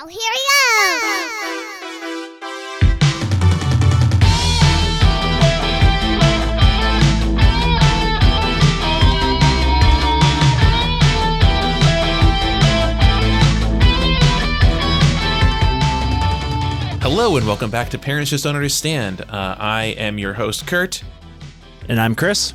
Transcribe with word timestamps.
Now 0.00 0.06
here 0.06 0.18
we 0.18 0.40
go. 0.48 2.00
Hello 17.02 17.36
and 17.36 17.46
welcome 17.46 17.70
back 17.70 17.90
to 17.90 17.98
Parents 17.98 18.30
Just 18.30 18.44
Don't 18.44 18.56
Understand. 18.56 19.20
Uh, 19.20 19.56
I 19.58 19.94
am 19.98 20.16
your 20.16 20.32
host, 20.32 20.66
Kurt, 20.66 21.02
And 21.90 22.00
I'm 22.00 22.14
Chris. 22.14 22.54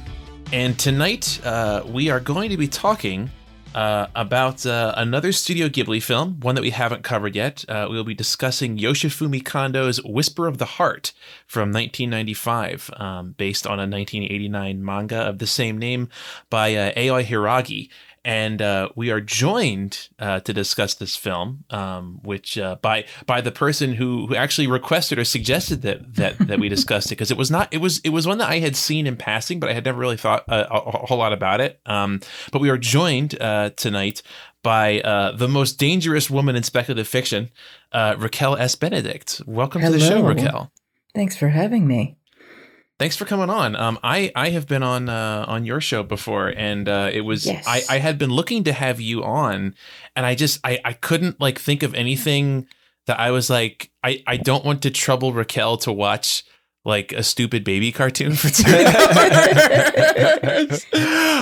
and 0.52 0.80
tonight 0.80 1.39
uh, 1.46 1.84
we 1.86 2.09
are 2.09 2.20
going 2.20 2.50
to 2.50 2.57
be 2.57 2.68
talking 2.68 3.30
uh, 3.76 4.07
about 4.16 4.66
uh, 4.66 4.94
another 4.96 5.34
Studio 5.34 5.68
Ghibli 5.68 6.02
film, 6.02 6.39
one 6.39 6.56
that 6.56 6.61
we 6.61 6.70
haven't 6.70 7.04
covered 7.04 7.36
yet. 7.36 7.65
Uh, 7.68 7.88
we'll 7.89 8.06
be 8.06 8.15
discussing 8.15 8.78
Yoshifumi 8.78 9.43
Kondo's 9.43 10.01
Whisper 10.04 10.48
of 10.48 10.60
the 10.60 10.65
Heart 10.65 11.11
from 11.46 11.74
1995, 11.74 12.89
um, 12.96 13.36
based 13.38 13.68
on 13.68 13.74
a 13.74 13.84
1989 13.84 14.84
manga 14.84 15.18
of 15.18 15.39
the 15.39 15.46
same 15.46 15.78
name 15.78 16.07
by 16.50 16.74
uh, 16.74 16.93
Aoi 16.96 17.25
Hiiragi. 17.25 17.89
And 18.25 18.60
uh, 18.60 18.89
we 18.96 19.11
are 19.11 19.21
joined 19.21 20.10
uh, 20.18 20.39
to 20.39 20.52
discuss 20.52 20.96
this 20.96 21.15
film, 21.15 21.64
um, 21.70 22.20
which 22.24 22.57
uh, 22.57 22.78
by 22.82 23.06
by 23.28 23.39
the 23.39 23.51
person 23.51 23.93
who, 23.93 24.25
who 24.25 24.36
actually 24.36 24.65
requested 24.65 25.20
or 25.20 25.24
suggested 25.24 25.84
that 25.84 26.15
that 26.15 26.39
that 26.39 26.60
we 26.60 26.68
discussed 26.68 27.07
it 27.07 27.15
because 27.15 27.29
it 27.29 27.38
was 27.38 27.51
not 27.51 27.71
it 27.71 27.78
was 27.78 28.00
it 28.00 28.10
was 28.10 28.25
one 28.25 28.39
that 28.39 28.50
I 28.50 28.57
had 28.57 28.75
seen 28.75 29.06
in 29.06 29.15
passing, 29.15 29.60
but 29.60 29.70
I 29.70 29.74
had 29.74 29.86
never 29.86 30.00
really 30.00 30.18
thought 30.18 30.43
a, 30.48 30.74
a, 30.74 30.79
a 30.79 31.06
whole 31.06 31.20
lot 31.20 31.34
about 31.34 31.61
it. 31.61 31.79
Um, 31.86 32.20
but 32.52 32.61
we 32.61 32.70
are 32.72 32.80
joined 32.80 33.39
uh, 33.39 33.70
tonight 33.78 34.23
by 34.64 35.02
uh, 35.02 35.31
the 35.34 35.48
most 35.48 35.78
dangerous 35.78 36.28
woman 36.28 36.56
in 36.56 36.64
speculative 36.64 37.08
fiction, 37.08 37.52
uh, 37.92 38.16
Raquel 38.18 38.58
S. 38.58 38.73
Benedict. 38.73 39.44
Welcome 39.46 39.84
to 39.84 39.92
the 39.92 40.00
show, 40.00 40.23
Raquel. 40.23 40.72
Thanks 41.14 41.38
for 41.38 41.50
having 41.50 41.88
me. 41.88 42.18
Thanks 42.98 43.18
for 43.18 43.26
coming 43.26 43.50
on. 43.50 43.76
Um, 43.76 44.00
I 44.04 44.32
I 44.36 44.52
have 44.52 44.68
been 44.68 44.84
on 44.84 45.10
uh, 45.10 45.44
on 45.48 45.66
your 45.66 45.82
show 45.82 46.02
before, 46.02 46.48
and 46.48 46.88
uh, 46.88 47.10
it 47.12 47.22
was 47.22 47.46
Yes. 47.46 47.66
I, 47.68 47.82
I 47.90 47.98
had 48.00 48.18
been 48.18 48.30
looking 48.30 48.64
to 48.64 48.74
have 48.74 49.02
you 49.02 49.24
on, 49.24 49.76
and 50.16 50.26
I 50.26 50.36
just 50.36 50.60
I 50.64 50.80
I 50.86 50.94
couldn't 50.94 51.42
like 51.42 51.60
think 51.60 51.84
of 51.84 51.94
anything 51.94 52.68
that 53.08 53.20
I 53.20 53.32
was 53.32 53.50
like 53.50 53.92
I 54.04 54.24
I 54.26 54.38
don't 54.38 54.64
want 54.64 54.82
to 54.84 54.92
trouble 54.92 55.34
Raquel 55.34 55.78
to 55.80 55.92
watch 55.92 56.46
like 56.86 57.12
a 57.14 57.24
stupid 57.24 57.64
baby 57.64 57.92
cartoon 57.92 58.36
for 58.36 58.48
two 58.48 58.64
hours. 58.72 60.86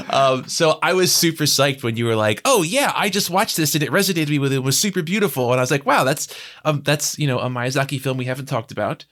um, 0.09 0.47
so 0.47 0.79
I 0.81 0.93
was 0.93 1.13
super 1.13 1.43
psyched 1.43 1.83
when 1.83 1.97
you 1.97 2.05
were 2.05 2.15
like, 2.15 2.41
"Oh 2.45 2.63
yeah, 2.63 2.91
I 2.95 3.09
just 3.09 3.29
watched 3.29 3.57
this 3.57 3.75
and 3.75 3.83
it 3.83 3.91
resonated 3.91 4.19
with 4.21 4.29
me 4.29 4.39
with 4.39 4.53
it 4.53 4.59
was 4.59 4.77
super 4.79 5.01
beautiful," 5.01 5.51
and 5.51 5.59
I 5.59 5.63
was 5.63 5.71
like, 5.71 5.85
"Wow, 5.85 6.03
that's 6.03 6.33
um 6.65 6.81
that's 6.83 7.17
you 7.19 7.27
know 7.27 7.39
a 7.39 7.49
Miyazaki 7.49 7.99
film 7.99 8.17
we 8.17 8.25
haven't 8.25 8.45
talked 8.47 8.71
about." 8.71 9.05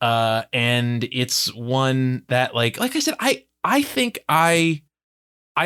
Uh 0.00 0.42
and 0.52 1.08
it's 1.12 1.52
one 1.54 2.24
that 2.28 2.54
like 2.54 2.78
like 2.78 2.94
i 2.96 3.00
said 3.00 3.14
i 3.20 3.44
i 3.64 3.82
think 3.82 4.18
i 4.28 4.82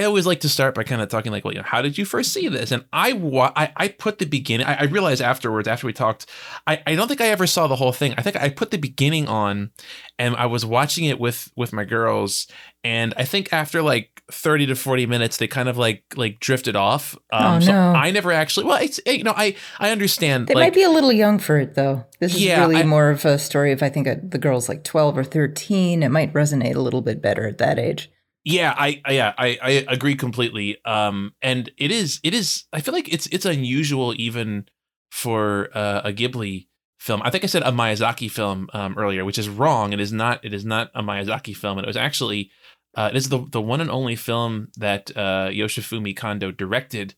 i 0.00 0.04
always 0.04 0.26
like 0.26 0.40
to 0.40 0.48
start 0.48 0.74
by 0.74 0.82
kind 0.82 1.00
of 1.02 1.08
talking 1.08 1.30
like 1.32 1.44
well 1.44 1.52
you 1.54 1.60
know 1.60 1.66
how 1.66 1.82
did 1.82 1.96
you 1.98 2.04
first 2.04 2.32
see 2.32 2.48
this 2.48 2.70
and 2.72 2.84
i 2.92 3.12
wa- 3.12 3.52
i, 3.56 3.72
I 3.76 3.88
put 3.88 4.18
the 4.18 4.26
beginning 4.26 4.66
I, 4.66 4.74
I 4.80 4.82
realized 4.84 5.22
afterwards 5.22 5.68
after 5.68 5.86
we 5.86 5.92
talked 5.92 6.26
I, 6.66 6.82
I 6.86 6.94
don't 6.94 7.08
think 7.08 7.20
i 7.20 7.26
ever 7.28 7.46
saw 7.46 7.66
the 7.66 7.76
whole 7.76 7.92
thing 7.92 8.14
i 8.18 8.22
think 8.22 8.36
i 8.36 8.48
put 8.48 8.70
the 8.70 8.78
beginning 8.78 9.28
on 9.28 9.70
and 10.18 10.34
i 10.36 10.46
was 10.46 10.64
watching 10.66 11.04
it 11.04 11.20
with 11.20 11.50
with 11.56 11.72
my 11.72 11.84
girls 11.84 12.46
and 12.84 13.14
i 13.16 13.24
think 13.24 13.52
after 13.52 13.82
like 13.82 14.08
30 14.30 14.66
to 14.66 14.74
40 14.76 15.06
minutes 15.06 15.36
they 15.36 15.46
kind 15.46 15.68
of 15.68 15.76
like 15.76 16.04
like 16.16 16.40
drifted 16.40 16.74
off 16.76 17.14
um 17.32 17.56
Oh, 17.56 17.60
so 17.60 17.72
no. 17.72 17.92
i 17.92 18.10
never 18.10 18.32
actually 18.32 18.66
well 18.66 18.82
it's 18.82 18.98
you 19.06 19.24
know 19.24 19.34
i 19.36 19.54
i 19.78 19.90
understand 19.90 20.46
They 20.46 20.54
like 20.54 20.66
might 20.66 20.74
be 20.74 20.82
a 20.84 20.90
little 20.90 21.12
young 21.12 21.38
for 21.38 21.58
it, 21.58 21.74
though. 21.74 22.04
This 22.20 22.34
is 22.34 22.42
Yeah, 22.42 22.60
really 22.60 22.76
I- 22.76 22.84
more 22.84 23.10
of 23.10 23.24
a 23.24 23.38
story 23.38 23.72
of, 23.72 23.82
I 23.82 23.88
think, 23.90 24.06
the 24.30 24.38
girl's 24.38 24.68
like 24.68 24.84
12 24.84 25.18
or 25.18 25.24
13. 25.24 26.02
It 26.02 26.08
might 26.10 26.32
resonate 26.32 26.74
a 26.76 26.80
little 26.80 27.02
bit 27.02 27.20
better 27.20 27.46
at 27.46 27.58
that 27.58 27.78
age. 27.78 28.10
Yeah, 28.44 28.74
I, 28.76 29.00
I 29.04 29.12
yeah, 29.12 29.34
I, 29.38 29.58
I 29.62 29.70
agree 29.88 30.16
completely. 30.16 30.84
Um, 30.84 31.34
and 31.42 31.70
it 31.76 31.90
is 31.90 32.20
it 32.24 32.34
is 32.34 32.64
I 32.72 32.80
feel 32.80 32.94
like 32.94 33.12
it's 33.12 33.26
it's 33.28 33.44
unusual 33.44 34.14
even 34.16 34.66
for 35.10 35.68
uh, 35.74 36.02
a 36.04 36.12
Ghibli 36.12 36.66
film. 36.98 37.22
I 37.22 37.30
think 37.30 37.44
I 37.44 37.48
said 37.48 37.62
a 37.62 37.70
Miyazaki 37.70 38.30
film 38.30 38.68
um, 38.72 38.96
earlier, 38.98 39.24
which 39.24 39.38
is 39.38 39.48
wrong. 39.48 39.92
It 39.92 40.00
is 40.00 40.12
not 40.12 40.44
it 40.44 40.52
is 40.52 40.64
not 40.64 40.90
a 40.94 41.02
Miyazaki 41.02 41.54
film, 41.54 41.78
and 41.78 41.84
it 41.84 41.88
was 41.88 41.96
actually 41.96 42.50
uh, 42.96 43.10
it 43.12 43.16
is 43.16 43.28
the 43.28 43.46
the 43.50 43.60
one 43.60 43.80
and 43.80 43.90
only 43.90 44.16
film 44.16 44.68
that 44.76 45.10
uh, 45.16 45.48
Yoshifumi 45.48 46.16
Kondo 46.16 46.50
directed 46.50 47.14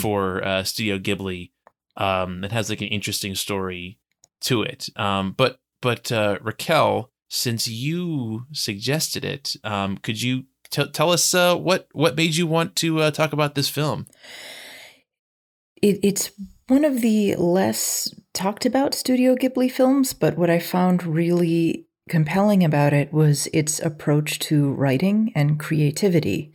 for 0.00 0.44
uh, 0.44 0.64
Studio 0.64 0.98
Ghibli. 0.98 1.52
Um, 1.98 2.42
that 2.42 2.52
has 2.52 2.68
like 2.68 2.82
an 2.82 2.88
interesting 2.88 3.34
story 3.34 3.98
to 4.42 4.62
it. 4.62 4.88
Um, 4.96 5.32
but 5.32 5.60
but 5.80 6.12
uh, 6.12 6.38
Raquel, 6.42 7.10
since 7.28 7.68
you 7.68 8.46
suggested 8.52 9.24
it, 9.24 9.56
um, 9.64 9.96
could 9.98 10.20
you 10.20 10.44
t- 10.70 10.90
tell 10.90 11.10
us 11.10 11.34
uh, 11.34 11.56
what 11.56 11.88
what 11.92 12.16
made 12.16 12.36
you 12.36 12.46
want 12.46 12.76
to 12.76 13.00
uh, 13.00 13.10
talk 13.10 13.32
about 13.32 13.54
this 13.54 13.68
film? 13.68 14.06
It, 15.82 16.00
it's 16.02 16.30
one 16.68 16.84
of 16.84 17.00
the 17.00 17.36
less 17.36 18.12
talked 18.32 18.66
about 18.66 18.94
Studio 18.94 19.34
Ghibli 19.34 19.70
films, 19.70 20.12
but 20.12 20.36
what 20.36 20.50
I 20.50 20.58
found 20.58 21.04
really 21.04 21.86
compelling 22.08 22.62
about 22.62 22.92
it 22.92 23.12
was 23.12 23.48
its 23.52 23.80
approach 23.80 24.38
to 24.38 24.72
writing 24.72 25.32
and 25.34 25.58
creativity. 25.58 26.52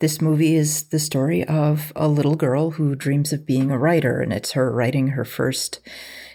This 0.00 0.20
movie 0.20 0.54
is 0.54 0.84
the 0.88 0.98
story 0.98 1.44
of 1.44 1.92
a 1.94 2.08
little 2.08 2.34
girl 2.34 2.72
who 2.72 2.96
dreams 2.96 3.32
of 3.32 3.46
being 3.46 3.70
a 3.70 3.78
writer, 3.78 4.20
and 4.20 4.32
it's 4.32 4.52
her 4.52 4.72
writing 4.72 5.08
her 5.08 5.24
first 5.24 5.80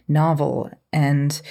novel. 0.08 0.72
And 0.92 1.42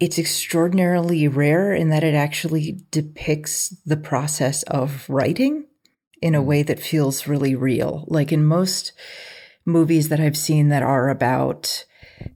it's 0.00 0.18
extraordinarily 0.18 1.26
rare 1.26 1.74
in 1.74 1.90
that 1.90 2.04
it 2.04 2.14
actually 2.14 2.80
depicts 2.90 3.70
the 3.84 3.96
process 3.96 4.62
of 4.64 5.08
writing 5.08 5.66
in 6.22 6.34
a 6.34 6.40
hmm. 6.40 6.46
way 6.46 6.62
that 6.62 6.80
feels 6.80 7.26
really 7.26 7.54
real. 7.54 8.04
Like 8.08 8.32
in 8.32 8.44
most 8.44 8.92
movies 9.64 10.08
that 10.08 10.20
I've 10.20 10.36
seen 10.36 10.68
that 10.68 10.82
are 10.82 11.08
about 11.08 11.84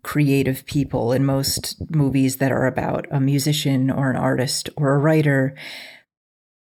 creative 0.02 0.64
people, 0.66 1.12
in 1.12 1.24
most 1.24 1.76
movies 1.90 2.36
that 2.36 2.52
are 2.52 2.66
about 2.66 3.06
a 3.10 3.20
musician 3.20 3.90
or 3.90 4.10
an 4.10 4.16
artist 4.16 4.68
or 4.76 4.94
a 4.94 4.98
writer, 4.98 5.56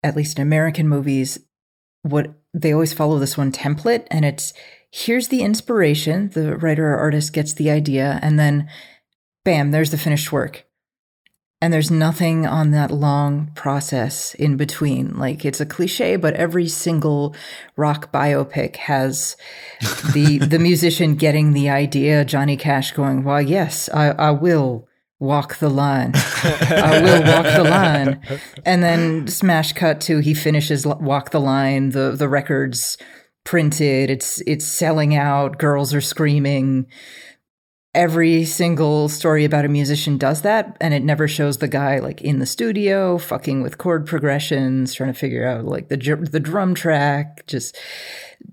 at 0.03 0.17
least 0.17 0.38
in 0.38 0.43
American 0.43 0.88
movies, 0.88 1.38
what 2.03 2.34
they 2.55 2.72
always 2.72 2.93
follow 2.94 3.19
this 3.19 3.37
one 3.37 3.53
template 3.53 4.06
and 4.11 4.25
it's 4.25 4.53
here's 4.91 5.28
the 5.28 5.43
inspiration, 5.43 6.31
the 6.31 6.56
writer 6.56 6.93
or 6.93 6.97
artist 6.97 7.32
gets 7.32 7.53
the 7.53 7.71
idea, 7.71 8.19
and 8.22 8.38
then 8.38 8.69
bam, 9.44 9.71
there's 9.71 9.91
the 9.91 9.99
finished 9.99 10.32
work. 10.32 10.67
And 11.62 11.75
there's 11.75 11.91
nothing 11.91 12.47
on 12.47 12.71
that 12.71 12.91
long 12.91 13.50
process 13.54 14.34
in 14.34 14.56
between. 14.56 15.19
Like 15.19 15.44
it's 15.44 15.60
a 15.60 15.66
cliche, 15.66 16.16
but 16.16 16.32
every 16.34 16.69
single 16.69 17.34
rock 17.76 18.10
biopic 18.10 18.76
has 18.76 19.37
the 20.15 20.38
the 20.49 20.59
musician 20.59 21.16
getting 21.16 21.53
the 21.53 21.69
idea, 21.69 22.25
Johnny 22.25 22.56
Cash 22.56 22.93
going, 22.93 23.25
Why 23.25 23.41
yes, 23.41 23.91
I, 23.93 24.10
I 24.12 24.31
will 24.31 24.88
walk 25.19 25.59
the 25.59 25.69
line. 25.69 26.12
I 26.15 27.00
will 27.03 27.22
walk 27.22 27.54
the 27.54 27.65
line. 27.65 28.20
And 28.65 28.82
then 28.82 29.28
smash 29.28 29.75
cut 29.75 30.00
to 30.03 30.19
he 30.20 30.32
finishes 30.32 30.87
walk 30.87 31.31
the 31.31 31.41
line, 31.41 31.91
the 31.91 32.12
the 32.12 32.28
record's 32.28 32.97
printed, 33.44 34.10
it's 34.10 34.41
it's 34.47 34.65
selling 34.65 35.15
out, 35.15 35.59
girls 35.59 35.93
are 35.94 36.00
screaming 36.00 36.87
every 37.95 38.45
single 38.45 39.09
story 39.09 39.45
about 39.45 39.65
a 39.65 39.69
musician 39.69 40.17
does 40.17 40.43
that 40.43 40.77
and 40.81 40.95
it 40.95 41.03
never 41.03 41.27
shows 41.27 41.59
the 41.59 41.67
guy 41.67 41.99
like 41.99 42.23
in 42.23 42.39
the 42.39 42.47
studio 42.47 43.19
fucking 43.19 43.62
with 43.62 43.78
chord 43.78 44.06
progressions 44.06 44.95
trying 44.95 45.12
to 45.12 45.19
figure 45.19 45.45
out 45.45 45.65
like 45.65 45.89
the 45.89 45.97
the 46.31 46.39
drum 46.39 46.73
track 46.73 47.45
just 47.49 47.77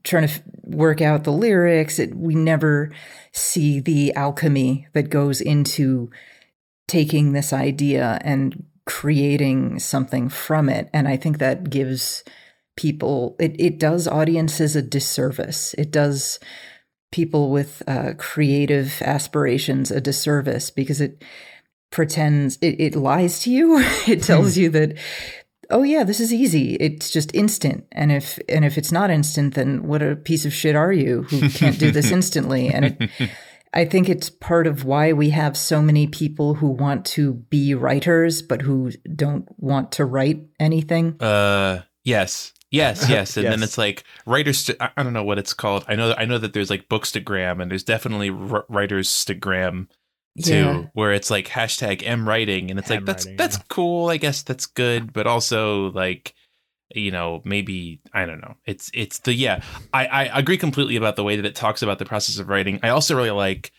trying 0.03 0.27
to 0.27 0.33
f- 0.33 0.41
work 0.63 1.01
out 1.01 1.23
the 1.23 1.31
lyrics. 1.31 1.97
It, 1.99 2.15
we 2.15 2.35
never 2.35 2.91
see 3.31 3.79
the 3.79 4.13
alchemy 4.15 4.87
that 4.93 5.09
goes 5.09 5.39
into 5.39 6.09
taking 6.87 7.31
this 7.31 7.53
idea 7.53 8.19
and 8.23 8.65
creating 8.85 9.77
something 9.79 10.29
from 10.29 10.69
it 10.69 10.89
and 10.93 11.09
i 11.09 11.17
think 11.17 11.39
that 11.39 11.69
gives 11.69 12.23
people 12.77 13.35
it, 13.39 13.59
it 13.59 13.77
does 13.77 14.07
audiences 14.07 14.77
a 14.77 14.81
disservice. 14.81 15.73
It 15.73 15.91
does 15.91 16.39
people 17.11 17.51
with 17.51 17.81
uh, 17.87 18.13
creative 18.17 19.01
aspirations 19.01 19.91
a 19.91 20.01
disservice 20.01 20.69
because 20.69 21.01
it 21.01 21.23
pretends 21.89 22.57
it, 22.61 22.79
it 22.79 22.95
lies 22.95 23.39
to 23.41 23.51
you. 23.51 23.83
It 24.07 24.23
tells 24.23 24.57
you 24.57 24.69
that 24.71 24.97
oh 25.69 25.83
yeah 25.83 26.03
this 26.03 26.19
is 26.19 26.33
easy. 26.33 26.75
It's 26.75 27.09
just 27.09 27.33
instant. 27.33 27.85
And 27.91 28.11
if 28.11 28.39
and 28.49 28.65
if 28.65 28.77
it's 28.77 28.91
not 28.91 29.09
instant 29.09 29.55
then 29.55 29.83
what 29.83 30.01
a 30.01 30.15
piece 30.15 30.45
of 30.45 30.53
shit 30.53 30.75
are 30.75 30.93
you 30.93 31.23
who 31.23 31.49
can't 31.49 31.79
do 31.79 31.91
this 31.91 32.11
instantly? 32.19 32.69
And 32.69 32.85
it, 32.85 33.29
i 33.73 33.83
think 33.83 34.07
it's 34.07 34.29
part 34.29 34.65
of 34.65 34.85
why 34.85 35.11
we 35.11 35.29
have 35.29 35.57
so 35.57 35.81
many 35.81 36.07
people 36.07 36.53
who 36.53 36.67
want 36.67 37.05
to 37.05 37.33
be 37.33 37.75
writers 37.75 38.41
but 38.41 38.61
who 38.61 38.91
don't 39.13 39.45
want 39.57 39.91
to 39.93 40.05
write 40.05 40.41
anything. 40.59 41.21
Uh, 41.21 41.81
yes, 42.03 42.53
Yes, 42.71 43.09
yes, 43.09 43.37
and 43.37 43.45
then 43.45 43.63
it's 43.63 43.77
like 43.77 44.03
writers. 44.25 44.59
St- 44.59 44.77
I 44.81 45.03
don't 45.03 45.13
know 45.13 45.23
what 45.23 45.39
it's 45.39 45.53
called. 45.53 45.85
I 45.87 45.95
know. 45.95 46.13
I 46.17 46.25
know 46.25 46.37
that 46.37 46.53
there's 46.53 46.69
like 46.69 46.89
bookstagram, 46.89 47.61
and 47.61 47.71
there's 47.71 47.83
definitely 47.83 48.29
r- 48.29 48.65
writers 48.67 49.09
Stagram 49.09 49.87
too, 50.43 50.53
Yeah. 50.53 50.83
where 50.93 51.13
it's 51.13 51.31
like 51.31 51.47
hashtag 51.47 52.03
M 52.05 52.27
writing, 52.27 52.69
and 52.69 52.77
it's 52.79 52.89
like 52.89 52.97
M 52.99 53.05
that's 53.05 53.25
that's 53.37 53.57
yeah. 53.57 53.63
cool. 53.69 54.09
I 54.09 54.17
guess 54.17 54.43
that's 54.43 54.65
good, 54.65 55.13
but 55.13 55.27
also 55.27 55.91
like 55.91 56.33
you 56.93 57.11
know 57.11 57.41
maybe 57.45 58.01
I 58.13 58.25
don't 58.25 58.41
know. 58.41 58.55
It's 58.65 58.91
it's 58.93 59.19
the 59.19 59.33
yeah. 59.33 59.61
I 59.93 60.05
I 60.05 60.39
agree 60.39 60.57
completely 60.57 60.97
about 60.97 61.15
the 61.15 61.23
way 61.23 61.37
that 61.37 61.45
it 61.45 61.55
talks 61.55 61.81
about 61.81 61.99
the 61.99 62.05
process 62.05 62.37
of 62.37 62.49
writing. 62.49 62.79
I 62.83 62.89
also 62.89 63.15
really 63.15 63.31
like 63.31 63.71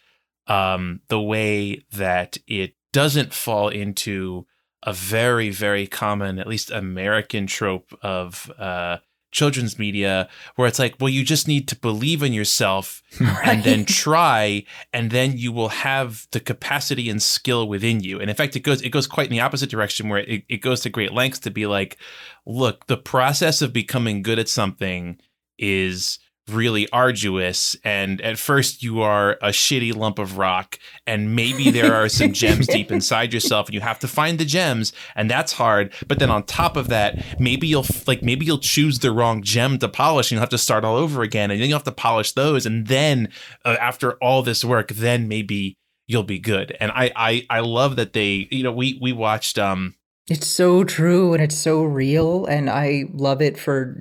um 0.46 1.00
the 1.08 1.20
way 1.20 1.84
that 1.92 2.38
it 2.46 2.74
doesn't 2.94 3.34
fall 3.34 3.68
into 3.68 4.46
a 4.82 4.92
very 4.92 5.50
very 5.50 5.86
common 5.86 6.38
at 6.38 6.46
least 6.46 6.70
american 6.70 7.46
trope 7.46 7.96
of 8.02 8.50
uh 8.58 8.98
children's 9.30 9.78
media 9.78 10.28
where 10.56 10.66
it's 10.66 10.78
like 10.78 10.94
well 11.00 11.08
you 11.08 11.22
just 11.22 11.46
need 11.46 11.68
to 11.68 11.76
believe 11.76 12.22
in 12.22 12.32
yourself 12.32 13.02
and 13.44 13.62
then 13.62 13.84
try 13.84 14.64
and 14.92 15.10
then 15.10 15.36
you 15.36 15.52
will 15.52 15.68
have 15.68 16.26
the 16.32 16.40
capacity 16.40 17.10
and 17.10 17.22
skill 17.22 17.68
within 17.68 18.00
you. 18.00 18.20
And 18.20 18.30
in 18.30 18.36
fact 18.36 18.56
it 18.56 18.60
goes 18.60 18.80
it 18.82 18.90
goes 18.90 19.06
quite 19.06 19.26
in 19.26 19.32
the 19.32 19.40
opposite 19.40 19.70
direction 19.70 20.08
where 20.08 20.20
it, 20.20 20.44
it 20.48 20.58
goes 20.58 20.80
to 20.80 20.90
great 20.90 21.12
lengths 21.12 21.40
to 21.40 21.50
be 21.50 21.66
like 21.66 21.98
look 22.46 22.86
the 22.86 22.96
process 22.96 23.60
of 23.60 23.72
becoming 23.72 24.22
good 24.22 24.38
at 24.38 24.48
something 24.48 25.18
is 25.58 26.18
really 26.50 26.88
arduous 26.90 27.76
and 27.84 28.20
at 28.20 28.38
first 28.38 28.82
you 28.82 29.00
are 29.00 29.32
a 29.42 29.48
shitty 29.48 29.94
lump 29.94 30.18
of 30.18 30.38
rock 30.38 30.78
and 31.06 31.34
maybe 31.34 31.70
there 31.70 31.94
are 31.94 32.08
some 32.08 32.32
gems 32.32 32.66
deep 32.68 32.90
inside 32.90 33.32
yourself 33.32 33.66
and 33.66 33.74
you 33.74 33.80
have 33.80 33.98
to 33.98 34.08
find 34.08 34.38
the 34.38 34.44
gems 34.44 34.92
and 35.14 35.30
that's 35.30 35.52
hard. 35.52 35.92
But 36.06 36.18
then 36.18 36.30
on 36.30 36.44
top 36.44 36.76
of 36.76 36.88
that 36.88 37.40
maybe 37.40 37.66
you'll 37.66 37.86
like 38.06 38.22
maybe 38.22 38.46
you'll 38.46 38.58
choose 38.58 38.98
the 38.98 39.12
wrong 39.12 39.42
gem 39.42 39.78
to 39.78 39.88
polish 39.88 40.30
and 40.30 40.36
you'll 40.36 40.42
have 40.42 40.48
to 40.50 40.58
start 40.58 40.84
all 40.84 40.96
over 40.96 41.22
again 41.22 41.50
and 41.50 41.60
then 41.60 41.68
you'll 41.68 41.78
have 41.78 41.84
to 41.84 41.92
polish 41.92 42.32
those 42.32 42.66
and 42.66 42.86
then 42.86 43.28
uh, 43.64 43.76
after 43.80 44.12
all 44.14 44.42
this 44.42 44.64
work 44.64 44.88
then 44.88 45.28
maybe 45.28 45.76
you'll 46.08 46.24
be 46.24 46.40
good. 46.40 46.76
And 46.80 46.90
I, 46.90 47.12
I 47.14 47.46
i 47.50 47.60
love 47.60 47.94
that 47.96 48.14
they 48.14 48.48
you 48.50 48.64
know 48.64 48.72
we 48.72 48.98
we 49.00 49.12
watched 49.12 49.58
um 49.58 49.94
It's 50.28 50.48
so 50.48 50.82
true 50.82 51.34
and 51.34 51.42
it's 51.42 51.56
so 51.56 51.84
real, 51.84 52.46
and 52.46 52.68
I 52.68 53.04
love 53.12 53.40
it 53.40 53.56
for 53.56 53.96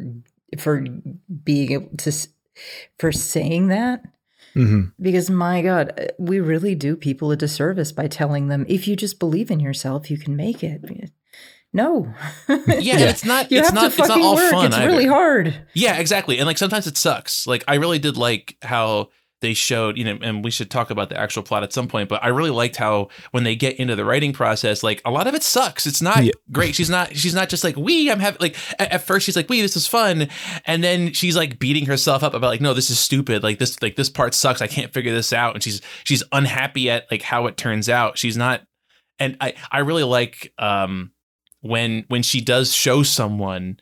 for 0.57 0.83
being 1.43 1.71
able 1.73 1.97
to 1.97 2.27
for 2.99 3.11
saying 3.11 3.67
that 3.67 4.03
hmm 4.53 4.85
because 4.99 5.29
my 5.29 5.61
God, 5.61 5.93
uh, 5.99 6.05
we 6.17 6.39
really 6.39 6.73
do 6.73 6.95
people 6.95 7.31
a 7.31 7.35
disservice 7.35 7.91
by 7.91 8.07
telling 8.07 8.47
them 8.47 8.65
if 8.67 8.87
you 8.87 8.95
just 8.95 9.19
believe 9.19 9.51
in 9.51 9.59
yourself, 9.59 10.09
you 10.09 10.17
can 10.17 10.35
make 10.35 10.63
it. 10.63 10.83
No, 11.73 12.11
yeah, 12.47 12.97
it's 12.99 13.23
not 13.25 13.51
you 13.51 13.59
it's 13.59 13.67
have 13.67 13.75
not 13.75 13.81
to 13.81 13.87
it's 13.87 13.97
not 13.97 14.07
fucking 14.07 14.23
all 14.23 14.35
work. 14.35 14.51
fun 14.51 14.65
it's 14.67 14.75
either. 14.75 14.87
really 14.87 15.05
hard. 15.05 15.53
Yeah, 15.73 15.97
exactly. 15.99 16.37
And 16.39 16.47
like 16.47 16.57
sometimes 16.57 16.87
it 16.87 16.97
sucks. 16.97 17.45
Like 17.45 17.63
I 17.67 17.75
really 17.75 17.99
did 17.99 18.17
like 18.17 18.55
how 18.61 19.09
they 19.41 19.53
showed, 19.53 19.97
you 19.97 20.03
know, 20.03 20.17
and 20.23 20.43
we 20.43 20.49
should 20.49 20.71
talk 20.71 20.89
about 20.89 21.09
the 21.09 21.19
actual 21.19 21.43
plot 21.43 21.61
at 21.61 21.71
some 21.71 21.87
point, 21.87 22.09
but 22.09 22.23
I 22.23 22.29
really 22.29 22.49
liked 22.49 22.75
how 22.75 23.09
when 23.31 23.43
they 23.43 23.55
get 23.55 23.75
into 23.77 23.95
the 23.95 24.03
writing 24.03 24.33
process, 24.33 24.81
like 24.81 24.99
a 25.05 25.11
lot 25.11 25.27
of 25.27 25.35
it 25.35 25.43
sucks. 25.43 25.85
It's 25.85 26.01
not 26.01 26.23
Yeah. 26.23 26.31
great. 26.51 26.73
She's 26.73 26.89
not 26.89 27.15
she's 27.15 27.35
not 27.35 27.47
just 27.47 27.63
like, 27.63 27.75
"We, 27.77 28.09
I'm 28.09 28.19
having 28.19 28.39
like 28.41 28.55
at, 28.79 28.91
at 28.93 29.03
first 29.03 29.25
she's 29.25 29.35
like, 29.35 29.47
"We, 29.49 29.61
this 29.61 29.75
is 29.77 29.85
fun." 29.85 30.27
And 30.65 30.83
then 30.83 31.13
she's 31.13 31.35
like 31.35 31.59
beating 31.59 31.85
herself 31.85 32.23
up 32.23 32.33
about 32.33 32.47
like, 32.47 32.61
"No, 32.61 32.73
this 32.73 32.89
is 32.89 32.97
stupid. 32.99 33.43
Like 33.43 33.59
this 33.59 33.79
like 33.81 33.95
this 33.95 34.09
part 34.09 34.33
sucks. 34.33 34.61
I 34.61 34.67
can't 34.67 34.91
figure 34.91 35.13
this 35.13 35.31
out." 35.31 35.53
And 35.53 35.63
she's 35.63 35.81
she's 36.03 36.23
unhappy 36.31 36.89
at 36.89 37.05
like 37.11 37.21
how 37.21 37.45
it 37.47 37.57
turns 37.57 37.89
out. 37.89 38.17
She's 38.17 38.37
not 38.37 38.61
and 39.19 39.37
I 39.39 39.53
I 39.71 39.79
really 39.79 40.03
like 40.03 40.51
um 40.57 41.11
when 41.61 42.05
when 42.07 42.23
she 42.23 42.41
does 42.41 42.73
show 42.73 43.03
someone 43.03 43.77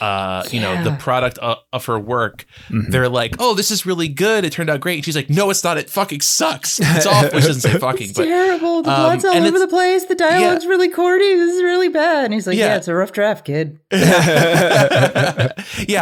uh 0.00 0.42
you 0.50 0.60
know 0.60 0.82
the 0.84 0.92
product 0.96 1.38
of, 1.38 1.58
of 1.72 1.86
her 1.86 1.98
work 1.98 2.44
Mhm. 2.68 2.90
they're 2.90 3.08
like 3.08 3.36
oh 3.38 3.54
this 3.54 3.70
is 3.70 3.86
really 3.86 4.08
good 4.08 4.44
it 4.44 4.52
turned 4.52 4.70
out 4.70 4.80
great 4.80 4.96
and 4.96 5.04
she's 5.04 5.16
like 5.16 5.30
no 5.30 5.50
it's 5.50 5.64
not 5.64 5.78
it 5.78 5.88
fucking 5.90 6.20
sucks 6.20 6.78
it's 6.82 7.06
awful 7.06 7.40
she 7.40 7.46
doesn't 7.46 7.62
say 7.62 7.78
fucking 7.78 8.10
It's 8.10 8.18
but 8.18 8.24
terrible. 8.26 8.82
The 8.82 8.90
um, 8.90 8.96
plot's 8.96 9.24
all 9.24 9.46
over 9.46 9.58
the 9.58 9.68
place. 9.68 10.04
The 10.06 10.14
dialogue's 10.14 10.66
really 10.66 10.88
corny. 10.88 11.34
This 11.34 11.54
is 11.54 11.62
really 11.62 11.88
bad. 11.88 12.26
And 12.26 12.34
he's 12.34 12.46
like, 12.46 12.56
Yeah. 12.56 12.66
"Yeah, 12.68 12.76
it's 12.76 12.88
a 12.88 12.94
rough 12.94 13.12
draft, 13.12 13.44
kid." 13.44 13.78
yeah, 13.90 15.48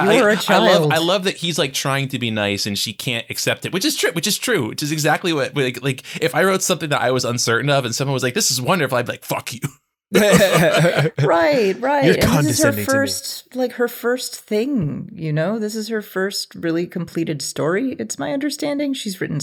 I, 0.03 0.17
You're 0.17 0.29
a 0.29 0.33
I 0.33 0.35
love 0.35 0.41
child. 0.43 0.93
I 0.93 0.99
love 0.99 1.25
that 1.25 1.37
he's 1.37 1.59
like 1.59 1.73
trying 1.73 2.09
to 2.09 2.19
be 2.19 2.31
nice 2.31 2.67
and 2.67 2.79
she 2.79 2.93
can't 2.93 3.27
accept 3.31 3.65
it, 3.67 3.73
which 3.73 3.85
is 3.85 3.97
true, 3.97 4.13
which 4.13 4.27
is 4.27 4.39
true, 4.39 4.69
which 4.69 4.83
is 4.83 4.93
exactly 4.93 5.33
what 5.33 5.57
like, 5.57 5.83
like 5.83 6.03
if 6.23 6.35
I 6.35 6.45
wrote 6.45 6.63
something 6.63 6.91
that 6.91 7.01
I 7.01 7.11
was 7.11 7.25
uncertain 7.25 7.71
of 7.71 7.85
and 7.85 7.95
someone 7.95 8.15
was 8.15 8.23
like, 8.23 8.35
"This 8.35 8.51
is 8.51 8.61
wonderful," 8.61 8.99
I'd 8.99 9.07
be 9.07 9.13
like, 9.13 9.25
"Fuck 9.25 9.53
you." 9.55 9.61
right 10.13 11.79
right. 11.81 12.05
You're 12.05 12.15
and 12.15 12.47
this 12.47 12.59
is 12.59 12.63
her 12.63 12.71
condescending 12.71 12.73
to 12.73 12.81
me. 12.81 12.85
first 12.85 13.57
like 13.57 13.73
her 13.73 13.89
first 13.89 14.37
thing 14.37 15.11
you 15.13 15.33
know? 15.33 15.59
This 15.59 15.75
is 15.75 15.89
her 15.89 16.03
first 16.03 16.55
really 16.55 16.87
completed 16.87 17.43
story 17.43 17.93
it's 17.99 18.19
my 18.19 18.33
understanding. 18.33 18.95
She's 18.95 19.21
written 19.21 19.41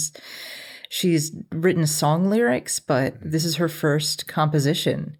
she's 0.89 1.35
written 1.51 1.85
song 1.85 2.29
lyrics 2.29 2.79
but 2.79 3.15
this 3.21 3.45
is 3.45 3.57
her 3.57 3.69
first 3.69 4.27
composition 4.27 5.17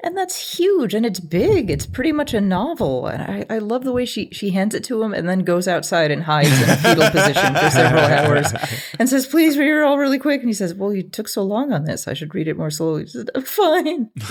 and 0.00 0.16
that's 0.16 0.56
huge 0.56 0.94
and 0.94 1.04
it's 1.04 1.20
big 1.20 1.70
it's 1.70 1.86
pretty 1.86 2.12
much 2.12 2.34
a 2.34 2.40
novel 2.40 3.06
and 3.06 3.22
I, 3.22 3.56
I 3.56 3.58
love 3.58 3.84
the 3.84 3.92
way 3.92 4.04
she 4.04 4.28
she 4.30 4.50
hands 4.50 4.74
it 4.74 4.84
to 4.84 5.02
him 5.02 5.12
and 5.12 5.28
then 5.28 5.40
goes 5.40 5.66
outside 5.66 6.10
and 6.10 6.22
hides 6.22 6.62
in 6.62 6.70
a 6.70 6.76
fetal 6.76 7.10
position 7.10 7.54
for 7.54 7.70
several 7.70 8.04
hours 8.04 8.52
and 8.98 9.08
says 9.08 9.26
please 9.26 9.58
read 9.58 9.76
it 9.76 9.82
all 9.82 9.98
really 9.98 10.18
quick 10.18 10.40
and 10.40 10.48
he 10.48 10.54
says 10.54 10.74
well 10.74 10.94
you 10.94 11.02
took 11.02 11.28
so 11.28 11.42
long 11.42 11.72
on 11.72 11.84
this 11.84 12.06
i 12.06 12.14
should 12.14 12.34
read 12.34 12.48
it 12.48 12.56
more 12.56 12.70
slowly 12.70 13.06
she 13.06 13.12
said 13.12 13.30
fine 13.44 14.10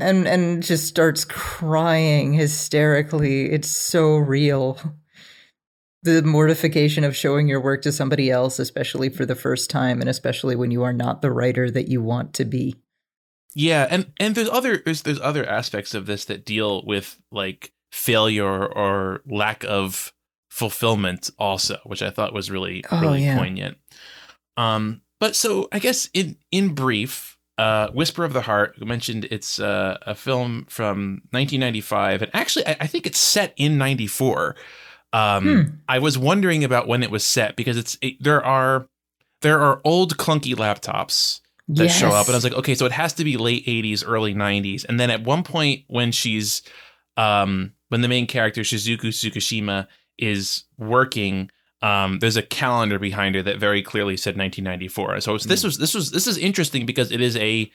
and 0.00 0.26
and 0.26 0.62
just 0.62 0.86
starts 0.86 1.24
crying 1.24 2.32
hysterically. 2.32 3.50
It's 3.50 3.68
so 3.68 4.16
real. 4.16 4.78
The 6.02 6.22
mortification 6.22 7.04
of 7.04 7.14
showing 7.14 7.48
your 7.48 7.60
work 7.60 7.82
to 7.82 7.92
somebody 7.92 8.30
else, 8.30 8.58
especially 8.58 9.10
for 9.10 9.26
the 9.26 9.34
first 9.34 9.68
time, 9.68 10.00
and 10.00 10.08
especially 10.08 10.56
when 10.56 10.70
you 10.70 10.82
are 10.82 10.92
not 10.92 11.20
the 11.20 11.30
writer 11.30 11.70
that 11.70 11.88
you 11.88 12.02
want 12.02 12.34
to 12.34 12.44
be. 12.44 12.76
Yeah, 13.54 13.86
and 13.90 14.12
and 14.20 14.34
there's 14.34 14.48
other 14.48 14.78
there's 14.84 15.02
there's 15.02 15.20
other 15.20 15.44
aspects 15.44 15.94
of 15.94 16.06
this 16.06 16.24
that 16.26 16.44
deal 16.44 16.84
with 16.84 17.18
like 17.32 17.72
failure 17.92 18.64
or 18.66 19.22
lack 19.26 19.64
of 19.64 20.12
fulfillment 20.50 21.30
also, 21.38 21.78
which 21.84 22.02
I 22.02 22.10
thought 22.10 22.32
was 22.32 22.50
really 22.50 22.84
Oh, 22.90 23.00
really 23.00 23.24
yeah. 23.24 23.36
poignant. 23.36 23.78
Um 24.56 25.00
but 25.18 25.34
so 25.36 25.68
I 25.72 25.78
guess 25.80 26.08
in 26.14 26.36
in 26.50 26.74
brief, 26.74 27.38
uh 27.58 27.88
Whisper 27.88 28.24
of 28.24 28.32
the 28.32 28.42
Heart, 28.42 28.84
mentioned 28.84 29.26
it's 29.30 29.58
uh, 29.58 29.98
a 30.02 30.14
film 30.14 30.66
from 30.68 31.22
1995 31.30 32.22
and 32.22 32.30
actually 32.34 32.66
I, 32.66 32.76
I 32.80 32.86
think 32.86 33.06
it's 33.06 33.18
set 33.18 33.52
in 33.56 33.78
94. 33.78 34.54
Um 35.12 35.42
Hmm. 35.42 35.74
I 35.88 35.98
was 35.98 36.16
wondering 36.16 36.62
about 36.62 36.86
when 36.86 37.02
it 37.02 37.10
was 37.10 37.24
set 37.24 37.56
because 37.56 37.76
it's 37.76 37.98
it, 38.00 38.22
there 38.22 38.44
are 38.44 38.86
there 39.42 39.60
are 39.60 39.80
old 39.84 40.16
clunky 40.18 40.54
laptops 40.54 41.40
that 41.76 41.88
show 41.88 42.08
up. 42.08 42.26
And 42.26 42.34
i 42.34 42.36
was 42.36 42.44
like 42.44 42.54
okay 42.54 42.74
so 42.74 42.86
it 42.86 42.92
has 42.92 43.12
to 43.14 43.24
be 43.24 43.36
late 43.36 43.64
80s 43.66 44.04
early 44.06 44.34
90s 44.34 44.84
and 44.88 44.98
then 44.98 45.10
at 45.10 45.22
one 45.22 45.42
point 45.42 45.84
when 45.88 46.12
she's 46.12 46.62
um 47.16 47.72
when 47.88 48.00
the 48.00 48.08
main 48.08 48.26
character 48.26 48.62
shizuku 48.62 49.08
tsukushima 49.08 49.86
is 50.18 50.64
working 50.78 51.50
um 51.82 52.18
there's 52.18 52.36
a 52.36 52.42
calendar 52.42 52.98
behind 52.98 53.34
her 53.34 53.42
that 53.42 53.58
very 53.58 53.82
clearly 53.82 54.16
said 54.16 54.36
1994 54.36 55.20
so 55.20 55.34
it's, 55.34 55.44
this 55.46 55.64
was 55.64 55.78
this 55.78 55.94
was 55.94 56.10
this 56.10 56.26
is 56.26 56.36
interesting 56.38 56.86
because 56.86 57.10
it 57.10 57.20
is 57.20 57.36
a 57.36 57.70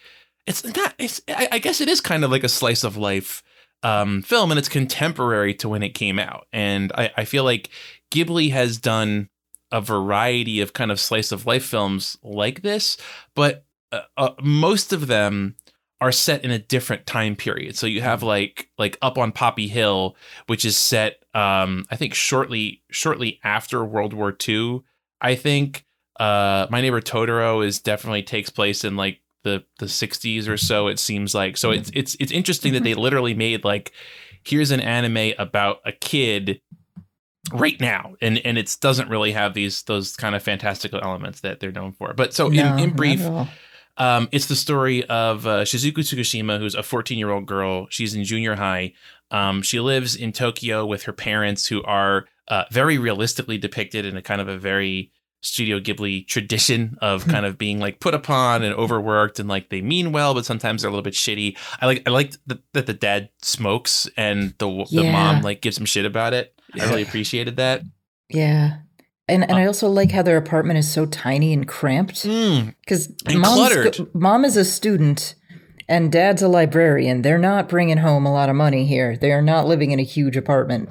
it's 0.45 0.63
not 0.75 0.93
it's 0.97 1.21
I, 1.27 1.47
I 1.53 1.59
guess 1.59 1.81
it 1.81 1.89
is 1.89 2.01
kind 2.01 2.23
of 2.23 2.31
like 2.31 2.43
a 2.43 2.49
slice 2.49 2.83
of 2.83 2.97
life 2.97 3.43
um 3.83 4.21
film 4.21 4.51
and 4.51 4.59
it's 4.59 4.69
contemporary 4.69 5.53
to 5.55 5.69
when 5.69 5.83
it 5.83 5.89
came 5.89 6.19
out. 6.19 6.47
And 6.53 6.91
i 6.93 7.11
i 7.17 7.25
feel 7.25 7.43
like 7.43 7.69
ghibli 8.11 8.51
has 8.51 8.77
done 8.77 9.29
a 9.71 9.81
variety 9.81 10.61
of 10.61 10.73
kind 10.73 10.91
of 10.91 10.99
slice 10.99 11.31
of 11.31 11.45
life 11.45 11.65
films 11.65 12.17
like 12.23 12.61
this 12.61 12.97
but 13.33 13.64
uh, 13.91 14.01
uh, 14.17 14.31
most 14.41 14.93
of 14.93 15.07
them 15.07 15.55
are 16.01 16.11
set 16.11 16.43
in 16.43 16.51
a 16.51 16.59
different 16.59 17.05
time 17.05 17.35
period. 17.35 17.75
So 17.77 17.87
you 17.87 18.01
have 18.01 18.21
like 18.21 18.69
like 18.77 18.97
up 19.01 19.17
on 19.17 19.31
Poppy 19.31 19.67
Hill, 19.67 20.15
which 20.47 20.65
is 20.65 20.77
set 20.77 21.23
um 21.33 21.85
I 21.89 21.95
think 21.95 22.13
shortly 22.13 22.83
shortly 22.91 23.39
after 23.43 23.83
World 23.83 24.13
War 24.13 24.35
II. 24.47 24.81
I 25.21 25.35
think 25.35 25.85
uh 26.19 26.67
My 26.69 26.81
Neighbor 26.81 27.01
Totoro 27.01 27.65
is 27.65 27.79
definitely 27.79 28.23
takes 28.23 28.49
place 28.49 28.83
in 28.83 28.95
like 28.95 29.21
the 29.43 29.63
the 29.79 29.85
60s 29.85 30.47
or 30.49 30.57
so 30.57 30.87
it 30.87 30.99
seems 30.99 31.33
like. 31.33 31.55
So 31.55 31.71
it's 31.71 31.91
it's 31.93 32.15
it's 32.19 32.31
interesting 32.31 32.73
that 32.73 32.83
they 32.83 32.93
literally 32.93 33.33
made 33.33 33.63
like 33.63 33.91
here's 34.43 34.71
an 34.71 34.81
anime 34.81 35.33
about 35.39 35.79
a 35.85 35.91
kid 35.91 36.61
right 37.53 37.79
now 37.79 38.15
and 38.21 38.39
and 38.39 38.57
it 38.57 38.75
doesn't 38.81 39.07
really 39.09 39.31
have 39.31 39.53
these 39.53 39.83
those 39.83 40.15
kind 40.15 40.35
of 40.35 40.41
fantastical 40.41 40.99
elements 41.01 41.41
that 41.41 41.59
they're 41.59 41.71
known 41.71 41.91
for 41.93 42.11
but 42.13 42.33
so 42.33 42.47
No, 42.47 42.73
in, 42.73 42.79
in 42.79 42.95
brief. 42.95 43.21
Um, 43.97 44.29
it's 44.31 44.47
the 44.47 44.55
story 44.55 45.05
of 45.05 45.47
uh, 45.47 45.61
Shizuku 45.61 45.99
Tsukushima, 45.99 46.59
who's 46.59 46.75
a 46.75 46.83
14 46.83 47.17
year 47.17 47.31
old 47.31 47.45
girl. 47.45 47.87
She's 47.89 48.13
in 48.13 48.23
junior 48.23 48.55
high. 48.55 48.93
Um, 49.31 49.61
she 49.61 49.79
lives 49.79 50.15
in 50.15 50.31
Tokyo 50.31 50.85
with 50.85 51.03
her 51.03 51.13
parents, 51.13 51.67
who 51.67 51.83
are 51.83 52.25
uh, 52.47 52.65
very 52.71 52.97
realistically 52.97 53.57
depicted 53.57 54.05
in 54.05 54.15
a 54.17 54.21
kind 54.21 54.41
of 54.41 54.47
a 54.47 54.57
very 54.57 55.11
Studio 55.45 55.79
Ghibli 55.79 56.27
tradition 56.27 56.97
of 57.01 57.27
kind 57.27 57.45
of 57.45 57.55
being 57.55 57.79
like 57.79 57.99
put 57.99 58.15
upon 58.15 58.63
and 58.63 58.73
overworked 58.73 59.39
and 59.39 59.47
like 59.47 59.69
they 59.69 59.79
mean 59.79 60.11
well, 60.11 60.33
but 60.33 60.43
sometimes 60.43 60.81
they're 60.81 60.89
a 60.89 60.91
little 60.91 61.03
bit 61.03 61.13
shitty. 61.13 61.55
I 61.79 61.85
like 61.85 62.01
I 62.07 62.09
like 62.09 62.33
that, 62.47 62.87
the 62.87 62.93
dad 62.93 63.29
smokes 63.43 64.09
and 64.17 64.55
the 64.57 64.85
the 64.89 65.03
mom 65.11 65.43
like 65.43 65.61
gives 65.61 65.77
him 65.77 65.85
shit 65.85 66.05
about 66.05 66.33
it. 66.33 66.59
I 66.79 66.85
really 66.85 67.03
appreciated 67.03 67.57
that. 67.57 67.83
Yeah. 68.29 68.77
And 69.27 69.43
and 69.43 69.53
I 69.53 69.65
also 69.65 69.87
like 69.89 70.11
how 70.11 70.21
their 70.21 70.37
apartment 70.37 70.77
is 70.79 70.91
so 70.91 71.05
tiny 71.05 71.51
and 71.53 71.67
cramped 71.67 72.23
Mm, 72.25 72.75
because 72.81 73.07
And 73.25 73.39
mom's 73.39 73.55
cluttered. 73.55 73.97
go- 73.97 74.07
mom 74.13 74.45
is 74.45 74.55
a 74.55 74.63
student 74.65 75.35
and 75.89 76.11
dad's 76.11 76.41
a 76.41 76.47
librarian. 76.47 77.21
They're 77.23 77.37
not 77.39 77.67
bringing 77.69 77.97
home 77.97 78.25
a 78.25 78.31
lot 78.33 78.49
of 78.49 78.55
money 78.55 78.85
here. 78.85 79.17
They 79.17 79.31
are 79.31 79.41
not 79.41 79.67
living 79.67 79.91
in 79.91 79.99
a 79.99 80.03
huge 80.03 80.37
apartment. 80.37 80.89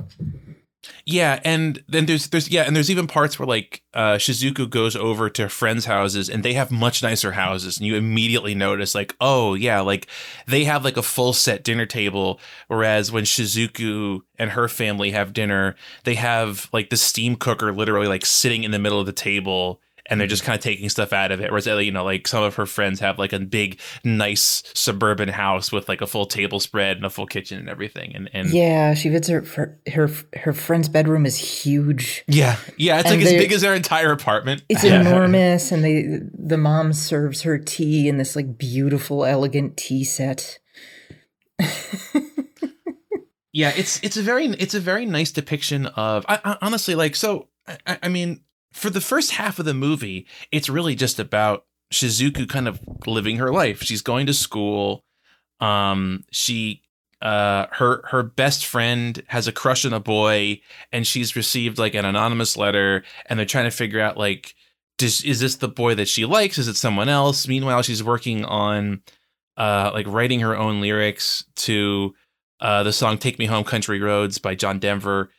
Yeah, 1.07 1.41
and 1.45 1.83
then 1.89 2.07
there's 2.07 2.29
there's 2.29 2.49
yeah, 2.49 2.63
and 2.63 2.75
there's 2.75 2.91
even 2.91 3.07
parts 3.07 3.39
where 3.39 3.47
like 3.47 3.83
uh 3.95 4.15
Shizuku 4.15 4.69
goes 4.69 4.97
over 4.97 5.31
to 5.31 5.49
friends' 5.49 5.85
houses 5.85 6.29
and 6.29 6.43
they 6.43 6.55
have 6.55 6.71
much 6.71 7.03
nicer 7.03 7.33
houses 7.33 7.79
and 7.79 7.87
you 7.87 7.97
immediately 7.97 8.55
notice 8.55 8.95
like, 8.95 9.15
oh 9.21 9.55
yeah, 9.55 9.81
like 9.81 10.07
they 10.47 10.65
have 10.65 10.85
like 10.85 10.97
a 10.97 11.03
full 11.03 11.33
set 11.33 11.65
dinner 11.65 11.87
table, 11.87 12.41
whereas 12.69 13.13
when 13.13 13.25
Shizuku 13.25 14.21
and 14.39 14.51
her 14.51 14.69
family 14.69 15.11
have 15.13 15.33
dinner, 15.33 15.77
they 16.05 16.15
have 16.15 16.69
like 16.73 16.91
the 16.91 16.97
steam 16.97 17.37
cooker 17.37 17.73
literally 17.73 18.09
like 18.09 18.27
sitting 18.27 18.65
in 18.65 18.71
the 18.71 18.79
middle 18.79 19.01
of 19.01 19.07
the 19.07 19.13
table 19.13 19.81
and 20.07 20.21
they're 20.21 20.27
just 20.27 20.45
kind 20.45 20.57
of 20.57 20.63
taking 20.63 20.89
stuff 20.89 21.13
out 21.13 21.33
of 21.33 21.41
it. 21.41 21.51
Whereas, 21.51 21.67
you 21.67 21.93
know, 21.93 22.05
like 22.05 22.29
some 22.29 22.43
of 22.43 22.55
her 22.57 22.67
friends 22.67 23.01
have 23.01 23.19
like 23.19 23.33
a 23.33 23.41
big, 23.41 23.81
nice 24.05 24.63
suburban 24.75 25.29
house 25.29 25.73
with 25.73 25.89
like 25.89 26.01
a 26.01 26.07
full 26.07 26.27
table 26.27 26.61
spread 26.61 26.97
and 26.97 27.07
a 27.07 27.11
full 27.11 27.27
kitchen 27.27 27.59
and 27.59 27.69
everything. 27.69 28.15
And, 28.15 28.31
and 28.33 28.51
Yeah, 28.51 28.95
she 28.95 29.11
fits 29.11 29.29
her 29.29 29.43
her 29.43 29.81
her, 29.93 30.11
her 30.35 30.53
friend's 30.53 30.89
bedroom 30.89 31.27
is 31.27 31.37
huge. 31.37 32.25
Yeah, 32.27 32.57
yeah, 32.77 33.01
it's 33.01 33.11
And 33.11 33.21
like 33.21 33.27
as 33.27 33.33
big 33.33 33.53
as 33.53 33.63
their 33.63 33.75
entire 33.75 34.13
apartment. 34.13 34.63
It's 34.69 34.85
enormous, 34.85 35.73
and 35.73 35.85
they 35.85 36.21
the 36.33 36.59
mom 36.59 36.93
serves 36.93 37.43
her 37.43 37.59
tea 37.59 38.09
in 38.09 38.19
this 38.19 38.37
like 38.37 38.59
beautiful, 38.59 39.25
elegant 39.25 39.77
tea 39.77 40.05
set. 40.05 40.59
Yeah, 43.55 43.73
it's 43.77 44.03
it's 44.03 44.17
a 44.17 44.23
very 44.23 44.47
it's 44.47 44.75
a 44.75 44.81
very 44.81 45.07
nice 45.07 45.31
depiction 45.31 45.87
of 45.87 46.27
I, 46.29 46.41
I, 46.45 46.59
honestly 46.61 46.97
like 46.97 47.15
so. 47.15 47.47
I, 47.87 47.99
I 48.03 48.09
mean, 48.09 48.41
for 48.75 48.91
the 48.91 49.01
first 49.01 49.31
half 49.31 49.59
of 49.59 49.65
the 49.65 49.73
movie, 49.73 50.27
it's 50.51 50.69
really 50.69 50.95
just 50.95 51.19
about 51.19 51.65
Shizuku 51.93 52.49
kind 52.49 52.69
of 52.69 52.81
living 53.07 53.37
her 53.37 53.53
life. 53.53 53.83
She's 53.83 54.03
going 54.03 54.27
to 54.27 54.35
school. 54.35 55.05
Um, 55.61 56.25
she 56.31 56.83
uh 57.23 57.69
her 57.71 58.03
her 58.09 58.23
best 58.23 58.67
friend 58.67 59.23
has 59.29 59.47
a 59.47 59.53
crush 59.53 59.87
on 59.87 59.95
a 59.95 60.01
boy, 60.01 60.61
and 60.93 61.07
she's 61.07 61.37
received 61.37 61.79
like 61.79 61.95
an 61.95 62.05
anonymous 62.05 62.57
letter, 62.57 63.05
and 63.27 63.39
they're 63.39 63.47
trying 63.47 63.65
to 63.65 63.71
figure 63.71 64.01
out 64.01 64.19
like. 64.19 64.55
Does, 64.97 65.25
is 65.25 65.41
this 65.41 65.57
the 65.57 65.67
boy 65.67 65.97
that 65.97 66.07
she 66.07 66.25
likes? 66.25 66.57
Is 66.57 66.69
it 66.69 66.77
someone 66.77 67.09
else? 67.09 67.49
Meanwhile, 67.49 67.83
she's 67.83 68.05
working 68.05 68.45
on 68.45 69.03
uh 69.57 69.91
like 69.93 70.07
writing 70.07 70.41
her 70.41 70.57
own 70.57 70.81
lyrics 70.81 71.45
to 71.57 72.15
uh, 72.61 72.83
the 72.83 72.93
song 72.93 73.19
"Take 73.19 73.39
Me 73.39 73.47
Home, 73.47 73.65
Country 73.65 74.01
Roads" 74.01 74.39
by 74.39 74.55
John 74.55 74.79
Denver, 74.79 75.31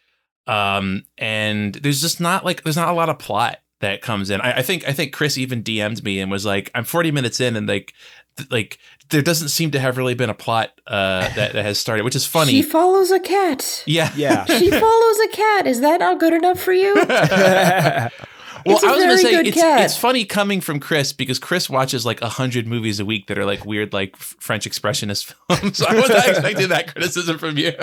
um, 0.47 1.03
and 1.17 1.75
there's 1.75 2.01
just 2.01 2.19
not 2.19 2.45
like 2.45 2.63
there's 2.63 2.75
not 2.75 2.89
a 2.89 2.93
lot 2.93 3.09
of 3.09 3.19
plot 3.19 3.59
that 3.81 4.01
comes 4.01 4.29
in. 4.29 4.41
I, 4.41 4.57
I 4.57 4.61
think 4.61 4.87
I 4.87 4.93
think 4.93 5.13
Chris 5.13 5.37
even 5.37 5.63
DM'd 5.63 6.03
me 6.03 6.19
and 6.19 6.31
was 6.31 6.45
like, 6.45 6.71
"I'm 6.75 6.83
40 6.85 7.11
minutes 7.11 7.39
in, 7.39 7.55
and 7.55 7.67
like 7.67 7.93
th- 8.37 8.49
like 8.51 8.77
there 9.09 9.21
doesn't 9.21 9.49
seem 9.49 9.71
to 9.71 9.79
have 9.79 9.97
really 9.97 10.13
been 10.15 10.29
a 10.29 10.33
plot 10.35 10.71
uh, 10.87 11.29
that 11.35 11.53
that 11.53 11.65
has 11.65 11.77
started, 11.77 12.03
which 12.03 12.15
is 12.15 12.25
funny." 12.25 12.51
She 12.51 12.61
follows 12.61 13.11
a 13.11 13.19
cat. 13.19 13.83
yeah, 13.85 14.11
Yeah. 14.15 14.45
She 14.45 14.69
follows 14.69 15.19
a 15.19 15.27
cat. 15.29 15.67
Is 15.67 15.81
that 15.81 15.99
not 15.99 16.19
good 16.19 16.33
enough 16.33 16.59
for 16.59 16.73
you? 16.73 16.95
Well, 18.65 18.79
I 18.83 18.91
was 18.95 19.03
gonna 19.03 19.17
say 19.17 19.35
it's 19.35 19.57
it's 19.57 19.97
funny 19.97 20.25
coming 20.25 20.61
from 20.61 20.79
Chris 20.79 21.13
because 21.13 21.39
Chris 21.39 21.69
watches 21.69 22.05
like 22.05 22.21
a 22.21 22.29
hundred 22.29 22.67
movies 22.67 22.99
a 22.99 23.05
week 23.05 23.27
that 23.27 23.37
are 23.37 23.45
like 23.45 23.65
weird, 23.65 23.93
like 23.93 24.15
French 24.15 24.67
expressionist 24.67 25.33
films. 25.51 25.77
so 25.77 25.85
I 25.87 25.95
was 25.95 26.09
not 26.09 26.27
expecting 26.27 26.69
that 26.69 26.91
criticism 26.93 27.37
from 27.37 27.57
you. 27.57 27.73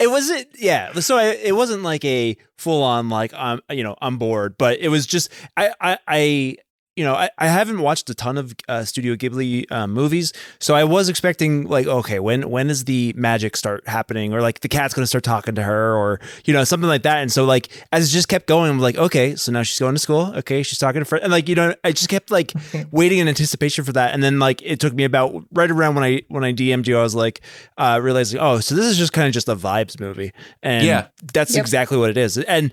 it 0.00 0.10
wasn't 0.10 0.48
yeah 0.58 0.92
so 0.94 1.16
I, 1.16 1.26
it 1.26 1.54
wasn't 1.54 1.82
like 1.82 2.04
a 2.04 2.36
full 2.58 2.82
on 2.82 3.08
like 3.08 3.32
i'm 3.34 3.60
you 3.70 3.82
know 3.82 3.96
i'm 4.02 4.18
bored 4.18 4.56
but 4.58 4.78
it 4.80 4.88
was 4.88 5.06
just 5.06 5.30
i 5.56 5.72
i, 5.80 5.98
I 6.06 6.56
you 7.00 7.04
know 7.06 7.14
I, 7.14 7.30
I 7.38 7.48
haven't 7.58 7.80
watched 7.80 8.10
a 8.10 8.14
ton 8.14 8.36
of 8.42 8.54
uh, 8.68 8.84
studio 8.84 9.14
ghibli 9.16 9.64
uh, 9.72 9.86
movies 9.86 10.32
so 10.58 10.74
i 10.74 10.84
was 10.84 11.08
expecting 11.08 11.64
like 11.76 11.86
okay 11.86 12.18
when 12.20 12.40
when 12.54 12.66
does 12.68 12.84
the 12.84 13.14
magic 13.16 13.56
start 13.56 13.80
happening 13.88 14.34
or 14.34 14.40
like 14.42 14.60
the 14.60 14.68
cat's 14.68 14.92
gonna 14.94 15.06
start 15.14 15.24
talking 15.24 15.54
to 15.54 15.62
her 15.62 15.96
or 15.96 16.20
you 16.44 16.52
know 16.52 16.64
something 16.64 16.88
like 16.94 17.04
that 17.08 17.18
and 17.22 17.32
so 17.32 17.44
like 17.54 17.66
as 17.92 18.08
it 18.08 18.12
just 18.12 18.28
kept 18.28 18.46
going 18.46 18.70
i'm 18.70 18.78
like 18.88 18.96
okay 19.06 19.34
so 19.36 19.50
now 19.52 19.62
she's 19.62 19.78
going 19.78 19.94
to 19.94 19.98
school 20.08 20.24
okay 20.40 20.62
she's 20.62 20.78
talking 20.78 21.00
to 21.00 21.04
friends 21.06 21.22
and 21.24 21.32
like 21.32 21.48
you 21.48 21.54
know 21.54 21.74
i 21.84 21.90
just 21.92 22.08
kept 22.10 22.30
like 22.30 22.52
waiting 22.90 23.18
in 23.18 23.28
anticipation 23.28 23.82
for 23.84 23.92
that 23.92 24.12
and 24.12 24.22
then 24.22 24.38
like 24.38 24.60
it 24.62 24.78
took 24.80 24.92
me 24.94 25.04
about 25.04 25.32
right 25.52 25.70
around 25.70 25.94
when 25.94 26.04
i 26.04 26.20
when 26.28 26.44
i 26.44 26.52
dm'd 26.52 26.86
you 26.86 26.98
i 26.98 27.02
was 27.02 27.14
like 27.14 27.40
uh 27.78 27.98
realizing 28.02 28.38
oh 28.40 28.60
so 28.60 28.74
this 28.74 28.84
is 28.86 28.98
just 28.98 29.12
kind 29.12 29.26
of 29.26 29.32
just 29.32 29.48
a 29.48 29.56
vibes 29.56 29.98
movie 30.00 30.32
and 30.62 30.84
Yeah. 30.86 31.06
that's 31.32 31.54
Yep. 31.54 31.62
exactly 31.62 31.96
what 31.96 32.10
it 32.10 32.16
is 32.18 32.36
and 32.36 32.70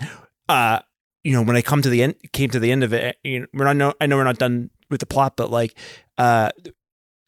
uh 0.50 0.80
you 1.28 1.34
know 1.34 1.42
when 1.42 1.58
i 1.58 1.62
come 1.62 1.82
to 1.82 1.90
the 1.90 2.02
end 2.02 2.16
came 2.32 2.50
to 2.50 2.58
the 2.58 2.72
end 2.72 2.86
of 2.86 2.94
it 2.94 3.18
you 3.22 3.42
know 3.42 3.48
we're 3.54 3.74
not 3.74 3.98
i 4.00 4.06
know 4.06 4.16
we're 4.16 4.24
not 4.24 4.38
done 4.38 4.70
with 4.90 5.02
the 5.02 5.06
plot 5.06 5.36
but 5.36 5.52
like 5.52 5.78
uh 6.18 6.50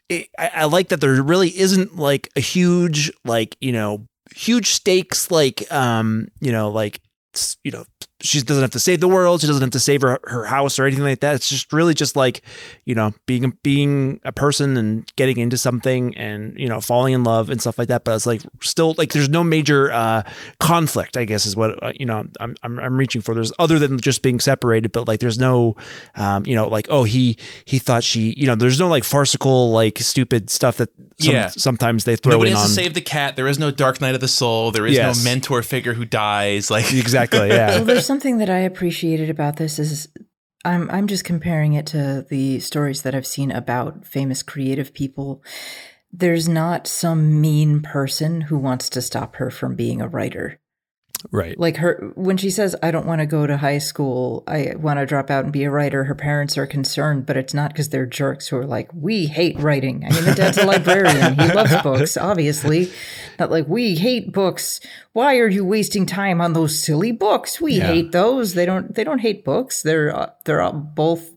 it, 0.07 0.29
I, 0.39 0.51
I 0.55 0.65
like 0.65 0.87
that 0.87 1.01
there 1.01 1.21
really 1.21 1.49
isn't 1.59 1.97
like 1.97 2.29
a 2.37 2.39
huge 2.39 3.11
like 3.25 3.57
you 3.59 3.73
know 3.73 4.07
huge 4.33 4.67
stakes 4.67 5.29
like 5.29 5.69
um 5.69 6.29
you 6.39 6.53
know 6.53 6.69
like 6.69 7.01
you 7.65 7.71
know 7.71 7.83
she 8.21 8.41
doesn't 8.41 8.61
have 8.61 8.71
to 8.71 8.79
save 8.79 8.99
the 8.99 9.07
world 9.07 9.39
she 9.39 9.47
doesn't 9.47 9.61
have 9.61 9.69
to 9.71 9.79
save 9.79 10.01
her, 10.01 10.19
her 10.25 10.43
house 10.43 10.77
or 10.77 10.85
anything 10.85 11.05
like 11.05 11.21
that 11.21 11.35
it's 11.35 11.47
just 11.49 11.71
really 11.71 11.93
just 11.93 12.17
like 12.17 12.41
you 12.83 12.93
know 12.93 13.13
being 13.25 13.57
being 13.63 14.19
a 14.25 14.31
person 14.33 14.75
and 14.75 15.09
getting 15.15 15.37
into 15.37 15.57
something 15.57 16.15
and 16.17 16.53
you 16.59 16.67
know 16.67 16.81
falling 16.81 17.13
in 17.13 17.23
love 17.23 17.49
and 17.49 17.61
stuff 17.61 17.79
like 17.79 17.87
that 17.87 18.03
but 18.03 18.13
it's 18.15 18.25
like 18.25 18.41
still 18.61 18.93
like 18.97 19.13
there's 19.13 19.29
no 19.29 19.41
major 19.41 19.89
uh 19.93 20.21
conflict 20.59 21.15
i 21.15 21.23
guess 21.23 21.45
is 21.45 21.55
what 21.55 21.81
uh, 21.81 21.93
you 21.97 22.05
know 22.05 22.25
I'm, 22.41 22.55
I'm 22.61 22.77
i'm 22.79 22.97
reaching 22.97 23.21
for 23.21 23.33
there's 23.33 23.53
other 23.57 23.79
than 23.79 23.97
just 23.99 24.21
being 24.21 24.41
separated 24.41 24.91
but 24.91 25.07
like 25.07 25.21
there's 25.21 25.39
no 25.39 25.77
um 26.15 26.45
you 26.45 26.55
know 26.55 26.67
like 26.67 26.87
oh 26.89 27.05
he 27.05 27.37
he 27.63 27.79
thought 27.79 28.03
she 28.03 28.33
you 28.37 28.47
know 28.47 28.55
there's 28.55 28.79
no 28.79 28.89
like 28.89 29.05
farcical 29.05 29.71
like 29.71 29.97
stupid 29.99 30.49
stuff 30.49 30.75
that 30.77 30.89
some, 31.19 31.33
Yeah. 31.33 31.47
sometimes 31.47 32.03
they 32.03 32.15
throw 32.15 32.31
Nobody 32.33 32.51
in 32.51 32.57
has 32.57 32.63
on 32.65 32.69
to 32.69 32.73
save 32.75 32.93
the 32.93 33.01
cat. 33.01 33.35
There 33.35 33.47
is 33.49 33.59
no 33.59 33.71
Dark 33.71 33.99
Night 33.99 34.15
of 34.15 34.21
the 34.21 34.27
Soul. 34.29 34.71
There 34.71 34.87
is 34.87 34.95
Yes. 34.95 35.17
no 35.17 35.29
mentor 35.29 35.61
figure 35.63 35.93
who 35.93 36.05
dies. 36.05 36.71
Like 36.71 36.93
exactly 36.93 37.49
yeah 37.49 37.81
well, 37.81 37.85
there's 37.89 38.05
something 38.05 38.37
that 38.37 38.49
I 38.49 38.59
appreciated 38.59 39.29
about 39.29 39.57
this 39.57 39.79
is 39.79 40.07
I'm 40.65 40.89
I'm 40.91 41.07
just 41.07 41.23
comparing 41.23 41.73
it 41.73 41.85
to 41.87 42.25
the 42.29 42.59
stories 42.59 43.01
that 43.03 43.15
I've 43.15 43.27
seen 43.27 43.51
about 43.51 44.05
famous 44.05 44.43
creative 44.43 44.93
people. 44.93 45.43
There's 46.11 46.49
not 46.49 46.87
some 46.87 47.39
mean 47.39 47.81
person 47.81 48.41
who 48.41 48.57
wants 48.57 48.89
to 48.89 49.01
stop 49.01 49.35
her 49.35 49.49
from 49.51 49.75
being 49.75 50.01
a 50.01 50.07
writer. 50.07 50.59
Right 51.31 51.59
Like 51.59 51.77
her 51.77 52.11
when 52.15 52.37
she 52.37 52.49
says 52.49 52.75
I 52.81 52.91
don't 52.91 53.05
want 53.05 53.19
to 53.19 53.25
go 53.25 53.45
to 53.45 53.57
high 53.57 53.79
school, 53.79 54.43
I 54.47 54.73
want 54.77 54.99
to 54.99 55.05
drop 55.05 55.29
out 55.29 55.43
and 55.43 55.51
be 55.51 55.63
a 55.65 55.69
writer, 55.71 56.05
her 56.05 56.15
parents 56.15 56.57
are 56.57 56.65
concerned, 56.65 57.25
but 57.25 57.35
it's 57.35 57.53
not 57.53 57.71
because 57.73 57.89
they're 57.89 58.05
jerks 58.05 58.47
who 58.47 58.57
are 58.57 58.65
like, 58.65 58.89
"We 58.93 59.25
hate 59.27 59.59
writing." 59.59 60.05
I 60.05 60.13
mean, 60.13 60.23
the 60.23 60.33
dad's 60.35 60.57
a 60.57 60.65
librarian. 60.65 61.33
He 61.37 61.47
loves 61.53 61.75
books, 61.83 62.15
obviously. 62.15 62.89
Not 63.37 63.51
like, 63.51 63.67
"We 63.67 63.95
hate 63.95 64.31
books. 64.31 64.79
Why 65.13 65.37
are 65.39 65.49
you 65.49 65.65
wasting 65.65 66.05
time 66.05 66.39
on 66.41 66.53
those 66.53 66.79
silly 66.79 67.11
books? 67.11 67.59
We 67.59 67.73
Yeah. 67.73 67.87
hate 67.87 68.11
those." 68.13 68.53
They 68.53 68.65
don't 68.65 68.95
they 68.95 69.03
don't 69.03 69.19
hate 69.19 69.43
books. 69.43 69.81
They're 69.81 70.15
uh, 70.15 70.29
they're 70.45 70.61
all 70.61 70.71
both 70.73 71.31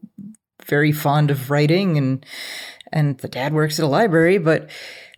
very 0.66 0.92
fond 0.92 1.30
of 1.30 1.50
writing 1.50 1.98
and 1.98 2.24
and 2.92 3.18
the 3.18 3.28
dad 3.28 3.52
works 3.52 3.78
at 3.80 3.84
a 3.84 3.88
library, 3.88 4.38
but 4.38 4.70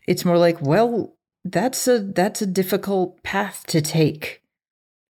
it's 0.07 0.25
more 0.25 0.39
like, 0.39 0.61
well, 0.63 1.17
that's 1.45 1.87
a 1.87 1.99
that's 1.99 2.41
a 2.41 2.47
difficult 2.47 3.23
path 3.23 3.65
to 3.67 3.83
take 3.83 4.41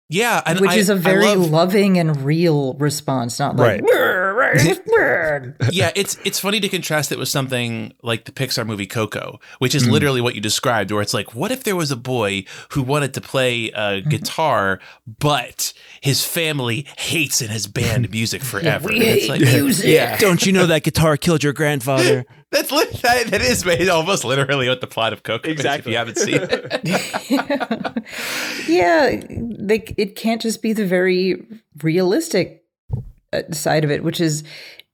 yeah, 0.09 0.41
and 0.45 0.59
which 0.59 0.71
I- 0.71 0.75
is 0.75 0.89
a 0.89 0.95
very 0.95 1.25
love- 1.25 1.49
loving 1.49 1.97
and 1.97 2.21
real 2.23 2.73
response, 2.75 3.39
not 3.39 3.55
like 3.55 3.81
yeah. 5.71 5.91
It's 5.95 6.17
it's 6.23 6.39
funny 6.39 6.59
to 6.59 6.69
contrast 6.69 7.11
it 7.11 7.19
with 7.19 7.27
something 7.29 7.93
like 8.03 8.25
the 8.25 8.31
Pixar 8.31 8.65
movie 8.65 8.85
Coco, 8.87 9.39
which 9.59 9.73
Mm. 9.73 9.75
is 9.75 9.87
literally 9.89 10.21
what 10.21 10.35
you 10.35 10.41
described, 10.41 10.91
where 10.91 11.01
it's 11.01 11.13
like, 11.13 11.33
what 11.35 11.51
if 11.51 11.63
there 11.63 11.75
was 11.75 11.91
a 11.91 11.95
boy 11.95 12.45
who 12.69 12.81
wanted 12.83 13.13
to 13.15 13.21
play 13.21 13.69
a 13.69 13.95
Mm-hmm. 13.95 14.09
guitar, 14.09 14.79
but 15.19 15.73
his 16.01 16.23
family 16.25 16.85
hates 16.97 17.41
and 17.41 17.49
has 17.49 17.67
banned 17.67 18.09
music 18.11 18.43
forever? 18.51 18.87
we 18.89 18.95
And 18.95 19.03
it's 19.03 19.21
hate 19.23 19.29
like, 19.29 19.41
music. 19.41 19.85
Yeah, 19.87 20.17
don't 20.17 20.45
you 20.45 20.51
know 20.51 20.67
that 20.67 20.83
guitar 20.83 21.17
killed 21.17 21.43
your 21.43 21.53
grandfather 21.53 22.25
that's 22.51 22.71
li- 22.71 22.85
that, 23.01 23.27
that 23.27 23.41
is 23.41 23.65
made 23.65 23.89
almost 23.89 24.23
literally 24.23 24.69
what 24.69 24.81
the 24.81 24.87
plot 24.87 25.13
of 25.13 25.23
Coco 25.23 25.49
Exactly. 25.49 25.93
is. 25.93 25.97
If 25.97 25.97
you 25.97 25.97
haven't 25.97 26.17
seen 26.17 26.39
it. 26.41 28.03
yeah, 28.69 29.21
they, 29.59 29.83
it 29.97 30.15
can't 30.15 30.41
just 30.41 30.61
be 30.61 30.73
the 30.73 30.85
very 30.85 31.45
realistic 31.81 32.63
uh, 33.33 33.41
side 33.51 33.83
of 33.83 33.91
it, 33.91 34.03
which 34.03 34.21
is 34.21 34.43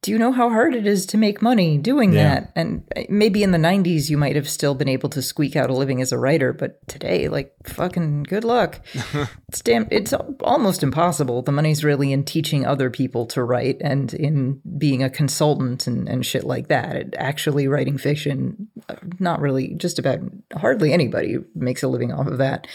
do 0.02 0.10
you 0.12 0.18
know 0.18 0.32
how 0.32 0.50
hard 0.50 0.74
it 0.74 0.88
is 0.88 1.06
to 1.06 1.18
make 1.18 1.44
money 1.44 1.78
doing 1.78 2.12
Yeah. 2.12 2.24
that? 2.24 2.52
And 2.56 2.84
uh, 2.96 3.02
maybe 3.08 3.44
in 3.44 3.52
the 3.52 3.60
90s, 3.60 4.10
you 4.10 4.18
might 4.18 4.36
have 4.36 4.50
still 4.50 4.74
been 4.74 4.88
able 4.90 5.10
to 5.10 5.22
squeak 5.22 5.56
out 5.56 5.70
a 5.70 5.74
living 5.76 6.02
as 6.02 6.12
a 6.12 6.18
writer, 6.18 6.54
but 6.54 6.80
today, 6.88 7.28
like, 7.28 7.54
fucking 7.68 8.24
good 8.24 8.44
luck. 8.44 8.82
it's 9.48 9.62
damn, 9.62 9.88
it's 9.92 10.12
almost 10.42 10.82
impossible. 10.82 11.44
The 11.44 11.52
money's 11.52 11.84
really 11.84 12.12
in 12.12 12.24
teaching 12.24 12.66
other 12.66 12.90
people 12.90 13.28
to 13.28 13.44
write 13.44 13.78
and 13.82 14.12
in 14.16 14.60
being 14.78 15.04
a 15.04 15.10
consultant 15.10 15.86
and, 15.86 16.10
and 16.10 16.26
shit 16.26 16.46
like 16.46 16.68
that. 16.70 16.96
It, 16.96 17.14
actually 17.20 17.68
writing 17.68 18.00
fiction, 18.00 18.70
uh, 18.90 18.96
not 19.20 19.40
really, 19.40 19.76
just 19.76 20.00
about 20.00 20.20
hardly 20.58 20.94
anybody 20.94 21.38
makes 21.54 21.84
a 21.84 21.88
living 21.88 22.12
off 22.12 22.26
of 22.26 22.40
that. 22.40 22.66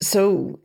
So 0.00 0.58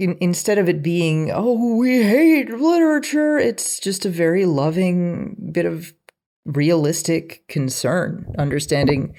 in, 0.00 0.16
instead 0.20 0.58
of 0.58 0.68
it 0.68 0.82
being, 0.82 1.30
oh, 1.30 1.76
we 1.76 2.02
hate 2.02 2.50
literature, 2.50 3.38
it's 3.38 3.78
just 3.78 4.04
a 4.04 4.10
very 4.10 4.46
loving 4.46 5.50
bit 5.52 5.66
of 5.66 5.92
realistic 6.44 7.46
concern, 7.48 8.34
understanding 8.38 9.14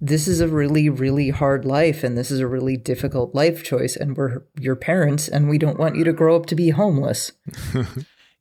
this 0.00 0.28
is 0.28 0.40
a 0.40 0.48
really, 0.48 0.88
really 0.88 1.30
hard 1.30 1.64
life 1.64 2.04
and 2.04 2.18
this 2.18 2.30
is 2.30 2.38
a 2.38 2.46
really 2.46 2.76
difficult 2.76 3.34
life 3.34 3.64
choice. 3.64 3.96
And 3.96 4.16
we're 4.16 4.44
your 4.60 4.76
parents 4.76 5.26
and 5.26 5.48
we 5.48 5.56
don't 5.58 5.78
want 5.78 5.96
you 5.96 6.04
to 6.04 6.12
grow 6.12 6.36
up 6.36 6.46
to 6.46 6.54
be 6.54 6.70
homeless. 6.70 7.32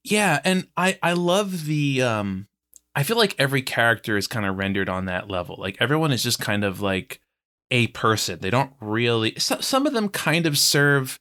Yeah, 0.06 0.40
and 0.46 0.68
I 0.78 1.00
I 1.02 1.14
love 1.14 1.66
the 1.66 2.04
um 2.04 2.48
I 2.94 3.04
feel 3.04 3.18
like 3.18 3.36
every 3.40 3.64
character 3.64 4.18
is 4.18 4.28
kind 4.28 4.46
of 4.46 4.56
rendered 4.56 4.88
on 4.88 5.06
that 5.06 5.30
level. 5.30 5.56
Like 5.58 5.78
everyone 5.80 6.12
is 6.12 6.24
just 6.24 6.40
kind 6.40 6.64
of 6.64 6.80
like 6.80 7.20
a 7.72 7.88
person. 7.88 8.40
They 8.40 8.52
don't 8.52 8.72
really 8.80 9.34
so, 9.40 9.60
some 9.60 9.88
of 9.88 9.94
them 9.94 10.10
kind 10.10 10.46
of 10.46 10.60
serve 10.60 11.20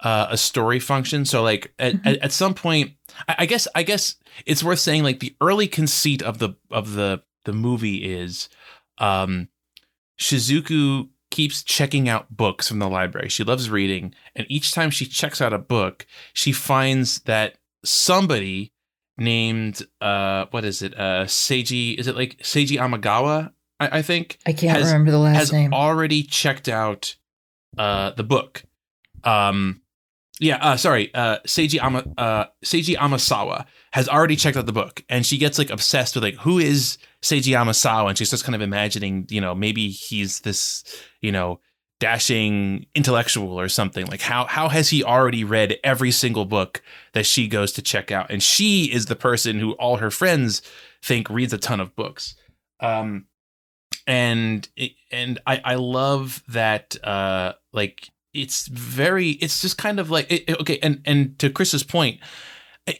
uh, 0.00 0.26
a 0.30 0.36
story 0.36 0.78
function. 0.80 1.24
So 1.24 1.42
like 1.42 1.72
at, 1.78 1.94
at, 2.06 2.18
at 2.18 2.32
some 2.32 2.54
point 2.54 2.92
I, 3.28 3.34
I 3.40 3.46
guess 3.46 3.66
I 3.74 3.82
guess 3.82 4.16
it's 4.46 4.62
worth 4.62 4.78
saying 4.78 5.02
like 5.02 5.20
the 5.20 5.34
early 5.40 5.66
conceit 5.68 6.22
of 6.22 6.38
the 6.38 6.50
of 6.70 6.92
the 6.94 7.22
the 7.44 7.52
movie 7.52 7.96
is 8.12 8.48
um 8.98 9.48
Shizuku 10.20 11.08
keeps 11.30 11.62
checking 11.62 12.08
out 12.08 12.34
books 12.36 12.68
from 12.68 12.78
the 12.78 12.88
library. 12.88 13.28
She 13.28 13.44
loves 13.44 13.70
reading, 13.70 14.14
and 14.34 14.46
each 14.48 14.72
time 14.72 14.90
she 14.90 15.06
checks 15.06 15.40
out 15.40 15.52
a 15.52 15.58
book, 15.58 16.06
she 16.32 16.52
finds 16.52 17.20
that 17.20 17.54
somebody 17.84 18.72
named 19.16 19.82
uh 20.00 20.46
what 20.50 20.64
is 20.64 20.82
it? 20.82 20.94
Uh 20.98 21.24
Seiji 21.24 21.96
is 21.98 22.06
it 22.06 22.16
like 22.16 22.38
Seiji 22.38 22.78
Amagawa, 22.78 23.52
I, 23.80 23.98
I 23.98 24.02
think, 24.02 24.38
I 24.46 24.52
can't 24.52 24.76
Has- 24.76 24.86
remember 24.86 25.10
the 25.10 25.18
last 25.18 25.36
has 25.36 25.52
name. 25.52 25.72
already 25.72 26.22
checked 26.22 26.68
out 26.68 27.16
uh 27.76 28.10
the 28.10 28.24
book. 28.24 28.62
Um 29.24 29.82
yeah, 30.40 30.56
uh 30.56 30.76
sorry, 30.76 31.12
uh 31.14 31.38
Seiji 31.46 31.82
Ama 31.82 32.04
uh 32.16 32.46
Seiji 32.64 32.96
Amasawa 32.96 33.66
has 33.92 34.08
already 34.08 34.36
checked 34.36 34.56
out 34.56 34.66
the 34.66 34.72
book 34.72 35.04
and 35.08 35.26
she 35.26 35.38
gets 35.38 35.58
like 35.58 35.70
obsessed 35.70 36.14
with 36.14 36.24
like 36.24 36.36
who 36.36 36.58
is 36.58 36.98
Seiji 37.22 37.52
Amasawa 37.54 38.08
and 38.08 38.18
she's 38.18 38.30
just 38.30 38.44
kind 38.44 38.54
of 38.54 38.60
imagining, 38.60 39.26
you 39.30 39.40
know, 39.40 39.54
maybe 39.54 39.88
he's 39.88 40.40
this, 40.40 40.84
you 41.20 41.32
know, 41.32 41.60
dashing 42.00 42.86
intellectual 42.94 43.58
or 43.58 43.68
something. 43.68 44.06
Like 44.06 44.20
how 44.20 44.44
how 44.46 44.68
has 44.68 44.90
he 44.90 45.02
already 45.02 45.42
read 45.42 45.78
every 45.82 46.12
single 46.12 46.44
book 46.44 46.82
that 47.14 47.26
she 47.26 47.48
goes 47.48 47.72
to 47.72 47.82
check 47.82 48.12
out? 48.12 48.30
And 48.30 48.42
she 48.42 48.84
is 48.84 49.06
the 49.06 49.16
person 49.16 49.58
who 49.58 49.72
all 49.72 49.96
her 49.96 50.10
friends 50.10 50.62
think 51.02 51.28
reads 51.28 51.52
a 51.52 51.58
ton 51.58 51.80
of 51.80 51.96
books. 51.96 52.36
Um 52.78 53.26
and 54.06 54.68
and 55.10 55.40
I 55.46 55.60
I 55.64 55.74
love 55.74 56.44
that 56.48 56.96
uh 57.02 57.54
like 57.72 58.08
it's 58.34 58.66
very 58.68 59.30
it's 59.30 59.60
just 59.60 59.78
kind 59.78 59.98
of 59.98 60.10
like 60.10 60.30
it, 60.30 60.60
okay 60.60 60.78
and 60.82 61.00
and 61.04 61.38
to 61.38 61.50
Chris's 61.50 61.82
point 61.82 62.20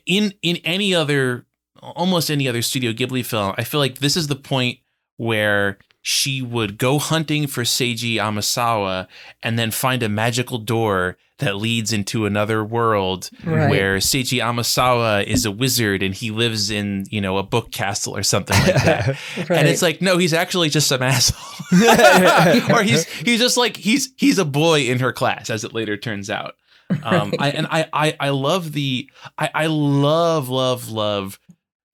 in 0.06 0.34
in 0.42 0.56
any 0.64 0.94
other 0.94 1.46
almost 1.80 2.30
any 2.30 2.48
other 2.48 2.62
Studio 2.62 2.92
Ghibli 2.92 3.24
film 3.24 3.54
I 3.56 3.64
feel 3.64 3.80
like 3.80 3.98
this 3.98 4.16
is 4.16 4.26
the 4.26 4.36
point 4.36 4.78
where 5.16 5.78
she 6.02 6.40
would 6.40 6.78
go 6.78 6.98
hunting 6.98 7.46
for 7.46 7.62
Seiji 7.62 8.14
Amasawa 8.14 9.08
and 9.42 9.58
then 9.58 9.70
find 9.70 10.02
a 10.02 10.08
magical 10.08 10.58
door 10.58 11.18
that 11.38 11.56
leads 11.56 11.92
into 11.92 12.26
another 12.26 12.64
world 12.64 13.30
Right. 13.44 13.70
where 13.70 13.98
Seiji 13.98 14.38
Amasawa 14.42 15.24
is 15.24 15.44
a 15.44 15.50
wizard 15.52 16.02
and 16.02 16.14
he 16.14 16.30
lives 16.32 16.70
in, 16.70 17.06
you 17.10 17.20
know, 17.20 17.38
a 17.38 17.42
book 17.44 17.70
castle 17.70 18.16
or 18.16 18.22
something 18.24 18.56
like 18.60 18.74
that. 18.84 19.06
Right. 19.36 19.50
And 19.60 19.68
it's 19.68 19.82
like, 19.82 20.02
no, 20.02 20.18
he's 20.18 20.34
actually 20.34 20.68
just 20.68 20.88
some 20.88 21.02
asshole. 21.02 21.66
or 22.76 22.82
he's 22.82 23.04
he's 23.06 23.38
just 23.40 23.56
like 23.56 23.76
he's 23.76 24.12
he's 24.16 24.38
a 24.38 24.44
boy 24.44 24.82
in 24.82 24.98
her 24.98 25.12
class, 25.12 25.48
as 25.50 25.64
it 25.64 25.72
later 25.72 25.96
turns 25.96 26.28
out. 26.30 26.54
Um, 27.02 27.34
I 27.38 27.50
and 27.50 27.66
I 27.70 27.86
I 27.92 28.16
I 28.18 28.28
love 28.30 28.72
the 28.72 29.10
I 29.36 29.50
I 29.54 29.66
love 29.66 30.48
love 30.48 30.88
love 30.90 31.38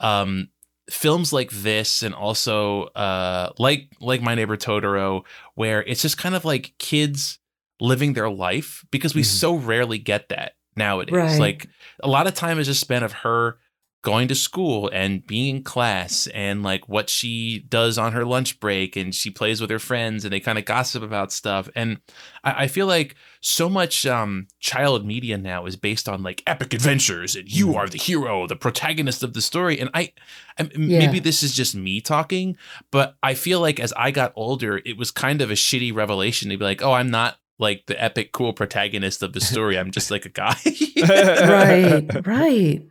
um 0.00 0.48
films 0.90 1.32
like 1.32 1.50
this 1.50 2.02
and 2.02 2.14
also 2.14 2.84
uh 2.94 3.50
like 3.58 3.88
like 4.00 4.22
my 4.22 4.34
neighbor 4.34 4.56
Totoro 4.56 5.22
where 5.54 5.82
it's 5.82 6.02
just 6.02 6.16
kind 6.18 6.34
of 6.34 6.44
like 6.44 6.74
kids 6.78 7.38
living 7.80 8.12
their 8.14 8.30
life 8.30 8.84
because 8.90 9.14
we 9.14 9.22
Mhm. 9.22 9.26
so 9.26 9.54
rarely 9.56 9.98
get 9.98 10.28
that 10.28 10.52
nowadays. 10.76 11.14
Right. 11.14 11.40
Like 11.40 11.68
a 12.02 12.08
lot 12.08 12.26
of 12.26 12.34
time 12.34 12.58
is 12.58 12.66
just 12.66 12.80
spent 12.80 13.04
of 13.04 13.12
her 13.12 13.58
going 14.02 14.28
to 14.28 14.34
school 14.34 14.90
and 14.92 15.26
being 15.26 15.56
in 15.56 15.62
class 15.62 16.26
and 16.34 16.62
like 16.62 16.86
what 16.90 17.08
she 17.08 17.64
does 17.70 17.96
on 17.96 18.12
her 18.12 18.22
lunch 18.26 18.60
break 18.60 18.96
and 18.96 19.14
she 19.14 19.30
plays 19.30 19.62
with 19.62 19.70
her 19.70 19.78
friends 19.78 20.24
and 20.26 20.32
they 20.32 20.40
kind 20.40 20.58
of 20.58 20.66
gossip 20.66 21.02
about 21.02 21.32
stuff 21.32 21.70
and 21.74 21.96
I, 22.44 22.64
I 22.64 22.66
feel 22.66 22.86
like 22.86 23.14
so 23.40 23.70
much 23.70 24.04
um 24.04 24.46
child 24.60 25.06
media 25.06 25.38
now 25.38 25.64
is 25.64 25.76
based 25.76 26.06
on 26.06 26.22
like 26.22 26.42
epic 26.46 26.74
adventures 26.74 27.34
and 27.34 27.48
you 27.50 27.76
are 27.76 27.88
the 27.88 27.96
hero 27.96 28.46
the 28.46 28.56
protagonist 28.56 29.22
of 29.22 29.32
the 29.32 29.40
story 29.40 29.80
and 29.80 29.88
i, 29.94 30.12
I 30.58 30.64
Yeah. 30.76 30.98
maybe 30.98 31.18
this 31.18 31.42
is 31.42 31.54
just 31.56 31.74
me 31.74 32.02
talking 32.02 32.58
but 32.90 33.16
i 33.22 33.32
feel 33.32 33.60
like 33.60 33.80
as 33.80 33.94
i 33.96 34.10
got 34.10 34.34
older 34.36 34.82
it 34.84 34.98
was 34.98 35.10
kind 35.10 35.40
of 35.40 35.50
a 35.50 35.54
shitty 35.54 35.94
revelation 35.94 36.50
to 36.50 36.58
be 36.58 36.64
like 36.64 36.82
oh 36.82 36.92
i'm 36.92 37.10
not 37.10 37.38
like 37.58 37.84
the 37.86 38.02
epic 38.02 38.32
cool 38.32 38.52
protagonist 38.52 39.22
of 39.22 39.32
the 39.32 39.40
story 39.40 39.78
i'm 39.78 39.90
just 39.90 40.10
like 40.10 40.24
a 40.24 40.28
guy 40.28 40.56
right, 41.08 42.26
right. 42.26 42.82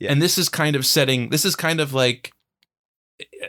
Yeah. 0.00 0.10
and 0.12 0.20
this 0.20 0.36
is 0.38 0.48
kind 0.48 0.74
of 0.76 0.84
setting 0.84 1.30
this 1.30 1.44
is 1.44 1.54
kind 1.56 1.80
of 1.80 1.92
like 1.94 2.32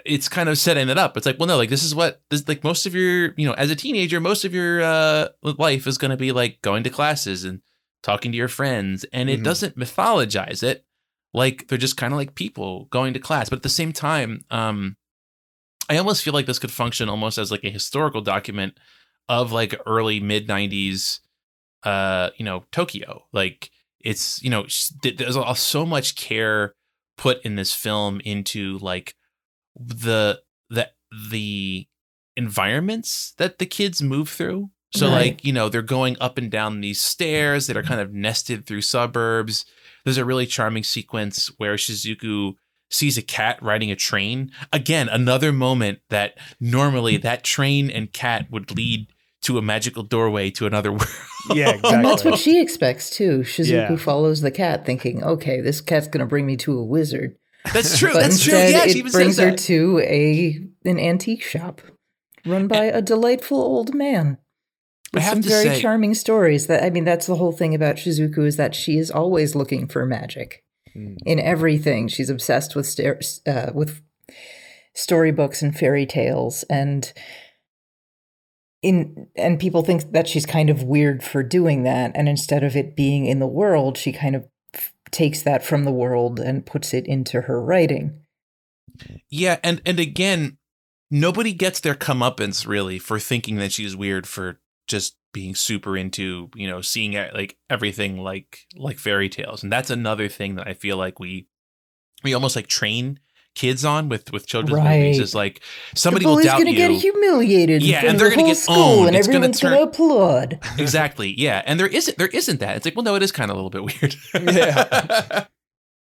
it's 0.06 0.30
kind 0.30 0.48
of 0.48 0.58
setting 0.60 0.90
it 0.90 0.98
up 0.98 1.18
it's 1.18 1.26
like 1.26 1.40
well 1.40 1.48
no 1.48 1.58
like 1.58 1.70
this 1.72 1.84
is 1.84 1.96
what 1.96 2.22
this 2.30 2.48
like 2.48 2.64
most 2.64 2.86
of 2.86 2.94
your 2.94 3.34
you 3.36 3.48
know 3.48 3.54
as 3.54 3.72
a 3.72 3.76
teenager 3.76 4.20
most 4.20 4.46
of 4.46 4.54
your 4.54 4.82
uh 4.84 5.28
life 5.42 5.88
is 5.88 5.98
going 5.98 6.12
to 6.12 6.18
be 6.18 6.32
like 6.32 6.62
going 6.62 6.84
to 6.84 6.90
classes 6.92 7.44
and 7.44 7.62
talking 8.04 8.32
to 8.32 8.38
your 8.38 8.48
friends 8.48 9.04
and 9.12 9.30
it 9.30 9.40
Mhm. 9.40 9.44
doesn't 9.44 9.76
mythologize 9.78 10.62
it 10.62 10.86
like 11.34 11.68
they're 11.68 11.80
just 11.80 11.98
kind 11.98 12.14
of 12.14 12.18
like 12.18 12.36
people 12.36 12.86
going 12.92 13.14
to 13.16 13.20
class 13.20 13.50
but 13.50 13.58
at 13.58 13.64
the 13.64 13.70
same 13.70 13.92
time 13.92 14.42
um 14.52 14.96
i 15.90 15.98
almost 15.98 16.22
feel 16.24 16.34
like 16.34 16.46
this 16.46 16.60
could 16.60 16.72
function 16.72 17.10
almost 17.10 17.40
as 17.40 17.50
like 17.52 17.64
a 17.64 17.70
historical 17.72 18.22
document 18.22 18.78
of 19.28 19.52
like 19.52 19.76
early 19.86 20.20
mid 20.20 20.48
90s 20.48 21.20
uh 21.84 22.30
you 22.38 22.46
know 22.46 22.64
tokyo. 22.72 23.24
Like 23.32 23.72
it's 24.00 24.42
you 24.44 24.50
know 24.50 24.66
there's 25.02 25.60
so 25.60 25.86
much 25.86 26.16
care 26.16 26.76
put 27.18 27.42
in 27.44 27.56
this 27.56 27.74
film 27.74 28.22
into 28.26 28.78
like 28.80 29.16
the 29.76 30.42
the 30.70 30.90
the 31.32 31.88
environments 32.38 33.34
that 33.38 33.60
the 33.60 33.66
kids 33.66 34.02
move 34.02 34.30
through. 34.30 34.70
So 34.94 35.08
Right. 35.08 35.28
like 35.28 35.46
you 35.46 35.52
know 35.52 35.68
they're 35.70 35.82
going 35.82 36.16
up 36.22 36.38
and 36.38 36.50
down 36.50 36.82
these 36.82 37.02
stairs 37.02 37.68
that 37.68 37.76
are 37.78 37.84
kind 37.84 38.00
of 38.00 38.14
nested 38.14 38.66
through 38.66 38.82
suburbs. 38.82 39.66
There's 40.04 40.18
a 40.18 40.26
really 40.26 40.46
charming 40.46 40.84
sequence 40.84 41.52
where 41.58 41.76
shizuku 41.76 42.54
sees 42.90 43.18
a 43.18 43.22
cat 43.22 43.62
riding 43.62 43.92
a 43.92 43.96
train. 43.96 44.52
Again 44.72 45.10
another 45.10 45.52
moment 45.52 46.00
that 46.10 46.38
normally 46.60 47.18
that 47.18 47.44
train 47.44 47.90
and 47.90 48.14
cat 48.14 48.50
would 48.52 48.76
lead 48.76 49.08
to 49.46 49.58
a 49.58 49.62
magical 49.62 50.04
doorway 50.04 50.52
to 50.52 50.66
another 50.68 50.92
world 50.98 51.08
yeah, 51.54 51.70
exactly. 51.70 51.94
And 51.96 52.06
that's 52.06 52.24
what 52.26 52.40
she 52.40 52.60
expects 52.60 53.10
too. 53.12 53.40
Shizuku 53.40 53.90
Yeah. 53.92 53.96
follows 53.98 54.42
the 54.42 54.50
cat, 54.52 54.84
thinking, 54.86 55.24
"Okay, 55.24 55.62
this 55.62 55.80
cat's 55.82 56.08
going 56.08 56.22
to 56.22 56.26
bring 56.26 56.46
me 56.46 56.58
to 56.58 56.78
a 56.80 56.84
wizard." 56.84 57.36
that's 57.74 57.98
true 58.00 58.14
But 58.14 58.22
that's 58.24 58.44
true 58.44 58.54
instead, 58.54 58.72
yeah 58.72 58.84
she 58.86 58.90
it 58.90 58.96
even 58.98 59.12
brings 59.12 59.36
says 59.38 59.44
her 59.46 59.52
that 59.52 59.60
to 59.60 60.00
a 60.04 60.60
an 60.86 61.00
antique 61.00 61.42
shop 61.44 61.82
run 62.46 62.68
by 62.68 62.86
a 62.86 63.02
delightful 63.02 63.58
old 63.60 63.94
man. 63.96 64.38
I 65.14 65.18
With 65.18 65.24
have 65.24 65.34
some 65.34 65.42
to 65.44 65.50
very 65.50 65.66
say- 65.76 65.82
charming 65.82 66.14
stories. 66.16 66.66
That 66.68 66.84
I 66.84 66.90
mean, 66.90 67.06
that's 67.06 67.28
the 67.28 67.36
whole 67.36 67.52
thing 67.52 67.74
about 67.76 67.96
Shizuku 67.98 68.46
is 68.46 68.58
that 68.58 68.74
she 68.76 68.98
is 68.98 69.10
always 69.12 69.56
looking 69.56 69.88
for 69.88 70.06
magic 70.06 70.64
Mm. 70.98 71.18
in 71.26 71.40
everything. 71.40 72.08
She's 72.08 72.30
obsessed 72.30 72.76
with 72.76 72.86
sta- 72.88 73.20
uh, 73.46 73.72
with 73.74 74.02
storybooks 74.94 75.62
and 75.62 75.76
fairy 75.78 76.06
tales, 76.06 76.64
and 76.70 77.12
in 78.86 79.28
and 79.36 79.60
people 79.60 79.84
think 79.84 80.12
that 80.12 80.28
she's 80.28 80.46
kind 80.46 80.70
of 80.70 80.84
weird 80.84 81.24
for 81.24 81.42
doing 81.42 81.82
that. 81.84 82.12
And 82.14 82.30
instead 82.30 82.64
of 82.64 82.76
it 82.76 82.96
being 82.96 83.26
in 83.26 83.40
the 83.40 83.48
world, 83.48 83.98
she 83.98 84.12
kind 84.12 84.36
of 84.36 84.46
takes 85.10 85.42
that 85.42 85.66
from 85.66 85.86
the 85.86 85.92
world 85.92 86.40
and 86.40 86.66
puts 86.66 86.94
it 86.94 87.08
into 87.08 87.42
her 87.42 87.60
writing. 87.60 88.22
Yeah, 89.28 89.58
and 89.64 89.82
and 89.88 90.00
again, 90.00 90.60
nobody 91.10 91.52
gets 91.52 91.80
their 91.80 91.96
comeuppance 91.96 92.68
really 92.68 93.00
for 93.00 93.20
thinking 93.20 93.56
that 93.56 93.72
she's 93.72 93.96
weird 93.96 94.28
for 94.28 94.60
just 94.88 95.18
being 95.34 95.56
super 95.56 95.98
into 95.98 96.50
you 96.56 96.70
know 96.70 96.80
seeing 96.80 97.14
like 97.34 97.58
everything 97.70 98.20
like 98.20 98.60
like 98.78 98.98
fairy 98.98 99.28
tales 99.28 99.64
and 99.64 99.72
that's 99.72 99.90
another 99.90 100.30
thing 100.30 100.56
that 100.56 100.66
i 100.66 100.74
feel 100.74 100.96
like 100.96 101.20
we 101.20 101.46
we 102.24 102.34
almost 102.34 102.56
like 102.56 102.68
train 102.68 103.20
kids 103.56 103.84
on 103.86 104.10
with 104.10 104.32
with 104.32 104.46
children's 104.48 104.84
movies 104.84 105.20
is 105.20 105.34
like 105.34 105.62
somebody 105.96 106.24
the 106.24 106.30
will 106.30 106.36
bully's 106.36 106.46
doubt 106.48 106.60
gonna 106.60 106.72
you 106.72 106.78
get 106.78 106.92
humiliated 106.92 107.82
Yeah, 107.82 108.06
and 108.06 108.20
they're 108.20 108.30
the 108.30 108.36
gonna 108.36 108.48
get 108.48 108.58
school, 108.58 108.76
owned. 108.76 109.08
and 109.08 109.16
It's 109.16 109.28
gonna 109.28 109.38
everyone's 109.38 109.60
turn- 109.60 109.72
gonna 109.74 109.84
applaud. 109.86 110.60
exactly 110.78 111.34
yeah 111.40 111.62
and 111.66 111.80
there 111.80 111.88
isn't 111.88 112.18
there 112.18 112.28
isn't 112.28 112.60
that 112.60 112.76
it's 112.78 112.86
like 112.86 112.96
well 112.96 113.04
no 113.04 113.16
it 113.16 113.24
is 113.24 113.32
kind 113.32 113.50
of 113.50 113.58
a 113.58 113.62
little 113.62 113.70
bit 113.72 113.84
weird 114.02 114.16
Yeah. 114.56 115.46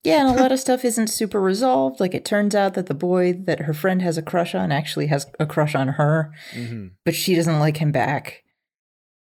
Yeah, 0.04 0.24
and 0.28 0.38
a 0.38 0.40
lot 0.40 0.52
of 0.52 0.60
stuff 0.60 0.84
isn't 0.84 1.08
super 1.08 1.40
resolved. 1.40 1.98
Like 1.98 2.14
it 2.14 2.24
turns 2.24 2.54
out 2.54 2.74
that 2.74 2.86
the 2.86 2.94
boy 2.94 3.32
that 3.32 3.62
her 3.62 3.74
friend 3.74 4.00
has 4.02 4.16
a 4.16 4.22
crush 4.22 4.54
on 4.54 4.70
actually 4.70 5.08
has 5.08 5.26
a 5.40 5.46
crush 5.46 5.74
on 5.74 5.88
her, 5.88 6.32
Mm-hmm. 6.52 6.88
but 7.04 7.16
she 7.16 7.34
doesn't 7.34 7.58
like 7.58 7.78
him 7.78 7.90
back. 7.90 8.44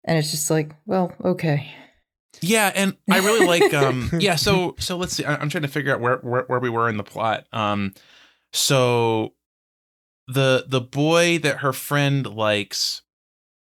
And 0.05 0.19
it's 0.19 0.31
just 0.31 0.51
like, 0.51 0.73
well, 0.85 1.15
okay. 1.25 1.73
Yeah, 2.41 2.71
and 2.75 2.97
I 3.11 3.19
really 3.19 3.47
like 3.47 3.73
um 3.75 4.11
yeah, 4.19 4.37
so 4.37 4.75
so 4.79 4.97
let's 4.97 5.15
see. 5.15 5.25
I- 5.25 5.37
I'm 5.37 5.49
trying 5.49 5.63
to 5.63 5.69
figure 5.69 5.93
out 5.95 6.01
where 6.01 6.17
where, 6.19 6.45
where 6.47 6.61
we 6.61 6.71
were 6.71 6.89
in 6.89 6.97
the 6.97 7.05
plot. 7.05 7.47
Um 7.53 7.95
so 8.53 9.35
the 10.27 10.65
the 10.69 10.81
boy 10.81 11.39
that 11.39 11.59
her 11.59 11.73
friend 11.73 12.27
likes 12.27 13.03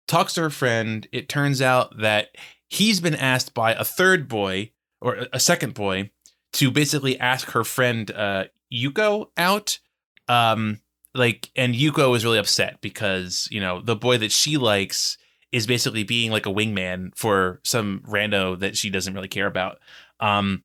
talks 0.07 0.33
to 0.35 0.41
her 0.41 0.49
friend. 0.49 1.07
It 1.11 1.29
turns 1.29 1.61
out 1.61 1.97
that 1.99 2.29
he's 2.69 2.99
been 2.99 3.15
asked 3.15 3.53
by 3.53 3.73
a 3.73 3.83
third 3.83 4.27
boy 4.27 4.71
or 5.01 5.15
a- 5.15 5.27
a 5.33 5.39
second 5.39 5.73
boy 5.73 6.11
to 6.53 6.69
basically 6.71 7.19
ask 7.19 7.51
her 7.51 7.63
friend 7.63 8.09
uh 8.11 8.45
Yuko 8.73 9.27
out. 9.37 9.79
Um 10.27 10.79
like 11.15 11.51
and 11.55 11.75
Yuko 11.75 12.15
is 12.15 12.23
really 12.25 12.39
upset 12.39 12.81
because, 12.81 13.47
you 13.51 13.59
know, 13.59 13.81
the 13.81 13.95
boy 13.95 14.17
that 14.17 14.31
she 14.31 14.57
likes 14.57 15.17
is 15.53 15.67
basically 15.67 16.03
being 16.03 16.31
like 16.31 16.47
a 16.47 16.51
wingman 16.51 17.15
for 17.15 17.61
some 17.63 18.01
rando 18.07 18.59
that 18.59 18.75
she 18.75 18.89
doesn't 18.89 19.13
really 19.13 19.27
care 19.27 19.45
about. 19.45 19.77
Um, 20.19 20.63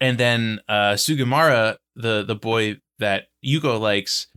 and 0.00 0.18
then 0.18 0.60
uh, 0.68 0.92
Sugimura, 0.92 1.78
the 1.96 2.22
the 2.22 2.36
boy 2.36 2.76
that 2.98 3.28
Yuko 3.44 3.80
likes, 3.80 4.28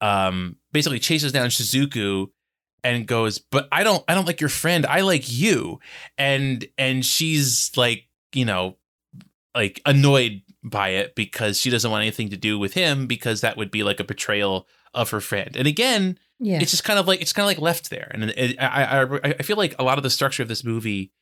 um, 0.00 0.56
basically 0.72 0.98
chases 0.98 1.30
down 1.32 1.48
Shizuku 1.48 2.26
and 2.82 3.06
goes, 3.06 3.38
"But 3.38 3.68
I 3.70 3.84
don't, 3.84 4.04
I 4.08 4.14
don't 4.14 4.26
like 4.26 4.40
your 4.40 4.50
friend. 4.50 4.84
I 4.84 5.02
like 5.02 5.30
you." 5.30 5.78
And 6.18 6.66
and 6.76 7.04
she's 7.04 7.70
like, 7.76 8.08
you 8.32 8.44
know, 8.44 8.76
like 9.54 9.80
annoyed 9.86 10.42
by 10.64 10.90
it 10.90 11.14
because 11.14 11.60
she 11.60 11.70
doesn't 11.70 11.90
want 11.90 12.02
anything 12.02 12.30
to 12.30 12.36
do 12.36 12.58
with 12.58 12.74
him 12.74 13.06
because 13.06 13.40
that 13.40 13.56
would 13.56 13.70
be 13.70 13.84
like 13.84 14.00
a 14.00 14.04
betrayal 14.04 14.66
of 14.94 15.10
her 15.10 15.20
friend. 15.20 15.56
And 15.56 15.68
again, 15.68 16.18
Yeah. 16.44 16.58
it's 16.60 16.72
just 16.72 16.82
kind 16.82 16.98
of 16.98 17.06
like 17.06 17.20
it's 17.20 17.32
kind 17.32 17.44
of 17.44 17.48
like 17.48 17.60
left 17.60 17.88
there 17.88 18.10
and 18.12 18.24
it, 18.24 18.56
I, 18.60 19.02
I 19.02 19.18
i 19.38 19.42
feel 19.42 19.56
like 19.56 19.76
a 19.78 19.84
lot 19.84 19.96
of 19.96 20.02
the 20.02 20.10
structure 20.10 20.42
of 20.42 20.48
this 20.48 20.64
movie 20.64 21.12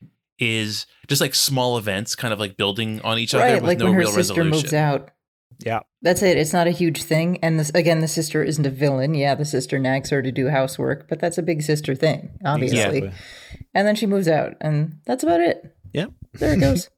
is 0.41 0.87
just 1.07 1.21
like 1.21 1.35
small 1.35 1.77
events 1.77 2.15
kind 2.15 2.33
of 2.33 2.39
like 2.39 2.57
building 2.57 2.99
on 3.01 3.19
each 3.19 3.33
other 3.33 3.43
right, 3.43 3.53
with 3.61 3.63
like 3.63 3.77
no 3.77 3.85
when 3.85 3.93
her 3.93 3.99
real 3.99 4.11
sister 4.11 4.41
resolution 4.41 4.63
moves 4.63 4.73
out. 4.73 5.11
Yeah. 5.59 5.81
That's 6.01 6.23
it. 6.23 6.37
It's 6.37 6.51
not 6.51 6.65
a 6.65 6.71
huge 6.71 7.03
thing. 7.03 7.37
And 7.43 7.59
this 7.59 7.69
again, 7.69 8.01
the 8.01 8.07
sister 8.07 8.43
isn't 8.43 8.65
a 8.65 8.71
villain. 8.71 9.13
Yeah, 9.13 9.35
the 9.35 9.45
sister 9.45 9.77
nags 9.77 10.09
her 10.09 10.23
to 10.23 10.31
do 10.31 10.49
housework, 10.49 11.07
but 11.07 11.19
that's 11.19 11.37
a 11.37 11.43
big 11.43 11.61
sister 11.61 11.93
thing, 11.93 12.31
obviously. 12.43 12.79
Exactly. 12.79 13.11
And 13.75 13.87
then 13.87 13.95
she 13.95 14.07
moves 14.07 14.27
out, 14.27 14.55
and 14.59 14.97
that's 15.05 15.23
about 15.23 15.39
it. 15.39 15.75
Yeah. 15.93 16.07
There 16.33 16.53
it 16.53 16.59
goes. 16.59 16.89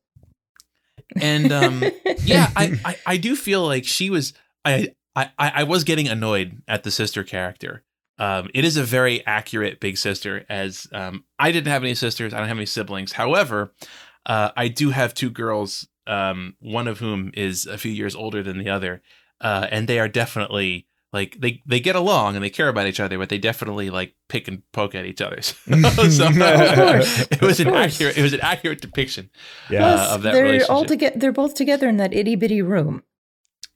and 1.22 1.52
um 1.52 1.84
yeah 2.24 2.50
I, 2.56 2.80
I 2.84 2.96
i 3.06 3.18
do 3.18 3.36
feel 3.36 3.64
like 3.64 3.86
she 3.86 4.10
was 4.10 4.34
i 4.66 4.96
i 5.16 5.30
i 5.38 5.64
was 5.64 5.84
getting 5.84 6.08
annoyed 6.08 6.64
at 6.68 6.82
the 6.84 6.90
sister 6.90 7.24
character 7.24 7.84
um 8.20 8.50
it 8.54 8.64
is 8.64 8.78
a 8.78 8.84
very 8.84 9.26
accurate 9.26 9.80
big 9.80 9.98
sister 9.98 10.46
as 10.50 10.88
um 10.94 11.24
i 11.40 11.52
didn't 11.52 11.68
have 11.72 11.84
any 11.84 11.96
sisters 11.96 12.34
i 12.34 12.38
don't 12.40 12.48
have 12.48 12.58
any 12.58 12.66
siblings 12.66 13.14
however 13.14 13.74
uh 14.26 14.50
i 14.56 14.68
do 14.68 14.92
have 14.92 15.14
two 15.14 15.30
girls 15.30 15.88
um 16.08 16.56
one 16.60 16.88
of 16.88 17.00
whom 17.00 17.32
is 17.34 17.66
a 17.66 17.78
few 17.78 17.92
years 17.92 18.16
older 18.16 18.44
than 18.44 18.58
the 18.58 18.70
other 18.70 19.02
uh 19.42 19.68
and 19.72 19.88
they 19.88 20.00
are 20.00 20.08
definitely 20.08 20.86
like 21.12 21.38
they 21.40 21.62
they 21.66 21.80
get 21.80 21.96
along 21.96 22.36
and 22.36 22.44
they 22.44 22.50
care 22.50 22.68
about 22.70 22.88
each 22.88 23.00
other 23.00 23.18
but 23.18 23.30
they 23.30 23.38
definitely 23.38 23.90
like 23.90 24.14
pick 24.30 24.48
and 24.48 24.62
poke 24.72 24.96
at 24.96 25.06
each 25.06 25.22
other 25.22 25.42
so 25.42 25.52
course, 26.32 27.22
it 27.32 27.42
was 27.42 27.60
of 27.60 27.68
an 27.68 27.74
accurate 27.76 28.18
it 28.18 28.22
was 28.22 28.34
an 28.34 28.42
accurate 28.42 28.82
depiction 28.82 29.30
Yeah. 29.70 29.86
Uh, 29.88 30.16
of 30.16 30.22
that 30.24 30.34
they're 30.34 30.72
all 30.72 30.86
together. 30.86 31.18
They're 31.18 31.32
both 31.32 31.56
together 31.56 31.88
in 31.90 31.98
that 31.98 32.14
itty 32.14 32.36
bitty 32.36 32.62
room. 32.62 33.04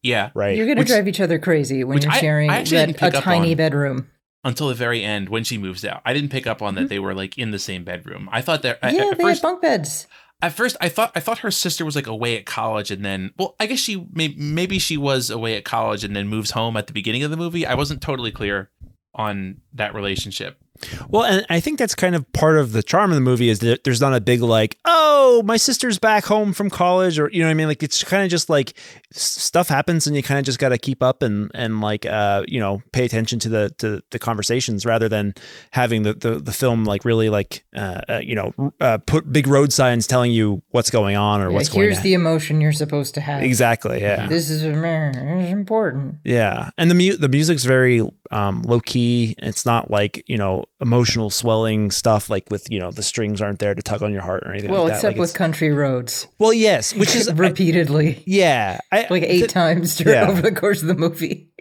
yeah 0.03 0.29
right. 0.35 0.55
You're 0.57 0.67
gonna 0.67 0.81
Which- 0.81 0.87
drive 0.89 1.07
each 1.07 1.19
other 1.21 1.39
crazy 1.39 1.83
when 1.83 2.01
you're 2.01 2.11
I- 2.11 2.19
sharing 2.19 2.49
I 2.49 2.57
actually 2.59 2.91
that, 2.93 3.15
a 3.15 3.21
tiny 3.21 3.51
on. 3.51 3.57
bedroom. 3.57 4.09
Until 4.43 4.67
the 4.67 4.73
very 4.75 5.03
end 5.03 5.29
when 5.29 5.43
she 5.43 5.57
moves 5.57 5.83
out. 5.83 6.01
I 6.05 6.13
didn't 6.13 6.29
pick 6.31 6.47
up 6.47 6.61
on 6.61 6.75
that 6.75 6.89
they 6.89 6.99
were 6.99 7.13
like 7.13 7.37
in 7.37 7.51
the 7.51 7.59
same 7.59 7.83
bedroom. 7.83 8.29
I 8.31 8.41
thought 8.41 8.61
that 8.61 8.79
I- 8.81 8.87
Mm-hmm. 8.89 8.95
yeah, 8.97 9.11
at 9.11 9.17
they 9.17 9.23
first 9.23 9.41
had 9.41 9.47
bunk 9.47 9.61
beds. 9.61 10.07
at 10.41 10.53
first 10.53 10.77
I 10.79 10.89
thought 10.89 11.11
I 11.15 11.19
thought 11.19 11.39
her 11.39 11.51
sister 11.51 11.83
was 11.83 11.95
like 11.95 12.07
away 12.07 12.37
at 12.37 12.45
college 12.45 12.91
and 12.91 13.03
then 13.03 13.31
well 13.37 13.55
I 13.59 13.65
guess 13.65 13.79
she 13.79 14.07
may, 14.13 14.29
maybe 14.37 14.79
she 14.79 14.95
was 14.97 15.29
away 15.29 15.55
at 15.57 15.65
college 15.65 16.03
and 16.03 16.15
then 16.15 16.27
moves 16.27 16.51
home 16.51 16.77
at 16.77 16.87
the 16.87 16.93
beginning 16.93 17.23
of 17.23 17.31
the 17.31 17.37
movie. 17.37 17.65
I 17.65 17.73
wasn't 17.75 18.01
totally 18.01 18.31
clear 18.31 18.69
on 19.15 19.61
that 19.73 19.95
relationship. 19.95 20.59
Well, 21.09 21.23
and 21.23 21.45
I 21.49 21.59
think 21.59 21.79
that's 21.79 21.95
kind 21.95 22.15
of 22.15 22.31
part 22.33 22.57
of 22.57 22.71
the 22.71 22.83
charm 22.83 23.11
of 23.11 23.15
the 23.15 23.21
movie 23.21 23.49
is 23.49 23.59
that 23.59 23.83
there's 23.83 24.01
not 24.01 24.13
a 24.13 24.21
big 24.21 24.41
like, 24.41 24.77
oh, 24.85 25.41
my 25.45 25.57
sister's 25.57 25.99
back 25.99 26.25
home 26.25 26.53
from 26.53 26.69
college, 26.69 27.19
or 27.19 27.29
you 27.31 27.39
know 27.41 27.47
what 27.47 27.51
I 27.51 27.55
mean. 27.55 27.67
Like 27.67 27.83
it's 27.83 28.03
kind 28.03 28.23
of 28.23 28.29
just 28.29 28.49
like 28.49 28.77
stuff 29.11 29.67
happens, 29.67 30.07
and 30.07 30.15
you 30.15 30.23
kind 30.23 30.39
of 30.39 30.45
just 30.45 30.59
got 30.59 30.69
to 30.69 30.77
keep 30.77 31.01
up 31.03 31.21
and 31.23 31.51
and 31.53 31.81
like 31.81 32.05
uh 32.05 32.43
you 32.47 32.59
know 32.59 32.81
pay 32.91 33.05
attention 33.05 33.39
to 33.39 33.49
the 33.49 33.69
to 33.77 34.01
the 34.11 34.19
conversations 34.19 34.85
rather 34.85 35.09
than 35.09 35.33
having 35.71 36.03
the 36.03 36.13
the, 36.13 36.39
the 36.39 36.53
film 36.53 36.83
like 36.85 37.05
really 37.05 37.29
like 37.29 37.63
uh, 37.75 38.01
uh 38.09 38.19
you 38.23 38.35
know 38.35 38.53
uh, 38.81 38.97
put 38.99 39.31
big 39.31 39.47
road 39.47 39.71
signs 39.73 40.07
telling 40.07 40.31
you 40.31 40.61
what's 40.69 40.89
going 40.89 41.15
on 41.15 41.41
or 41.41 41.49
Yeah, 41.49 41.55
what's 41.55 41.69
going 41.69 41.83
here's 41.83 42.01
the 42.01 42.13
emotion 42.13 42.61
you're 42.61 42.71
supposed 42.71 43.13
to 43.15 43.21
have. 43.21 43.43
exactly, 43.43 44.01
yeah. 44.01 44.27
This 44.27 44.49
is 44.49 44.63
important. 44.63 46.15
Yeah, 46.23 46.69
and 46.77 46.89
the 46.89 46.95
mu- 46.95 47.17
the 47.17 47.29
music's 47.29 47.63
very 47.65 48.07
um, 48.31 48.61
low 48.63 48.79
key. 48.79 49.35
It's 49.37 49.65
not 49.65 49.89
like 49.89 50.23
you 50.27 50.37
know 50.37 50.65
emotional 50.81 51.29
swelling 51.29 51.91
stuff 51.91 52.29
like 52.29 52.45
with 52.49 52.69
you 52.71 52.79
know 52.79 52.91
the 52.91 53.03
strings 53.03 53.41
aren't 53.41 53.59
there 53.59 53.73
to 53.75 53.81
tug 53.81 54.03
on 54.03 54.11
your 54.13 54.21
heart 54.21 54.43
or 54.45 54.51
anything 54.51 54.71
Well, 54.71 54.83
like 54.83 54.91
that. 54.93 54.95
except 54.97 55.13
Like, 55.17 55.21
with 55.21 55.33
country 55.33 55.71
roads, 55.71 56.27
well, 56.39 56.53
yes, 56.53 56.93
which 56.93 57.15
is 57.15 57.27
I- 57.29 57.33
repeatedly, 57.33 58.23
yeah, 58.25 58.79
I, 58.91 59.07
like 59.09 59.23
eight 59.23 59.39
th- 59.39 59.51
times 59.51 59.95
during, 59.97 60.13
yeah. 60.15 60.27
over 60.29 60.41
the 60.41 60.51
course 60.53 60.81
of 60.81 60.87
the 60.87 60.95
movie. 60.95 61.51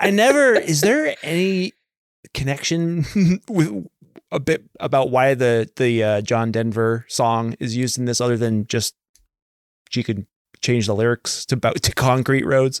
I 0.00 0.10
never. 0.10 0.54
Is 0.54 0.80
there 0.80 1.14
any 1.22 1.72
connection 2.34 3.04
with 3.48 3.86
a 4.30 4.38
bit 4.40 4.64
about 4.80 5.10
why 5.10 5.34
the 5.34 5.68
the 5.76 6.02
uh, 6.04 6.20
John 6.20 6.52
Denver 6.52 7.04
song 7.08 7.54
is 7.60 7.76
used 7.76 7.98
in 7.98 8.04
this, 8.04 8.20
other 8.20 8.36
than 8.36 8.66
just 8.66 8.94
she 9.90 10.02
could 10.02 10.26
change 10.60 10.86
the 10.86 10.94
lyrics 10.94 11.46
to 11.46 11.54
about 11.54 11.76
to 11.82 11.92
concrete 11.94 12.44
roads? 12.44 12.80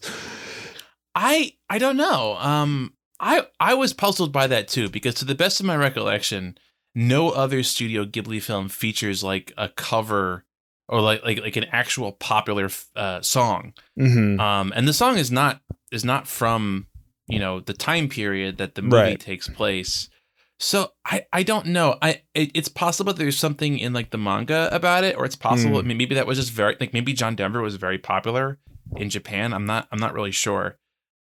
I 1.14 1.52
I 1.70 1.78
don't 1.78 1.96
know. 1.96 2.36
Um 2.38 2.92
I 3.20 3.46
I 3.60 3.74
was 3.74 3.92
puzzled 3.92 4.32
by 4.32 4.46
that 4.46 4.68
too 4.68 4.88
because 4.88 5.14
to 5.16 5.24
the 5.24 5.34
best 5.34 5.60
of 5.60 5.66
my 5.66 5.76
recollection, 5.76 6.56
no 6.94 7.30
other 7.30 7.62
Studio 7.62 8.04
Ghibli 8.04 8.40
film 8.42 8.68
features 8.68 9.22
like 9.24 9.52
a 9.58 9.68
cover 9.68 10.44
or 10.88 11.00
like 11.00 11.22
like 11.24 11.40
like 11.40 11.56
an 11.56 11.66
actual 11.72 12.12
popular 12.12 12.68
uh, 12.96 13.20
song. 13.20 13.72
Mm-hmm. 13.98 14.40
Um 14.40 14.72
and 14.76 14.86
the 14.86 14.92
song 14.92 15.16
is 15.18 15.30
not 15.30 15.60
is 15.90 16.04
not 16.04 16.26
from, 16.28 16.86
you 17.26 17.38
know, 17.38 17.60
the 17.60 17.74
time 17.74 18.08
period 18.08 18.58
that 18.58 18.74
the 18.74 18.82
movie 18.82 18.96
Right. 18.96 19.20
takes 19.20 19.48
place. 19.48 20.08
So 20.60 20.92
I 21.04 21.26
I 21.32 21.42
don't 21.42 21.66
know. 21.66 21.96
I 22.02 22.22
it, 22.34 22.50
it's 22.54 22.68
possible 22.68 23.12
there's 23.12 23.38
something 23.38 23.78
in 23.78 23.92
like 23.92 24.10
the 24.10 24.18
manga 24.18 24.68
about 24.72 25.04
it 25.04 25.16
or 25.16 25.24
it's 25.24 25.36
possible 25.36 25.80
Hmm. 25.82 25.88
maybe 25.88 26.14
that 26.14 26.26
was 26.26 26.38
just 26.38 26.52
very 26.52 26.76
like 26.80 26.92
maybe 26.92 27.12
John 27.12 27.34
Denver 27.36 27.62
was 27.62 27.76
very 27.76 27.98
popular 27.98 28.58
in 28.96 29.10
Japan. 29.10 29.52
I'm 29.52 29.66
not 29.66 29.88
I'm 29.92 29.98
not 30.00 30.14
really 30.14 30.32
sure. 30.32 30.78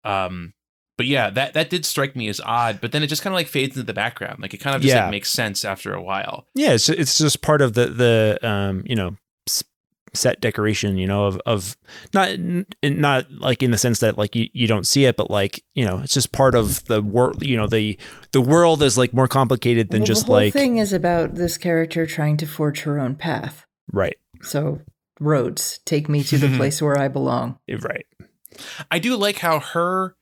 Um 0.04 0.54
but 1.02 1.08
yeah, 1.08 1.32
that 1.32 1.54
that 1.54 1.70
did 1.72 1.84
strike 1.86 2.16
me 2.16 2.28
as 2.30 2.40
odd, 2.46 2.80
but 2.80 2.92
then 2.92 3.02
it 3.02 3.08
just 3.08 3.24
kind 3.24 3.34
of 3.34 3.36
like 3.36 3.48
fades 3.48 3.76
into 3.76 3.86
the 3.88 3.94
background. 3.94 4.40
Like 4.40 4.54
it 4.54 4.58
kind 4.60 4.76
of 4.76 4.82
just 4.84 4.94
Yeah. 4.94 5.04
like 5.04 5.12
makes 5.12 5.32
sense 5.32 5.66
after 5.66 5.94
a 5.94 6.02
while. 6.02 6.46
Yeah, 6.54 6.74
it's 6.74 6.90
it's 6.90 7.18
just 7.18 7.42
part 7.42 7.62
of 7.62 7.74
the 7.74 7.88
the 7.88 8.40
um 8.48 8.84
you 8.86 8.96
know 8.96 9.16
set 10.14 10.42
decoration 10.42 10.98
you 10.98 11.08
know 11.08 11.26
of 11.26 11.42
of 11.46 11.78
not 12.14 12.32
not 12.84 13.32
like 13.32 13.64
in 13.64 13.72
the 13.72 13.78
sense 13.78 14.00
that 14.02 14.18
like 14.18 14.36
you, 14.36 14.50
you 14.52 14.68
don't 14.68 14.86
see 14.86 15.06
it 15.06 15.16
but 15.16 15.32
like 15.32 15.64
you 15.74 15.86
know 15.86 16.00
it's 16.00 16.14
just 16.14 16.34
part 16.34 16.54
of 16.54 16.84
the 16.86 17.02
world 17.02 17.42
you 17.46 17.56
know 17.56 17.66
the 17.66 17.98
the 18.34 18.42
world 18.42 18.84
is 18.84 18.98
like 18.98 19.14
more 19.14 19.30
complicated 19.30 19.90
than 19.90 20.02
Well, 20.02 20.08
just 20.08 20.24
the 20.26 20.34
whole 20.34 20.36
like 20.42 20.54
thing 20.54 20.80
is 20.80 20.92
about 20.92 21.36
this 21.36 21.58
character 21.58 22.06
trying 22.06 22.36
to 22.38 22.46
forge 22.46 22.82
her 22.82 23.00
own 23.00 23.16
path. 23.16 23.66
right 23.94 24.18
So 24.42 24.82
roads 25.22 25.80
take 25.86 26.10
me 26.10 26.24
to 26.26 26.38
the 26.38 26.50
place 26.58 26.82
where 26.82 26.98
I 27.00 27.08
belong. 27.08 27.58
right 27.82 28.06
I 28.92 29.00
do 29.00 29.16
like 29.16 29.38
how 29.38 29.62
her 29.62 30.18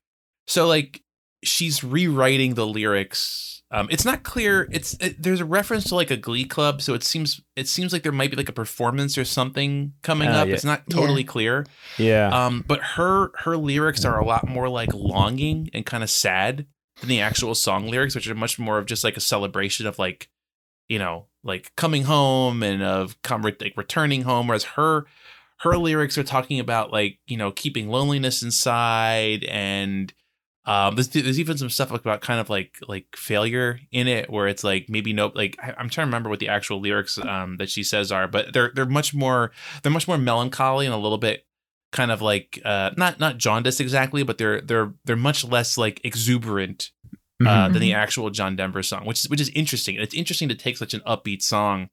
so 0.50 0.68
like 0.68 1.02
she's 1.44 1.84
rewriting 1.84 2.56
the 2.56 2.66
lyrics. 2.68 3.62
Um, 3.72 3.88
it's 3.92 4.04
not 4.04 4.24
clear. 4.24 4.68
It's 4.72 4.96
it, 5.00 5.22
there's 5.22 5.42
a 5.42 5.46
reference 5.46 5.84
to 5.86 5.96
like 5.96 6.10
a 6.10 6.18
glee 6.18 6.44
club, 6.46 6.82
so 6.82 6.96
it 6.96 7.04
seems 7.04 7.40
it 7.56 7.68
seems 7.68 7.94
like 7.94 8.02
there 8.02 8.12
might 8.12 8.32
be 8.32 8.36
like 8.36 8.50
a 8.50 8.54
performance 8.54 9.16
or 9.16 9.24
something 9.24 9.94
coming 10.02 10.28
Oh, 10.28 10.32
up. 10.34 10.48
yeah. 10.48 10.56
It's 10.56 10.66
not 10.66 10.84
Yeah. 10.88 10.96
totally 10.96 11.24
clear. 11.24 11.66
yeah 12.00 12.30
Um, 12.48 12.66
but 12.68 12.82
her 12.98 13.32
her 13.44 13.56
lyrics 13.58 14.04
are 14.06 14.20
a 14.20 14.26
lot 14.26 14.48
more 14.48 14.68
like 14.68 14.92
longing 14.94 15.70
and 15.74 15.86
kind 15.86 16.04
of 16.04 16.10
sad 16.10 16.66
than 17.00 17.10
the 17.10 17.22
actual 17.22 17.54
song 17.54 17.88
lyrics, 17.88 18.16
which 18.16 18.28
are 18.28 18.34
much 18.36 18.58
more 18.58 18.80
of 18.80 18.88
just 18.88 19.04
like 19.04 19.16
a 19.18 19.22
celebration 19.22 19.86
of 19.86 20.00
like 20.00 20.30
you 20.88 20.98
know, 20.98 21.28
like 21.44 21.72
coming 21.76 22.06
home 22.06 22.64
and 22.64 22.82
of 22.82 23.22
come 23.22 23.44
like 23.44 23.74
returning 23.78 24.24
home, 24.24 24.48
whereas 24.48 24.64
her 24.64 25.06
her 25.60 25.78
lyrics 25.78 26.18
are 26.18 26.24
talking 26.24 26.60
about 26.60 26.92
like 26.92 27.20
you 27.28 27.38
know 27.38 27.52
keeping 27.52 27.88
loneliness 27.88 28.42
inside 28.42 29.44
and 29.44 30.12
um 30.70 30.96
there's, 30.96 31.08
there's 31.10 31.40
even 31.40 31.58
some 31.58 31.70
stuff 31.70 31.92
about 31.92 32.22
kind 32.22 32.40
of 32.40 32.50
like 32.50 32.78
like 32.88 33.08
failure 33.16 33.80
in 33.92 34.08
it 34.08 34.30
where 34.30 34.48
it's 34.48 34.64
like 34.64 34.86
maybe 34.88 35.12
no 35.14 35.32
like 35.36 35.58
I, 35.62 35.70
am 35.70 35.90
trying 35.90 36.06
to 36.06 36.10
remember 36.10 36.30
what 36.30 36.40
the 36.40 36.50
actual 36.50 36.80
lyrics 36.80 37.18
um 37.18 37.58
that 37.58 37.70
she 37.70 37.84
says 37.84 38.12
are 38.12 38.28
but 38.28 38.54
they're 38.54 38.72
they're 38.76 38.86
much 38.86 39.14
more 39.14 39.52
they're 39.82 39.92
much 39.92 40.08
more 40.08 40.18
melancholy 40.18 40.86
and 40.86 40.94
a 40.94 40.98
little 40.98 41.18
bit 41.18 41.46
kind 41.92 42.12
of 42.12 42.22
like 42.22 42.60
uh 42.64 42.92
not 42.98 43.20
not 43.20 43.38
jaundice 43.38 43.80
exactly 43.80 44.22
but 44.24 44.38
they're 44.38 44.62
they're 44.62 44.94
they're 45.06 45.16
much 45.16 45.44
less 45.44 45.78
like 45.78 46.00
exuberant 46.06 46.92
uh, 47.42 47.68
Mhm. 47.70 47.72
than 47.74 47.82
the 47.82 47.94
actual 47.94 48.30
John 48.32 48.58
Denver 48.58 48.84
song, 48.84 49.06
which 49.06 49.20
is 49.24 49.30
which 49.30 49.40
is 49.40 49.48
interesting. 49.56 49.96
It's 49.96 50.14
interesting 50.14 50.50
to 50.50 50.56
take 50.56 50.76
such 50.76 50.94
an 50.94 51.00
upbeat 51.08 51.42
song, 51.42 51.88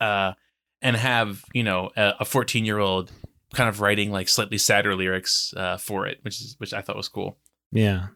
uh, 0.00 0.34
and 0.80 0.94
have 0.96 1.44
you 1.52 1.64
know 1.64 1.90
a 1.96 2.24
14 2.24 2.64
year 2.64 2.78
old 2.78 3.10
kind 3.54 3.68
of 3.68 3.80
writing 3.80 4.12
like 4.12 4.28
slightly 4.28 4.56
sadder 4.56 4.94
lyrics 4.94 5.52
uh, 5.56 5.76
for 5.78 6.06
it, 6.06 6.18
which 6.22 6.40
is 6.40 6.54
which 6.58 6.72
I 6.72 6.80
thought 6.80 6.96
was 6.96 7.08
cool. 7.08 7.38
Yeah. 7.72 8.08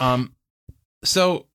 Um, 0.00 0.34
so 1.04 1.46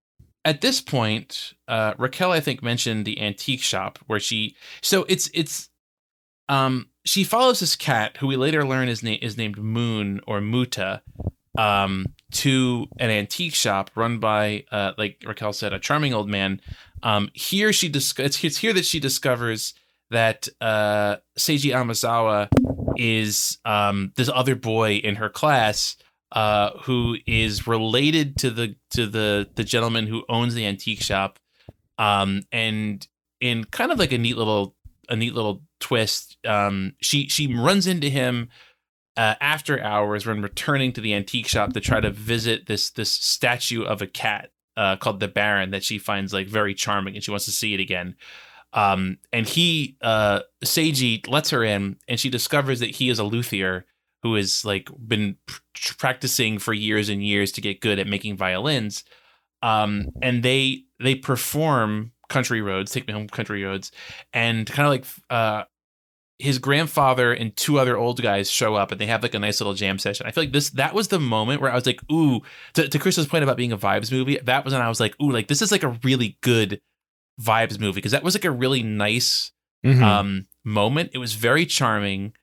at 0.46 0.62
this 0.62 0.82
point, 0.82 1.54
uh, 1.68 1.94
Raquel 1.98 2.32
I 2.32 2.40
think 2.40 2.64
mentioned 2.64 3.06
the 3.06 3.22
antique 3.22 3.62
shop 3.62 4.00
where 4.08 4.20
she. 4.20 4.56
So 4.82 5.06
it's 5.08 5.30
it's, 5.34 5.70
um, 6.50 6.90
she 7.06 7.24
follows 7.24 7.60
this 7.60 7.76
cat 7.76 8.18
who 8.18 8.28
we 8.28 8.36
later 8.36 8.66
learn 8.66 8.88
is 8.88 9.04
name 9.04 9.20
is 9.22 9.38
named 9.38 9.58
Moon 9.58 10.22
or 10.28 10.42
Muta, 10.42 11.02
um, 11.58 12.06
to 12.32 12.88
an 12.98 13.10
antique 13.10 13.56
shop 13.56 13.92
run 13.96 14.20
by 14.20 14.66
uh, 14.72 14.94
like 14.98 15.24
Raquel 15.26 15.54
said, 15.54 15.74
a 15.74 15.80
charming 15.80 16.14
old 16.14 16.30
man. 16.30 16.62
Um, 17.04 17.30
here 17.34 17.74
she 17.74 17.90
dis- 17.90 18.18
it's, 18.20 18.44
it's 18.44 18.58
here 18.58 18.74
that 18.74 18.86
she 18.86 19.00
discovers 19.00 19.74
that 20.12 20.48
uh, 20.60 21.18
Seiji 21.38 21.72
Amasawa 21.72 22.48
is 22.98 23.58
um, 23.66 24.12
this 24.16 24.30
other 24.34 24.56
boy 24.56 24.96
in 24.96 25.16
her 25.16 25.30
class 25.30 25.96
uh, 26.32 26.72
who 26.84 27.18
is 27.26 27.68
related 27.68 28.38
to 28.38 28.50
the 28.50 28.76
to 28.92 29.06
the 29.06 29.50
the 29.56 29.64
gentleman 29.64 30.08
who 30.08 30.24
owns 30.30 30.54
the 30.54 30.66
antique 30.66 31.02
shop, 31.02 31.40
um, 31.98 32.42
and 32.52 33.08
in 33.40 33.66
kind 33.66 33.92
of 33.92 34.00
like 34.00 34.12
a 34.12 34.18
neat 34.18 34.38
little 34.38 34.76
a 35.10 35.16
neat 35.16 35.34
little 35.34 35.64
twist, 35.80 36.38
um, 36.46 36.94
she 37.02 37.28
she 37.28 37.54
runs 37.54 37.88
into 37.88 38.10
him 38.10 38.50
uh, 39.18 39.36
after 39.42 39.82
hours 39.82 40.26
when 40.26 40.42
returning 40.42 40.94
to 40.94 41.02
the 41.02 41.14
antique 41.14 41.48
shop 41.48 41.74
to 41.74 41.82
try 41.82 42.00
to 42.00 42.12
visit 42.12 42.68
this 42.68 42.92
this 42.92 43.12
statue 43.12 43.84
of 43.84 44.02
a 44.02 44.08
cat 44.08 44.52
uh, 44.78 44.96
called 44.96 45.20
the 45.20 45.28
Baron 45.28 45.72
that 45.72 45.84
she 45.84 46.00
finds 46.00 46.34
like 46.34 46.48
very 46.48 46.74
charming 46.74 47.16
and 47.16 47.24
she 47.24 47.32
wants 47.32 47.46
to 47.46 47.52
see 47.52 47.74
it 47.74 47.80
again. 47.80 48.16
Um, 48.74 49.18
and 49.34 49.46
he 49.46 49.98
uh, 50.02 50.42
Seiji 50.64 51.28
lets 51.28 51.50
her 51.50 51.64
in, 51.64 51.98
and 52.08 52.20
she 52.20 52.30
discovers 52.30 52.80
that 52.80 52.92
he 52.92 53.10
is 53.10 53.20
a 53.20 53.26
luthier 53.26 53.86
who 54.24 54.36
has 54.36 54.64
like 54.66 54.90
been 55.08 55.36
pr- 55.46 55.60
practicing 55.98 56.60
for 56.60 56.74
years 56.74 57.10
and 57.10 57.24
years 57.24 57.52
to 57.54 57.62
get 57.62 57.82
good 57.82 58.00
at 58.00 58.08
making 58.08 58.38
violins. 58.38 59.04
Um, 59.64 60.08
and 60.22 60.44
they 60.44 60.84
they 61.00 61.16
perform 61.16 62.12
country 62.30 62.62
roads, 62.62 62.92
take 62.92 63.08
me 63.08 63.14
home 63.14 63.28
country 63.28 63.64
roads, 63.64 63.92
and 64.34 64.66
kind 64.68 64.86
of 64.88 64.92
like 64.92 65.06
uh, 65.30 65.64
his 66.40 66.58
grandfather 66.58 67.32
and 67.34 67.56
two 67.56 67.78
other 67.78 67.96
old 67.98 68.22
guys 68.22 68.50
show 68.50 68.74
up 68.74 68.92
and 68.92 69.00
they 69.00 69.06
have 69.06 69.22
like 69.22 69.36
a 69.36 69.40
nice 69.40 69.60
little 69.60 69.74
jam 69.76 70.00
session. 70.00 70.26
I 70.26 70.32
feel 70.32 70.44
like 70.46 70.54
this 70.54 70.72
that 70.72 70.96
was 70.96 71.10
the 71.10 71.20
moment 71.20 71.62
where 71.62 71.72
I 71.72 71.76
was 71.76 71.86
like, 71.86 72.00
ooh, 72.12 72.42
to, 72.74 72.88
to 72.88 73.00
Chris's 73.00 73.28
point 73.28 73.44
about 73.44 73.58
being 73.58 73.72
a 73.72 73.78
vibes 73.78 74.12
movie, 74.12 74.38
that 74.44 74.64
was 74.66 74.74
when 74.74 74.82
I 74.82 74.90
was 74.90 75.00
like, 75.00 75.16
ooh, 75.22 75.32
like 75.32 75.48
this 75.48 75.62
is 75.62 75.72
like 75.72 75.84
a 75.84 76.00
really 76.04 76.38
good 76.42 76.82
vibes 77.40 77.80
movie 77.80 77.96
because 77.96 78.12
that 78.14 78.24
was 78.24 78.36
like 78.36 78.46
a 78.46 78.52
really 78.52 78.84
nice 78.84 79.52
Mhm. 79.86 80.02
um 80.02 80.48
moment. 80.64 81.10
It 81.14 81.18
was 81.20 81.34
very 81.34 81.66
charming. 81.66 82.34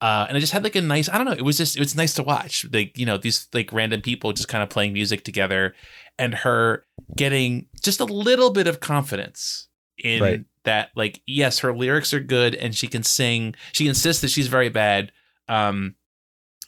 Uh, 0.00 0.24
and 0.28 0.36
I 0.36 0.40
just 0.40 0.52
had 0.52 0.64
like 0.64 0.76
a 0.76 0.80
nice, 0.80 1.08
I 1.08 1.16
don't 1.18 1.26
know, 1.26 1.32
it 1.32 1.44
was 1.44 1.58
just, 1.58 1.76
it 1.76 1.80
was 1.80 1.94
nice 1.94 2.14
to 2.14 2.22
watch. 2.22 2.64
Like, 2.72 2.96
you 2.96 3.04
know, 3.04 3.18
these 3.18 3.48
like 3.52 3.72
random 3.72 4.00
people 4.00 4.32
just 4.32 4.48
kind 4.48 4.62
of 4.62 4.70
playing 4.70 4.92
music 4.94 5.24
together 5.24 5.74
and 6.18 6.34
her 6.36 6.84
getting 7.16 7.66
just 7.82 8.00
a 8.00 8.04
little 8.06 8.50
bit 8.50 8.66
of 8.66 8.80
confidence 8.80 9.68
in 10.02 10.22
Right. 10.22 10.44
that, 10.64 10.88
like, 10.96 11.20
yes, 11.26 11.58
her 11.58 11.74
lyrics 11.74 12.14
are 12.14 12.20
good 12.20 12.54
and 12.54 12.74
she 12.74 12.86
can 12.88 13.02
sing. 13.02 13.54
She 13.72 13.88
insists 13.88 14.22
that 14.22 14.30
she's 14.30 14.46
very 14.48 14.70
bad. 14.70 15.12
Um, 15.48 15.96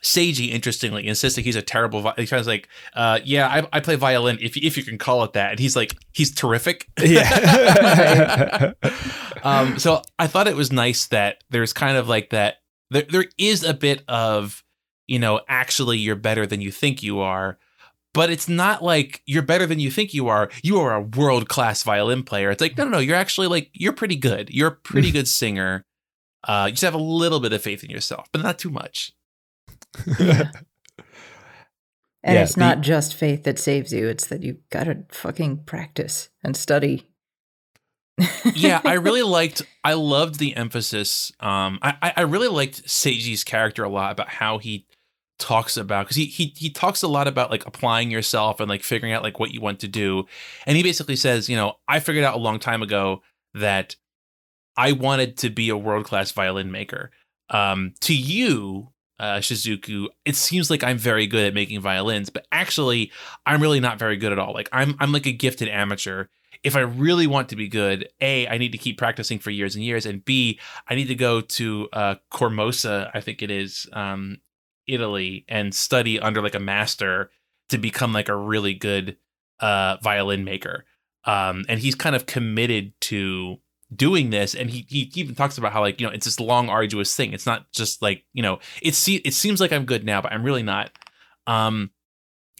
Seiji, 0.02 0.50
interestingly, 0.50 1.06
insists 1.06 1.36
that 1.36 1.42
he's 1.42 1.54
a 1.54 1.62
terrible. 1.62 2.00
Vi- 2.00 2.14
he 2.16 2.26
kind 2.26 2.40
of 2.40 2.46
like, 2.48 2.68
uh, 2.94 3.20
yeah, 3.24 3.46
I, 3.46 3.76
I 3.76 3.80
play 3.80 3.94
violin 3.94 4.36
if 4.40 4.56
if 4.56 4.76
you 4.76 4.82
can 4.82 4.98
call 4.98 5.22
it 5.22 5.32
that. 5.34 5.52
And 5.52 5.60
he's 5.60 5.76
like, 5.76 5.94
he's 6.12 6.34
terrific. 6.34 6.88
Yeah. 7.00 8.72
um, 9.44 9.78
so 9.78 10.02
I 10.18 10.26
thought 10.26 10.48
it 10.48 10.56
was 10.56 10.72
nice 10.72 11.06
that 11.06 11.44
there's 11.50 11.72
kind 11.72 11.96
of 11.96 12.08
like 12.08 12.30
that. 12.30 12.56
There, 12.92 13.02
there 13.10 13.24
is 13.38 13.64
a 13.64 13.74
bit 13.74 14.04
of, 14.08 14.62
you 15.06 15.18
know, 15.18 15.40
actually 15.48 15.98
you're 15.98 16.16
better 16.16 16.46
than 16.46 16.60
you 16.60 16.70
think 16.70 17.02
you 17.02 17.20
are, 17.20 17.58
but 18.14 18.30
it's 18.30 18.48
not 18.48 18.82
like 18.82 19.22
you're 19.26 19.42
better 19.42 19.66
than 19.66 19.80
you 19.80 19.90
think 19.90 20.12
you 20.14 20.28
are. 20.28 20.50
You 20.62 20.78
are 20.80 20.94
a 20.94 21.00
world 21.00 21.48
class 21.48 21.82
violin 21.82 22.22
player. 22.22 22.50
It's 22.50 22.60
like 22.60 22.76
no, 22.76 22.84
no, 22.84 22.90
no. 22.90 22.98
You're 22.98 23.16
actually 23.16 23.46
like 23.48 23.70
you're 23.72 23.92
pretty 23.94 24.16
good. 24.16 24.50
You're 24.50 24.68
a 24.68 24.76
pretty 24.76 25.10
good 25.18 25.26
singer. 25.28 25.84
Uh, 26.46 26.64
you 26.66 26.72
just 26.72 26.82
have 26.82 26.94
a 26.94 26.98
little 26.98 27.40
bit 27.40 27.52
of 27.52 27.62
faith 27.62 27.82
in 27.84 27.90
yourself, 27.90 28.28
but 28.32 28.42
not 28.42 28.58
too 28.58 28.70
much. 28.70 29.12
yeah. 30.18 30.50
And 32.24 32.34
Yeah, 32.36 32.42
it's 32.42 32.54
the- 32.54 32.60
not 32.60 32.80
just 32.82 33.14
faith 33.14 33.44
that 33.44 33.58
saves 33.58 33.92
you, 33.92 34.06
it's 34.08 34.26
that 34.28 34.42
you 34.42 34.58
gotta 34.70 35.04
fucking 35.10 35.64
practice 35.64 36.28
and 36.44 36.56
study. 36.56 37.08
Yeah, 38.54 38.80
I 38.84 38.92
really 38.94 39.22
liked. 39.22 39.62
I 39.84 39.94
loved 39.94 40.38
the 40.38 40.56
emphasis. 40.56 41.32
Um, 41.40 41.78
I 41.82 42.12
I- 42.16 42.22
really 42.22 42.48
liked 42.48 42.84
Seiji's 42.84 43.44
character 43.44 43.84
a 43.84 43.88
lot 43.88 44.12
about 44.12 44.28
how 44.28 44.58
he 44.58 44.86
talks 45.38 45.76
about 45.76 46.04
because 46.06 46.16
he 46.16 46.26
he 46.26 46.52
he 46.56 46.70
talks 46.70 47.02
a 47.02 47.08
lot 47.08 47.26
about 47.26 47.50
like 47.50 47.66
applying 47.66 48.10
yourself 48.10 48.60
and 48.60 48.68
like 48.68 48.82
figuring 48.82 49.12
out 49.12 49.22
like 49.22 49.38
what 49.40 49.52
you 49.52 49.60
want 49.60 49.80
to 49.80 49.88
do, 49.88 50.24
and 50.66 50.76
he 50.76 50.82
basically 50.82 51.16
says, 51.16 51.48
you 51.48 51.56
know, 51.56 51.74
I 51.88 52.00
figured 52.00 52.24
out 52.24 52.34
a 52.34 52.38
long 52.38 52.58
time 52.58 52.82
ago 52.82 53.22
that 53.54 53.96
I 54.76 54.92
wanted 54.92 55.36
to 55.38 55.50
be 55.50 55.68
a 55.68 55.76
world 55.76 56.04
class 56.04 56.30
violin 56.32 56.70
maker. 56.70 57.10
Um, 57.50 57.94
to 58.00 58.14
you. 58.16 58.88
Uh, 59.20 59.38
Shizuku, 59.38 60.08
it 60.24 60.34
seems 60.34 60.68
like 60.68 60.82
I'm 60.82 60.98
very 60.98 61.28
good 61.28 61.46
at 61.46 61.54
making 61.54 61.80
violins, 61.80 62.28
but 62.28 62.44
actually, 62.50 63.12
I'm 63.46 63.62
really 63.62 63.78
not 63.78 63.96
very 63.96 64.16
good 64.16 64.32
at 64.32 64.38
all. 64.40 64.52
Like 64.52 64.68
I'm, 64.72 64.96
I'm 64.98 65.12
like 65.12 65.26
a 65.26 65.32
gifted 65.32 65.68
amateur, 65.68 66.26
if 66.62 66.76
I 66.76 66.80
really 66.80 67.26
want 67.26 67.48
to 67.48 67.56
be 67.56 67.68
good, 67.68 68.08
A, 68.20 68.46
I 68.46 68.58
need 68.58 68.72
to 68.72 68.78
keep 68.78 68.98
practicing 68.98 69.38
for 69.38 69.50
years 69.50 69.74
and 69.74 69.84
years, 69.84 70.06
and 70.06 70.24
B, 70.24 70.60
I 70.88 70.94
need 70.94 71.08
to 71.08 71.14
go 71.14 71.40
to 71.40 71.88
uh, 71.92 72.14
Cormosa, 72.32 73.10
I 73.12 73.20
think 73.20 73.42
it 73.42 73.50
is, 73.50 73.88
um, 73.92 74.38
Italy, 74.86 75.44
and 75.48 75.74
study 75.74 76.20
under 76.20 76.40
like 76.40 76.54
a 76.54 76.60
master 76.60 77.30
to 77.70 77.78
become 77.78 78.12
like 78.12 78.28
a 78.28 78.36
really 78.36 78.74
good 78.74 79.16
uh, 79.60 79.96
violin 80.02 80.44
maker. 80.44 80.84
Um, 81.24 81.64
and 81.68 81.80
he's 81.80 81.94
kind 81.94 82.14
of 82.14 82.26
committed 82.26 82.92
to 83.02 83.58
doing 83.94 84.30
this, 84.30 84.54
and 84.54 84.70
he 84.70 84.86
he 84.88 85.10
even 85.14 85.34
talks 85.34 85.58
about 85.58 85.72
how 85.72 85.80
like 85.80 86.00
you 86.00 86.06
know 86.06 86.12
it's 86.12 86.24
this 86.24 86.40
long, 86.40 86.68
arduous 86.68 87.14
thing. 87.14 87.32
It's 87.32 87.46
not 87.46 87.70
just 87.72 88.02
like 88.02 88.24
you 88.32 88.42
know 88.42 88.58
it 88.80 88.94
se- 88.94 89.22
it 89.24 89.34
seems 89.34 89.60
like 89.60 89.72
I'm 89.72 89.84
good 89.84 90.04
now, 90.04 90.20
but 90.20 90.32
I'm 90.32 90.42
really 90.42 90.62
not. 90.62 90.90
Um, 91.46 91.90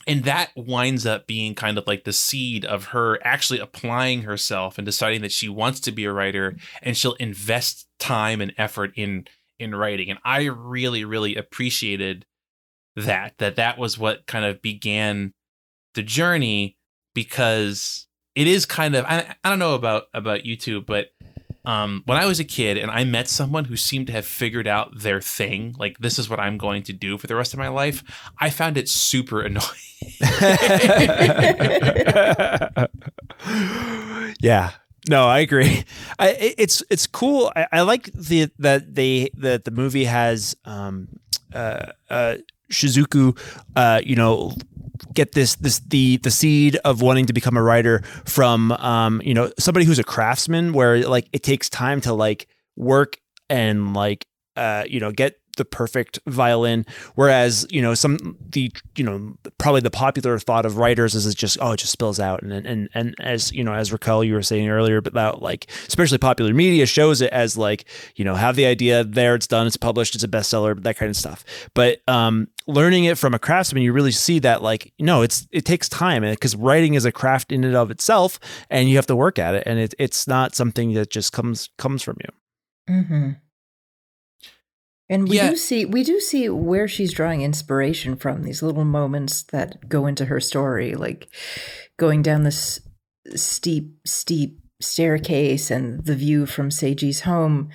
and 0.07 0.25
that 0.25 0.51
winds 0.57 1.07
up 1.07 1.27
being 1.27 1.55
kind 1.55 1.79
of 1.79 1.87
like 1.87 2.05
the 2.05 2.13
seed 2.13 2.65
of 2.65 2.87
her 2.87 3.19
actually 3.25 3.59
applying 3.59 4.23
herself 4.23 4.79
and 4.79 4.85
deciding 4.85 5.23
that 5.23 5.33
she 5.33 5.49
wants 5.49 5.81
to 5.81 5.93
be 5.93 6.05
a 6.05 6.13
writer 6.13 6.57
and 6.83 6.97
she'll 6.97 7.15
invest 7.15 7.89
time 7.99 8.41
and 8.41 8.53
effort 8.59 8.93
in 8.97 9.27
in 9.59 9.75
writing. 9.75 10.11
And 10.11 10.19
i 10.25 10.45
really 10.45 11.05
really 11.05 11.37
appreciated 11.37 12.27
that 12.97 13.35
that 13.39 13.57
that 13.57 13.79
was 13.79 13.99
what 13.99 14.27
kind 14.27 14.45
of 14.45 14.61
began 14.61 15.33
the 15.95 16.03
journey 16.03 16.77
because 17.15 18.07
it 18.35 18.47
is 18.47 18.67
kind 18.67 18.95
of 18.95 19.05
i, 19.07 19.35
I 19.43 19.49
don't 19.49 19.59
know 19.59 19.75
about 19.75 20.05
about 20.15 20.41
youtube 20.41 20.87
but 20.87 21.09
um, 21.65 22.03
when 22.07 22.19
I 22.19 22.27
was 22.27 22.41
a 22.41 22.45
kid 22.45 22.77
and 22.77 22.91
I 22.91 23.05
met 23.05 23.29
someone 23.29 23.67
who 23.67 23.77
seemed 23.77 24.09
to 24.09 24.13
have 24.13 24.27
figured 24.27 24.67
out 24.67 24.99
their 24.99 25.21
thing, 25.21 25.77
like 25.79 25.99
this 25.99 26.19
is 26.19 26.29
what 26.29 26.41
I'm 26.41 26.59
going 26.59 26.83
to 26.85 26.93
do 26.93 27.19
for 27.19 27.27
the 27.27 27.37
rest 27.37 27.53
of 27.53 27.59
my 27.59 27.69
life, 27.69 28.03
I 28.39 28.51
found 28.51 28.77
it 28.77 28.89
super 28.89 29.43
annoying. 29.43 29.67
yeah. 34.41 34.71
No, 35.09 35.27
I 35.27 35.41
agree. 35.41 35.85
I, 36.19 36.55
it's 36.59 36.83
it's 36.89 37.09
cool. 37.09 37.51
I, 37.57 37.67
I 37.73 37.81
like 37.81 38.05
the 38.13 38.51
that 38.61 38.95
they 38.95 39.31
that 39.37 39.65
the 39.65 39.73
movie 39.73 40.05
has 40.05 40.57
um 40.65 41.09
uh 41.53 41.87
uh 42.09 42.37
Shizuku 42.71 43.37
uh 43.75 44.01
you 44.05 44.15
know 44.15 44.55
get 45.13 45.33
this 45.33 45.57
this 45.57 45.81
the 45.81 46.19
the 46.19 46.31
seed 46.31 46.77
of 46.85 47.03
wanting 47.03 47.27
to 47.27 47.33
become 47.33 47.57
a 47.57 47.63
writer 47.63 48.03
from 48.25 48.73
um 48.73 49.21
you 49.25 49.35
know 49.35 49.53
somebody 49.59 49.85
who's 49.85 49.99
a 49.99 50.05
craftsman 50.05 50.73
where 50.73 50.99
like 51.09 51.29
it 51.33 51.43
takes 51.43 51.69
time 51.69 52.01
to 52.01 52.13
like 52.13 52.49
work 52.77 53.19
and 53.51 53.95
like 53.95 54.27
uh 54.57 54.85
you 54.87 55.01
know 55.01 55.11
get 55.11 55.42
the 55.57 55.65
perfect 55.65 56.19
violin. 56.27 56.87
Whereas 57.15 57.67
you 57.71 57.83
know 57.83 57.95
some 57.95 58.37
the 58.41 58.73
you 58.97 59.05
know 59.05 59.35
probably 59.59 59.81
the 59.81 59.91
popular 59.91 60.39
thought 60.39 60.67
of 60.67 60.77
writers 60.77 61.15
is 61.15 61.27
it 61.27 61.37
just 61.37 61.59
oh 61.61 61.73
it 61.73 61.79
just 61.79 61.93
spills 61.93 62.21
out 62.21 62.43
and 62.43 62.53
and 62.53 62.89
and 62.95 63.15
as 63.21 63.53
you 63.53 63.65
know 63.65 63.75
as 63.75 63.93
Raquel 63.93 64.25
you 64.25 64.35
were 64.35 64.43
saying 64.43 64.69
earlier 64.69 64.99
about 64.99 65.43
like 65.43 65.71
especially 65.89 66.19
popular 66.19 66.53
media 66.55 66.87
shows 66.87 67.21
it 67.21 67.33
as 67.33 67.57
like 67.57 67.85
you 68.17 68.25
know 68.25 68.35
have 68.35 68.57
the 68.57 68.67
idea 68.67 69.05
there 69.05 69.35
it's 69.35 69.47
done 69.47 69.67
it's 69.67 69.77
published 69.77 70.15
it's 70.15 70.25
a 70.25 70.29
bestseller 70.29 70.81
that 70.83 70.97
kind 70.97 71.11
of 71.11 71.17
stuff. 71.17 71.45
But 71.75 72.01
um, 72.09 72.49
learning 72.67 73.05
it 73.05 73.19
from 73.19 73.35
a 73.35 73.39
craftsman 73.39 73.83
you 73.83 73.93
really 73.93 74.13
see 74.13 74.39
that 74.39 74.63
like 74.63 74.93
no 74.99 75.23
it's 75.23 75.47
it 75.51 75.65
takes 75.65 75.89
time 75.89 76.23
because 76.23 76.57
writing 76.57 76.95
is 76.95 77.05
a 77.05 77.13
craft 77.13 77.53
in 77.53 77.65
and 77.65 77.75
of 77.75 77.91
itself 77.91 78.39
and 78.71 78.89
you 78.89 78.97
have 78.97 79.07
to 79.07 79.17
work 79.17 79.39
at 79.39 79.55
it 79.55 79.63
and 79.67 79.79
it, 79.79 79.95
it's 79.99 80.27
not 80.27 80.55
something 80.55 80.95
that 80.95 81.11
just 81.11 81.33
comes 81.33 81.71
comes 81.79 82.03
from 82.03 82.17
you. 82.21 82.95
Mm-hmm. 82.95 83.31
And 85.13 85.29
we 85.29 85.37
Yeah. 85.37 85.51
do 85.51 85.57
see 85.57 85.85
we 85.85 86.03
do 86.05 86.21
see 86.21 86.49
where 86.49 86.89
she's 86.89 87.13
drawing 87.13 87.43
inspiration 87.43 88.17
from 88.17 88.43
these 88.43 88.63
little 88.63 88.87
moments 88.87 89.43
that 89.53 89.89
go 89.89 90.07
into 90.07 90.25
her 90.25 90.41
story, 90.41 90.95
like 90.95 91.29
going 91.99 92.23
down 92.23 92.45
this 92.45 92.81
steep, 93.35 93.99
steep 94.07 94.59
staircase 94.81 95.71
and 95.71 96.05
the 96.07 96.17
view 96.17 96.47
from 96.47 96.71
Seiji's 96.71 97.21
home. 97.21 97.69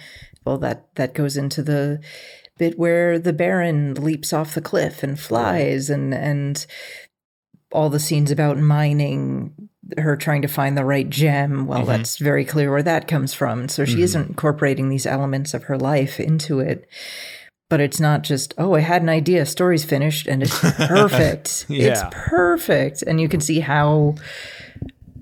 Well, 0.46 0.58
that 0.58 0.96
that 0.96 1.14
goes 1.14 1.38
into 1.38 1.62
the 1.62 2.00
bit 2.58 2.80
where 2.80 3.20
the 3.20 3.34
Baron 3.34 3.94
leaps 3.94 4.34
off 4.34 4.56
the 4.56 4.62
cliff 4.62 5.04
and 5.04 5.20
flies, 5.20 5.92
and 5.92 6.16
and 6.16 6.66
all 7.72 7.92
the 7.92 8.00
scenes 8.00 8.32
about 8.32 8.58
mining, 8.58 9.70
her 9.98 10.16
trying 10.16 10.42
to 10.42 10.48
find 10.48 10.78
the 10.78 10.86
right 10.86 11.10
gem. 11.10 11.66
Well, 11.68 11.84
Mhm. 11.84 11.88
that's 11.88 12.18
very 12.18 12.46
clear 12.46 12.72
where 12.72 12.84
that 12.84 13.08
comes 13.08 13.34
from. 13.34 13.68
So 13.70 13.86
she 13.86 13.98
Mhm. 13.98 14.04
isn't 14.04 14.28
incorporating 14.30 14.90
these 14.90 15.06
elements 15.06 15.54
of 15.54 15.64
her 15.66 15.78
life 15.78 16.20
into 16.20 16.60
it. 16.60 16.88
But 17.70 17.82
it's 17.82 18.00
not 18.00 18.24
just, 18.24 18.54
oh, 18.58 18.76
I 18.76 18.80
had 18.80 19.02
an 19.02 19.10
idea, 19.10 19.46
story's 19.46 19.84
finished, 19.84 20.26
and 20.28 20.42
it's 20.42 20.58
perfect. 20.88 21.66
It's 21.70 22.02
perfect. 22.12 23.02
And 23.04 23.20
you 23.20 23.28
can 23.28 23.42
see 23.42 23.60
how 23.60 24.16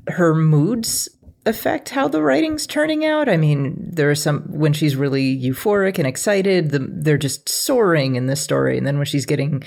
her 0.09 0.35
moods 0.35 1.09
affect 1.45 1.89
how 1.89 2.07
the 2.07 2.21
writing's 2.21 2.65
turning 2.65 3.05
out. 3.05 3.29
I 3.29 3.37
mean, 3.37 3.77
there 3.91 4.09
are 4.09 4.15
some 4.15 4.43
when 4.47 4.73
she's 4.73 4.95
really 4.95 5.39
euphoric 5.39 5.97
and 5.97 6.07
excited, 6.07 6.71
the, 6.71 6.79
they're 6.79 7.17
just 7.17 7.47
soaring 7.47 8.15
in 8.15 8.25
this 8.25 8.41
story, 8.41 8.77
and 8.77 8.85
then 8.85 8.97
when 8.97 9.05
she's 9.05 9.25
getting 9.25 9.63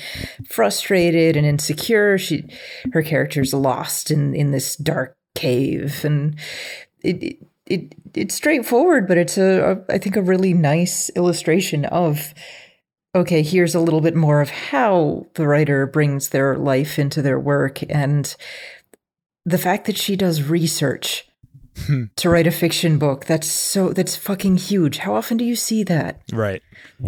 frustrated 0.49 1.37
and 1.37 1.47
insecure, 1.47 2.19
she 2.19 2.45
her 2.93 3.03
character's 3.03 3.55
lost 3.55 4.11
in 4.11 4.35
in 4.35 4.51
this 4.51 4.77
dark 4.77 5.17
cave, 5.35 6.05
and 6.05 6.39
it. 7.03 7.23
it 7.23 7.39
it, 7.71 7.95
it's 8.15 8.35
straightforward, 8.35 9.07
but 9.07 9.19
it's 9.19 9.37
a, 9.37 9.85
a 9.91 9.93
I 9.93 9.99
think 9.99 10.17
a 10.17 10.23
really 10.23 10.55
nice 10.55 11.11
illustration 11.11 11.85
of 11.85 12.33
okay, 13.15 13.43
here's 13.43 13.75
a 13.75 13.81
little 13.81 14.01
bit 14.01 14.15
more 14.17 14.41
of 14.41 14.49
how 14.49 15.27
the 15.35 15.47
writer 15.47 15.87
brings 15.87 16.31
their 16.31 16.57
life 16.57 16.99
into 16.99 17.21
their 17.21 17.39
work 17.39 17.81
and 17.91 18.35
the 19.45 19.59
fact 19.59 19.87
that 19.87 19.99
she 19.99 20.17
does 20.17 20.43
research 20.43 21.28
to 22.17 22.29
write 22.29 22.47
a 22.47 22.51
fiction 22.51 22.99
book. 22.99 23.27
That's 23.27 23.47
so 23.47 23.93
that's 23.93 24.17
fucking 24.17 24.57
huge. 24.57 24.99
How 24.99 25.15
often 25.15 25.37
do 25.37 25.45
you 25.45 25.57
see 25.57 25.83
that? 25.85 26.23
Right. 26.33 26.63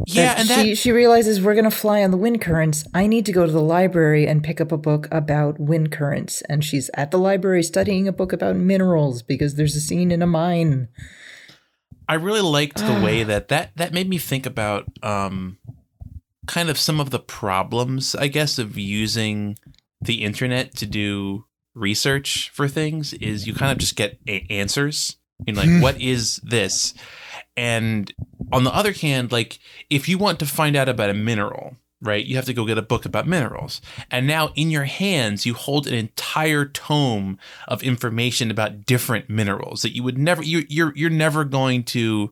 Yeah, 0.07 0.35
That 0.35 0.39
and 0.41 0.49
she 0.49 0.71
that 0.71 0.77
she 0.77 0.93
realizes 0.93 1.41
we're 1.41 1.55
gonna 1.55 1.71
fly 1.71 2.03
on 2.03 2.11
the 2.11 2.17
wind 2.17 2.41
currents. 2.41 2.85
I 2.95 3.07
need 3.07 3.27
to 3.27 3.33
go 3.33 3.47
to 3.47 3.53
the 3.53 3.63
library 3.63 4.27
and 4.27 4.43
pick 4.43 4.61
up 4.61 4.73
a 4.73 4.77
book 4.77 5.09
about 5.11 5.59
wind 5.59 5.93
currents. 5.93 6.43
And 6.43 6.65
she's 6.65 6.91
at 6.95 7.11
the 7.11 7.19
library 7.19 7.63
studying 7.63 8.09
a 8.09 8.13
book 8.13 8.33
about 8.33 8.57
minerals 8.57 9.23
because 9.23 9.55
there's 9.55 9.77
a 9.77 9.81
scene 9.81 10.11
in 10.11 10.23
a 10.23 10.27
mine. 10.27 10.89
I 12.09 12.15
really 12.15 12.41
liked 12.41 12.79
the 12.79 13.01
way 13.05 13.23
that 13.25 13.49
that 13.49 13.77
that 13.77 13.93
made 13.93 14.09
me 14.09 14.19
think 14.19 14.47
about 14.47 14.87
um 15.03 15.59
kind 16.47 16.69
of 16.69 16.79
some 16.79 17.01
of 17.01 17.11
the 17.11 17.21
problems, 17.21 18.15
I 18.15 18.27
guess, 18.29 18.59
of 18.59 18.77
using 18.77 19.57
the 20.01 20.25
internet 20.25 20.75
to 20.77 20.87
do 20.87 21.45
research 21.75 22.51
for 22.51 22.69
things 22.69 23.13
is 23.15 23.47
you 23.47 23.55
kind 23.55 23.73
of 23.73 23.79
just 23.79 23.97
get 23.97 24.19
a- 24.29 24.47
answers. 24.51 25.17
Know, 25.47 25.63
like 25.63 25.83
what 25.83 26.01
is 26.01 26.37
this? 26.39 26.93
And 27.57 28.13
on 28.53 28.65
the 28.65 28.75
other 28.75 28.93
hand, 28.93 29.33
like 29.33 29.59
if 29.89 30.09
you 30.09 30.19
want 30.19 30.39
to 30.41 30.47
find 30.47 30.77
out 30.77 30.89
about 30.89 31.11
a 31.11 31.15
mineral, 31.15 31.77
right, 32.03 32.25
you 32.25 32.37
have 32.37 32.45
to 32.47 32.55
go 32.55 32.67
get 32.67 32.79
a 32.79 32.83
book 32.83 33.05
about 33.05 33.27
minerals. 33.27 33.81
And 34.11 34.27
now 34.27 34.51
in 34.55 34.71
your 34.71 34.85
hands, 34.85 35.47
you 35.47 35.55
hold 35.55 35.87
an 35.87 35.95
entire 35.95 36.65
tome 36.65 37.39
of 37.69 37.83
information 37.83 38.51
about 38.51 38.85
different 38.85 39.31
minerals 39.31 39.83
that 39.83 39.95
you 39.95 40.03
would 40.03 40.19
never 40.19 40.43
you 40.43 40.65
you're 40.69 40.93
you're 40.95 41.11
never 41.11 41.45
going 41.45 41.85
to 41.85 42.31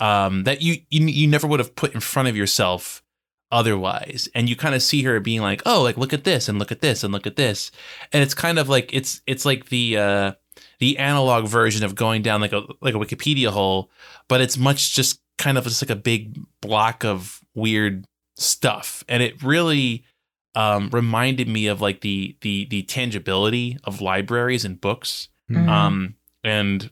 um 0.00 0.44
that 0.44 0.62
you 0.62 0.76
you, 0.90 1.06
you 1.06 1.26
never 1.26 1.46
would 1.46 1.60
have 1.60 1.74
put 1.74 1.94
in 1.94 2.00
front 2.00 2.28
of 2.28 2.36
yourself 2.36 3.02
otherwise. 3.50 4.28
And 4.34 4.48
you 4.48 4.56
kind 4.56 4.74
of 4.74 4.82
see 4.82 5.02
her 5.04 5.20
being 5.20 5.40
like 5.42 5.62
oh 5.66 5.82
like 5.82 5.96
look 5.96 6.12
at 6.12 6.24
this 6.24 6.48
and 6.48 6.58
look 6.58 6.72
at 6.72 6.80
this 6.80 7.04
and 7.04 7.12
look 7.12 7.26
at 7.26 7.36
this. 7.36 7.70
And 8.12 8.22
it's 8.22 8.34
kind 8.34 8.58
of 8.58 8.68
like 8.68 8.92
it's 8.92 9.22
it's 9.26 9.44
like 9.44 9.68
the 9.68 9.96
uh 9.96 10.32
the 10.78 10.98
analog 10.98 11.46
version 11.48 11.84
of 11.84 11.94
going 11.94 12.22
down 12.22 12.40
like 12.40 12.52
a 12.52 12.62
like 12.80 12.94
a 12.94 12.98
wikipedia 12.98 13.48
hole 13.48 13.90
but 14.28 14.40
it's 14.40 14.56
much 14.58 14.94
just 14.94 15.20
kind 15.38 15.56
of 15.56 15.64
just 15.64 15.82
like 15.82 15.90
a 15.90 15.96
big 15.96 16.38
block 16.60 17.04
of 17.04 17.40
weird 17.54 18.04
stuff. 18.36 19.04
And 19.08 19.22
it 19.22 19.42
really 19.42 20.04
um 20.54 20.90
reminded 20.90 21.48
me 21.48 21.66
of 21.66 21.80
like 21.80 22.00
the 22.00 22.36
the 22.40 22.66
the 22.66 22.82
tangibility 22.82 23.78
of 23.84 24.00
libraries 24.00 24.64
and 24.64 24.80
books. 24.80 25.28
Mhm. 25.50 25.68
um, 25.68 26.14
and 26.44 26.90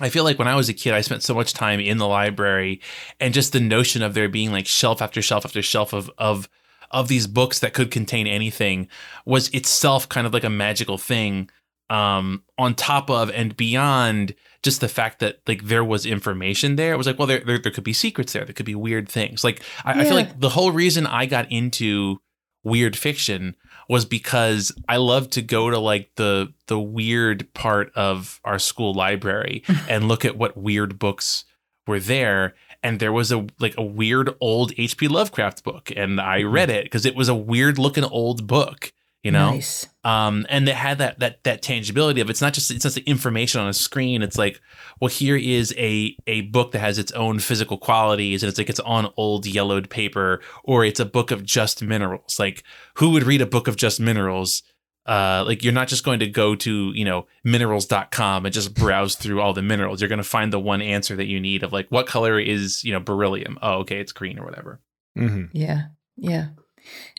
I 0.00 0.08
feel 0.08 0.24
like 0.24 0.38
when 0.38 0.48
I 0.48 0.54
was 0.54 0.68
a 0.68 0.74
kid, 0.74 0.94
I 0.94 1.00
spent 1.00 1.22
so 1.22 1.34
much 1.34 1.52
time 1.52 1.80
in 1.80 1.98
the 1.98 2.06
library, 2.06 2.80
and 3.20 3.34
just 3.34 3.52
the 3.52 3.60
notion 3.60 4.02
of 4.02 4.14
there 4.14 4.28
being 4.28 4.52
like 4.52 4.66
shelf 4.66 5.02
after 5.02 5.22
shelf 5.22 5.44
after 5.44 5.62
shelf 5.62 5.92
of 5.92 6.10
of 6.18 6.48
of 6.90 7.08
these 7.08 7.26
books 7.26 7.58
that 7.58 7.74
could 7.74 7.90
contain 7.90 8.26
anything 8.26 8.88
was 9.26 9.48
itself 9.50 10.08
kind 10.08 10.26
of 10.26 10.32
like 10.32 10.44
a 10.44 10.50
magical 10.50 10.98
thing. 10.98 11.50
Um, 11.90 12.42
on 12.58 12.74
top 12.74 13.08
of 13.08 13.30
and 13.30 13.56
beyond 13.56 14.34
just 14.62 14.82
the 14.82 14.88
fact 14.88 15.20
that 15.20 15.38
like 15.46 15.64
there 15.64 15.84
was 15.84 16.04
information 16.04 16.76
there, 16.76 16.92
it 16.92 16.98
was 16.98 17.06
like, 17.06 17.18
well, 17.18 17.26
there 17.26 17.40
there, 17.40 17.58
there 17.58 17.72
could 17.72 17.84
be 17.84 17.94
secrets 17.94 18.34
there, 18.34 18.44
there 18.44 18.52
could 18.52 18.66
be 18.66 18.74
weird 18.74 19.08
things. 19.08 19.42
Like 19.42 19.62
I, 19.86 20.02
I 20.02 20.04
feel 20.04 20.14
like 20.14 20.38
the 20.38 20.50
whole 20.50 20.70
reason 20.70 21.06
I 21.06 21.24
got 21.24 21.50
into 21.50 22.20
weird 22.62 22.96
fiction 22.96 23.56
was 23.88 24.04
because 24.04 24.70
I 24.88 24.98
love 24.98 25.30
to 25.30 25.42
go 25.42 25.70
to 25.70 25.78
like 25.78 26.10
the 26.16 26.52
the 26.66 26.78
weird 26.78 27.52
part 27.54 27.90
of 27.94 28.40
our 28.44 28.58
school 28.58 28.92
library 28.92 29.62
and 29.88 30.08
look 30.08 30.24
at 30.24 30.36
what 30.36 30.56
weird 30.56 30.98
books 30.98 31.44
were 31.86 32.00
there. 32.00 32.54
And 32.82 33.00
there 33.00 33.12
was 33.12 33.32
a 33.32 33.46
like 33.58 33.76
a 33.76 33.82
weird 33.82 34.34
old 34.40 34.72
HP 34.72 35.08
Lovecraft 35.08 35.64
book. 35.64 35.90
And 35.96 36.20
I 36.20 36.42
mm-hmm. 36.42 36.52
read 36.52 36.70
it 36.70 36.84
because 36.84 37.06
it 37.06 37.16
was 37.16 37.28
a 37.28 37.34
weird 37.34 37.78
looking 37.78 38.04
old 38.04 38.46
book 38.46 38.92
you 39.22 39.30
know? 39.32 39.50
Nice. 39.50 39.86
Um 40.04 40.46
and 40.48 40.68
it 40.68 40.74
had 40.74 40.98
that 40.98 41.18
that 41.18 41.42
that 41.44 41.62
tangibility 41.62 42.20
of 42.20 42.30
it's 42.30 42.40
not 42.40 42.52
just 42.52 42.70
it's 42.70 42.84
not 42.84 42.94
the 42.94 43.02
information 43.02 43.60
on 43.60 43.68
a 43.68 43.74
screen. 43.74 44.22
It's 44.22 44.38
like 44.38 44.60
well 45.00 45.08
here 45.08 45.36
is 45.36 45.74
a 45.76 46.16
a 46.26 46.42
book 46.42 46.72
that 46.72 46.78
has 46.78 46.98
its 46.98 47.12
own 47.12 47.38
physical 47.40 47.78
qualities 47.78 48.42
and 48.42 48.48
it's 48.48 48.58
like 48.58 48.70
it's 48.70 48.80
on 48.80 49.12
old 49.16 49.46
yellowed 49.46 49.90
paper 49.90 50.40
or 50.64 50.84
it's 50.84 51.00
a 51.00 51.04
book 51.04 51.30
of 51.30 51.44
just 51.44 51.82
minerals. 51.82 52.38
Like 52.38 52.62
who 52.94 53.10
would 53.10 53.24
read 53.24 53.40
a 53.40 53.46
book 53.46 53.66
of 53.68 53.76
just 53.76 54.00
minerals? 54.00 54.62
Uh 55.04 55.42
like 55.46 55.64
you're 55.64 55.72
not 55.72 55.88
just 55.88 56.04
going 56.04 56.20
to 56.20 56.28
go 56.28 56.54
to 56.54 56.92
you 56.94 57.04
know 57.04 57.26
minerals.com 57.42 58.46
and 58.46 58.54
just 58.54 58.74
browse 58.74 59.16
through 59.16 59.40
all 59.40 59.52
the 59.52 59.62
minerals. 59.62 60.00
You're 60.00 60.08
going 60.08 60.18
to 60.18 60.24
find 60.24 60.52
the 60.52 60.60
one 60.60 60.80
answer 60.80 61.16
that 61.16 61.26
you 61.26 61.40
need 61.40 61.64
of 61.64 61.72
like 61.72 61.88
what 61.88 62.06
color 62.06 62.38
is 62.38 62.84
you 62.84 62.92
know 62.92 63.00
beryllium? 63.00 63.58
Oh 63.62 63.78
okay 63.78 63.98
it's 64.00 64.12
green 64.12 64.38
or 64.38 64.44
whatever. 64.44 64.80
Hmm 65.16 65.46
Yeah, 65.52 65.86
yeah. 66.16 66.48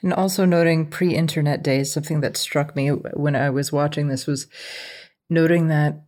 And 0.04 0.14
also 0.14 0.46
noting 0.46 0.88
pre 0.88 1.16
internet 1.16 1.64
days, 1.64 1.92
something 1.92 2.22
that 2.22 2.38
struck 2.38 2.76
me 2.76 2.90
when 2.90 3.36
I 3.36 3.50
was 3.50 3.72
watching 3.72 4.08
this 4.08 4.26
was 4.28 4.48
noting 5.30 5.68
that 5.68 6.02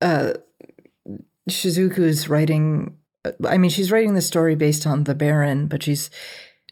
uh, 0.00 0.34
Shizuku's 1.50 2.28
writing. 2.28 2.96
I 3.46 3.58
mean, 3.58 3.70
she's 3.70 3.90
writing 3.90 4.14
the 4.14 4.22
story 4.22 4.54
based 4.54 4.86
on 4.86 5.04
the 5.04 5.14
Baron, 5.14 5.66
but 5.66 5.82
she's 5.82 6.10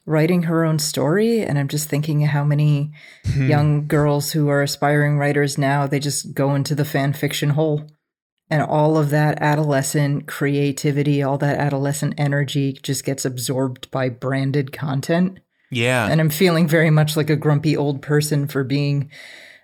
writing 0.06 0.44
her 0.44 0.64
own 0.64 0.78
story. 0.78 1.40
And 1.40 1.58
I'm 1.58 1.68
just 1.68 1.88
thinking 1.88 2.20
how 2.22 2.44
many 2.44 2.92
Hmm. 3.24 3.48
young 3.48 3.86
girls 3.88 4.32
who 4.32 4.48
are 4.48 4.62
aspiring 4.62 5.18
writers 5.18 5.56
now, 5.58 5.86
they 5.86 5.98
just 5.98 6.34
go 6.34 6.54
into 6.54 6.74
the 6.74 6.84
fan 6.84 7.12
fiction 7.12 7.50
hole. 7.50 7.86
And 8.50 8.62
all 8.62 8.98
of 8.98 9.08
that 9.10 9.40
adolescent 9.40 10.26
creativity, 10.26 11.22
all 11.22 11.38
that 11.38 11.58
adolescent 11.58 12.14
energy 12.18 12.74
just 12.82 13.02
gets 13.02 13.24
absorbed 13.24 13.90
by 13.90 14.10
branded 14.10 14.70
content. 14.70 15.40
Yeah 15.70 16.06
And 16.08 16.20
I'm 16.20 16.30
feeling 16.30 16.68
very 16.68 16.90
much 16.90 17.16
like 17.16 17.30
a 17.30 17.36
grumpy 17.36 17.76
old 17.76 18.02
person 18.02 18.46
for 18.46 18.64
being 18.64 19.10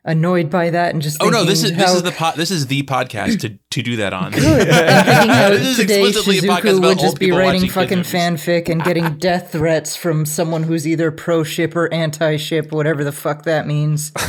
annoyed 0.05 0.49
by 0.49 0.71
that 0.71 0.95
and 0.95 1.03
just 1.03 1.23
Oh 1.23 1.29
no! 1.29 1.45
This 1.45 1.63
is 1.63 1.77
this 1.77 1.93
is 1.95 2.03
the 2.03 2.11
po- 2.11 2.33
this 2.35 2.51
is 2.51 2.67
the 2.69 2.83
podcast 2.85 3.41
to 3.41 3.59
to 3.71 3.83
do 3.83 3.97
that 3.97 4.13
on. 4.15 4.33
good. 4.33 4.69
I'm 4.71 5.05
thinking 5.05 5.31
how 5.31 5.51
This 5.51 5.67
is 5.67 5.77
today 5.77 6.01
explicitly 6.07 6.39
a 6.39 6.43
podcast 6.43 6.61
Shizuku 6.61 6.79
about 6.79 6.89
would 6.89 6.99
just 6.99 7.19
be 7.19 7.33
writing 7.33 7.69
fucking 7.69 7.99
fanfic 8.01 8.69
and 8.71 8.83
getting 8.83 9.19
death 9.19 9.53
threats 9.53 9.97
from 9.97 10.25
someone 10.25 10.63
who's 10.63 10.89
either 10.89 11.11
pro 11.11 11.43
ship 11.45 11.77
or 11.77 11.93
anti 11.93 12.37
ship, 12.39 12.73
whatever 12.73 13.05
the 13.05 13.13
fuck 13.13 13.45
that 13.45 13.67
means. 13.67 14.13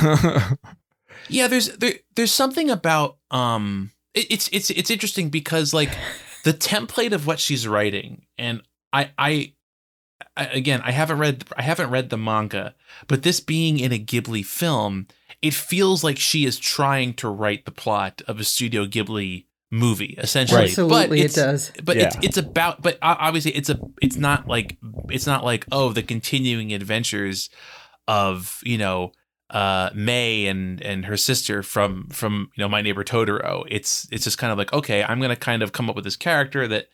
Yeah, 1.29 1.47
there's 1.47 1.69
there 1.77 1.93
there's 2.15 2.31
something 2.31 2.69
about 2.69 3.17
um 3.31 3.91
it, 4.13 4.27
it's 4.29 4.49
it's 4.51 4.69
it's 4.69 4.89
interesting 4.89 5.29
because 5.29 5.73
like 5.73 5.91
the 6.43 6.53
template 6.53 7.13
of 7.13 7.25
what 7.25 7.39
she's 7.39 7.67
writing 7.67 8.25
and 8.37 8.61
I 8.91 9.11
I 9.17 9.53
I, 10.37 10.45
again, 10.45 10.81
I 10.83 10.91
haven't 10.91 11.19
read 11.19 11.45
I 11.57 11.61
haven't 11.61 11.89
read 11.89 12.09
the 12.09 12.17
manga, 12.17 12.75
but 13.07 13.23
this 13.23 13.39
being 13.39 13.79
in 13.79 13.91
a 13.91 13.99
Ghibli 13.99 14.45
film, 14.45 15.07
it 15.41 15.53
feels 15.53 16.03
like 16.03 16.17
she 16.17 16.45
is 16.45 16.59
trying 16.59 17.13
to 17.15 17.29
write 17.29 17.65
the 17.65 17.71
plot 17.71 18.21
of 18.27 18.39
a 18.39 18.43
Studio 18.43 18.85
Ghibli 18.85 19.45
movie, 19.71 20.15
essentially. 20.17 20.63
Absolutely, 20.63 21.07
but 21.07 21.17
it 21.17 21.25
it's, 21.25 21.35
does. 21.35 21.71
But 21.83 21.97
it's 21.97 22.15
Yeah. 22.15 22.21
it's 22.23 22.37
about 22.37 22.81
but 22.81 22.97
obviously 23.01 23.51
it's 23.51 23.69
a 23.69 23.79
it's 24.01 24.17
not 24.17 24.47
like 24.47 24.77
it's 25.09 25.25
not 25.25 25.43
like 25.43 25.65
oh 25.71 25.93
the 25.93 26.03
continuing 26.03 26.73
adventures 26.73 27.49
of 28.07 28.59
you 28.63 28.77
know 28.77 29.13
uh 29.49 29.89
Mei 29.93 30.47
and 30.47 30.81
and 30.81 31.05
her 31.05 31.17
sister 31.17 31.63
from 31.63 32.07
from 32.09 32.49
you 32.55 32.61
know 32.61 32.69
my 32.69 32.81
neighbor 32.81 33.03
Totoro. 33.03 33.63
It's 33.69 34.07
it's 34.11 34.25
just 34.25 34.37
kind 34.37 34.51
of 34.51 34.57
like 34.57 34.73
okay, 34.73 35.03
I'm 35.03 35.21
gonna 35.21 35.35
kind 35.35 35.63
of 35.63 35.71
come 35.71 35.89
up 35.89 35.95
with 35.95 36.05
this 36.05 36.17
character 36.17 36.67
that 36.67 36.87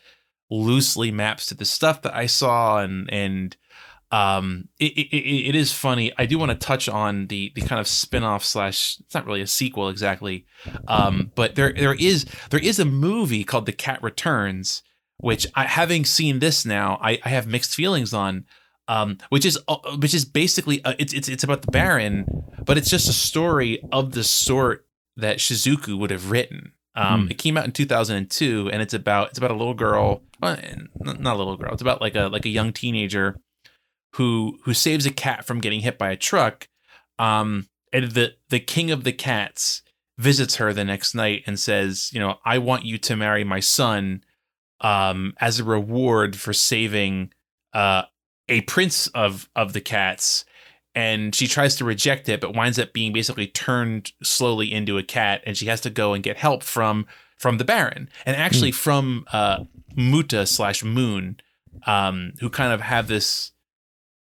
loosely 0.50 1.12
maps 1.12 1.48
to 1.48 1.56
the 1.56 1.66
stuff 1.66 2.02
that 2.02 2.16
I 2.16 2.26
saw 2.26 2.80
and 2.80 3.12
and 3.12 3.56
um 4.12 4.70
it, 4.80 4.94
it, 4.94 5.50
it 5.50 5.56
is 5.56 5.74
funny. 5.74 6.14
I 6.18 6.26
do 6.26 6.40
want 6.40 6.52
to 6.52 6.58
touch 6.58 6.88
on 6.88 7.28
the 7.28 7.52
the 7.56 7.62
kind 7.62 7.82
of 7.82 7.88
spin-off 7.88 8.46
slash 8.46 8.98
it's 9.02 9.14
not 9.14 9.26
really 9.26 9.42
a 9.42 9.48
sequel 9.48 9.90
exactly 9.90 10.46
um 10.88 11.32
but 11.36 11.56
there 11.56 11.74
there 11.74 11.94
is 11.94 12.26
there 12.50 12.60
is 12.60 12.80
a 12.80 12.86
movie 12.86 13.44
called 13.44 13.66
the 13.66 13.74
cat 13.74 14.02
returns 14.02 14.82
which 15.18 15.48
i 15.56 15.66
having 15.66 16.06
seen 16.06 16.40
this 16.40 16.66
now 16.66 16.98
i 17.02 17.20
i 17.26 17.30
have 17.30 17.48
mixed 17.48 17.76
feelings 17.76 18.14
on 18.14 18.46
um 18.88 19.18
which 19.30 19.46
is 19.46 19.60
uh, 19.68 19.78
which 19.98 20.14
is 20.14 20.24
basically 20.24 20.84
uh, 20.86 20.94
it's 21.00 21.14
it's 21.14 21.28
it's 21.28 21.44
about 21.44 21.62
the 21.64 21.72
baron 21.72 22.26
but 22.64 22.78
it's 22.78 22.90
just 22.90 23.10
a 23.10 23.14
story 23.14 23.82
of 23.92 24.12
the 24.14 24.24
sort 24.24 24.86
that 25.18 25.38
shizuku 25.38 25.98
would 25.98 26.12
have 26.12 26.32
written 26.32 26.72
um 26.98 27.22
Hmm. 27.26 27.32
it 27.32 27.38
came 27.38 27.58
out 27.58 27.66
in 27.66 27.72
2002 27.72 28.70
and 28.74 28.82
it's 28.82 28.94
about 28.94 29.30
it's 29.30 29.38
about 29.38 29.52
a 29.52 29.56
little 29.56 29.74
girl 29.76 30.22
well, 30.42 30.58
not 31.00 31.36
a 31.36 31.38
little 31.38 31.56
girl 31.58 31.72
it's 31.74 31.82
about 31.82 32.02
like 32.02 32.16
a 32.16 32.28
like 32.28 32.46
a 32.46 32.50
young 32.50 32.74
teenager 32.74 33.38
who 34.16 34.58
who 34.64 34.74
saves 34.74 35.06
a 35.06 35.12
cat 35.12 35.46
from 35.46 35.60
getting 35.62 35.82
hit 35.82 35.98
by 35.98 36.10
a 36.12 36.18
truck 36.18 36.68
um 37.20 37.68
and 37.94 38.12
the 38.12 38.34
the 38.50 38.60
king 38.60 38.92
of 38.92 39.04
the 39.04 39.14
cats 39.14 39.82
visits 40.18 40.56
her 40.56 40.74
the 40.74 40.84
next 40.84 41.14
night 41.14 41.44
and 41.46 41.60
says 41.60 42.10
you 42.14 42.20
know 42.20 42.36
i 42.44 42.58
want 42.58 42.84
you 42.86 42.98
to 42.98 43.16
marry 43.16 43.44
my 43.44 43.60
son 43.60 44.24
um 44.82 45.34
as 45.40 45.60
a 45.60 45.64
reward 45.64 46.36
for 46.36 46.54
saving 46.54 47.32
uh 47.74 48.04
a 48.50 48.62
prince 48.62 49.08
of 49.10 49.50
of 49.56 49.74
the 49.74 49.82
cats 49.82 50.46
and 50.98 51.36
she 51.36 51.48
tries 51.48 51.76
to 51.76 51.86
reject 51.86 52.28
it 52.28 52.42
but 52.42 52.56
winds 52.56 52.80
up 52.80 52.92
being 52.92 53.14
basically 53.14 53.46
turned 53.46 54.12
slowly 54.24 54.74
into 54.74 54.98
a 54.98 55.04
cat 55.04 55.44
and 55.46 55.56
she 55.56 55.68
has 55.68 55.80
to 55.80 55.92
go 55.92 56.14
and 56.14 56.24
get 56.24 56.38
help 56.38 56.64
from 56.64 57.06
from 57.38 57.60
the 57.60 57.64
baron. 57.64 58.10
And 58.26 58.36
actually 58.36 58.72
from 58.72 59.26
uh 59.32 59.64
muta 59.96 60.48
slash 60.48 60.84
moon 60.84 61.40
um 61.86 62.34
who 62.40 62.50
kind 62.50 62.74
of 62.74 62.82
have 62.82 63.08
this 63.08 63.52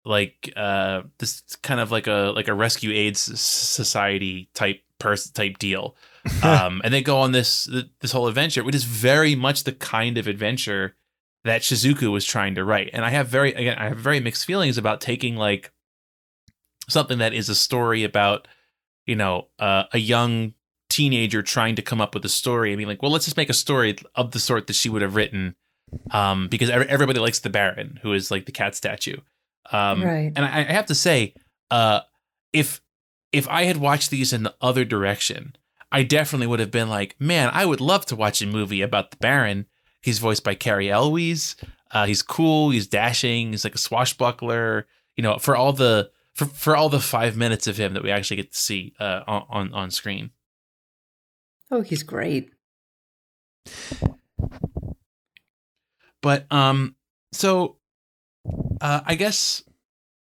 like 0.05 0.53
uh 0.55 1.03
this 1.19 1.43
kind 1.63 1.81
of 1.81 1.91
like 1.91 2.07
a 2.07 2.33
like 2.37 2.49
a 2.49 2.55
rescue 2.55 2.93
aids 2.93 3.21
society 3.41 4.51
type 4.53 4.83
person 4.99 5.33
type 5.33 5.59
deal. 5.59 5.97
Um 6.43 6.83
and 6.85 6.93
they 6.93 7.03
go 7.03 7.19
on 7.19 7.33
this 7.33 7.71
this 8.01 8.13
whole 8.13 8.27
adventure 8.27 8.65
which 8.65 8.75
is 8.75 8.85
very 8.85 9.35
much 9.35 9.65
the 9.65 9.73
kind 9.73 10.19
of 10.19 10.27
adventure 10.27 10.95
that 11.45 11.63
shizuku 11.63 12.11
was 12.11 12.27
trying 12.27 12.57
to 12.57 12.65
write. 12.65 12.91
And 12.93 13.03
i 13.03 13.11
have 13.11 13.29
very 13.29 13.55
again 13.55 13.79
i 13.79 13.85
have 13.89 13.99
very 13.99 14.21
mixed 14.21 14.45
feelings 14.45 14.77
about 14.77 15.01
taking 15.01 15.37
like 15.37 15.73
something 16.89 17.19
that 17.19 17.33
is 17.35 17.49
a 17.49 17.55
story 17.55 18.05
about 18.05 18.47
you 19.07 19.17
know 19.17 19.49
uh, 19.59 19.85
a 19.93 19.99
young 19.99 20.55
teenager 20.89 21.43
trying 21.43 21.75
to 21.75 21.83
come 21.83 22.01
up 22.01 22.15
with 22.15 22.25
a 22.25 22.29
story 22.29 22.71
and 22.71 22.79
being 22.79 22.89
like 22.89 23.03
well 23.03 23.11
let's 23.11 23.25
just 23.25 23.37
make 23.37 23.51
a 23.51 23.55
story 23.55 23.97
of 24.15 24.31
the 24.31 24.39
sort 24.39 24.67
that 24.69 24.77
she 24.77 24.89
would 24.89 25.03
have 25.03 25.17
written 25.17 25.55
um 26.13 26.49
because 26.49 26.71
every, 26.71 26.89
everybody 26.89 27.19
likes 27.19 27.41
the 27.41 27.51
baron 27.51 27.99
who 28.03 28.13
is 28.13 28.31
like 28.31 28.47
the 28.47 28.53
cat 28.53 28.75
statue. 28.75 29.17
Um 29.73 30.03
Right. 30.03 30.33
and 30.35 30.45
I, 30.45 30.61
I 30.61 30.63
have 30.73 30.87
to 30.87 30.95
say 30.95 31.35
uh 31.71 32.01
if 32.53 32.81
if 33.33 33.49
i 33.49 33.65
had 33.65 33.77
watched 33.79 34.11
these 34.11 34.33
in 34.33 34.45
the 34.45 34.55
other 34.61 34.85
direction 34.85 35.57
i 35.91 36.05
definitely 36.05 36.47
would 36.47 36.61
have 36.61 36.71
been 36.71 36.89
like 36.89 37.17
man 37.19 37.51
i 37.53 37.67
would 37.67 37.81
love 37.81 38.07
to 38.07 38.17
watch 38.17 38.41
a 38.43 38.47
movie 38.47 38.83
about 38.83 39.11
the 39.11 39.17
baron. 39.19 39.67
He's 40.03 40.21
voiced 40.21 40.45
by 40.45 40.55
Cary 40.55 40.89
Elwes. 40.89 41.57
Uh 41.91 42.07
he's 42.07 42.23
cool 42.23 42.71
he's 42.71 42.87
dashing 42.87 43.51
he's 43.51 43.65
like 43.65 43.75
a 43.75 43.79
swashbuckler 43.79 44.87
you 45.17 45.23
know 45.23 45.39
for 45.39 45.57
all 45.57 45.73
the 45.73 46.11
for, 46.37 46.45
for 46.45 46.77
all 46.77 46.89
the 46.89 47.01
five 47.01 47.37
minutes 47.37 47.67
of 47.67 47.77
him 47.77 47.95
that 47.95 48.03
we 48.03 48.11
actually 48.11 48.37
get 48.37 48.53
to 48.53 48.59
see 48.59 48.95
uh 49.01 49.23
on 49.27 49.73
on, 49.73 49.91
screen 49.91 50.31
Oh, 51.71 51.81
he's 51.81 52.03
great. 52.03 52.51
But 56.23 56.51
um, 56.51 56.97
so 57.33 57.77
uh, 58.81 59.01
I 59.05 59.15
guess 59.15 59.63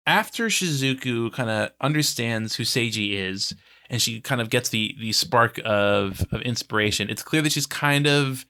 after 0.05 0.47
Shizuku 0.47 1.31
kind 1.33 1.49
of 1.49 1.71
understands 1.81 2.55
who 2.55 2.63
Seiji 2.63 3.13
is, 3.13 3.53
and 3.89 4.01
she 4.01 4.21
kind 4.21 4.41
of 4.41 4.49
gets 4.49 4.69
the 4.69 4.95
the 4.99 5.11
spark 5.11 5.59
of 5.65 6.25
of 6.31 6.41
inspiration, 6.41 7.09
it's 7.09 7.23
clear 7.23 7.41
that 7.41 7.51
she's 7.51 7.65
kind 7.67 8.07
of 8.07 8.45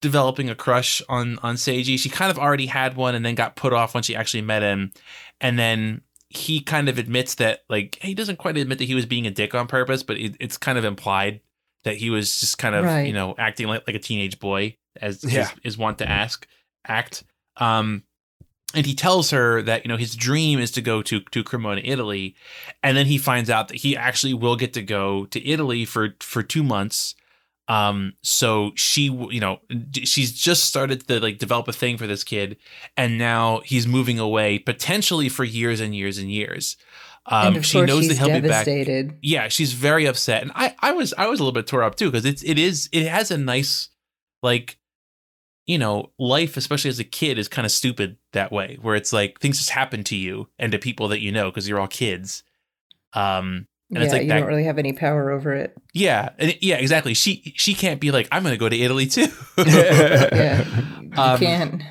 developing 0.00 0.50
a 0.50 0.54
crush 0.54 1.00
on 1.08 1.38
on 1.42 1.54
Seiji. 1.54 1.98
She 1.98 2.08
kind 2.08 2.30
of 2.30 2.38
already 2.38 2.66
had 2.66 2.96
one, 2.96 3.14
and 3.14 3.24
then 3.24 3.34
got 3.34 3.56
put 3.56 3.72
off 3.72 3.94
when 3.94 4.02
she 4.02 4.16
actually 4.16 4.42
met 4.42 4.62
him, 4.62 4.92
and 5.40 5.58
then 5.58 6.02
he 6.36 6.60
kind 6.60 6.88
of 6.88 6.98
admits 6.98 7.36
that 7.36 7.60
like 7.68 7.98
he 8.02 8.14
doesn't 8.14 8.38
quite 8.38 8.56
admit 8.56 8.78
that 8.78 8.84
he 8.84 8.94
was 8.94 9.06
being 9.06 9.26
a 9.26 9.30
dick 9.30 9.54
on 9.54 9.66
purpose, 9.66 10.02
but 10.02 10.16
it, 10.18 10.36
it's 10.40 10.56
kind 10.56 10.78
of 10.78 10.84
implied 10.84 11.40
that 11.84 11.96
he 11.96 12.10
was 12.10 12.40
just 12.40 12.58
kind 12.58 12.74
of 12.74 12.84
Right. 12.84 13.06
you 13.06 13.12
know 13.12 13.34
acting 13.38 13.66
like 13.68 13.86
like 13.86 13.96
a 13.96 14.00
teenage 14.00 14.38
boy 14.38 14.76
as 15.00 15.22
Yeah. 15.24 15.42
is, 15.42 15.52
is 15.64 15.78
wont 15.78 15.98
to 15.98 16.08
ask 16.08 16.46
act. 16.86 17.24
Um, 17.56 18.02
and 18.74 18.84
he 18.86 18.94
tells 18.94 19.30
her 19.30 19.62
that 19.62 19.84
you 19.84 19.88
know 19.88 19.96
his 19.96 20.16
dream 20.16 20.58
is 20.58 20.70
to 20.72 20.82
go 20.82 21.02
to 21.02 21.20
to 21.20 21.44
Cremona, 21.44 21.80
Italy, 21.84 22.34
and 22.82 22.96
then 22.96 23.06
he 23.06 23.18
finds 23.18 23.48
out 23.50 23.68
that 23.68 23.76
he 23.78 23.96
actually 23.96 24.34
will 24.34 24.56
get 24.56 24.72
to 24.74 24.82
go 24.82 25.26
to 25.26 25.46
Italy 25.48 25.84
for 25.84 26.16
for 26.20 26.42
two 26.42 26.62
months. 26.64 27.14
Um, 27.66 28.12
so 28.22 28.72
she, 28.74 29.04
you 29.04 29.40
know, 29.40 29.60
she's 29.94 30.32
just 30.32 30.64
started 30.64 31.06
to 31.08 31.20
like 31.20 31.38
develop 31.38 31.66
a 31.68 31.72
thing 31.72 31.96
for 31.96 32.06
this 32.06 32.22
kid, 32.24 32.58
and 32.96 33.16
now 33.16 33.60
he's 33.64 33.86
moving 33.86 34.18
away 34.18 34.58
potentially 34.58 35.28
for 35.30 35.44
years 35.44 35.80
and 35.80 35.94
years 35.96 36.18
and 36.18 36.30
years. 36.30 36.76
Um, 37.26 37.54
she 37.62 37.78
knows 37.86 38.08
that 38.08 38.18
he'll 38.18 38.26
be 38.42 38.48
back. 38.50 38.64
yeah 39.22 39.48
she's 39.48 39.72
very 39.72 40.04
upset 40.04 40.42
and 40.42 40.52
i 40.54 40.74
i 40.80 40.92
was 40.92 41.14
i 41.16 41.26
was 41.26 41.40
a 41.40 41.42
little 41.42 41.54
bit 41.54 41.66
tore 41.66 41.82
up 41.82 41.94
too 41.94 42.10
because 42.10 42.26
it's 42.26 42.42
it 42.44 42.58
is 42.58 42.90
it 42.92 43.06
has 43.06 43.30
a 43.30 43.38
nice 43.38 43.88
like 44.42 44.76
you 45.64 45.78
know 45.78 46.12
life 46.18 46.58
especially 46.58 46.90
as 46.90 46.98
a 46.98 47.04
kid 47.04 47.38
is 47.38 47.48
kind 47.48 47.64
of 47.64 47.72
stupid 47.72 48.18
that 48.34 48.52
way 48.52 48.76
where 48.82 48.94
it's 48.94 49.10
like 49.10 49.40
things 49.40 49.56
just 49.56 49.70
happen 49.70 50.04
to 50.04 50.14
you 50.16 50.50
and 50.58 50.70
to 50.72 50.78
people 50.78 51.08
that 51.08 51.22
you 51.22 51.32
know 51.32 51.48
because 51.50 51.66
you're 51.66 51.80
all 51.80 51.86
kids. 51.86 52.42
Um 53.14 53.68
and 53.90 53.98
yeah, 53.98 54.04
it's 54.04 54.12
like 54.12 54.22
you 54.22 54.28
that- 54.28 54.38
don't 54.40 54.48
really 54.48 54.64
have 54.64 54.78
any 54.78 54.92
power 54.92 55.30
over 55.30 55.52
it. 55.54 55.74
yeah 55.92 56.30
yeah 56.60 56.76
exactly 56.76 57.14
she 57.14 57.52
she 57.56 57.74
can't 57.74 58.00
be 58.00 58.10
like 58.10 58.26
i'm 58.32 58.42
gonna 58.42 58.56
go 58.56 58.68
to 58.68 58.76
italy 58.76 59.06
too 59.06 59.26
Yeah, 59.58 60.64
you 61.00 61.10
Um, 61.16 61.38
can't. 61.38 61.82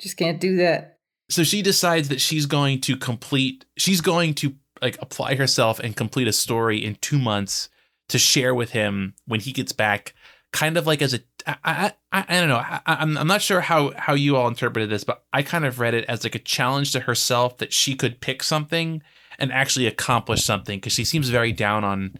Just 0.00 0.16
can't 0.16 0.40
do 0.40 0.56
that. 0.56 0.98
so 1.28 1.44
she 1.44 1.60
decides 1.62 2.08
that 2.08 2.20
she's 2.20 2.46
going 2.46 2.80
to 2.82 2.96
complete 2.96 3.64
she's 3.76 4.00
going 4.00 4.34
to 4.34 4.54
like 4.80 4.96
apply 5.02 5.34
herself 5.34 5.78
and 5.78 5.94
complete 5.94 6.26
a 6.28 6.32
story 6.32 6.82
in 6.84 6.94
two 6.96 7.18
months 7.18 7.68
to 8.08 8.18
share 8.18 8.54
with 8.54 8.70
him 8.70 9.14
when 9.26 9.40
he 9.40 9.52
gets 9.52 9.72
back 9.72 10.14
kind 10.52 10.76
of 10.76 10.86
like 10.86 11.02
as 11.02 11.12
a 11.14 11.20
i 11.46 11.56
i, 11.64 11.92
I, 12.12 12.24
I 12.28 12.40
don't 12.40 12.48
know 12.48 12.56
I, 12.56 12.80
I'm, 12.86 13.16
I'm 13.18 13.26
not 13.26 13.42
sure 13.42 13.60
how 13.60 13.92
how 13.96 14.14
you 14.14 14.36
all 14.36 14.48
interpreted 14.48 14.88
this 14.90 15.04
but 15.04 15.22
i 15.32 15.42
kind 15.42 15.64
of 15.66 15.78
read 15.80 15.94
it 15.94 16.06
as 16.08 16.24
like 16.24 16.34
a 16.34 16.38
challenge 16.40 16.92
to 16.92 17.00
herself 17.00 17.58
that 17.58 17.72
she 17.72 17.94
could 17.94 18.20
pick 18.20 18.42
something 18.42 19.02
and 19.40 19.52
actually 19.52 19.86
accomplish 19.86 20.44
something 20.44 20.78
because 20.78 20.92
she 20.92 21.04
seems 21.04 21.28
very 21.30 21.52
down 21.52 21.82
on 21.82 22.18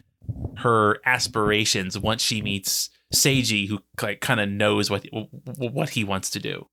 her 0.58 0.98
aspirations 1.04 1.98
once 1.98 2.22
she 2.22 2.42
meets 2.42 2.90
Seiji, 3.14 3.68
who 3.68 3.80
like 4.02 4.20
kind 4.20 4.40
of 4.40 4.48
knows 4.48 4.90
what 4.90 5.06
what 5.44 5.90
he 5.90 6.04
wants 6.04 6.30
to 6.30 6.40
do. 6.40 6.66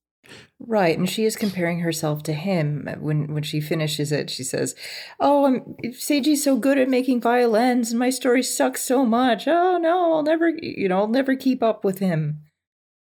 Right, 0.60 0.98
and 0.98 1.08
she 1.08 1.24
is 1.24 1.36
comparing 1.36 1.80
herself 1.80 2.22
to 2.24 2.32
him. 2.32 2.88
When 3.00 3.32
when 3.32 3.42
she 3.42 3.60
finishes 3.60 4.12
it, 4.12 4.30
she 4.30 4.44
says, 4.44 4.74
"Oh, 5.18 5.46
I'm 5.46 5.76
Seiji's 5.86 6.44
so 6.44 6.56
good 6.56 6.78
at 6.78 6.88
making 6.88 7.20
violins, 7.20 7.90
and 7.90 7.98
my 7.98 8.10
story 8.10 8.42
sucks 8.42 8.82
so 8.82 9.04
much. 9.06 9.46
Oh 9.46 9.78
no, 9.78 10.14
I'll 10.14 10.22
never, 10.22 10.50
you 10.50 10.88
know, 10.88 10.98
I'll 10.98 11.08
never 11.08 11.34
keep 11.34 11.62
up 11.62 11.84
with 11.84 11.98
him." 11.98 12.40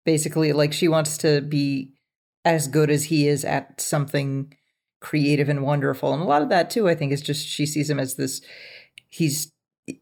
Basically, 0.05 0.51
like 0.51 0.73
she 0.73 0.87
wants 0.87 1.17
to 1.19 1.41
be 1.41 1.93
as 2.43 2.67
good 2.67 2.89
as 2.89 3.05
he 3.05 3.27
is 3.27 3.45
at 3.45 3.79
something 3.79 4.53
creative 5.01 5.49
and 5.49 5.63
wonderful, 5.63 6.13
and 6.13 6.21
a 6.21 6.25
lot 6.25 6.41
of 6.41 6.49
that 6.49 6.69
too, 6.69 6.87
I 6.87 6.95
think, 6.95 7.11
is 7.11 7.21
just 7.21 7.45
she 7.45 7.65
sees 7.65 7.89
him 7.89 7.99
as 7.99 8.15
this. 8.15 8.41
He's 9.09 9.51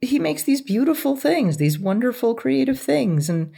he 0.02 0.20
makes 0.20 0.44
these 0.44 0.62
beautiful 0.62 1.16
things, 1.16 1.58
these 1.58 1.80
wonderful 1.80 2.36
creative 2.36 2.80
things, 2.80 3.30
and 3.30 3.52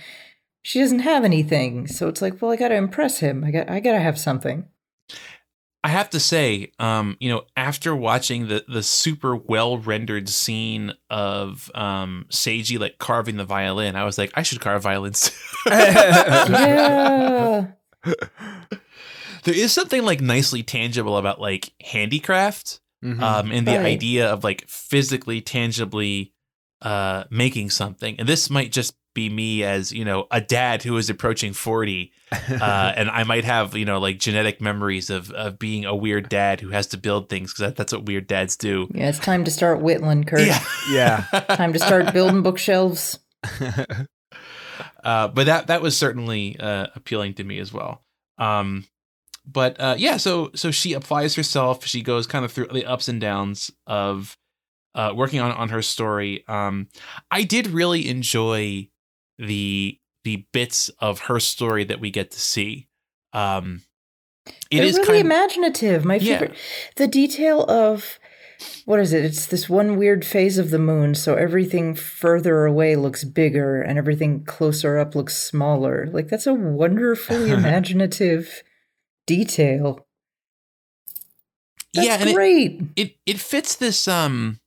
she 0.64 0.80
doesn't 0.80 1.00
have 1.00 1.26
anything. 1.26 1.88
So 1.88 2.08
it's 2.08 2.22
like, 2.22 2.42
well, 2.42 2.52
I 2.52 2.56
got 2.56 2.70
to 2.70 2.76
impress 2.76 3.20
him. 3.20 3.44
I 3.44 3.52
got 3.52 3.70
I 3.70 3.80
got 3.80 3.94
to 3.94 4.00
have 4.00 4.20
something. 4.20 4.68
I 5.84 5.90
have 5.90 6.12
to 6.12 6.20
say, 6.20 6.72
um, 6.78 7.18
you 7.20 7.30
know, 7.30 7.44
after 7.58 7.96
watching 7.96 8.48
the 8.48 8.64
the 8.68 8.84
super 8.84 9.36
well 9.36 9.80
rendered 9.80 10.30
scene 10.30 10.94
of 11.10 11.72
um, 11.74 12.26
Seiji 12.30 12.80
like 12.80 13.00
carving 13.00 13.38
the 13.38 13.46
violin, 13.46 13.96
I 13.96 14.04
was 14.04 14.18
like, 14.18 14.32
I 14.36 14.44
should 14.44 14.62
carve 14.62 14.84
violins. 14.84 15.32
yeah. 15.66 17.68
there 19.44 19.56
is 19.56 19.72
something 19.72 20.04
like 20.04 20.22
nicely 20.22 20.64
tangible 20.64 21.18
about 21.18 21.40
like 21.42 21.74
handicraft 21.84 22.80
Mhm. 23.04 23.22
um 23.22 23.52
and 23.52 23.68
the 23.68 23.76
Right. 23.78 23.86
idea 23.86 24.32
of 24.32 24.44
like 24.44 24.68
physically 24.68 25.42
tangibly 25.42 26.34
uh 26.82 27.24
making 27.30 27.70
something 27.72 28.16
and 28.20 28.28
this 28.30 28.50
might 28.50 28.72
just 28.72 28.96
be 29.14 29.28
me 29.30 29.64
as 29.64 29.92
you 29.92 30.06
know 30.06 30.26
a 30.32 30.40
dad 30.40 30.84
who 30.84 30.96
is 30.98 31.10
approaching 31.10 31.52
40 31.52 32.14
uh 32.32 32.94
and 32.96 33.10
i 33.10 33.24
might 33.24 33.44
have 33.44 33.76
you 33.76 33.84
know 33.86 34.00
like 34.00 34.20
genetic 34.20 34.62
memories 34.62 35.10
of 35.10 35.32
of 35.32 35.60
being 35.60 35.84
a 35.84 35.94
weird 35.96 36.30
dad 36.30 36.62
who 36.62 36.70
has 36.70 36.88
to 36.88 36.98
build 36.98 37.28
things 37.28 37.52
because 37.52 37.60
that, 37.70 37.76
that's 37.76 37.92
what 37.92 38.06
weird 38.06 38.26
dads 38.28 38.56
do 38.56 38.88
Yeah, 38.94 39.10
it's 39.10 39.20
time 39.20 39.44
to 39.46 39.52
start 39.52 39.82
whittling, 39.82 40.24
Kurt. 40.24 40.42
yeah 40.48 40.64
yeah. 40.92 41.26
Time 41.50 41.74
to 41.74 41.80
start 41.80 42.14
building 42.14 42.42
bookshelves. 42.42 43.20
uh, 45.04 45.28
but 45.30 45.46
that 45.46 45.68
that 45.68 45.82
was 45.82 45.98
certainly 45.98 46.58
uh, 46.60 46.88
appealing 46.96 47.34
to 47.36 47.44
me 47.44 47.60
as 47.60 47.74
well. 47.74 48.04
Um, 48.38 48.86
but 49.46 49.80
uh, 49.80 49.96
yeah, 49.98 50.18
so 50.18 50.52
so 50.56 50.72
she 50.72 50.94
applies 50.94 51.36
herself. 51.36 51.86
She 51.86 52.02
goes 52.02 52.28
kind 52.28 52.46
of 52.46 52.52
through 52.52 52.68
the 52.68 52.86
ups 52.86 53.08
and 53.08 53.20
downs 53.20 53.72
of 53.88 54.38
uh, 54.96 55.14
working 55.16 55.40
on 55.40 55.52
on 55.52 55.70
her 55.70 55.82
story. 55.82 56.44
Um, 56.48 56.88
I 57.30 57.44
did 57.44 57.68
really 57.68 58.08
enjoy 58.10 58.90
the 59.38 59.98
the 60.24 60.46
bits 60.54 60.90
of 61.00 61.22
her 61.22 61.40
story 61.40 61.84
that 61.86 62.00
we 62.00 62.12
get 62.12 62.32
to 62.32 62.40
see. 62.40 62.88
Um, 63.34 63.82
it 64.70 64.78
They're 64.78 64.84
is 64.86 64.98
really 64.98 65.08
kind 65.08 65.26
imaginative. 65.26 66.06
My 66.06 66.16
Yeah. 66.16 66.40
favorite, 66.40 66.58
the 66.96 67.08
detail 67.08 67.64
of 67.64 68.20
what 68.86 69.00
is 69.00 69.12
it? 69.14 69.26
It's 69.26 69.48
this 69.48 69.68
one 69.68 69.98
weird 69.98 70.24
phase 70.24 70.60
of 70.60 70.70
the 70.70 70.78
moon, 70.78 71.16
so 71.16 71.34
everything 71.34 71.96
further 71.96 72.66
away 72.66 72.96
looks 72.96 73.24
bigger, 73.24 73.82
and 73.82 73.98
everything 73.98 74.44
closer 74.44 75.00
up 75.00 75.16
looks 75.16 75.36
smaller. 75.36 76.08
Like 76.12 76.28
that's 76.28 76.46
a 76.46 76.54
wonderfully 76.54 77.50
imaginative 77.60 78.62
detail. 79.26 80.06
That's 81.94 82.08
yeah, 82.08 82.18
and 82.20 82.30
it, 82.30 82.36
great. 82.36 82.82
it 82.96 83.16
it 83.26 83.40
fits 83.40 83.76
this 83.76 84.08
um 84.08 84.60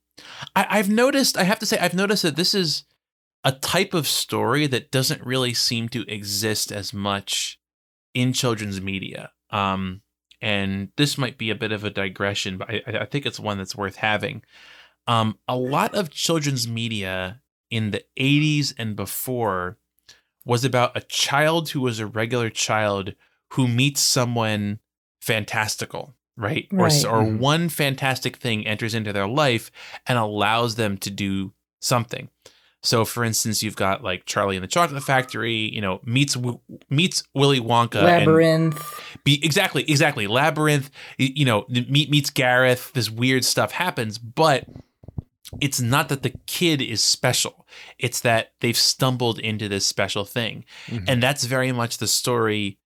I, 0.55 0.67
I've 0.69 0.89
noticed 0.89 1.37
I 1.37 1.43
have 1.43 1.59
to 1.59 1.65
say 1.65 1.77
I've 1.79 1.95
noticed 1.95 2.23
that 2.23 2.35
this 2.35 2.53
is 2.53 2.83
a 3.43 3.51
type 3.51 3.93
of 3.93 4.07
story 4.07 4.67
that 4.67 4.91
doesn't 4.91 5.25
really 5.25 5.53
seem 5.53 5.89
to 5.89 6.03
exist 6.11 6.71
as 6.71 6.93
much 6.93 7.59
in 8.13 8.33
children's 8.33 8.79
media. 8.79 9.31
Um 9.49 10.01
and 10.41 10.89
this 10.97 11.17
might 11.17 11.37
be 11.37 11.49
a 11.49 11.55
bit 11.55 11.71
of 11.71 11.83
a 11.83 11.89
digression, 11.89 12.57
but 12.57 12.69
I, 12.69 12.81
I 13.01 13.05
think 13.05 13.25
it's 13.25 13.39
one 13.39 13.57
that's 13.57 13.75
worth 13.75 13.95
having. 13.95 14.43
Um, 15.07 15.39
a 15.47 15.55
lot 15.55 15.95
of 15.95 16.09
children's 16.11 16.67
media 16.67 17.41
in 17.71 17.91
the 17.91 18.03
80s 18.19 18.73
and 18.77 18.95
before 18.95 19.77
was 20.45 20.63
about 20.63 20.95
a 20.95 21.01
child 21.01 21.69
who 21.69 21.81
was 21.81 21.99
a 21.99 22.05
regular 22.05 22.49
child 22.49 23.15
who 23.53 23.67
meets 23.67 24.01
someone 24.01 24.79
fantastical, 25.21 26.13
right? 26.37 26.67
Or, 26.71 26.77
Right. 26.85 27.05
or 27.05 27.23
Mhm. 27.23 27.39
one 27.39 27.69
fantastic 27.69 28.37
thing 28.37 28.65
enters 28.67 28.93
into 28.93 29.11
their 29.13 29.27
life 29.27 29.71
and 30.07 30.17
allows 30.17 30.75
them 30.75 30.97
to 30.99 31.09
do 31.09 31.53
something. 31.81 32.29
So, 32.83 33.03
for 33.03 33.23
instance, 33.23 33.63
you've 33.63 33.75
got 33.75 34.03
like 34.03 34.25
Charlie 34.27 34.55
in 34.55 34.61
the 34.61 34.67
Chocolate 34.67 35.01
Factory, 35.03 35.73
you 35.73 35.81
know, 35.81 36.01
meets 36.03 36.37
meets 36.89 37.23
Willy 37.33 37.59
Wonka, 37.59 37.95
and 37.95 38.05
Labyrinth. 38.27 38.79
be 39.23 39.43
exactly 39.43 39.83
exactly 39.89 40.27
labyrinth 40.27 40.91
you 41.17 41.45
know 41.45 41.65
meet 41.69 42.11
meets 42.11 42.29
Jareth 42.29 42.91
this 42.93 43.09
weird 43.09 43.43
stuff 43.43 43.71
happens 43.71 44.19
but 44.19 44.67
it's 45.61 45.81
not 45.81 46.09
that 46.09 46.21
the 46.21 46.29
kid 46.45 46.79
is 46.81 47.01
special 47.03 47.65
it's 47.97 48.19
that 48.19 48.51
they've 48.61 48.77
stumbled 48.77 49.39
into 49.39 49.67
this 49.67 49.83
special 49.85 50.25
thing 50.25 50.63
Mhm. 50.87 51.05
and 51.07 51.23
that's 51.23 51.45
very 51.45 51.71
much 51.71 51.97
the 51.97 52.07
story 52.07 52.77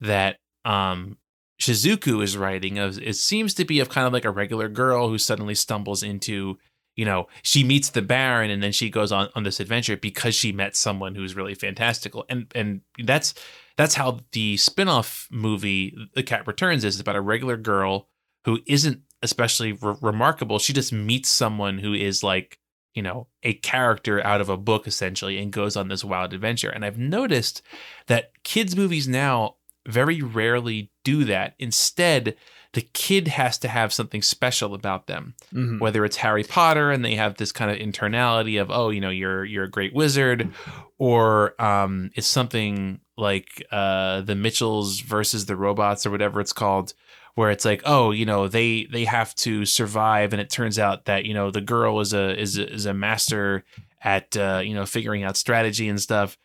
that 0.00 0.36
um 0.64 1.16
shizuku 1.60 2.22
is 2.22 2.36
writing 2.36 2.78
of 2.78 3.00
it 3.00 3.16
seems 3.16 3.54
to 3.54 3.64
be 3.64 3.80
of 3.80 3.88
kind 3.88 4.06
of 4.06 4.12
like 4.12 4.24
a 4.24 4.30
regular 4.30 4.68
girl 4.68 5.08
who 5.08 5.18
suddenly 5.18 5.54
stumbles 5.54 6.02
into 6.02 6.58
you 6.96 7.04
know 7.04 7.28
she 7.42 7.62
meets 7.62 7.90
the 7.90 8.02
baron 8.02 8.50
and 8.50 8.62
then 8.62 8.72
she 8.72 8.90
goes 8.90 9.12
on 9.12 9.28
on 9.34 9.44
this 9.44 9.60
adventure 9.60 9.96
because 9.96 10.34
she 10.34 10.50
met 10.50 10.74
someone 10.74 11.14
who's 11.14 11.36
really 11.36 11.54
fantastical. 11.54 12.24
And 12.28 12.50
and 12.54 12.80
that's 13.04 13.34
that's 13.76 13.94
how 13.94 14.20
the 14.32 14.56
spin-off 14.56 15.28
movie 15.30 15.94
the 16.14 16.22
cat 16.22 16.46
returns 16.46 16.84
is 16.84 16.98
about 16.98 17.16
a 17.16 17.20
regular 17.20 17.58
girl 17.58 18.08
who 18.44 18.60
isn't 18.66 19.02
especially 19.22 19.72
re- 19.72 19.96
remarkable. 20.00 20.58
She 20.58 20.72
just 20.72 20.92
meets 20.92 21.28
someone 21.28 21.78
who 21.78 21.92
is 21.92 22.22
like 22.22 22.58
you 22.94 23.02
know 23.02 23.28
a 23.42 23.52
character 23.54 24.24
out 24.24 24.40
of 24.40 24.48
a 24.48 24.56
book 24.56 24.86
essentially 24.86 25.38
and 25.38 25.52
goes 25.52 25.76
on 25.76 25.88
this 25.88 26.04
wild 26.04 26.32
adventure. 26.32 26.70
And 26.70 26.84
i've 26.84 26.98
noticed 26.98 27.62
that 28.06 28.32
kids 28.42 28.74
movies 28.74 29.06
now 29.06 29.56
very 29.86 30.20
rarely 30.22 30.90
do 31.04 31.24
that. 31.24 31.54
Instead 31.58 32.36
the 32.72 32.82
kid 32.92 33.28
has 33.28 33.56
to 33.56 33.68
have 33.68 33.90
something 33.90 34.20
special 34.20 34.74
about 34.74 35.06
them. 35.06 35.34
Mhm. 35.54 35.80
whether 35.80 36.04
it's 36.04 36.16
Harry 36.18 36.44
Potter 36.44 36.90
and 36.90 37.02
they 37.02 37.14
have 37.14 37.36
this 37.38 37.50
kind 37.50 37.70
of 37.70 37.78
internality 37.78 38.60
of 38.60 38.70
oh 38.70 38.90
you 38.90 39.00
know 39.00 39.08
you're 39.08 39.44
you're 39.46 39.64
a 39.64 39.70
great 39.70 39.94
wizard 39.94 40.52
or 40.98 41.60
um 41.62 42.10
it's 42.14 42.26
something 42.26 43.00
like 43.16 43.64
uh 43.72 44.20
the 44.22 44.34
Mitchells 44.34 45.00
versus 45.00 45.46
the 45.46 45.56
robots 45.56 46.04
or 46.04 46.10
whatever 46.10 46.40
it's 46.40 46.52
called 46.52 46.92
where 47.34 47.50
it's 47.50 47.64
like 47.64 47.82
oh 47.86 48.10
you 48.10 48.26
know 48.26 48.46
they 48.48 48.86
they 48.92 49.04
have 49.04 49.34
to 49.36 49.64
survive. 49.64 50.32
And 50.34 50.40
it 50.40 50.50
turns 50.50 50.78
out 50.78 51.06
that 51.06 51.24
you 51.24 51.32
know 51.34 51.50
the 51.50 51.60
girl 51.62 52.00
is 52.00 52.12
a 52.12 52.38
is 52.38 52.58
a, 52.58 52.70
is 52.70 52.84
a 52.86 52.92
master 52.94 53.64
at 54.02 54.36
uh 54.36 54.60
you 54.62 54.74
know 54.74 54.84
figuring 54.84 55.22
out 55.24 55.36
strategy 55.36 55.88
and 55.88 56.00
stuff 56.00 56.36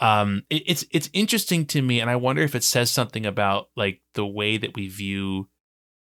um 0.00 0.42
it, 0.50 0.62
it's 0.66 0.84
it's 0.90 1.08
interesting 1.12 1.64
to 1.66 1.80
me 1.82 2.00
and 2.00 2.10
I 2.10 2.16
wonder 2.16 2.42
if 2.42 2.54
it 2.54 2.64
says 2.64 2.90
something 2.90 3.24
about 3.26 3.68
like 3.76 4.00
the 4.14 4.26
way 4.26 4.56
that 4.58 4.74
we 4.76 4.88
view 4.88 5.48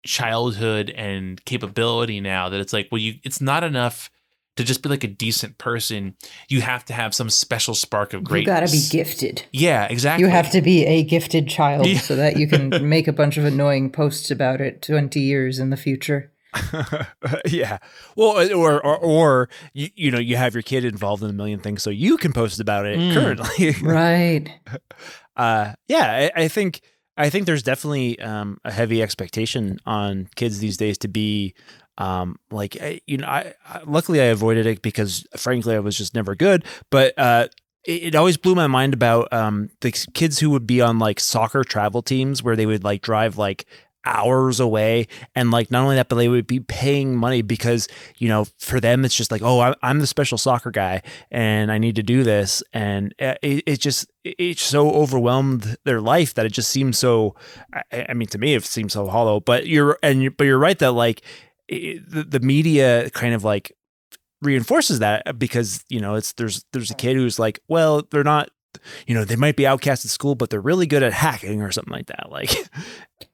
childhood 0.06 0.90
and 0.90 1.44
capability 1.44 2.20
now 2.20 2.48
that 2.48 2.60
it's 2.60 2.72
like 2.72 2.88
well 2.90 3.00
you 3.00 3.14
it's 3.24 3.40
not 3.40 3.64
enough 3.64 4.10
to 4.56 4.64
just 4.64 4.82
be 4.82 4.88
like 4.88 5.04
a 5.04 5.08
decent 5.08 5.58
person 5.58 6.16
you 6.48 6.60
have 6.60 6.84
to 6.84 6.92
have 6.92 7.14
some 7.14 7.28
special 7.30 7.74
spark 7.74 8.12
of 8.14 8.24
greatness. 8.24 8.46
You 8.48 8.60
got 8.60 8.66
to 8.66 8.72
be 8.72 9.04
gifted. 9.04 9.42
yeah 9.52 9.86
exactly 9.88 10.24
You 10.24 10.30
have 10.30 10.50
to 10.52 10.60
be 10.62 10.84
a 10.86 11.04
gifted 11.04 11.48
child 11.48 11.86
Yeah. 11.86 11.98
so 11.98 12.16
that 12.16 12.36
you 12.36 12.48
can 12.48 12.70
make 12.88 13.06
a 13.06 13.12
bunch 13.12 13.36
of 13.36 13.44
annoying 13.44 13.90
posts 13.90 14.30
about 14.30 14.60
it 14.60 14.82
20 14.82 15.20
years 15.20 15.58
in 15.58 15.70
the 15.70 15.76
future. 15.76 16.32
yeah. 17.46 17.78
Well, 18.16 18.50
or, 18.52 18.84
or 18.84 18.96
or 18.98 19.48
you 19.74 19.88
you 19.94 20.10
know 20.10 20.18
you 20.18 20.36
have 20.36 20.54
your 20.54 20.62
kid 20.62 20.84
involved 20.84 21.22
in 21.22 21.30
a 21.30 21.32
million 21.32 21.60
things, 21.60 21.82
so 21.82 21.90
you 21.90 22.16
can 22.16 22.32
post 22.32 22.60
about 22.60 22.86
it 22.86 22.98
Mm. 22.98 23.12
currently. 23.14 23.74
Right. 23.82 24.50
uh, 25.36 25.72
yeah, 25.88 26.30
I, 26.36 26.42
I 26.44 26.48
think 26.48 26.80
I 27.16 27.30
think 27.30 27.46
there's 27.46 27.62
definitely 27.62 28.18
um, 28.20 28.58
a 28.64 28.72
heavy 28.72 29.02
expectation 29.02 29.78
on 29.86 30.28
kids 30.36 30.58
these 30.60 30.76
days 30.76 30.98
to 30.98 31.08
be 31.08 31.54
um, 31.98 32.36
like 32.50 32.76
you 33.06 33.18
know. 33.18 33.26
I, 33.26 33.54
I 33.68 33.82
luckily 33.86 34.20
I 34.20 34.26
avoided 34.26 34.66
it 34.66 34.82
because 34.82 35.26
frankly 35.36 35.74
I 35.74 35.80
was 35.80 35.96
just 35.96 36.14
never 36.14 36.34
good, 36.34 36.64
but. 36.90 37.14
Uh, 37.18 37.48
it 37.84 38.02
it 38.08 38.14
always 38.16 38.36
blew 38.36 38.56
my 38.56 38.66
mind 38.66 38.92
about 38.92 39.32
um, 39.32 39.70
the 39.82 39.92
kids 40.12 40.40
who 40.40 40.50
would 40.50 40.66
be 40.66 40.80
on 40.80 40.98
like 40.98 41.20
soccer 41.20 41.62
travel 41.62 42.02
teams 42.02 42.42
where 42.42 42.56
they 42.56 42.66
would 42.66 42.82
like 42.82 43.02
drive 43.02 43.38
like 43.38 43.66
hours 44.08 44.58
away. 44.58 45.06
And 45.34 45.50
like 45.50 45.70
not 45.70 45.82
only 45.82 45.96
that 45.96 46.08
but 46.08 46.16
they 46.16 46.28
would 46.28 46.46
be 46.46 46.60
paying 46.60 47.14
money 47.14 47.42
because 47.42 47.88
you 48.16 48.28
know 48.28 48.46
for 48.58 48.80
them 48.80 49.04
it's 49.04 49.14
just 49.14 49.30
like 49.30 49.42
oh 49.42 49.74
i'm 49.82 50.00
the 50.00 50.06
special 50.06 50.38
soccer 50.38 50.70
guy 50.70 51.02
and 51.30 51.70
i 51.70 51.78
need 51.78 51.96
to 51.96 52.02
do 52.02 52.22
this. 52.22 52.62
And 52.72 53.14
uh, 53.20 53.34
it, 53.42 53.62
it 53.66 53.80
just 53.80 54.10
it 54.24 54.58
so 54.58 54.90
overwhelmed 54.90 55.76
their 55.84 56.00
life 56.00 56.34
that 56.34 56.46
it 56.46 56.52
just 56.52 56.70
seems 56.70 56.98
so 56.98 57.34
i, 57.92 58.06
I 58.08 58.14
mean 58.14 58.28
to 58.28 58.38
me 58.38 58.54
it 58.54 58.64
seems 58.64 58.94
so 58.94 59.06
hollow. 59.08 59.40
But 59.40 59.66
you're 59.66 59.98
and 60.02 60.22
you 60.22 60.30
but 60.30 60.44
you're 60.44 60.58
right 60.58 60.78
that 60.78 60.92
like 60.92 61.22
it, 61.68 62.10
the, 62.10 62.24
the 62.24 62.40
media 62.40 63.10
kind 63.10 63.34
of 63.34 63.44
like 63.44 63.72
reinforces 64.40 65.00
that 65.00 65.38
because 65.38 65.84
you 65.88 66.00
know 66.00 66.14
it's 66.14 66.32
there's 66.34 66.64
there's 66.72 66.90
a 66.90 66.94
kid 66.94 67.16
who's 67.16 67.38
like 67.38 67.60
well 67.68 68.02
they're 68.10 68.24
not 68.24 68.50
you 69.06 69.14
know 69.14 69.24
they 69.24 69.36
might 69.36 69.56
be 69.56 69.66
outcast 69.66 70.04
at 70.04 70.10
school 70.10 70.34
but 70.34 70.50
they're 70.50 70.60
really 70.60 70.86
good 70.86 71.02
at 71.02 71.12
hacking 71.12 71.62
or 71.62 71.70
something 71.70 71.92
like 71.92 72.06
that. 72.06 72.30
Like 72.30 72.50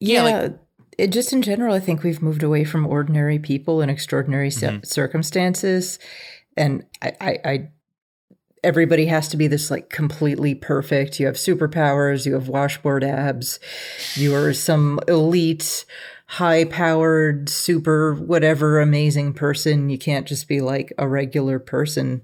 Yeah, 0.00 0.26
Yeah. 0.26 0.40
like- 0.42 0.58
it 0.96 1.08
just 1.08 1.32
in 1.32 1.42
general, 1.42 1.74
I 1.74 1.80
think 1.80 2.02
we've 2.04 2.22
moved 2.22 2.42
away 2.44 2.62
from 2.64 2.86
ordinary 2.86 3.38
people 3.40 3.82
in 3.82 3.90
extraordinary 3.90 4.50
cir- 4.50 4.68
Mhm. 4.70 4.86
circumstances. 4.86 5.98
And 6.56 6.84
I, 7.02 7.12
I, 7.20 7.38
I, 7.44 7.68
everybody 8.62 9.06
has 9.06 9.28
to 9.30 9.36
be 9.36 9.48
this 9.48 9.72
like 9.72 9.90
completely 9.90 10.54
perfect. 10.54 11.18
You 11.18 11.26
have 11.26 11.34
superpowers, 11.34 12.26
you 12.26 12.34
have 12.34 12.46
washboard 12.48 13.02
abs, 13.02 13.58
you 14.14 14.34
are 14.36 14.52
some 14.52 15.00
elite, 15.08 15.84
high 16.26 16.64
powered, 16.64 17.48
super, 17.48 18.14
whatever 18.14 18.80
amazing 18.80 19.32
person. 19.34 19.90
You 19.90 19.98
can't 19.98 20.26
just 20.28 20.46
be 20.46 20.60
like 20.60 20.92
a 20.96 21.08
regular 21.08 21.58
person. 21.58 22.22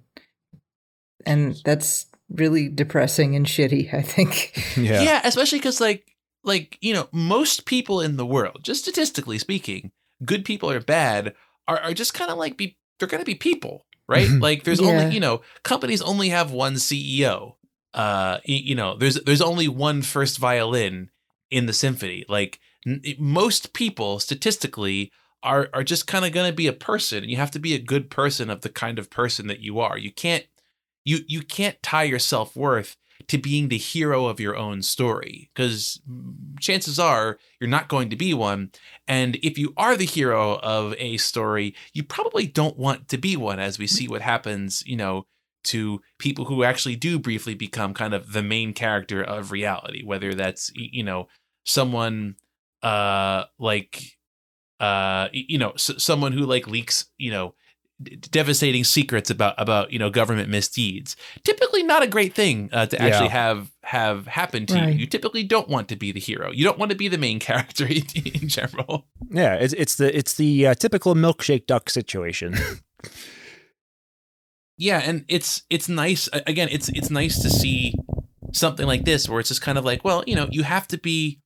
And 1.27 1.61
that's 1.65 2.07
really 2.31 2.69
depressing 2.69 3.35
and 3.35 3.47
shitty, 3.47 3.93
I 3.93 4.03
think. 4.03 4.53
Yeah, 4.77 5.03
yeah, 5.03 5.21
especially 5.25 5.59
because 5.59 5.81
like 5.81 6.05
like 6.45 6.79
you 6.81 6.93
know 6.95 7.09
most 7.13 7.65
people 7.67 8.01
in 8.01 8.17
the 8.17 8.27
world 8.27 8.59
just 8.63 8.83
statistically 8.83 9.39
speaking 9.39 9.93
good 10.25 10.45
people 10.45 10.71
or 10.71 10.81
bad 10.81 11.35
are, 11.69 11.79
are 11.81 11.95
just 11.95 12.15
kind 12.15 12.31
of 12.31 12.39
like 12.39 12.57
be 12.57 12.77
they're 12.99 13.09
gonna 13.09 13.25
be 13.25 13.35
people 13.35 13.85
right 14.09 14.29
Mhm. 14.29 14.41
like 14.43 14.65
there's 14.65 14.81
Yeah. 14.81 14.89
only 14.89 15.15
you 15.15 15.21
know 15.21 15.43
companies 15.63 16.03
only 16.03 16.31
have 16.31 16.51
one 16.51 16.75
ceo 16.75 17.55
uh 17.95 18.39
you 18.45 18.75
know 18.75 18.97
there's 18.97 19.17
there's 19.23 19.43
only 19.43 19.69
one 19.69 20.03
first 20.03 20.39
violin 20.39 21.11
in 21.51 21.67
the 21.67 21.73
symphony. 21.73 22.25
Like 22.29 22.61
n- 22.87 23.03
most 23.19 23.73
people 23.73 24.21
statistically 24.21 25.11
are 25.43 25.69
are 25.75 25.83
just 25.83 26.07
kind 26.07 26.25
of 26.25 26.31
going 26.33 26.49
to 26.49 26.55
be 26.55 26.69
a 26.69 26.73
person 26.73 27.23
and 27.25 27.31
you 27.31 27.37
have 27.39 27.51
to 27.51 27.59
be 27.59 27.75
a 27.75 27.79
good 27.81 28.09
person 28.11 28.49
of 28.51 28.61
the 28.61 28.69
kind 28.69 28.99
of 29.01 29.11
person 29.11 29.49
that 29.49 29.59
you 29.61 29.81
are. 29.81 29.99
You 29.99 30.13
can't 30.13 30.45
you 31.05 31.19
you 31.27 31.43
can't 31.43 31.83
tie 31.83 32.05
your 32.05 32.21
self-worth 32.21 32.97
to 33.31 33.39
being 33.39 33.69
the 33.69 33.79
hero 33.79 34.27
of 34.27 34.41
your 34.41 34.57
own 34.57 34.83
story 34.83 35.51
because 35.55 36.01
chances 36.59 36.99
are 36.99 37.39
you're 37.61 37.71
not 37.71 37.89
going 37.89 38.11
to 38.11 38.17
be 38.17 38.35
one. 38.35 38.71
And 39.07 39.37
if 39.37 39.57
you 39.57 39.73
are 39.77 39.97
the 39.97 40.05
hero 40.05 40.59
of 40.59 40.95
a 40.99 41.17
story 41.17 41.75
you 41.93 42.03
probably 42.03 42.47
don't 42.47 42.77
want 42.77 43.09
to 43.09 43.19
be 43.19 43.37
one 43.37 43.61
as 43.61 43.79
we 43.79 43.87
see 43.87 44.09
what 44.09 44.21
happens 44.23 44.83
you 44.85 44.97
know 44.97 45.27
to 45.63 46.01
people 46.19 46.47
who 46.47 46.65
actually 46.65 46.97
do 46.97 47.19
briefly 47.19 47.55
become 47.55 47.95
kind 47.95 48.15
of 48.15 48.33
the 48.33 48.43
main 48.43 48.73
character 48.73 49.23
of 49.23 49.53
reality 49.53 50.03
whether 50.05 50.35
that's 50.35 50.73
you 50.75 51.05
know 51.05 51.29
someone 51.65 52.35
uh 52.83 53.45
like 53.59 54.03
uh 54.81 55.29
you 55.33 55.59
know 55.59 55.71
s- 55.73 55.91
someone 55.99 56.33
who 56.33 56.47
like 56.47 56.67
leaks 56.67 57.07
you 57.19 57.31
know 57.31 57.55
d- 58.03 58.17
devastating 58.17 58.85
secrets 58.85 59.31
about 59.31 59.55
about 59.59 59.93
you 59.93 59.99
know 59.99 60.11
government 60.11 60.49
misdeeds 60.49 61.17
typically 61.45 61.83
not 61.83 62.03
a 62.03 62.07
great 62.07 62.35
thing 62.35 62.69
uh, 62.73 62.87
to 62.87 63.01
actually 63.01 63.27
Yeah. 63.27 63.33
have 63.33 63.71
have 63.83 64.27
happen 64.27 64.67
to 64.67 64.75
Right. 64.75 64.93
you 64.95 65.01
you 65.01 65.07
typically 65.07 65.43
don't 65.45 65.69
want 65.69 65.89
to 65.89 65.97
be 65.97 66.13
the 66.13 66.21
hero 66.21 66.51
you 66.53 66.65
don't 66.65 66.79
want 66.79 66.91
to 66.91 66.97
be 66.97 67.09
the 67.09 67.19
main 67.19 67.39
character 67.49 67.87
in, 67.87 68.05
in 68.25 68.49
general 68.49 69.07
Yeah, 69.31 69.55
it's 69.55 69.75
it's 69.75 69.95
the 69.97 70.17
it's 70.17 70.35
the 70.35 70.69
uh, 70.69 70.75
typical 70.75 71.15
milkshake 71.15 71.67
duck 71.67 71.91
situation. 71.91 72.55
yeah 74.77 74.99
and 75.05 75.25
it's 75.29 75.63
it's 75.71 75.89
nice 75.89 76.29
again 76.47 76.69
it's 76.71 76.89
it's 76.91 77.11
nice 77.11 77.41
to 77.43 77.51
see 77.51 77.95
something 78.53 78.87
like 78.87 79.05
this 79.05 79.29
where 79.29 79.41
it's 79.41 79.49
just 79.49 79.63
kind 79.63 79.79
of 79.79 79.85
like 79.85 80.05
well 80.05 80.25
you 80.27 80.35
know 80.35 80.49
you 80.51 80.63
have 80.63 80.89
to 80.89 80.97
be 80.99 81.41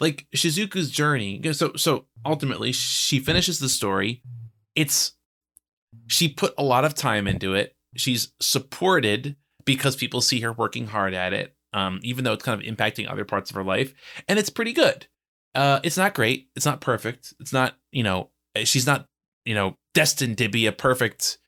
like 0.00 0.26
shizuku's 0.34 0.90
journey 0.90 1.40
so 1.52 1.72
so 1.76 2.06
ultimately 2.26 2.72
she 2.72 3.20
finishes 3.20 3.58
the 3.60 3.68
story 3.68 4.22
it's 4.74 5.12
she 6.10 6.28
put 6.28 6.52
a 6.58 6.62
lot 6.62 6.84
of 6.84 6.94
time 6.94 7.26
into 7.26 7.54
it. 7.54 7.74
She's 7.96 8.32
supported 8.40 9.36
because 9.64 9.96
people 9.96 10.20
see 10.20 10.40
her 10.40 10.52
working 10.52 10.88
hard 10.88 11.14
at 11.14 11.32
it 11.32 11.54
um 11.72 12.00
even 12.02 12.24
though 12.24 12.32
it's 12.32 12.44
kind 12.44 12.60
of 12.60 12.66
impacting 12.66 13.08
other 13.08 13.24
parts 13.24 13.50
of 13.50 13.56
her 13.56 13.62
life 13.62 13.94
and 14.28 14.38
it's 14.38 14.50
pretty 14.50 14.72
good. 14.72 15.06
Uh 15.54 15.80
it's 15.84 15.96
not 15.96 16.14
great. 16.14 16.48
It's 16.56 16.66
not 16.66 16.80
perfect. 16.80 17.32
It's 17.40 17.52
not 17.52 17.76
you 17.92 18.02
know 18.02 18.30
she's 18.64 18.86
not 18.86 19.06
you 19.44 19.54
know 19.54 19.76
destined 19.94 20.38
to 20.38 20.48
be 20.48 20.66
a 20.66 20.72
perfect 20.72 21.38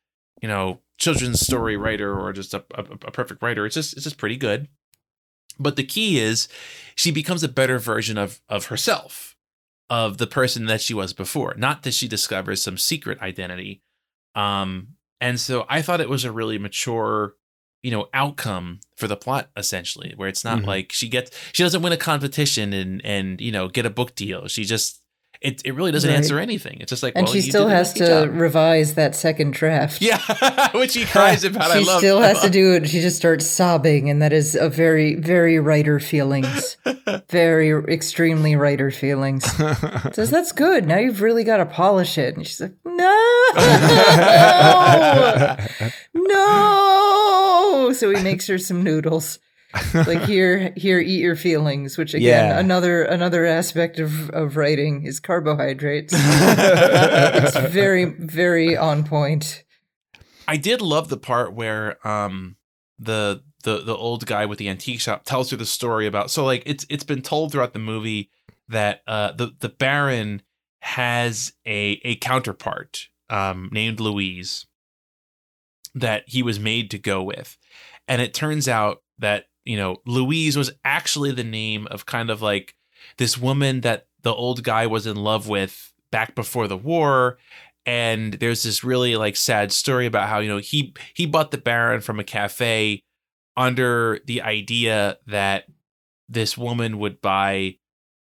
you 0.40 0.48
know 0.48 0.80
children's 0.98 1.40
story 1.40 1.76
writer 1.76 2.16
or 2.16 2.32
just 2.32 2.54
a, 2.54 2.64
a, 2.74 2.82
a 3.06 3.10
perfect 3.10 3.42
writer. 3.42 3.66
It's 3.66 3.74
just 3.74 3.94
it's 3.94 4.04
just 4.04 4.18
pretty 4.18 4.36
good. 4.36 4.68
But 5.58 5.76
the 5.76 5.84
key 5.84 6.18
is 6.18 6.48
she 6.94 7.10
becomes 7.10 7.42
a 7.42 7.48
better 7.48 7.78
version 7.78 8.18
of 8.18 8.40
of 8.48 8.66
herself 8.66 9.36
of 9.90 10.18
the 10.18 10.26
person 10.26 10.66
that 10.66 10.80
she 10.80 10.94
was 10.94 11.12
before. 11.12 11.54
Not 11.56 11.82
that 11.82 11.94
she 11.94 12.08
discovers 12.08 12.62
some 12.62 12.78
secret 12.78 13.20
identity 13.20 13.81
um 14.34 14.88
and 15.20 15.38
so 15.38 15.66
i 15.68 15.82
thought 15.82 16.00
it 16.00 16.08
was 16.08 16.24
a 16.24 16.32
really 16.32 16.58
mature 16.58 17.34
you 17.82 17.90
know 17.90 18.08
outcome 18.14 18.80
for 18.96 19.06
the 19.08 19.16
plot 19.16 19.50
essentially 19.56 20.12
where 20.16 20.28
it's 20.28 20.44
not 20.44 20.60
Mhm. 20.60 20.66
like 20.66 20.92
she 20.92 21.08
gets 21.08 21.30
she 21.52 21.62
doesn't 21.62 21.82
win 21.82 21.92
a 21.92 21.96
competition 21.98 22.72
and 22.72 23.04
and 23.04 23.40
you 23.40 23.52
know 23.52 23.68
get 23.68 23.84
a 23.84 23.90
book 23.90 24.14
deal 24.14 24.48
she 24.48 24.64
just 24.64 25.01
it, 25.44 25.62
it 25.64 25.74
really 25.74 25.90
doesn't 25.92 26.08
Right. 26.08 26.16
answer 26.16 26.38
anything 26.38 26.78
it's 26.80 26.90
just 26.90 27.02
like 27.02 27.14
And 27.16 27.24
well, 27.26 27.32
she 27.34 27.40
still 27.42 27.68
has 27.68 27.92
to 27.94 28.06
job. 28.06 28.30
revise 28.34 28.94
that 28.94 29.14
second 29.16 29.52
draft. 29.52 30.00
yeah 30.00 30.20
which 30.74 30.94
he 30.94 31.04
cries 31.04 31.44
about 31.48 31.70
i 31.70 31.78
she 31.80 31.84
love 31.86 31.98
still 31.98 32.20
has 32.20 32.40
to 32.42 32.50
do 32.50 32.74
it. 32.74 32.88
She 32.88 33.00
just 33.00 33.16
starts 33.16 33.46
sobbing, 33.46 34.08
and 34.10 34.22
that 34.22 34.32
is 34.32 34.54
a 34.54 34.68
very, 34.68 35.14
very 35.16 35.58
writer 35.58 35.98
feelings. 36.00 36.76
very 37.30 37.70
extremely 37.92 38.56
writer 38.56 38.90
feelings. 38.90 39.44
Says 40.14 40.30
that's 40.30 40.52
good. 40.52 40.86
Now 40.86 40.98
you've 40.98 41.20
really 41.22 41.44
got 41.44 41.58
to 41.58 41.66
polish 41.66 42.18
it. 42.18 42.36
And 42.36 42.46
she's 42.46 42.60
like, 42.60 42.74
no, 42.84 43.02
no. 46.14 47.92
So 47.94 48.10
he 48.10 48.22
makes 48.22 48.46
her 48.46 48.58
some 48.58 48.82
noodles. 48.82 49.38
Like 49.94 50.24
here, 50.24 50.72
here, 50.76 50.98
eat 51.00 51.20
your 51.20 51.36
feelings. 51.36 51.96
Which 51.96 52.14
again, 52.14 52.48
Yeah. 52.50 52.58
another 52.58 53.02
another 53.02 53.46
aspect 53.46 53.98
of 53.98 54.30
of 54.30 54.56
writing 54.56 55.04
is 55.06 55.20
carbohydrates. 55.20 56.12
it's 56.16 57.56
very, 57.72 58.04
very 58.04 58.76
on 58.76 59.04
point. 59.04 59.64
I 60.48 60.56
did 60.56 60.80
love 60.82 61.08
the 61.08 61.16
part 61.16 61.54
where 61.54 62.06
um 62.06 62.56
the 62.98 63.42
the 63.64 63.78
the 63.82 63.96
old 63.96 64.26
guy 64.26 64.44
with 64.46 64.58
the 64.58 64.68
antique 64.68 65.00
shop 65.00 65.24
tells 65.24 65.50
her 65.50 65.56
the 65.56 65.64
story 65.66 66.06
about 66.06 66.30
so 66.30 66.44
like 66.44 66.62
it's 66.66 66.84
it's 66.90 67.04
been 67.04 67.22
told 67.22 67.52
throughout 67.52 67.72
the 67.72 67.78
movie 67.78 68.30
that 68.68 69.02
uh 69.06 69.32
the 69.32 69.52
the 69.60 69.68
Baron 69.68 70.42
has 70.80 71.52
a 71.66 72.00
a 72.04 72.16
counterpart 72.16 73.08
um 73.30 73.68
named 73.72 74.00
Louise 74.00 74.66
that 75.94 76.24
he 76.26 76.42
was 76.42 76.58
made 76.58 76.90
to 76.90 76.98
go 76.98 77.22
with. 77.22 77.56
And 78.08 78.20
it 78.22 78.34
turns 78.34 78.66
out 78.66 79.02
that, 79.18 79.44
you 79.64 79.76
know, 79.76 79.98
Louise 80.06 80.56
was 80.56 80.72
actually 80.84 81.32
the 81.32 81.44
name 81.44 81.86
of 81.90 82.06
kind 82.06 82.30
of 82.30 82.42
like 82.42 82.74
this 83.18 83.38
woman 83.38 83.82
that 83.82 84.06
the 84.22 84.34
old 84.34 84.62
guy 84.62 84.86
was 84.86 85.06
in 85.06 85.16
love 85.16 85.48
with 85.48 85.92
back 86.10 86.34
before 86.34 86.68
the 86.68 86.76
war. 86.76 87.38
And 87.84 88.34
there's 88.34 88.62
this 88.62 88.84
really 88.84 89.16
like 89.16 89.36
sad 89.36 89.72
story 89.72 90.06
about 90.06 90.28
how 90.28 90.38
you 90.38 90.48
know 90.48 90.58
he 90.58 90.94
he 91.14 91.26
bought 91.26 91.50
the 91.50 91.58
baron 91.58 92.00
from 92.00 92.20
a 92.20 92.24
cafe 92.24 93.02
under 93.56 94.20
the 94.24 94.40
idea 94.40 95.18
that 95.26 95.64
this 96.28 96.56
woman 96.56 96.98
would 96.98 97.20
buy 97.20 97.76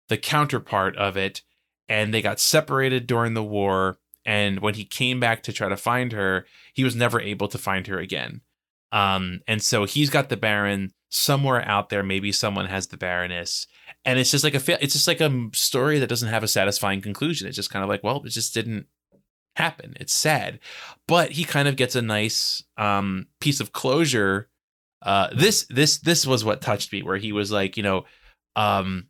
the 0.08 0.18
counterpart 0.18 0.96
of 0.96 1.16
it. 1.16 1.42
And 1.88 2.12
they 2.12 2.22
got 2.22 2.40
separated 2.40 3.06
during 3.06 3.34
the 3.34 3.44
war. 3.44 3.98
And 4.24 4.60
when 4.60 4.74
he 4.74 4.84
came 4.84 5.20
back 5.20 5.42
to 5.44 5.52
try 5.52 5.68
to 5.68 5.76
find 5.76 6.12
her 6.12 6.46
he 6.72 6.82
was 6.82 6.96
never 6.96 7.20
able 7.20 7.46
to 7.48 7.58
find 7.58 7.86
her 7.86 7.98
again. 7.98 8.40
Um 8.90 9.40
and 9.46 9.62
so 9.62 9.84
he's 9.84 10.10
got 10.10 10.30
the 10.30 10.36
baron 10.36 10.92
somewhere 11.14 11.66
out 11.68 11.90
there 11.90 12.02
maybe 12.02 12.32
someone 12.32 12.66
has 12.66 12.88
the 12.88 12.96
baroness 12.96 13.68
and 14.04 14.18
it's 14.18 14.30
just 14.30 14.44
like 14.44 14.54
a 14.54 14.82
it's 14.82 14.92
just 14.92 15.08
like 15.08 15.20
a 15.20 15.48
story 15.52 15.98
that 15.98 16.08
doesn't 16.08 16.28
have 16.28 16.42
a 16.42 16.48
satisfying 16.48 17.00
conclusion. 17.00 17.48
It's 17.48 17.56
just 17.56 17.70
kind 17.70 17.82
of 17.82 17.88
like 17.88 18.04
well 18.04 18.22
it 18.24 18.30
just 18.30 18.54
didn't 18.54 18.86
happen. 19.56 19.94
It's 19.98 20.12
sad. 20.12 20.60
But 21.06 21.32
he 21.32 21.44
kind 21.44 21.68
of 21.68 21.76
gets 21.76 21.96
a 21.96 22.02
nice 22.02 22.62
um 22.76 23.26
piece 23.40 23.60
of 23.60 23.72
closure 23.72 24.48
uh 25.02 25.28
this 25.34 25.66
this 25.70 25.98
this 25.98 26.26
was 26.26 26.44
what 26.44 26.60
touched 26.60 26.92
me 26.92 27.02
where 27.02 27.16
he 27.16 27.32
was 27.32 27.50
like 27.50 27.76
you 27.76 27.82
know 27.82 28.04
um 28.56 29.06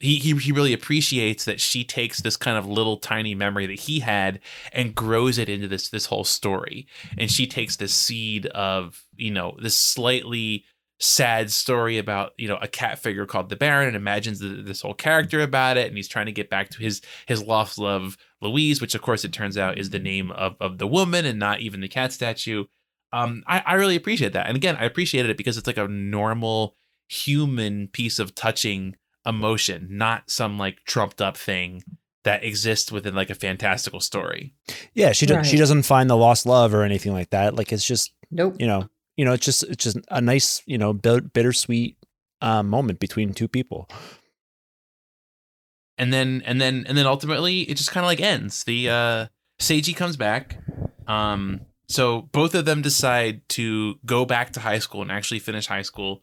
he, 0.00 0.16
he 0.16 0.34
he 0.36 0.52
really 0.52 0.72
appreciates 0.72 1.44
that 1.44 1.60
she 1.60 1.84
takes 1.84 2.22
this 2.22 2.36
kind 2.36 2.56
of 2.56 2.66
little 2.66 2.96
tiny 2.96 3.34
memory 3.34 3.66
that 3.66 3.80
he 3.80 4.00
had 4.00 4.40
and 4.72 4.94
grows 4.94 5.38
it 5.38 5.48
into 5.48 5.68
this 5.68 5.90
this 5.90 6.06
whole 6.06 6.24
story. 6.24 6.86
And 7.18 7.30
she 7.30 7.46
takes 7.46 7.76
this 7.76 7.92
seed 7.92 8.46
of 8.46 9.04
you 9.16 9.30
know 9.30 9.56
this 9.60 9.76
slightly 9.76 10.64
sad 11.00 11.50
story 11.50 11.96
about 11.96 12.32
you 12.36 12.46
know 12.46 12.58
a 12.60 12.68
cat 12.68 12.98
figure 12.98 13.24
called 13.24 13.48
the 13.48 13.56
baron 13.56 13.88
and 13.88 13.96
imagines 13.96 14.38
th- 14.38 14.66
this 14.66 14.82
whole 14.82 14.92
character 14.92 15.40
about 15.40 15.78
it 15.78 15.88
and 15.88 15.96
he's 15.96 16.06
trying 16.08 16.26
to 16.26 16.32
get 16.32 16.50
back 16.50 16.68
to 16.68 16.78
his 16.78 17.00
his 17.26 17.42
lost 17.42 17.78
love 17.78 18.18
louise 18.42 18.82
which 18.82 18.94
of 18.94 19.00
course 19.00 19.24
it 19.24 19.32
turns 19.32 19.56
out 19.56 19.78
is 19.78 19.90
the 19.90 19.98
name 19.98 20.30
of, 20.32 20.56
of 20.60 20.76
the 20.76 20.86
woman 20.86 21.24
and 21.24 21.38
not 21.38 21.60
even 21.60 21.80
the 21.80 21.88
cat 21.88 22.12
statue. 22.12 22.64
Um 23.14 23.42
I, 23.46 23.62
I 23.66 23.74
really 23.74 23.96
appreciate 23.96 24.34
that. 24.34 24.46
And 24.46 24.56
again 24.56 24.76
i 24.76 24.84
appreciated 24.84 25.30
it 25.30 25.38
because 25.38 25.56
it's 25.56 25.66
like 25.66 25.78
a 25.78 25.88
normal 25.88 26.76
human 27.08 27.88
piece 27.88 28.18
of 28.18 28.34
touching 28.34 28.94
emotion 29.26 29.88
not 29.90 30.30
some 30.30 30.58
like 30.58 30.84
trumped 30.84 31.20
up 31.22 31.36
thing 31.36 31.82
that 32.24 32.44
exists 32.44 32.92
within 32.92 33.14
like 33.14 33.30
a 33.30 33.34
fantastical 33.34 34.00
story. 34.00 34.52
Yeah, 34.92 35.12
she 35.12 35.24
do, 35.24 35.42
she 35.42 35.56
doesn't 35.56 35.84
find 35.84 36.10
the 36.10 36.16
lost 36.16 36.44
love 36.44 36.74
or 36.74 36.82
anything 36.82 37.14
like 37.14 37.30
that. 37.30 37.54
Like 37.54 37.72
it's 37.72 37.86
just 37.86 38.12
Nope. 38.30 38.56
you 38.58 38.66
know 38.66 38.88
you 39.20 39.26
know 39.26 39.34
it's 39.34 39.44
just 39.44 39.64
it's 39.64 39.84
just 39.84 39.98
a 40.10 40.22
nice 40.22 40.62
you 40.64 40.78
know 40.78 40.94
bittersweet 40.94 41.98
um, 42.40 42.70
moment 42.70 43.00
between 43.00 43.34
two 43.34 43.48
people. 43.48 43.86
and 45.98 46.10
then 46.10 46.42
and 46.46 46.58
then 46.58 46.86
and 46.88 46.96
then 46.96 47.06
ultimately 47.06 47.60
it 47.68 47.76
just 47.76 47.90
kind 47.90 48.02
of 48.02 48.08
like 48.08 48.22
ends. 48.22 48.64
The 48.64 48.88
uh 48.88 49.26
seiji 49.60 49.94
comes 49.94 50.16
back 50.16 50.56
um 51.06 51.60
so 51.86 52.22
both 52.32 52.54
of 52.54 52.64
them 52.64 52.80
decide 52.80 53.46
to 53.50 53.96
go 54.06 54.24
back 54.24 54.54
to 54.54 54.60
high 54.60 54.78
school 54.78 55.02
and 55.02 55.12
actually 55.12 55.40
finish 55.40 55.66
high 55.66 55.82
school. 55.82 56.22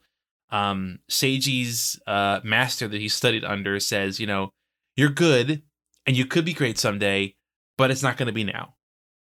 Um 0.50 0.98
seiji's 1.08 2.00
uh 2.08 2.40
master 2.42 2.88
that 2.88 3.00
he 3.00 3.08
studied 3.08 3.44
under 3.44 3.78
says 3.78 4.18
you 4.18 4.26
know 4.26 4.50
you're 4.96 5.10
good 5.28 5.62
and 6.04 6.16
you 6.16 6.26
could 6.26 6.44
be 6.44 6.52
great 6.52 6.78
someday 6.78 7.36
but 7.76 7.92
it's 7.92 8.02
not 8.02 8.16
going 8.16 8.26
to 8.26 8.32
be 8.32 8.42
now. 8.42 8.74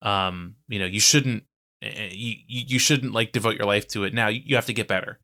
Um 0.02 0.56
you 0.68 0.80
know 0.80 0.86
you 0.86 1.00
shouldn't 1.00 1.46
you, 1.84 2.36
you 2.48 2.64
you 2.68 2.80
shouldn't 2.80 3.14
like 3.14 3.32
devote 3.32 3.56
your 3.56 3.66
life 3.66 3.88
to 3.88 4.04
it 4.04 4.14
now 4.14 4.28
you, 4.28 4.56
have 4.56 4.66
to 4.66 4.74
get 4.74 4.88
better 4.88 5.20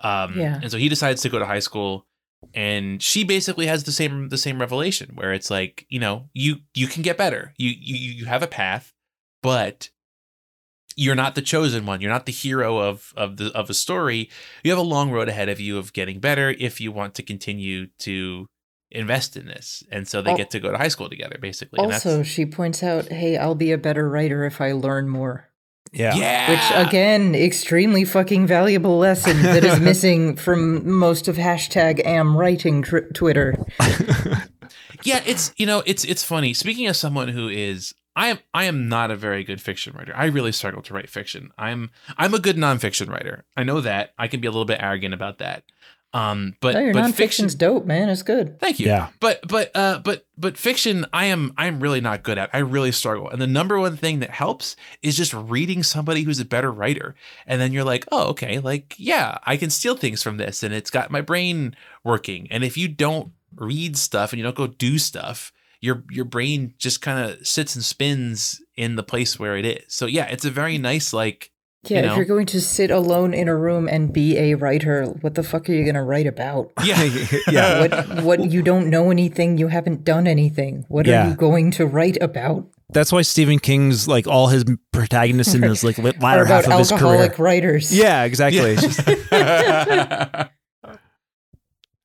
um 0.00 0.38
Yeah. 0.38 0.60
and 0.62 0.70
so 0.70 0.78
he 0.78 0.88
decides 0.88 1.22
to 1.22 1.28
go 1.28 1.38
to 1.38 1.46
high 1.46 1.60
school 1.60 2.06
and 2.54 3.02
she 3.02 3.24
basically 3.24 3.66
has 3.66 3.84
the 3.84 3.92
same 3.92 4.28
the 4.28 4.38
same 4.38 4.60
revelation 4.60 5.12
where 5.14 5.32
it's 5.32 5.50
like 5.50 5.86
you 5.88 5.98
know 5.98 6.28
you 6.34 6.56
you 6.74 6.86
can 6.86 7.02
get 7.02 7.16
better 7.16 7.54
you 7.56 7.70
you 7.70 7.96
you 7.96 8.24
have 8.26 8.42
a 8.42 8.46
path 8.46 8.92
but 9.42 9.90
you're 10.96 11.14
not 11.14 11.34
the 11.34 11.42
chosen 11.42 11.84
one. 11.84 12.00
You're 12.00 12.10
not 12.10 12.24
the 12.24 12.32
hero 12.32 12.78
of 12.78 13.12
of 13.16 13.36
the 13.36 13.52
of 13.54 13.68
a 13.68 13.74
story. 13.74 14.30
You 14.64 14.70
have 14.70 14.78
a 14.78 14.82
long 14.82 15.10
road 15.10 15.28
ahead 15.28 15.48
of 15.50 15.60
you 15.60 15.76
of 15.76 15.92
getting 15.92 16.20
better 16.20 16.54
if 16.58 16.80
you 16.80 16.90
want 16.90 17.14
to 17.16 17.22
continue 17.22 17.88
to 17.98 18.46
invest 18.90 19.36
in 19.36 19.46
this. 19.46 19.82
And 19.92 20.08
so 20.08 20.22
they 20.22 20.34
get 20.34 20.50
to 20.50 20.60
go 20.60 20.72
to 20.72 20.78
high 20.78 20.88
school 20.88 21.10
together, 21.10 21.36
basically. 21.40 21.82
And 21.82 21.92
Also, 21.92 22.22
she 22.22 22.46
points 22.46 22.82
out, 22.82 23.08
"Hey, 23.08 23.36
I'll 23.36 23.54
be 23.54 23.72
a 23.72 23.78
better 23.78 24.08
writer 24.08 24.46
if 24.46 24.60
I 24.60 24.72
learn 24.72 25.08
more." 25.08 25.50
Yeah. 25.92 26.14
yeah, 26.14 26.50
Which 26.50 26.86
again, 26.88 27.34
extremely 27.34 28.04
fucking 28.04 28.46
valuable 28.46 28.98
lesson 28.98 29.40
that 29.42 29.64
is 29.64 29.80
missing 29.90 30.36
from 30.36 30.88
most 30.90 31.28
of 31.28 31.36
hashtag 31.36 32.04
am 32.04 32.36
writing 32.36 32.82
tr- 32.82 33.10
Twitter. 33.14 33.56
yeah 35.02 35.22
it's 35.26 35.52
you 35.56 35.66
know 35.66 35.82
it's 35.86 36.04
it's 36.04 36.22
funny. 36.22 36.52
Speaking 36.54 36.86
as 36.86 36.98
someone 36.98 37.28
who 37.28 37.48
is 37.48 37.94
i 38.16 38.28
am 38.28 38.38
i 38.54 38.64
am 38.64 38.88
not 38.88 39.10
a 39.10 39.16
very 39.16 39.44
good 39.44 39.60
fiction 39.60 39.94
writer. 39.96 40.12
I 40.16 40.26
really 40.26 40.52
struggle 40.52 40.82
to 40.82 40.94
write 40.94 41.08
fiction. 41.08 41.50
I'm 41.58 41.90
i'm 42.16 42.34
a 42.34 42.38
good 42.38 42.56
nonfiction 42.56 43.08
writer. 43.08 43.44
I 43.56 43.62
know 43.62 43.80
that. 43.80 44.12
I 44.18 44.28
can 44.28 44.40
be 44.40 44.48
a 44.48 44.50
little 44.50 44.64
bit 44.64 44.80
arrogant 44.82 45.14
about 45.14 45.38
that 45.38 45.64
um 46.16 46.54
but 46.60 46.74
No, 46.74 46.80
your 46.80 46.92
but 46.94 47.00
nonfiction's 47.04 47.16
fiction 47.16 47.58
dope, 47.58 47.84
man. 47.84 48.08
It's 48.08 48.22
good. 48.22 48.58
thank 48.58 48.78
you 48.80 48.86
Yeah. 48.86 49.08
but 49.20 49.40
but 49.46 49.70
uh 49.74 49.98
but 50.00 50.24
but 50.38 50.56
fiction 50.56 51.04
i 51.12 51.26
am 51.26 51.52
i'm 51.56 51.80
really 51.80 52.00
not 52.00 52.22
good 52.22 52.38
at 52.38 52.50
i 52.52 52.58
really 52.58 52.92
struggle 52.92 53.28
and 53.28 53.40
the 53.40 53.46
number 53.46 53.78
one 53.78 53.96
thing 53.96 54.20
that 54.20 54.30
helps 54.30 54.76
is 55.02 55.16
just 55.16 55.32
reading 55.34 55.82
somebody 55.82 56.22
who's 56.22 56.40
a 56.40 56.44
better 56.44 56.72
writer 56.72 57.14
and 57.46 57.60
then 57.60 57.72
you're 57.72 57.84
like 57.84 58.04
oh 58.12 58.28
okay 58.28 58.58
like 58.58 58.94
yeah 58.98 59.38
i 59.44 59.56
can 59.56 59.70
steal 59.70 59.96
things 59.96 60.22
from 60.22 60.36
this 60.36 60.62
and 60.62 60.72
it's 60.74 60.90
got 60.90 61.10
my 61.10 61.20
brain 61.20 61.74
working 62.04 62.46
and 62.50 62.64
if 62.64 62.76
you 62.76 62.88
don't 62.88 63.32
read 63.54 63.96
stuff 63.96 64.32
and 64.32 64.38
you 64.38 64.44
don't 64.44 64.56
go 64.56 64.66
do 64.66 64.98
stuff 64.98 65.52
your 65.80 66.04
your 66.10 66.24
brain 66.24 66.72
just 66.78 67.00
kind 67.02 67.18
of 67.30 67.46
sits 67.46 67.74
and 67.74 67.84
spins 67.84 68.62
in 68.76 68.96
the 68.96 69.02
place 69.02 69.38
where 69.38 69.56
it 69.56 69.64
is 69.66 69.84
so 69.88 70.06
yeah 70.06 70.24
it's 70.26 70.44
a 70.44 70.50
very 70.50 70.78
nice 70.78 71.12
like 71.12 71.50
Yeah, 71.90 71.96
You 72.00 72.06
know? 72.06 72.10
if 72.12 72.16
you're 72.16 72.24
going 72.26 72.46
to 72.46 72.60
sit 72.60 72.90
alone 72.90 73.32
in 73.34 73.48
a 73.48 73.56
room 73.56 73.88
and 73.88 74.12
be 74.12 74.36
a 74.38 74.54
writer, 74.54 75.04
what 75.20 75.34
the 75.34 75.42
fuck 75.42 75.68
are 75.68 75.72
you 75.72 75.84
going 75.84 75.94
to 75.94 76.02
write 76.02 76.26
about? 76.26 76.72
yeah 76.84 77.02
yeah. 77.48 77.80
What 77.80 78.22
what 78.24 78.50
you 78.50 78.62
don't 78.62 78.88
know 78.90 79.10
anything, 79.10 79.58
you 79.58 79.68
haven't 79.68 80.04
done 80.04 80.26
anything. 80.26 80.84
What 80.88 81.06
Yeah. 81.06 81.26
are 81.26 81.30
you 81.30 81.36
going 81.36 81.70
to 81.72 81.86
write 81.86 82.18
about? 82.20 82.66
That's 82.90 83.10
why 83.10 83.22
Stephen 83.22 83.58
King's 83.58 84.06
like 84.06 84.26
all 84.28 84.46
his 84.48 84.64
protagonists 84.92 85.54
in 85.54 85.62
his 85.62 85.82
like 85.82 85.98
lit- 85.98 86.16
Or 86.18 86.20
latter 86.20 86.44
half 86.44 86.64
about 86.66 86.74
of 86.74 86.78
his 86.80 86.90
career. 86.90 87.00
alcoholic 87.02 87.38
writers? 87.38 87.92
Yeah, 87.96 88.24
exactly. 88.24 88.76
It's 88.78 88.82
just- 88.82 89.08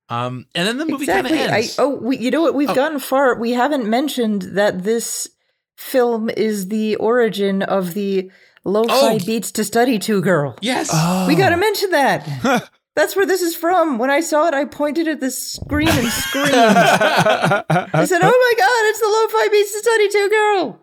um 0.10 0.46
and 0.56 0.68
then 0.68 0.78
the 0.78 0.86
movie 0.86 1.06
kind 1.06 1.26
exactly. 1.26 1.46
of 1.46 1.52
I, 1.52 1.58
ends 1.60 1.76
oh, 1.80 1.96
we, 1.96 2.18
you 2.18 2.32
know 2.32 2.42
what? 2.42 2.54
We've 2.56 2.70
Oh. 2.70 2.76
gotten 2.76 3.00
far. 3.00 3.36
We 3.40 3.52
haven't 3.52 3.86
mentioned 3.88 4.42
that 4.54 4.84
this 4.84 5.30
film 5.78 6.30
is 6.30 6.68
the 6.68 6.96
origin 6.98 7.62
of 7.64 7.94
the 7.94 8.30
lo-fi 8.64 8.92
Oh. 9.16 9.20
beats 9.26 9.52
to 9.54 9.64
study 9.64 9.98
to 10.00 10.22
girl. 10.22 10.56
yes 10.62 10.90
Oh. 10.92 11.28
We 11.28 11.36
got 11.36 11.50
to 11.50 11.58
mention 11.58 11.92
that. 11.92 12.70
That's 12.96 13.16
where 13.16 13.26
this 13.26 13.42
is 13.42 13.56
from. 13.56 13.98
When 14.00 14.10
I 14.12 14.20
saw 14.20 14.48
it, 14.50 14.54
I 14.54 14.66
pointed 14.66 15.08
at 15.08 15.22
the 15.22 15.32
screen 15.32 15.88
and 15.88 16.08
screamed. 16.10 16.50
I 16.54 18.06
said, 18.06 18.20
"Oh 18.22 18.38
my 18.46 18.54
god, 18.58 18.82
it's 18.90 19.00
the 19.00 19.08
lo-fi 19.08 19.48
beats 19.50 19.72
to 19.72 19.80
study 19.80 20.10
to 20.10 20.30
girl." 20.30 20.82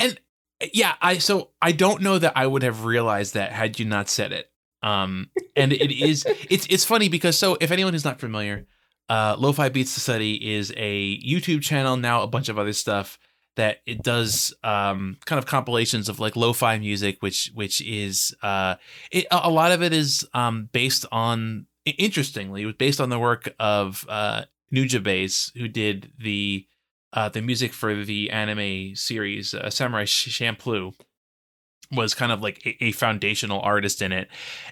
and 0.00 0.20
yeah 0.72 0.94
i 1.00 1.18
so 1.18 1.50
i 1.62 1.70
don't 1.72 2.02
know 2.02 2.18
that 2.18 2.32
i 2.36 2.44
would 2.46 2.62
have 2.62 2.84
realized 2.84 3.34
that 3.34 3.52
had 3.52 3.78
you 3.78 3.84
not 3.84 4.08
said 4.08 4.32
it 4.32 4.50
um 4.82 5.28
and 5.56 5.72
it 5.72 5.92
is 5.92 6.24
it's 6.50 6.66
it's 6.70 6.84
funny 6.84 7.08
because 7.08 7.36
so 7.38 7.56
if 7.60 7.70
anyone 7.70 7.92
who's 7.92 8.04
not 8.04 8.18
familiar 8.20 8.66
uh 9.08 9.34
lo-fi 9.38 9.68
beats 9.68 9.94
to 9.94 10.00
study 10.00 10.34
is 10.56 10.72
a 10.76 11.18
youtube 11.20 11.62
channel 11.62 11.96
now 11.96 12.22
a 12.22 12.26
bunch 12.26 12.48
of 12.48 12.58
other 12.58 12.72
stuff 12.72 13.18
that 13.58 13.78
it 13.86 14.02
does 14.02 14.54
um 14.62 15.18
kind 15.26 15.38
of 15.38 15.44
compilations 15.46 16.08
of 16.08 16.20
like 16.20 16.36
lo-fi 16.36 16.78
music 16.78 17.18
which 17.20 17.50
which 17.54 17.82
is 17.82 18.34
uh 18.42 18.76
it, 19.10 19.26
a 19.30 19.50
lot 19.50 19.72
of 19.72 19.82
it 19.82 19.92
is 19.92 20.26
um 20.32 20.68
based 20.72 21.04
on 21.12 21.66
interestingly 21.84 22.62
it 22.62 22.66
was 22.66 22.76
based 22.76 23.00
on 23.00 23.10
the 23.10 23.18
work 23.18 23.52
of 23.58 24.06
uh 24.08 24.42
Nujabes 24.72 25.56
who 25.56 25.68
did 25.68 26.12
the 26.18 26.66
uh, 27.12 27.28
the 27.30 27.40
music 27.40 27.72
for 27.72 28.04
the 28.04 28.30
anime 28.30 28.94
series 28.94 29.54
uh, 29.54 29.70
Samurai 29.70 30.04
Champloo 30.04 30.92
was 31.90 32.14
kind 32.14 32.30
of 32.30 32.42
like 32.42 32.64
a, 32.66 32.84
a 32.84 32.92
foundational 32.92 33.60
artist 33.60 34.02
in 34.02 34.12
it, 34.12 34.28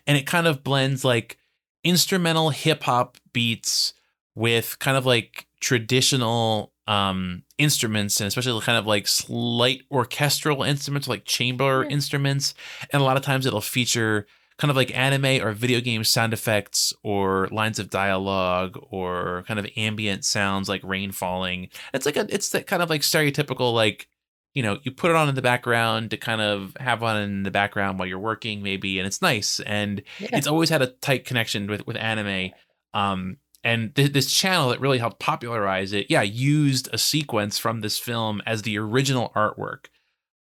and 0.07 0.19
it 0.19 0.27
kind 0.27 0.47
of 0.47 0.63
blends 0.63 1.03
like 1.03 1.39
instrumental 1.83 2.51
hip 2.51 2.83
hop 2.83 3.17
beats 3.33 3.95
with 4.35 4.79
kind 4.79 4.99
of 4.99 5.07
like 5.07 5.47
traditional 5.61 6.75
um 6.87 7.43
instruments 7.59 8.21
and 8.21 8.29
especially 8.29 8.61
kind 8.61 8.79
of 8.79 8.87
like 8.87 9.07
slight 9.07 9.83
orchestral 9.91 10.63
instruments 10.63 11.09
like 11.09 11.25
chamber 11.25 11.85
Yeah. 11.85 11.91
instruments 11.95 12.55
and 12.93 13.01
a 13.01 13.05
lot 13.05 13.17
of 13.17 13.23
times 13.23 13.47
it'll 13.47 13.61
feature 13.61 14.27
kind 14.59 14.71
of 14.71 14.77
like 14.77 14.95
anime 14.97 15.43
or 15.47 15.53
video 15.53 15.81
game 15.81 16.03
sound 16.05 16.33
effects 16.33 16.93
or 17.03 17.49
lines 17.53 17.79
of 17.79 17.91
dialogue 17.91 18.79
or 18.91 19.45
kind 19.47 19.59
of 19.61 19.67
ambient 19.77 20.25
sounds 20.25 20.67
like 20.69 20.83
rain 20.83 21.13
falling. 21.13 21.69
It's 21.93 22.07
like 22.07 22.17
a 22.17 22.27
it's 22.35 22.51
that 22.51 22.67
kind 22.67 22.83
of 22.83 22.89
like 22.91 23.03
stereotypical 23.03 23.75
like 23.75 24.09
you 24.55 24.63
know 24.63 24.79
you 24.83 24.91
put 24.93 25.11
it 25.11 25.17
on 25.17 25.29
in 25.29 25.35
the 25.35 25.43
background 25.43 26.11
to 26.11 26.17
kind 26.17 26.41
of 26.41 26.75
have 26.81 27.03
on 27.03 27.21
in 27.21 27.43
the 27.43 27.51
background 27.51 27.99
while 27.99 28.09
you're 28.09 28.19
working 28.19 28.63
maybe 28.63 28.99
and 28.99 29.07
it's 29.07 29.21
nice 29.21 29.61
and 29.61 30.03
Yeah. 30.19 30.29
it's 30.33 30.47
always 30.47 30.71
had 30.71 30.81
a 30.81 30.87
tight 30.87 31.27
connection 31.27 31.67
with 31.67 31.87
with 31.87 31.97
anime 31.97 32.53
um 32.95 33.37
and 33.67 33.95
th- 33.97 34.13
this 34.13 34.31
channel 34.31 34.71
that 34.71 34.81
really 34.81 34.99
helped 34.99 35.19
popularize 35.19 35.93
it 35.93 36.07
yeah 36.09 36.23
used 36.23 36.89
a 36.93 36.99
sequence 36.99 37.59
from 37.59 37.81
this 37.81 37.99
film 37.99 38.41
as 38.47 38.63
the 38.63 38.79
original 38.79 39.33
artwork. 39.35 39.87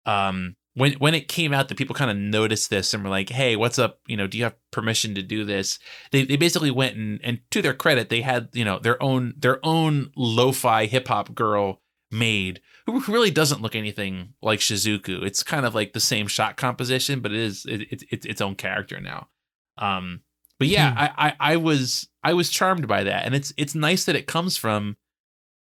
Um 0.06 0.56
when 0.74 0.92
when 0.94 1.14
it 1.14 1.28
came 1.28 1.52
out 1.52 1.68
that 1.68 1.76
people 1.76 1.94
kind 1.94 2.10
of 2.10 2.16
noticed 2.16 2.70
this 2.70 2.94
and 2.94 3.04
were 3.04 3.10
like 3.10 3.28
hey 3.28 3.56
what's 3.56 3.78
up? 3.78 4.00
You 4.06 4.16
know 4.16 4.26
do 4.26 4.38
you 4.38 4.44
have 4.44 4.56
permission 4.70 5.14
to 5.16 5.22
do 5.22 5.44
this? 5.44 5.78
They, 6.12 6.24
they 6.24 6.36
basically 6.36 6.70
went 6.70 6.96
and 6.96 7.20
and 7.22 7.40
to 7.50 7.60
their 7.62 7.74
credit 7.74 8.08
they 8.08 8.22
had 8.22 8.48
you 8.52 8.64
know 8.64 8.78
their 8.78 9.00
own 9.02 9.34
their 9.36 9.64
own 9.64 10.10
lo-fi 10.16 10.86
hip-hop 10.86 11.34
girl 11.34 11.82
made 12.10 12.60
who 12.86 13.00
really 13.12 13.30
doesn't 13.30 13.62
look 13.62 13.76
anything 13.76 14.34
like 14.42 14.58
shizuku. 14.60 15.22
It's 15.24 15.44
kind 15.44 15.64
of 15.64 15.74
like 15.76 15.92
the 15.92 16.00
same 16.00 16.26
shot 16.26 16.56
composition 16.56 17.20
but 17.20 17.32
it 17.32 17.38
is 17.38 17.66
it, 17.66 17.82
it, 17.92 18.02
it's 18.10 18.26
its 18.26 18.40
own 18.40 18.54
character 18.54 18.98
now. 19.00 19.28
Um 19.76 20.22
but 20.58 20.68
yeah 20.68 20.92
Hmm. 20.92 20.98
I, 20.98 21.10
I 21.26 21.36
i 21.52 21.56
was 21.56 22.09
i 22.22 22.32
was 22.32 22.50
charmed 22.50 22.86
by 22.86 23.02
that 23.04 23.24
and 23.24 23.34
it's 23.34 23.52
it's 23.56 23.74
nice 23.74 24.04
that 24.04 24.16
it 24.16 24.26
comes 24.26 24.56
from 24.56 24.96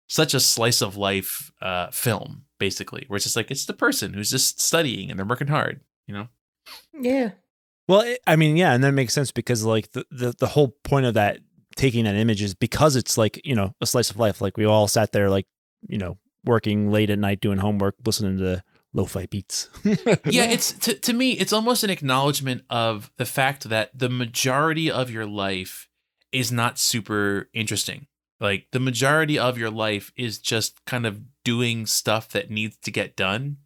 such 0.08 0.34
a 0.34 0.40
slice 0.40 0.82
of 0.82 0.96
life 0.96 1.52
uh 1.62 1.90
film 1.92 2.44
basically 2.60 3.04
where 3.08 3.16
it's 3.16 3.26
just 3.26 3.36
like 3.36 3.52
it's 3.52 3.66
the 3.66 3.74
person 3.74 4.14
who's 4.14 4.32
just 4.32 4.60
studying 4.60 5.10
and 5.10 5.20
they're 5.20 5.26
working 5.26 5.48
hard 5.48 5.82
you 6.08 6.14
know 6.14 6.28
Yeah. 6.94 7.32
Well, 7.88 8.02
it, 8.02 8.20
I 8.28 8.36
mean, 8.36 8.58
yeah, 8.58 8.74
and 8.74 8.84
that 8.84 8.92
makes 8.92 9.14
sense 9.14 9.32
because 9.32 9.64
like 9.64 9.92
the, 9.92 10.06
the 10.12 10.36
the 10.38 10.48
whole 10.48 10.76
point 10.84 11.06
of 11.06 11.14
that 11.14 11.40
taking 11.76 12.06
that 12.06 12.16
image 12.16 12.42
is 12.42 12.54
because 12.54 12.96
it's 12.96 13.18
like 13.18 13.40
you 13.46 13.56
know 13.56 13.74
a 13.80 13.86
slice 13.86 14.10
of 14.10 14.18
life. 14.18 14.42
Like 14.42 14.58
we 14.58 14.66
all 14.66 14.88
sat 14.88 15.14
there, 15.14 15.30
like 15.30 15.46
you 15.88 15.98
know, 15.98 16.18
working 16.44 16.92
late 16.92 17.10
at 17.10 17.20
night 17.20 17.40
doing 17.40 17.60
homework, 17.60 17.96
listening 18.06 18.38
to 18.40 18.62
lo-fi 18.94 19.26
beats. 19.28 19.70
yeah 20.26 20.46
it's 20.46 20.72
to, 20.72 20.96
to 20.96 21.14
me 21.14 21.32
it's 21.34 21.54
almost 21.54 21.84
an 21.84 21.90
acknowledgement 21.90 22.64
of 22.70 23.12
the 23.18 23.26
fact 23.26 23.70
that 23.70 23.98
the 23.98 24.10
majority 24.10 24.90
of 24.90 25.12
your 25.12 25.26
life 25.26 25.87
is 26.38 26.52
not 26.52 26.78
super 26.78 27.50
interesting 27.54 28.08
like 28.40 28.68
the 28.72 28.80
majority 28.80 29.40
of 29.40 29.58
your 29.58 29.72
life 29.72 30.12
is 30.16 30.40
just 30.40 30.84
kind 30.86 31.06
of 31.06 31.22
doing 31.44 31.86
stuff 31.86 32.30
that 32.30 32.52
needs 32.52 32.78
to 32.84 32.92
get 32.92 33.16
done 33.16 33.58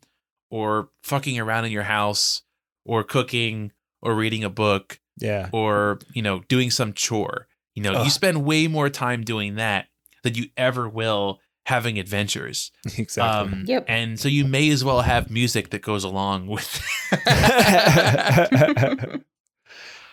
or 0.49 0.89
fucking 1.03 1.39
around 1.39 1.65
in 1.65 1.71
your 1.71 1.83
house 1.83 2.43
or 2.85 3.03
cooking 3.03 3.71
or 4.01 4.15
reading 4.15 4.43
a 4.43 4.49
book 4.49 4.99
yeah, 5.17 5.49
or 5.51 5.99
you 6.13 6.21
know 6.21 6.39
doing 6.47 6.71
some 6.71 6.93
chore 6.93 7.47
you 7.75 7.83
know 7.83 7.93
Ugh. 7.93 8.05
you 8.05 8.09
spend 8.09 8.45
way 8.45 8.67
more 8.67 8.89
time 8.89 9.23
doing 9.23 9.55
that 9.55 9.87
than 10.23 10.35
you 10.35 10.45
ever 10.55 10.87
will 10.87 11.39
having 11.65 11.99
adventures 11.99 12.71
exactly. 12.97 13.53
um, 13.53 13.63
Yep. 13.67 13.85
And 13.87 14.19
so 14.19 14.27
you 14.27 14.45
may 14.45 14.69
as 14.69 14.83
well 14.83 15.01
have 15.01 15.29
music 15.29 15.69
that 15.69 15.81
goes 15.81 16.03
along 16.03 16.47
with. 16.47 16.81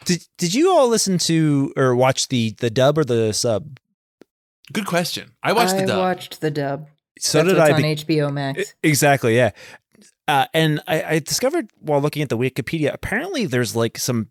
did 0.09 0.27
did 0.39 0.55
you 0.55 0.71
all 0.71 0.89
listen 0.89 1.19
to 1.19 1.73
or 1.77 1.95
watch 1.95 2.29
the 2.29 2.55
the 2.59 2.71
dub 2.71 2.97
or 2.97 3.05
the 3.05 3.33
sub? 3.33 3.79
Good 4.73 4.87
question. 4.87 5.33
I 5.43 5.53
watched 5.53 5.75
I 5.75 5.81
the 5.83 5.87
dub. 5.87 5.97
I 5.97 6.01
watched 6.01 6.41
the 6.41 6.51
dub. 6.51 6.89
So 7.19 7.39
That's 7.39 7.49
did 7.51 7.59
what's 7.59 7.71
I. 7.71 7.75
on 7.75 7.83
be- 7.83 7.97
HBO 7.97 8.33
Max. 8.33 8.75
Exactly, 8.83 9.37
yeah. 9.37 9.51
Uh, 10.27 10.47
and 10.55 10.81
I, 10.87 11.03
I 11.03 11.19
discovered 11.19 11.71
while 11.81 12.01
looking 12.01 12.23
at 12.23 12.29
the 12.29 12.39
Wikipedia, 12.39 12.93
apparently 12.93 13.45
there's 13.47 13.75
like 13.77 13.99
some 13.99 14.29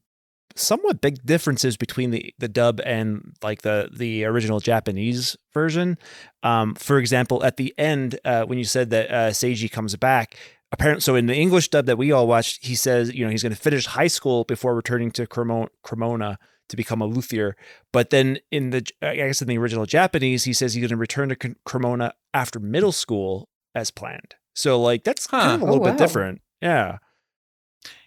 somewhat 0.56 1.02
big 1.02 1.24
differences 1.24 1.78
between 1.78 2.10
the, 2.10 2.34
the 2.40 2.48
dub 2.48 2.82
and 2.84 3.36
like 3.44 3.62
the 3.62 3.90
the 3.96 4.26
original 4.26 4.60
Japanese 4.60 5.36
version. 5.54 5.98
Um, 6.44 6.74
for 6.76 6.98
example, 6.98 7.44
at 7.44 7.58
the 7.58 7.74
end, 7.78 8.20
uh, 8.26 8.46
when 8.46 8.58
you 8.58 8.64
said 8.64 8.90
that 8.92 9.12
uh, 9.12 9.30
Seiji 9.32 9.72
comes 9.72 9.96
back, 9.96 10.38
apparently, 10.72 11.02
so 11.02 11.16
in 11.16 11.26
the 11.28 11.36
English 11.36 11.70
dub 11.70 11.86
that 11.86 11.98
we 11.98 12.12
all 12.12 12.28
watched, 12.28 12.66
he 12.66 12.76
says 12.76 13.14
you 13.14 13.24
know 13.26 13.32
he's 13.32 13.44
going 13.44 13.54
to 13.56 13.60
finish 13.60 13.86
high 13.86 14.08
school 14.08 14.44
before 14.44 14.76
returning 14.76 15.12
to 15.12 15.26
Cremona 15.28 16.38
to 16.70 16.76
become 16.76 17.02
a 17.02 17.06
luthier. 17.06 17.56
But 17.94 18.10
then 18.10 18.40
in 18.52 18.72
the 18.72 18.86
I 19.02 19.16
guess 19.16 19.42
in 19.42 19.48
the 19.48 19.58
original 19.58 19.86
Japanese, 19.86 20.44
he 20.44 20.54
says 20.54 20.74
he's 20.74 20.82
going 20.82 20.90
to 20.90 20.98
return 20.98 21.30
to 21.30 21.56
Cremona 21.66 22.14
after 22.34 22.60
middle 22.60 22.92
school 22.92 23.50
as 23.74 23.92
planned. 23.92 24.36
So 24.56 24.80
like 24.82 25.04
that's 25.04 25.28
kind 25.28 25.54
of 25.56 25.62
a 25.62 25.66
little 25.72 25.86
Oh, 25.88 25.92
bit 25.92 25.98
different. 25.98 26.42
Yeah. 26.62 26.98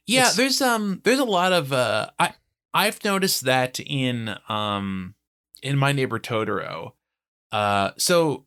Yeah, 0.07 0.21
It's- 0.23 0.37
there's 0.37 0.61
um 0.61 1.01
there's 1.05 1.19
a 1.21 1.25
lot 1.25 1.53
of 1.53 1.73
uh 1.73 2.11
I 2.19 2.35
I've 2.75 3.03
noticed 3.05 3.45
that 3.45 3.79
in 3.81 4.37
um 4.49 5.15
in 5.63 5.79
my 5.79 5.93
neighbor 5.93 6.19
Totoro. 6.19 6.93
Uh 7.53 7.93
so 7.97 8.47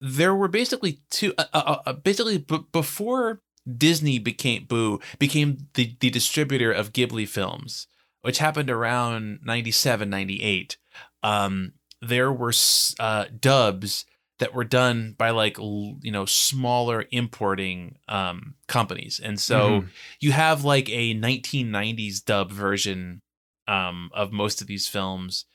there 0.00 0.34
were 0.34 0.48
basically 0.48 1.00
two 1.10 1.32
uh, 1.38 1.44
uh, 1.54 1.76
uh, 1.86 1.92
basically 1.94 2.38
b- 2.38 2.66
before 2.72 3.40
Disney 3.66 4.18
became 4.18 4.64
Boo 4.64 5.00
became 5.18 5.68
the 5.74 5.96
the 6.00 6.10
distributor 6.10 6.72
of 6.72 6.92
Ghibli 6.92 7.28
films, 7.28 7.86
which 8.22 8.38
happened 8.38 8.70
around 8.70 9.40
97 9.42 10.08
98. 10.10 10.76
Um 11.22 11.72
there 12.02 12.32
were 12.32 12.52
uh 13.00 13.24
dubs 13.40 14.04
that 14.38 14.52
were 14.54 14.64
done 14.64 15.14
by 15.16 15.30
like 15.30 15.56
you 15.58 16.12
know 16.12 16.26
smaller 16.26 17.06
importing 17.10 17.96
um 18.08 18.54
companies. 18.68 19.18
And 19.22 19.40
so 19.40 19.80
Mhm. 19.82 19.88
you 20.20 20.32
have 20.32 20.64
like 20.64 20.88
a 20.90 21.14
1990s 21.14 22.20
dub 22.20 22.52
version 22.52 23.22
um, 23.68 24.10
of 24.14 24.30
most 24.32 24.60
of 24.60 24.66
these 24.68 24.86
films 24.86 25.46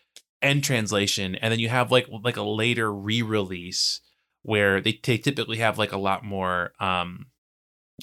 and 0.42 0.64
translation, 0.64 1.36
and 1.36 1.52
then 1.52 1.60
you 1.60 1.70
have 1.70 1.92
like 1.92 2.08
like 2.10 2.38
a 2.38 2.42
later 2.42 2.92
re-release 2.94 4.02
where 4.42 4.82
they, 4.82 5.00
they 5.04 5.18
typically 5.18 5.58
have 5.58 5.78
like 5.78 5.92
a 5.92 5.98
lot 5.98 6.26
more 6.26 6.74
um, 6.80 7.28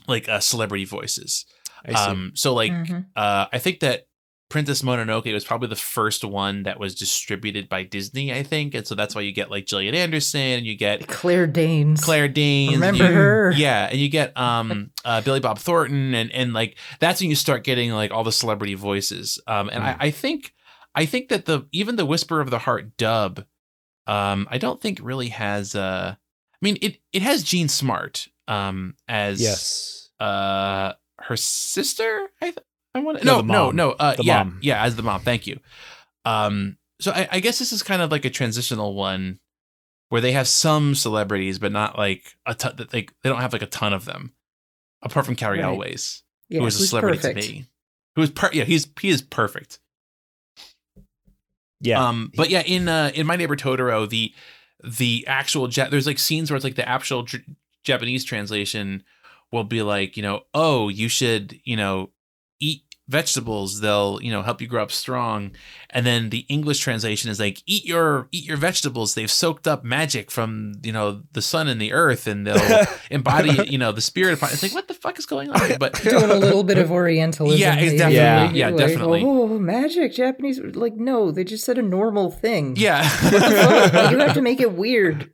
like 0.07 0.29
uh, 0.29 0.41
celebrity 0.41 0.85
voices. 0.85 1.45
I 1.85 1.89
see. 1.95 2.11
Um, 2.11 2.33
so 2.35 2.55
like 2.55 2.73
Mhm. 2.73 3.07
uh, 3.17 3.47
I 3.53 3.59
think 3.59 3.81
that 3.81 4.05
Princess 4.51 4.81
Mononoke 4.81 5.31
was 5.33 5.45
probably 5.45 5.69
the 5.69 5.77
first 5.77 6.25
one 6.25 6.63
that 6.63 6.81
was 6.81 6.95
distributed 6.95 7.69
by 7.69 7.83
Disney, 7.83 8.33
I 8.33 8.43
think, 8.43 8.75
and 8.75 8.87
so 8.87 8.95
that's 8.95 9.15
why 9.15 9.21
you 9.21 9.31
get 9.33 9.51
like 9.51 9.67
Gillian 9.67 9.95
Anderson, 9.95 10.41
and 10.41 10.65
you 10.67 10.75
get 10.75 11.07
Claire 11.07 11.47
Danes. 11.47 12.03
Claire 12.03 12.29
Danes. 12.29 12.73
Remember 12.73 13.05
you- 13.07 13.13
her? 13.13 13.53
Yeah, 13.55 13.89
and 13.91 13.99
you 14.01 14.09
get 14.09 14.35
um 14.39 14.91
uh, 15.05 15.21
Billy 15.21 15.41
Bob 15.41 15.59
Thornton, 15.59 16.15
and 16.15 16.33
and 16.33 16.53
like 16.55 16.79
that's 16.99 17.21
when 17.21 17.29
you 17.29 17.37
start 17.37 17.63
getting 17.63 17.91
like 17.93 18.11
all 18.11 18.25
the 18.25 18.33
celebrity 18.33 18.75
voices. 18.75 19.39
Um, 19.47 19.69
and 19.71 19.85
I, 19.85 19.97
I 20.01 20.11
think 20.11 20.55
I 20.95 21.05
think 21.05 21.29
that 21.29 21.45
the 21.45 21.67
even 21.73 21.97
the 21.97 22.07
Whisper 22.07 22.41
of 22.41 22.51
the 22.51 22.61
Heart 22.61 22.97
dub, 22.97 23.45
um, 24.07 24.49
I 24.51 24.57
don't 24.59 24.81
think 24.81 24.99
really 25.03 25.29
has. 25.29 25.75
Uh, 25.75 26.15
I 26.17 26.59
mean, 26.63 26.79
it 26.81 26.99
it 27.13 27.21
has 27.23 27.43
Jean 27.45 27.69
Smart 27.69 28.29
um 28.49 28.95
as 29.07 29.41
yes. 29.41 30.11
uh 30.19 30.95
her 31.21 31.37
sister. 31.37 32.29
I 32.43 32.47
th- 32.47 32.59
I 32.95 33.01
want 33.01 33.19
to 33.19 33.25
No, 33.25 33.41
no 33.41 33.43
no 33.43 33.71
no 33.71 33.91
uh 33.93 34.17
The 34.17 34.25
yeah 34.25 34.43
mom. 34.45 34.59
yeah 34.63 34.83
as 34.83 34.97
the 34.97 35.03
mom. 35.03 35.21
Thank 35.21 35.47
you. 35.47 35.61
Um, 36.25 36.77
so 37.01 37.13
I, 37.13 37.29
I 37.33 37.41
guess 37.41 37.59
this 37.61 37.73
is 37.73 37.83
kind 37.83 38.03
of 38.03 38.11
like 38.11 38.25
a 38.25 38.31
transitional 38.31 38.95
one 38.95 39.39
where 40.09 40.21
they 40.21 40.33
have 40.33 40.49
some 40.49 40.95
celebrities, 40.95 41.59
but 41.59 41.71
not 41.71 41.97
like 41.97 42.35
a 42.47 42.55
ton. 42.55 42.75
That 42.77 42.91
they 42.91 43.03
they 43.23 43.29
don't 43.31 43.41
have 43.41 43.53
like 43.53 43.63
a 43.63 43.67
ton 43.67 43.93
of 43.93 44.05
them, 44.07 44.33
apart 45.03 45.25
from 45.27 45.37
Cary 45.37 45.59
Right. 45.61 45.65
Elwes, 45.67 46.23
Yeah, 46.49 46.61
who 46.61 46.67
is 46.67 46.81
a 46.81 46.87
celebrity 46.87 47.19
perfect. 47.19 47.41
to 47.47 47.53
me. 47.53 47.67
Who 48.17 48.23
is 48.23 48.31
per- 48.31 48.51
yeah 48.53 48.65
he's 48.65 48.87
he 49.01 49.11
is 49.11 49.23
perfect. 49.23 49.79
Yeah. 51.81 52.05
Um, 52.07 52.33
but 52.37 52.51
yeah, 52.51 52.63
in 52.63 52.89
uh, 52.89 53.11
in 53.15 53.27
my 53.27 53.37
neighbor 53.37 53.57
Totoro, 53.57 54.09
the 54.09 54.33
the 54.83 55.25
actual 55.27 55.69
jet. 55.69 55.91
there's 55.91 56.07
like 56.07 56.19
scenes 56.19 56.51
where 56.51 56.57
it's 56.57 56.65
like 56.65 56.75
the 56.77 56.89
actual 56.89 57.23
J- 57.25 57.45
Japanese 57.89 58.25
translation 58.25 59.03
will 59.51 59.65
be 59.65 59.81
like, 59.83 60.17
you 60.17 60.23
know, 60.23 60.43
oh, 60.53 60.89
you 60.89 61.09
should, 61.09 61.59
you 61.65 61.77
know, 61.77 62.11
eat 62.61 62.83
vegetables. 63.09 63.81
They'll, 63.81 64.19
you 64.21 64.31
know, 64.31 64.43
help 64.43 64.61
you 64.61 64.67
grow 64.67 64.83
up 64.83 64.93
strong. 64.93 65.53
And 65.89 66.05
then 66.05 66.29
the 66.29 66.45
English 66.51 66.81
translation 66.81 67.31
is 67.31 67.41
like, 67.41 67.63
eat 67.65 67.87
your 67.87 68.29
eat 68.31 68.45
your 68.45 68.59
vegetables. 68.59 69.15
They've 69.15 69.31
soaked 69.31 69.67
up 69.67 69.83
magic 69.85 70.31
from 70.31 70.75
you 70.83 70.93
know 70.93 71.23
the 71.33 71.41
sun 71.41 71.67
and 71.69 71.81
the 71.81 71.95
earth, 71.95 72.27
and 72.27 72.47
they'll 72.47 72.85
embody, 73.11 73.57
you 73.71 73.79
know, 73.79 73.91
the 73.93 74.03
spirit. 74.03 74.35
Of, 74.35 74.43
it's 74.53 74.63
like, 74.63 74.75
what 74.75 74.87
the 74.89 74.93
fuck 74.93 75.19
is 75.19 75.25
going 75.25 75.49
on? 75.49 75.79
But 75.81 75.95
Doing 76.03 76.31
a 76.31 76.35
little 76.35 76.63
bit 76.65 76.77
of 76.77 76.91
Orientalism. 77.01 77.59
Yeah, 77.59 77.73
it's 77.77 77.85
maybe. 77.87 77.97
definitely- 77.99 78.17
Yeah. 78.19 78.53
yeah, 78.53 78.69
Like, 78.69 78.87
definitely. 78.87 79.23
Oh, 79.25 79.59
magic, 79.59 80.13
Japanese. 80.13 80.61
Like, 80.61 80.97
no, 80.97 81.31
they 81.31 81.45
just 81.45 81.65
said 81.65 81.79
a 81.79 81.83
normal 81.83 82.31
thing. 82.31 82.77
yeah, 82.77 83.03
you 84.11 84.19
have 84.19 84.35
to 84.35 84.43
make 84.43 84.61
it 84.61 84.73
weird. 84.75 85.31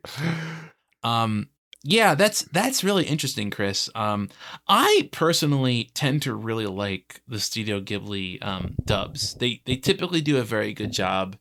Um, 1.03 1.49
yeah, 1.87 2.15
that's 2.15 2.41
that's 2.51 2.83
really 2.83 3.05
interesting, 3.05 3.51
Chris. 3.51 3.89
Um, 3.93 4.29
I 4.67 5.07
personally 5.11 5.91
tend 5.93 6.23
to 6.23 6.33
really 6.33 6.65
like 6.65 7.21
the 7.27 7.39
Studio 7.39 7.79
Ghibli 7.79 8.43
um, 8.43 8.75
dubs. 8.85 9.35
They 9.35 9.61
they 9.65 9.75
typically 9.75 10.21
do 10.21 10.37
a 10.37 10.43
very 10.43 10.73
good 10.73 10.91
job. 10.91 11.37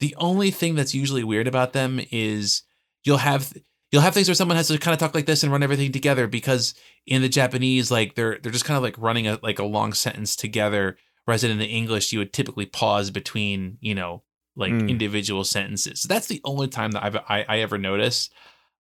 The 0.00 0.16
only 0.18 0.50
thing 0.50 0.74
that's 0.74 0.94
usually 0.94 1.22
weird 1.22 1.46
about 1.46 1.72
them 1.74 2.00
is 2.10 2.62
you'll 3.04 3.18
have 3.18 3.52
you'll 3.92 4.02
have 4.02 4.14
things 4.14 4.26
where 4.28 4.34
someone 4.34 4.56
has 4.56 4.66
to 4.66 4.78
kind 4.78 4.92
of 4.94 4.98
talk 4.98 5.14
like 5.14 5.26
this 5.26 5.44
and 5.44 5.52
run 5.52 5.62
everything 5.62 5.92
together 5.92 6.26
because 6.26 6.74
in 7.06 7.22
the 7.22 7.28
Japanese, 7.28 7.88
like 7.90 8.16
they're 8.16 8.38
they're 8.42 8.52
just 8.52 8.64
kind 8.64 8.76
of 8.76 8.82
like 8.82 8.98
running 8.98 9.28
a 9.28 9.38
like 9.44 9.60
a 9.60 9.64
long 9.64 9.92
sentence 9.92 10.34
together. 10.34 10.96
Whereas 11.24 11.44
in 11.44 11.56
the 11.58 11.66
English, 11.66 12.12
you 12.12 12.18
would 12.18 12.32
typically 12.32 12.66
pause 12.66 13.10
between 13.12 13.78
you 13.80 13.94
know 13.94 14.24
like 14.56 14.72
Mm. 14.72 14.88
individual 14.90 15.44
sentences. 15.44 16.00
So 16.00 16.08
that's 16.08 16.26
the 16.26 16.40
only 16.42 16.66
time 16.66 16.90
that 16.90 17.04
I've 17.04 17.14
I, 17.16 17.44
I 17.48 17.58
ever 17.60 17.78
notice. 17.78 18.28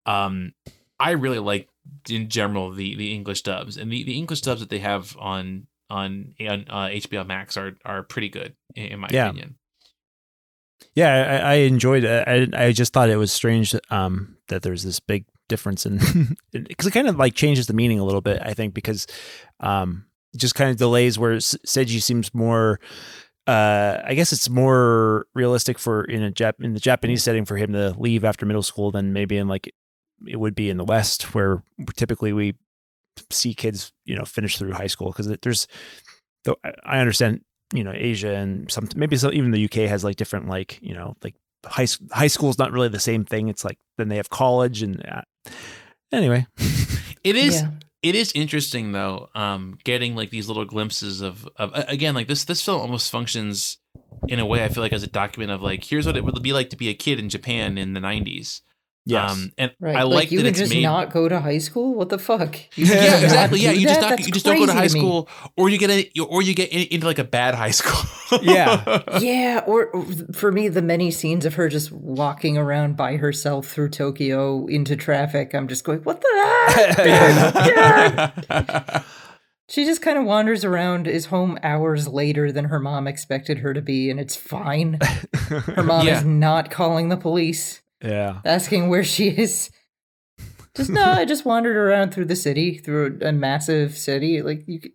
Um, 0.06 0.52
I 1.00 1.12
really 1.12 1.38
like 1.38 1.68
in 2.08 2.28
general 2.28 2.70
the 2.72 2.94
the 2.96 3.12
English 3.14 3.42
dubs 3.42 3.76
and 3.76 3.90
the, 3.92 4.04
the 4.04 4.16
English 4.16 4.40
dubs 4.42 4.60
that 4.60 4.70
they 4.70 4.78
have 4.78 5.16
on 5.18 5.66
on 5.90 6.34
on 6.48 6.64
uh, 6.68 6.86
HBO 6.86 7.26
Max 7.26 7.56
are 7.56 7.76
are 7.84 8.02
pretty 8.02 8.28
good 8.28 8.54
in, 8.74 8.98
my 9.00 9.08
Yeah. 9.10 9.26
opinion. 9.28 9.56
Yeah, 10.94 11.40
I, 11.44 11.52
I 11.52 11.54
enjoyed 11.56 12.04
it. 12.04 12.28
I 12.54 12.66
I 12.66 12.72
just 12.72 12.92
thought 12.92 13.10
it 13.10 13.16
was 13.16 13.32
strange 13.32 13.74
um, 13.90 14.36
that 14.48 14.62
there's 14.62 14.82
this 14.82 15.00
big 15.00 15.24
difference 15.48 15.84
in 15.86 15.98
because 16.52 16.86
it 16.86 16.92
kind 16.92 17.08
of 17.08 17.16
like 17.16 17.34
changes 17.34 17.66
the 17.66 17.74
meaning 17.74 17.98
a 17.98 18.04
little 18.04 18.20
bit. 18.20 18.40
I 18.42 18.54
think 18.54 18.74
because 18.74 19.06
um, 19.60 20.06
it 20.32 20.38
just 20.38 20.54
kind 20.54 20.70
of 20.70 20.76
delays 20.76 21.18
where 21.18 21.34
Seiji 21.36 22.00
seems 22.02 22.32
more. 22.34 22.80
Uh, 23.46 24.00
I 24.04 24.14
guess 24.14 24.32
it's 24.32 24.48
more 24.48 25.26
realistic 25.34 25.78
for 25.78 26.04
in 26.04 26.22
a 26.22 26.30
Jap 26.30 26.54
in 26.60 26.72
the 26.72 26.80
Japanese 26.80 27.22
setting 27.22 27.44
for 27.44 27.56
him 27.56 27.72
to 27.72 27.90
leave 27.98 28.24
after 28.24 28.46
middle 28.46 28.62
school 28.62 28.90
than 28.90 29.12
maybe 29.12 29.36
in 29.36 29.48
like 29.48 29.70
it 30.26 30.36
would 30.36 30.54
be 30.54 30.70
in 30.70 30.76
the 30.76 30.84
West 30.84 31.34
where 31.34 31.62
typically 31.96 32.32
we 32.32 32.54
see 33.30 33.54
kids 33.54 33.92
you 34.04 34.16
know 34.16 34.24
finish 34.24 34.58
through 34.58 34.72
high 34.72 34.86
school 34.88 35.08
because 35.12 35.28
there's 35.42 35.66
though 36.44 36.56
I- 36.64 36.72
I 36.84 36.98
understand 36.98 37.42
you 37.72 37.84
know 37.84 37.92
Asia 37.94 38.34
and 38.34 38.70
some 38.70 38.88
maybe 38.96 39.16
some, 39.16 39.32
even 39.32 39.50
the 39.50 39.64
UK 39.64 39.88
has 39.88 40.04
like 40.04 40.16
different 40.16 40.48
like 40.48 40.78
you 40.82 40.94
know 40.94 41.14
like 41.22 41.34
high 41.66 41.84
s- 41.84 41.98
high 42.12 42.24
is 42.26 42.58
not 42.58 42.72
really 42.72 42.88
the 42.88 43.00
same 43.00 43.24
thing. 43.24 43.48
It's 43.48 43.64
like 43.64 43.78
then 43.98 44.08
they 44.08 44.16
have 44.16 44.30
college 44.30 44.82
and 44.82 45.04
uh, 45.08 45.22
anyway. 46.12 46.46
It 47.24 47.36
is 47.36 47.62
Yeah. 47.62 47.70
it 48.02 48.14
is 48.14 48.32
interesting 48.34 48.92
though 48.92 49.30
um 49.34 49.78
getting 49.82 50.14
like 50.14 50.28
these 50.28 50.46
little 50.46 50.66
glimpses 50.66 51.22
of 51.22 51.48
of 51.56 51.70
again 51.88 52.14
like 52.14 52.28
this 52.28 52.44
this 52.44 52.60
film 52.60 52.82
almost 52.82 53.10
functions 53.10 53.78
in 54.28 54.38
a 54.38 54.44
way 54.44 54.62
i 54.62 54.68
feel 54.68 54.82
like 54.82 54.92
as 54.92 55.02
a 55.02 55.06
document 55.06 55.50
of 55.50 55.62
like 55.62 55.82
here's 55.84 56.04
what 56.04 56.18
it 56.18 56.22
would 56.24 56.42
be 56.42 56.52
like 56.52 56.68
to 56.68 56.76
be 56.76 56.90
a 56.90 56.94
kid 56.94 57.18
in 57.18 57.30
japan 57.30 57.78
in 57.78 57.94
the 57.94 58.00
90s 58.00 58.60
Yes. 59.06 59.32
um 59.32 59.52
and 59.58 59.70
Right. 59.80 59.96
i 59.96 60.02
like, 60.02 60.14
like 60.14 60.30
you 60.30 60.38
that 60.38 60.44
can 60.44 60.50
it's 60.50 60.58
just 60.60 60.72
made 60.72 60.82
not 60.82 61.12
go 61.12 61.28
to 61.28 61.38
high 61.40 61.58
school. 61.58 61.94
What 61.94 62.08
the 62.08 62.18
fuck? 62.18 62.56
You 62.76 62.86
Yeah, 62.86 62.94
can 62.94 62.96
yeah 62.96 63.10
just 63.10 63.22
not 63.22 63.24
exactly 63.24 63.60
yeah 63.60 63.72
do 63.72 63.80
you 63.80 63.86
just 63.86 64.00
not 64.00 64.10
That's 64.10 64.26
you 64.26 64.32
just 64.32 64.46
don't 64.46 64.58
go 64.58 64.66
to 64.66 64.72
high 64.72 64.82
me. 64.84 64.88
school 64.88 65.28
or 65.58 65.68
you 65.68 65.76
get 65.78 65.90
a 65.90 66.10
or 66.20 66.40
you 66.42 66.54
get 66.54 66.70
in, 66.72 66.86
into 66.90 67.06
like 67.06 67.18
a 67.18 67.24
bad 67.24 67.54
high 67.54 67.70
school 67.72 68.00
Yeah. 68.42 69.02
Yeah, 69.20 69.62
or 69.66 69.86
or 69.88 70.04
for 70.32 70.50
me, 70.50 70.68
the 70.68 70.82
many 70.82 71.10
scenes 71.10 71.44
of 71.44 71.54
her 71.54 71.68
just 71.68 71.92
walking 71.92 72.56
around 72.56 72.96
by 72.96 73.16
herself 73.16 73.68
through 73.68 73.90
Tokyo 73.90 74.66
into 74.66 74.96
traffic, 74.96 75.54
I'm 75.54 75.68
just 75.68 75.84
going, 75.84 76.00
what 76.00 76.20
the 76.20 76.94
heck? 76.96 79.04
She 79.68 79.84
just 79.86 80.02
kind 80.02 80.18
of 80.18 80.24
wanders 80.24 80.62
around, 80.64 81.06
is 81.08 81.26
home 81.26 81.58
hours 81.62 82.06
later 82.06 82.52
than 82.52 82.66
her 82.66 82.78
mom 82.78 83.06
expected 83.06 83.58
her 83.58 83.72
to 83.72 83.80
be, 83.80 84.10
and 84.10 84.20
it's 84.20 84.36
fine. 84.36 84.98
Her 85.48 85.82
mom 85.82 86.06
Yeah. 86.06 86.18
is 86.18 86.24
not 86.24 86.70
calling 86.70 87.08
the 87.08 87.16
police, 87.16 87.80
yeah. 88.04 88.40
asking 88.44 88.88
where 88.88 89.04
she 89.04 89.28
is. 89.28 89.70
Just 90.76 90.90
no, 90.90 91.04
I 91.04 91.24
just 91.24 91.44
wandered 91.44 91.76
around 91.76 92.12
through 92.12 92.24
the 92.26 92.36
city, 92.36 92.78
through 92.78 93.18
a, 93.22 93.28
a 93.28 93.32
massive 93.32 93.96
city. 93.96 94.42
Like 94.42 94.64
you 94.66 94.80
could, 94.80 94.92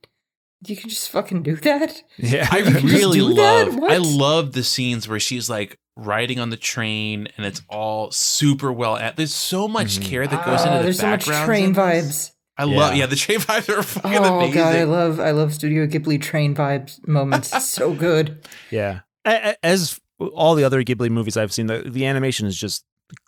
you 0.67 0.75
can 0.75 0.89
just 0.89 1.09
fucking 1.09 1.41
do 1.43 1.55
that. 1.57 2.03
Yeah. 2.17 2.47
I 2.51 2.59
really 2.59 3.21
love 3.21 3.79
I 3.83 3.97
love 3.97 4.51
the 4.51 4.63
scenes 4.63 5.07
where 5.07 5.21
she's 5.21 5.49
like 5.49 5.77
riding 5.95 6.37
on 6.39 6.49
the 6.49 6.57
train 6.57 7.27
and 7.37 7.45
it's 7.45 7.61
all 7.69 8.11
super 8.11 8.71
well 8.73 8.95
at 8.97 9.15
there's 9.17 9.33
so 9.33 9.67
much 9.67 9.99
Mhm. 9.99 10.05
care 10.05 10.27
that 10.27 10.45
goes 10.45 10.59
Ah, 10.61 10.65
into 10.65 10.77
the 10.79 10.83
there's 10.83 10.99
so 10.99 11.07
much 11.09 11.25
train 11.25 11.73
vibes. 11.73 12.31
I 12.57 12.65
love 12.65 12.93
Yeah. 12.93 12.99
yeah 13.01 13.05
the 13.05 13.15
train 13.15 13.39
vibes 13.39 13.69
are 13.69 13.81
fucking 13.83 14.17
Oh 14.17 14.37
amazing. 14.39 14.53
god, 14.55 14.75
I 14.75 14.83
love 14.83 15.19
I 15.21 15.31
love 15.31 15.53
Studio 15.53 15.87
Ghibli 15.87 16.21
train 16.21 16.53
vibes 16.55 17.05
moments. 17.07 17.69
So 17.69 17.93
good. 17.93 18.45
Yeah. 18.69 18.99
A- 19.25 19.51
a- 19.51 19.65
As 19.65 19.97
all 20.33 20.55
the 20.55 20.65
other 20.65 20.83
Ghibli 20.83 21.09
movies 21.09 21.37
I've 21.37 21.53
seen, 21.53 21.67
the, 21.67 21.83
the 21.87 22.05
animation 22.05 22.47
is 22.47 22.57
just 22.57 22.83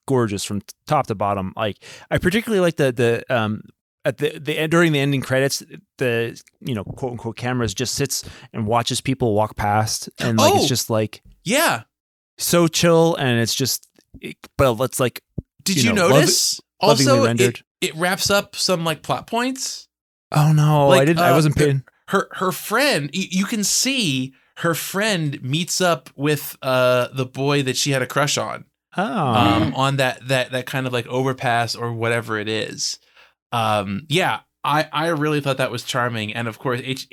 gorgeous 0.08 0.44
from 0.44 0.62
top 0.88 1.08
to 1.08 1.16
bottom. 1.16 1.54
Like 1.56 1.78
I 2.10 2.18
particularly 2.18 2.60
like 2.62 2.76
the 2.78 2.92
the 2.92 3.36
um 3.36 3.62
at 4.06 4.18
the 4.18 4.40
the 4.40 4.68
during 4.68 4.92
the 4.94 5.00
ending 5.00 5.22
credits, 5.22 5.64
the 5.98 6.42
you 6.60 6.74
know 6.76 6.84
quote 6.84 7.12
unquote 7.14 7.38
cameras 7.38 7.74
just 7.74 7.94
sits 7.96 8.24
and 8.54 8.66
watches 8.68 9.02
people 9.02 9.34
walk 9.34 9.56
past, 9.56 10.10
and 10.20 10.38
like 10.38 10.54
Oh! 10.54 10.58
it's 10.58 10.68
just 10.68 10.90
like 10.90 11.22
yeah 11.44 11.84
so 12.38 12.68
chill, 12.68 13.16
and 13.16 13.40
it's 13.40 13.54
just 13.54 13.88
it- 14.20 14.38
but 14.58 14.80
it's 14.82 15.00
like 15.00 15.22
Did 15.64 15.78
you 15.78 15.90
you, 15.90 15.94
know, 15.94 16.10
notice? 16.10 16.60
also, 16.80 17.26
it, 17.26 17.62
it 17.82 17.96
wraps 17.96 18.30
up 18.32 18.56
some 18.56 18.84
like 18.84 19.04
plot 19.04 19.28
points. 19.28 19.88
oh 20.32 20.52
no, 20.52 20.90
I 20.90 21.06
didn't, 21.06 21.20
I 21.20 21.30
uh, 21.30 21.36
wasn't 21.36 21.56
paying. 21.56 21.84
her 22.08 22.28
her 22.34 22.52
friend 22.52 23.10
you, 23.14 23.28
you 23.30 23.46
can 23.46 23.64
see 23.64 24.34
her 24.58 24.74
friend 24.74 25.42
meets 25.44 25.80
up 25.82 26.10
with 26.16 26.58
uh 26.64 27.10
the 27.14 27.26
boy 27.26 27.62
that 27.64 27.78
she 27.78 27.92
had 27.92 28.02
a 28.02 28.08
crush 28.08 28.38
on 28.38 28.66
Oh. 28.98 29.04
um 29.04 29.74
on 29.76 29.98
that 29.98 30.28
that 30.28 30.52
that 30.52 30.66
kind 30.66 30.86
of 30.88 30.94
like 30.94 31.08
overpass 31.08 31.76
or 31.76 31.94
whatever 31.94 32.38
it 32.38 32.50
is. 32.50 33.00
Um 33.52 34.06
yeah 34.10 34.42
i 34.64 34.88
i 34.92 35.08
really 35.08 35.42
thought 35.42 35.58
that 35.58 35.72
was 35.72 35.84
charming. 35.84 36.34
And 36.34 36.48
of 36.48 36.60
course 36.60 36.82
H- 36.84 37.08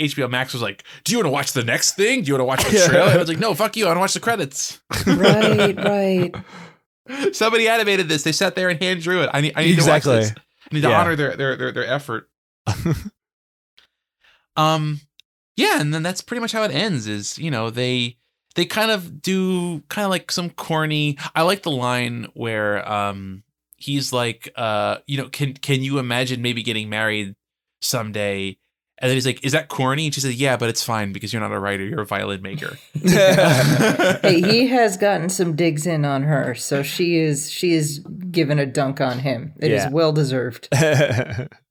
hbo 0.00 0.30
max 0.30 0.52
was 0.52 0.62
like 0.62 0.84
do 1.04 1.12
you 1.12 1.18
want 1.18 1.26
to 1.26 1.30
watch 1.30 1.52
the 1.52 1.64
next 1.64 1.96
thing? 1.96 2.22
Do 2.22 2.28
you 2.28 2.34
want 2.34 2.40
to 2.40 2.44
watch 2.44 2.64
the 2.64 2.86
trailer? 2.88 3.10
I 3.10 3.16
was 3.16 3.28
like 3.28 3.38
no 3.38 3.54
fuck 3.54 3.76
you 3.76 3.84
i 3.84 3.88
want 3.88 3.96
to 3.96 4.00
watch 4.00 4.14
the 4.14 4.20
credits. 4.20 4.80
Right, 5.06 5.76
right. 5.76 6.34
somebody 7.34 7.68
animated 7.68 8.08
this. 8.08 8.22
They 8.22 8.32
sat 8.32 8.54
there 8.54 8.70
and 8.70 8.80
hand 8.82 9.02
drew 9.02 9.22
it. 9.22 9.30
I 9.32 9.40
need, 9.42 9.52
I 9.56 9.64
need 9.64 9.78
to 9.78 9.86
watch 9.86 10.04
this. 10.04 10.30
I 10.30 10.74
need 10.74 10.80
to 10.82 10.88
Yeah. 10.88 11.00
honor 11.00 11.16
their 11.16 11.36
their 11.36 11.56
their, 11.56 11.72
their 11.72 11.86
effort. 11.86 12.28
Um 14.56 15.00
yeah 15.56 15.80
and 15.80 15.92
then 15.92 16.02
that's 16.02 16.20
pretty 16.20 16.40
much 16.40 16.52
how 16.52 16.62
it 16.62 16.70
ends 16.70 17.06
is 17.06 17.38
you 17.38 17.50
know 17.50 17.70
they 17.70 18.16
they 18.54 18.64
kind 18.64 18.90
of 18.90 19.20
do 19.22 19.80
kind 19.88 20.04
of 20.04 20.10
like 20.10 20.30
some 20.30 20.50
corny 20.50 21.16
i 21.34 21.42
like 21.42 21.62
the 21.62 21.70
line 21.70 22.26
where 22.34 22.86
um 22.90 23.42
he's 23.76 24.12
like 24.12 24.50
uh 24.56 24.98
you 25.06 25.16
know 25.18 25.28
can 25.28 25.54
can 25.54 25.82
you 25.82 25.98
imagine 25.98 26.40
maybe 26.42 26.62
getting 26.62 26.88
married 26.88 27.34
someday 27.82 28.56
and 28.98 29.10
then 29.10 29.16
he's 29.16 29.26
like 29.26 29.44
is 29.44 29.52
that 29.52 29.68
corny 29.68 30.06
and 30.06 30.14
she 30.14 30.20
says 30.20 30.34
yeah 30.36 30.56
but 30.56 30.68
it's 30.68 30.82
fine 30.82 31.12
because 31.12 31.32
you're 31.32 31.42
not 31.42 31.52
a 31.52 31.58
writer 31.58 31.84
you're 31.84 32.00
a 32.02 32.06
violin 32.06 32.40
maker 32.40 32.78
hey, 33.02 34.40
he 34.40 34.68
has 34.68 34.96
gotten 34.96 35.28
some 35.28 35.54
digs 35.56 35.86
in 35.86 36.04
on 36.04 36.22
her, 36.22 36.54
so 36.54 36.82
she 36.82 37.16
is 37.18 37.50
she 37.50 37.72
is 37.74 37.98
given 38.30 38.58
a 38.58 38.66
dunk 38.66 39.00
on 39.00 39.18
him. 39.18 39.52
It 39.60 39.70
is 39.72 39.82
Yeah. 39.84 39.90
well 39.90 40.12
deserved. 40.12 40.68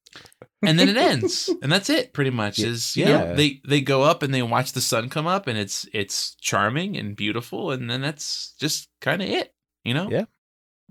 and 0.65 0.79
then 0.79 0.89
it 0.89 0.97
ends 0.97 1.49
and 1.61 1.71
that's 1.71 1.89
it 1.89 2.13
pretty 2.13 2.29
much 2.29 2.59
is 2.59 2.95
you 2.97 3.05
Yeah. 3.05 3.17
know 3.25 3.35
they 3.35 3.61
they 3.67 3.81
go 3.81 4.03
up 4.03 4.23
and 4.23 4.33
they 4.33 4.41
watch 4.41 4.73
the 4.73 4.81
sun 4.81 5.09
come 5.09 5.27
up 5.27 5.47
and 5.47 5.57
it's 5.57 5.87
it's 5.93 6.35
charming 6.41 6.97
and 6.97 7.15
beautiful 7.15 7.71
and 7.71 7.89
then 7.89 8.01
that's 8.01 8.53
just 8.59 8.89
kind 9.01 9.21
of 9.21 9.27
it 9.29 9.53
you 9.83 9.93
know 9.93 10.09
Yeah. 10.09 10.25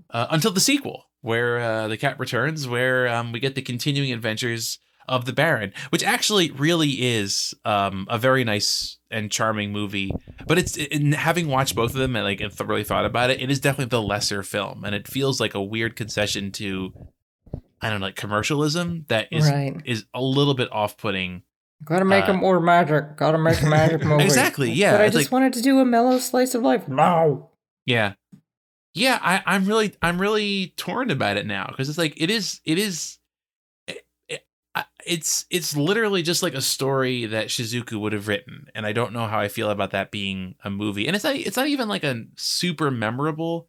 uh, 0.09 0.27
until 0.29 0.51
the 0.51 0.59
sequel 0.59 1.05
where 1.21 1.59
uh, 1.59 1.87
the 1.87 1.97
cat 1.97 2.19
returns 2.19 2.67
where 2.67 3.07
um, 3.07 3.31
we 3.31 3.39
get 3.39 3.55
the 3.55 3.61
continuing 3.61 4.11
adventures 4.11 4.79
of 5.07 5.25
the 5.25 5.33
baron 5.33 5.73
which 5.89 6.03
actually 6.03 6.49
really 6.51 6.91
is 6.91 7.53
um, 7.65 8.07
a 8.09 8.17
very 8.17 8.43
nice 8.45 8.97
and 9.11 9.29
charming 9.31 9.71
movie 9.71 10.11
but 10.47 10.57
it's 10.57 10.77
in 10.77 11.11
having 11.11 11.47
watched 11.47 11.75
both 11.75 11.91
of 11.91 11.97
them 11.99 12.15
and 12.15 12.23
like 12.23 12.39
and 12.39 12.55
th- 12.57 12.67
really 12.67 12.83
thought 12.85 13.05
about 13.05 13.29
it 13.29 13.41
it 13.41 13.51
is 13.51 13.59
definitely 13.59 13.89
the 13.89 14.01
lesser 14.01 14.43
film 14.43 14.83
and 14.85 14.95
it 14.95 15.07
feels 15.07 15.39
like 15.41 15.53
a 15.53 15.61
weird 15.61 15.95
concession 15.97 16.51
to 16.51 16.93
I 17.83 17.89
don't 17.89 17.99
know, 17.99 18.07
like 18.07 18.15
commercialism 18.15 19.05
that 19.09 19.27
is 19.31 19.49
right. 19.49 19.75
is 19.85 20.05
a 20.13 20.21
little 20.21 20.53
bit 20.53 20.71
off 20.71 20.97
putting. 20.97 21.43
Gotta 21.85 22.05
make 22.05 22.29
uh, 22.29 22.33
it 22.33 22.37
more 22.37 22.59
magic. 22.59 23.17
Gotta 23.17 23.37
make 23.37 23.61
a 23.61 23.65
magic 23.65 24.03
movie. 24.05 24.23
Exactly, 24.23 24.71
yeah, 24.71 24.91
But 24.93 25.01
I 25.01 25.05
just 25.09 25.25
like- 25.25 25.31
wanted 25.31 25.53
to 25.53 25.61
do 25.61 25.79
a 25.79 25.85
mellow 25.85 26.17
slice 26.19 26.55
of 26.55 26.61
life. 26.63 26.87
No. 26.87 27.49
Yeah, 27.85 28.13
yeah. 28.93 29.19
I, 29.21 29.41
I'm 29.45 29.65
really 29.65 29.93
I'm 30.01 30.19
really 30.19 30.73
torn 30.77 31.11
about 31.11 31.35
it 31.37 31.45
now 31.45 31.67
because 31.67 31.89
it's 31.89 31.97
like 31.97 32.13
it 32.21 32.29
is 32.31 32.61
it 32.65 32.77
is. 32.79 33.17
it- 33.87 34.05
it- 34.29 34.45
It's 35.05 35.45
it's 35.49 35.75
literally 35.75 36.21
just 36.23 36.41
like 36.41 36.53
a 36.53 36.61
story 36.61 37.25
that 37.25 37.47
Shizuku 37.47 37.99
would 37.99 38.13
have 38.13 38.29
written, 38.29 38.67
and 38.73 38.85
I 38.85 38.93
don't 38.93 39.11
know 39.11 39.27
how 39.27 39.37
I 39.39 39.49
feel 39.49 39.69
about 39.69 39.91
that 39.91 40.11
being 40.11 40.55
a 40.63 40.69
movie. 40.69 41.05
And 41.07 41.15
it's 41.17 41.25
not 41.25 41.35
it's 41.35 41.57
not 41.57 41.67
even 41.67 41.89
like 41.89 42.05
a 42.05 42.23
super 42.37 42.89
memorable 42.89 43.67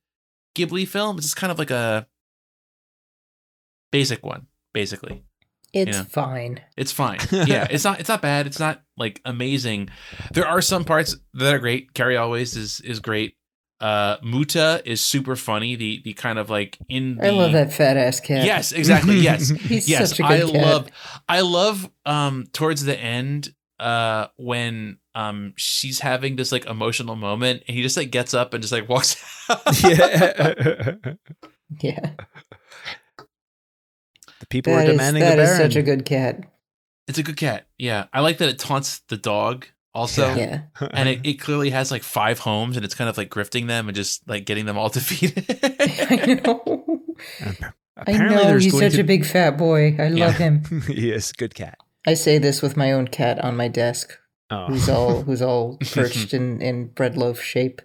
Ghibli 0.56 0.86
film. 0.86 1.16
It's 1.18 1.26
just 1.26 1.36
kind 1.36 1.50
of 1.50 1.58
like 1.58 1.72
a 1.72 2.06
basic 3.98 4.24
one, 4.24 4.46
basically. 4.72 5.22
It's 5.72 5.96
Yeah. 5.96 6.04
fine. 6.04 6.60
It's 6.76 6.92
fine. 6.92 7.18
Yeah, 7.32 7.66
it's 7.70 7.84
not 7.84 8.00
it's 8.00 8.08
not 8.08 8.22
bad. 8.22 8.46
It's 8.46 8.58
not 8.60 8.82
like 8.96 9.20
amazing. 9.24 9.88
There 10.32 10.46
are 10.46 10.60
some 10.62 10.84
parts 10.84 11.16
that 11.34 11.54
are 11.54 11.58
great. 11.58 11.94
Cary 11.94 12.16
Elwes 12.16 12.56
is 12.56 12.80
is 12.80 13.00
great. 13.00 13.34
Uh 13.80 14.16
Muta 14.22 14.82
is 14.84 15.00
super 15.00 15.36
funny. 15.36 15.74
The 15.76 16.00
the 16.04 16.12
kind 16.14 16.38
of 16.38 16.48
like 16.48 16.78
in 16.88 17.16
the 17.16 17.26
I 17.26 17.30
love 17.30 17.52
that 17.52 17.72
fat 17.72 17.96
ass 17.96 18.20
cat. 18.20 18.44
Yes, 18.46 18.70
exactly. 18.72 19.16
Yes. 19.18 19.48
He's 19.70 19.88
yes, 19.88 20.10
such 20.10 20.20
a 20.20 20.24
I 20.24 20.38
good 20.40 20.52
cat. 20.52 20.62
love 20.66 20.88
I 21.28 21.40
love 21.40 21.90
um 22.06 22.44
towards 22.52 22.84
the 22.84 22.96
end 22.98 23.52
uh 23.80 24.28
when 24.36 24.98
um 25.16 25.52
she's 25.56 25.98
having 26.00 26.36
this 26.36 26.52
like 26.52 26.66
emotional 26.66 27.16
moment 27.16 27.64
and 27.66 27.74
he 27.76 27.82
just 27.82 27.96
like 27.96 28.10
gets 28.12 28.32
up 28.32 28.54
and 28.54 28.62
just 28.62 28.72
like 28.72 28.88
walks 28.88 29.16
out. 29.50 29.82
yeah. 29.82 30.94
Yeah. 31.82 32.10
The 34.54 34.58
people 34.62 34.72
That 34.74 34.86
are 34.86 34.90
is, 34.90 34.96
demanding 34.96 35.22
that 35.22 35.36
the 35.36 35.42
is 35.42 35.48
Baron. 35.50 35.70
such 35.70 35.76
a 35.76 35.82
good 35.82 36.04
cat. 36.04 36.40
It's 37.08 37.18
a 37.18 37.22
good 37.22 37.36
cat. 37.36 37.66
Yeah. 37.78 38.06
I 38.12 38.20
like 38.20 38.38
that 38.38 38.48
it 38.48 38.58
taunts 38.58 39.00
the 39.08 39.16
dog 39.16 39.66
also. 39.94 40.34
Yeah. 40.34 40.62
and 40.92 41.08
it, 41.08 41.20
it 41.24 41.34
clearly 41.34 41.70
has 41.70 41.90
like 41.90 42.02
five 42.02 42.38
homes 42.40 42.76
and 42.76 42.84
it's 42.84 42.94
kind 42.94 43.10
of 43.10 43.16
like 43.18 43.30
grifting 43.30 43.66
them 43.66 43.88
and 43.88 43.94
just 43.96 44.26
like 44.28 44.46
getting 44.46 44.64
them 44.66 44.78
all 44.78 44.88
defeated 45.00 45.44
I 45.62 46.40
know. 46.44 47.02
I 47.96 48.02
Apparently, 48.02 48.36
know. 48.36 48.44
there's 48.44 48.64
He's 48.64 48.78
such 48.78 48.94
to 48.94 49.00
a 49.02 49.04
big 49.04 49.24
fat 49.26 49.56
boy. 49.58 49.96
I 49.98 50.06
Yeah. 50.08 50.26
love 50.26 50.34
him. 50.36 50.64
he 50.86 51.10
is 51.12 51.32
good 51.32 51.54
cat. 51.54 51.78
I 52.06 52.14
say 52.14 52.38
this 52.38 52.60
with 52.62 52.76
my 52.76 52.92
own 52.92 53.08
cat 53.08 53.38
on 53.38 53.56
my 53.56 53.68
desk, 53.68 54.18
Oh. 54.50 54.66
who's 54.66 54.88
all 54.88 55.22
who's 55.22 55.40
all 55.42 55.78
perched 55.92 56.34
in 56.34 56.60
in 56.60 56.88
bread 56.88 57.16
loaf 57.16 57.40
shape. 57.40 57.80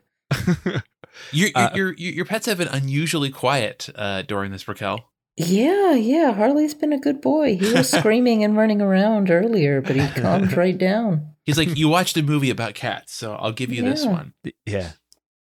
your, 1.32 1.50
Uh, 1.56 1.70
your, 1.76 1.94
your 1.94 2.14
your 2.14 2.26
pets 2.26 2.46
have 2.48 2.58
been 2.58 2.68
unusually 2.68 3.30
quiet 3.30 3.90
uh 3.96 4.22
during 4.24 4.52
this 4.52 4.68
Raquel 4.68 5.10
Yeah, 5.40 5.94
yeah. 5.94 6.34
Harley's 6.34 6.74
been 6.74 6.92
a 6.94 7.00
good 7.00 7.22
boy. 7.22 7.58
He 7.58 7.72
was 7.74 7.90
screaming 7.98 8.44
and 8.44 8.58
running 8.58 8.82
around 8.82 9.32
earlier, 9.32 9.82
but 9.82 9.96
he 9.96 10.08
calmed 10.22 10.52
right 10.58 10.78
down. 10.78 11.34
he's 11.46 11.58
like 11.58 11.78
you 11.78 11.88
watched 11.88 12.18
a 12.18 12.22
movie 12.22 12.50
about 12.52 12.76
cats 12.76 13.12
so 13.14 13.34
i'll 13.34 13.52
give 13.52 13.72
you 13.72 13.82
this 13.82 14.06
one 14.06 14.34
yeah. 14.66 14.92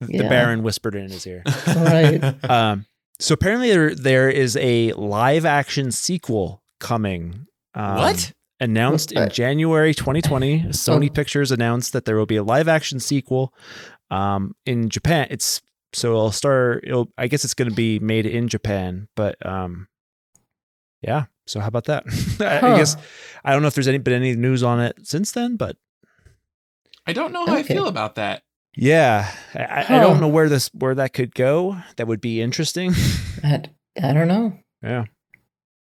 The 0.02 0.16
Yeah. 0.24 0.28
Baron 0.28 0.64
whispered 0.64 0.96
in 0.96 1.10
his 1.10 1.26
ear. 1.26 1.44
Right. 1.68 2.36
Um, 2.50 2.86
so 3.20 3.34
apparently 3.36 3.70
there 3.70 3.96
there 3.96 4.30
is 4.30 4.58
a 4.58 4.92
live 4.94 5.46
action 5.46 5.92
sequel 5.92 6.62
coming. 6.82 7.46
Um, 7.74 7.98
what 7.98 8.34
Announced 8.60 9.12
in 9.14 9.30
January 9.30 9.94
2020, 9.94 10.64
Sony. 10.70 11.14
Pictures 11.14 11.52
announced 11.52 11.94
that 11.94 12.04
there 12.06 12.18
will 12.18 12.26
be 12.26 12.36
a 12.36 12.44
live 12.44 12.68
action 12.68 13.00
sequel. 13.00 13.54
Um, 14.12 14.56
in 14.66 14.90
Japan, 14.90 15.28
it's 15.30 15.62
so 15.94 16.10
it'll 16.12 16.32
start. 16.32 16.84
It'll, 16.86 17.10
I 17.18 17.28
guess 17.28 17.44
it's 17.46 17.54
going 17.54 17.70
to 17.70 17.76
be 17.76 18.00
made 18.00 18.26
in 18.26 18.48
Japan, 18.50 19.08
but 19.16 19.44
um, 19.46 19.88
yeah. 21.02 21.26
So 21.46 21.60
how 21.60 21.68
about 21.68 21.86
that? 21.86 22.04
I, 22.40 22.58
I 22.74 22.78
guess 22.78 22.96
I 23.44 23.54
don't 23.54 23.62
know 23.62 23.68
if 23.68 23.76
there's 23.76 23.88
any 23.88 23.98
been 24.00 24.14
any 24.14 24.36
news 24.36 24.64
on 24.64 24.80
it 24.80 24.96
since 25.04 25.32
then, 25.32 25.56
but 25.58 25.78
i 27.06 27.12
don't 27.12 27.34
know 27.34 27.46
how 27.46 27.54
i 27.56 27.64
feel 27.64 27.88
about 27.88 28.16
that 28.16 28.44
yeah, 28.76 29.30
I, 29.54 29.60
I- 29.64 29.98
I 29.98 30.00
don't 30.00 30.20
know 30.22 30.28
where 30.30 30.50
this 30.50 30.70
where 30.74 30.96
that 30.96 31.14
could 31.14 31.36
go. 31.36 31.78
That 31.98 32.08
would 32.08 32.22
be 32.22 32.42
interesting. 32.42 32.94
I, 33.44 33.62
I 34.02 34.14
don't 34.14 34.28
know. 34.28 34.58
yeah. 34.82 35.06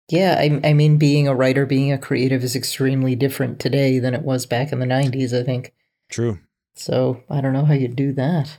Yeah, 0.08 0.36
I, 0.38 0.60
I 0.64 0.72
mean, 0.72 0.96
being 0.96 1.28
a 1.28 1.34
writer, 1.34 1.66
being 1.66 1.92
a 1.92 1.98
creative 1.98 2.42
is 2.42 2.56
extremely 2.56 3.14
different 3.16 3.60
today 3.60 3.98
than 3.98 4.14
it 4.14 4.22
was 4.22 4.46
back 4.46 4.72
in 4.72 4.78
the 4.80 4.86
90s, 4.86 5.38
I 5.38 5.44
think. 5.44 5.74
True. 6.08 6.38
So 6.80 7.22
I 7.28 7.42
don't 7.42 7.52
know 7.52 7.66
how 7.66 7.74
you 7.74 7.88
do 7.88 8.12
that. 8.14 8.56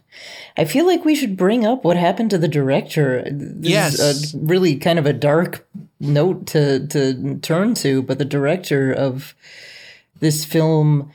I 0.55 0.65
feel 0.65 0.85
like 0.85 1.03
we 1.03 1.15
should 1.15 1.35
bring 1.35 1.65
up 1.65 1.83
what 1.83 1.97
happened 1.97 2.29
to 2.29 2.37
the 2.37 2.47
director. 2.47 3.23
This 3.31 3.71
Yes. 3.71 3.99
is 3.99 4.33
a 4.35 4.37
really 4.37 4.75
kind 4.75 4.99
of 4.99 5.07
a 5.07 5.13
dark 5.13 5.67
note 5.99 6.45
to 6.47 6.85
to 6.87 7.39
turn 7.39 7.73
to, 7.75 8.03
but 8.03 8.19
the 8.19 8.25
director 8.25 8.91
of 8.93 9.33
this 10.19 10.45
film, 10.45 11.11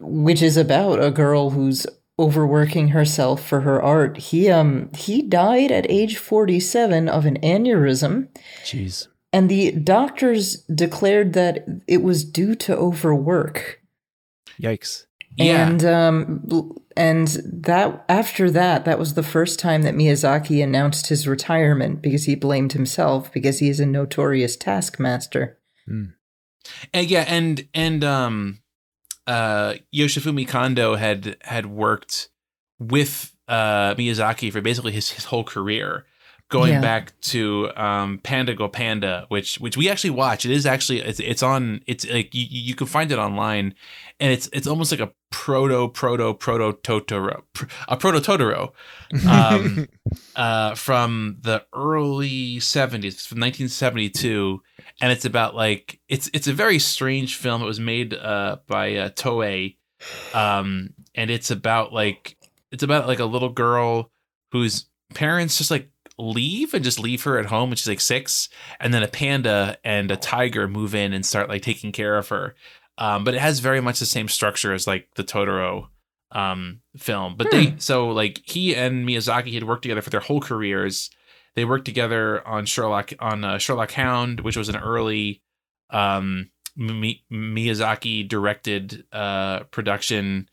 which 0.00 0.40
is 0.40 0.56
about 0.56 1.02
a 1.04 1.10
girl 1.10 1.50
who's 1.50 1.86
overworking 2.18 2.88
herself 2.88 3.46
for 3.46 3.60
her 3.60 3.80
art, 3.82 4.16
he 4.16 4.48
um 4.50 4.90
he 4.96 5.20
died 5.20 5.70
at 5.70 5.90
age 5.90 6.16
forty 6.16 6.58
seven 6.58 7.06
of 7.08 7.26
an 7.26 7.38
aneurysm. 7.42 8.28
Jeez. 8.64 9.08
And 9.30 9.50
the 9.50 9.72
doctors 9.72 10.62
declared 10.62 11.34
that 11.34 11.66
it 11.86 12.02
was 12.02 12.24
due 12.24 12.54
to 12.54 12.74
overwork. 12.74 13.82
Yikes. 14.58 15.04
Yeah. 15.38 15.68
And 15.68 15.84
um 15.84 16.76
and 16.96 17.28
that 17.44 18.04
after 18.08 18.50
that, 18.50 18.84
that 18.84 18.98
was 18.98 19.14
the 19.14 19.22
first 19.22 19.58
time 19.58 19.82
that 19.82 19.94
Miyazaki 19.94 20.62
announced 20.62 21.06
his 21.06 21.28
retirement 21.28 22.02
because 22.02 22.24
he 22.24 22.34
blamed 22.34 22.72
himself 22.72 23.32
because 23.32 23.60
he 23.60 23.68
is 23.68 23.80
a 23.80 23.86
notorious 23.86 24.56
taskmaster. 24.56 25.58
and 26.92 27.10
yeah 27.10 27.24
and 27.26 27.68
and 27.74 28.04
um 28.04 28.58
uh 29.26 29.74
yoshifumi 29.94 30.46
kondo 30.46 30.96
had 30.96 31.36
had 31.42 31.66
worked 31.66 32.28
with 32.78 33.34
uh 33.48 33.94
miyazaki 33.94 34.52
for 34.52 34.60
basically 34.60 34.92
his 34.92 35.10
his 35.10 35.24
whole 35.26 35.44
career 35.44 36.04
going 36.48 36.72
Yeah. 36.72 36.80
back 36.80 37.12
to 37.20 37.70
um, 37.76 38.18
Panda 38.22 38.54
Go 38.54 38.68
Panda, 38.68 39.26
which 39.28 39.56
which 39.56 39.76
we 39.76 39.88
actually 39.88 40.10
watch. 40.10 40.44
It 40.46 40.50
is 40.52 40.64
actually 40.66 41.00
it's 41.00 41.20
it's 41.20 41.42
on 41.42 41.82
it's 41.86 42.06
like 42.08 42.34
you, 42.34 42.46
you 42.48 42.74
can 42.74 42.86
find 42.86 43.12
it 43.12 43.18
online, 43.18 43.74
and 44.18 44.32
it's 44.32 44.48
it's 44.52 44.66
almost 44.66 44.90
like 44.90 45.00
a 45.00 45.12
proto 45.30 45.88
proto 45.88 46.32
proto 46.34 46.72
Totoro 46.82 47.42
a 47.86 47.96
proto 47.98 48.18
Totoro 48.18 48.72
um, 49.28 49.86
uh, 50.36 50.74
from 50.74 51.36
the 51.42 51.64
early 51.74 52.60
seventies, 52.60 53.26
from 53.26 53.38
nineteen 53.40 53.68
seventy 53.68 54.08
two, 54.08 54.62
and 55.00 55.12
it's 55.12 55.24
about 55.26 55.54
like 55.54 56.00
it's 56.08 56.30
it's 56.32 56.46
a 56.46 56.52
very 56.54 56.78
strange 56.78 57.36
film. 57.36 57.62
It 57.62 57.66
was 57.66 57.80
made 57.80 58.14
uh, 58.14 58.56
by 58.66 58.94
uh, 58.96 59.08
Toei, 59.10 59.76
um, 60.34 60.94
and 61.14 61.30
it's 61.30 61.50
about 61.50 61.92
like 61.92 62.36
it's 62.70 62.82
about 62.82 63.06
like 63.06 63.18
a 63.18 63.24
little 63.24 63.50
girl 63.50 64.10
whose 64.52 64.86
parents 65.14 65.56
just 65.58 65.70
like 65.70 65.90
leave 66.18 66.74
and 66.74 66.84
just 66.84 66.98
leave 66.98 67.22
her 67.22 67.38
at 67.38 67.46
home 67.46 67.70
when 67.70 67.76
she's 67.76 67.88
like 67.88 68.00
six 68.00 68.48
and 68.80 68.92
then 68.92 69.02
a 69.02 69.08
panda 69.08 69.78
and 69.84 70.10
a 70.10 70.16
tiger 70.16 70.66
move 70.66 70.94
in 70.94 71.12
and 71.12 71.24
start 71.24 71.48
like 71.48 71.62
taking 71.62 71.92
care 71.92 72.16
of 72.16 72.28
her. 72.28 72.54
Um, 72.98 73.22
but 73.22 73.34
it 73.34 73.40
has 73.40 73.60
very 73.60 73.80
much 73.80 74.00
the 74.00 74.06
same 74.06 74.28
structure 74.28 74.72
as 74.72 74.86
like 74.86 75.08
the 75.14 75.22
totoro 75.22 75.88
um, 76.32 76.80
film. 76.96 77.36
But 77.36 77.50
they 77.50 77.74
so 77.78 78.08
like 78.08 78.42
he 78.44 78.74
and 78.74 79.08
miyazaki 79.08 79.54
had 79.54 79.64
worked 79.64 79.82
together 79.82 80.02
for 80.02 80.10
their 80.10 80.20
whole 80.20 80.40
careers. 80.40 81.10
They 81.54 81.64
worked 81.64 81.84
together 81.84 82.46
on 82.46 82.66
sherlock 82.66 83.12
on 83.20 83.44
uh, 83.44 83.58
sherlock 83.58 83.92
hound 83.92 84.40
which 84.40 84.56
was 84.56 84.68
an 84.68 84.76
early 84.76 85.42
um, 85.90 86.50
Mi- 86.76 87.24
miyazaki 87.32 88.28
directed 88.28 89.04
uh, 89.12 89.60
production. 89.64 90.48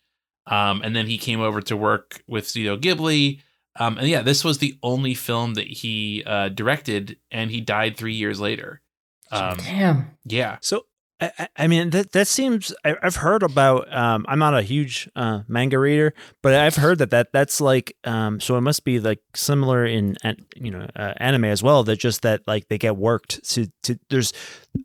Um, 0.47 0.81
and 0.83 0.95
then 0.95 1.07
he 1.07 1.17
came 1.17 1.41
over 1.41 1.61
to 1.61 1.75
work 1.75 2.23
with 2.27 2.47
Studio 2.47 2.77
Ghibli. 2.77 3.41
Um, 3.77 3.97
and 3.97 4.07
yeah, 4.07 4.21
this 4.21 4.43
was 4.43 4.59
the 4.59 4.77
only 4.81 5.13
film 5.13 5.55
that 5.55 5.67
he 5.67 6.23
uh, 6.25 6.49
directed, 6.49 7.17
and 7.31 7.51
he 7.51 7.61
died 7.61 7.97
three 7.97 8.13
years 8.13 8.39
later. 8.39 8.81
Um, 9.31 9.57
Damn. 9.57 10.11
yeah, 10.23 10.57
So 10.61 10.85
I, 11.19 11.31
I- 11.39 11.47
I 11.57 11.67
mean 11.67 11.89
that 11.91 12.11
that 12.11 12.27
seems 12.27 12.73
I, 12.85 12.95
I've 13.01 13.15
heard 13.17 13.41
about. 13.43 13.91
Um, 13.93 14.25
I'm 14.29 14.37
not 14.39 14.53
a 14.53 14.61
huge 14.61 15.09
uh, 15.15 15.41
manga 15.47 15.79
reader, 15.79 16.13
but 16.43 16.53
I've 16.53 16.75
heard 16.75 16.99
that 16.99 17.09
that 17.11 17.31
that's 17.33 17.59
like. 17.59 17.95
Um, 18.03 18.39
so 18.39 18.55
it 18.57 18.61
must 18.61 18.83
be 18.83 18.99
like 18.99 19.19
similar 19.33 19.85
in 19.85 20.15
you 20.55 20.71
know 20.71 20.87
uh, 20.95 21.13
anime 21.17 21.45
as 21.45 21.63
well. 21.63 21.83
That 21.83 21.97
just 21.99 22.21
that 22.21 22.41
like 22.47 22.67
they 22.67 22.77
get 22.77 22.95
worked 22.97 23.43
to 23.51 23.67
to 23.83 23.97
there's 24.09 24.31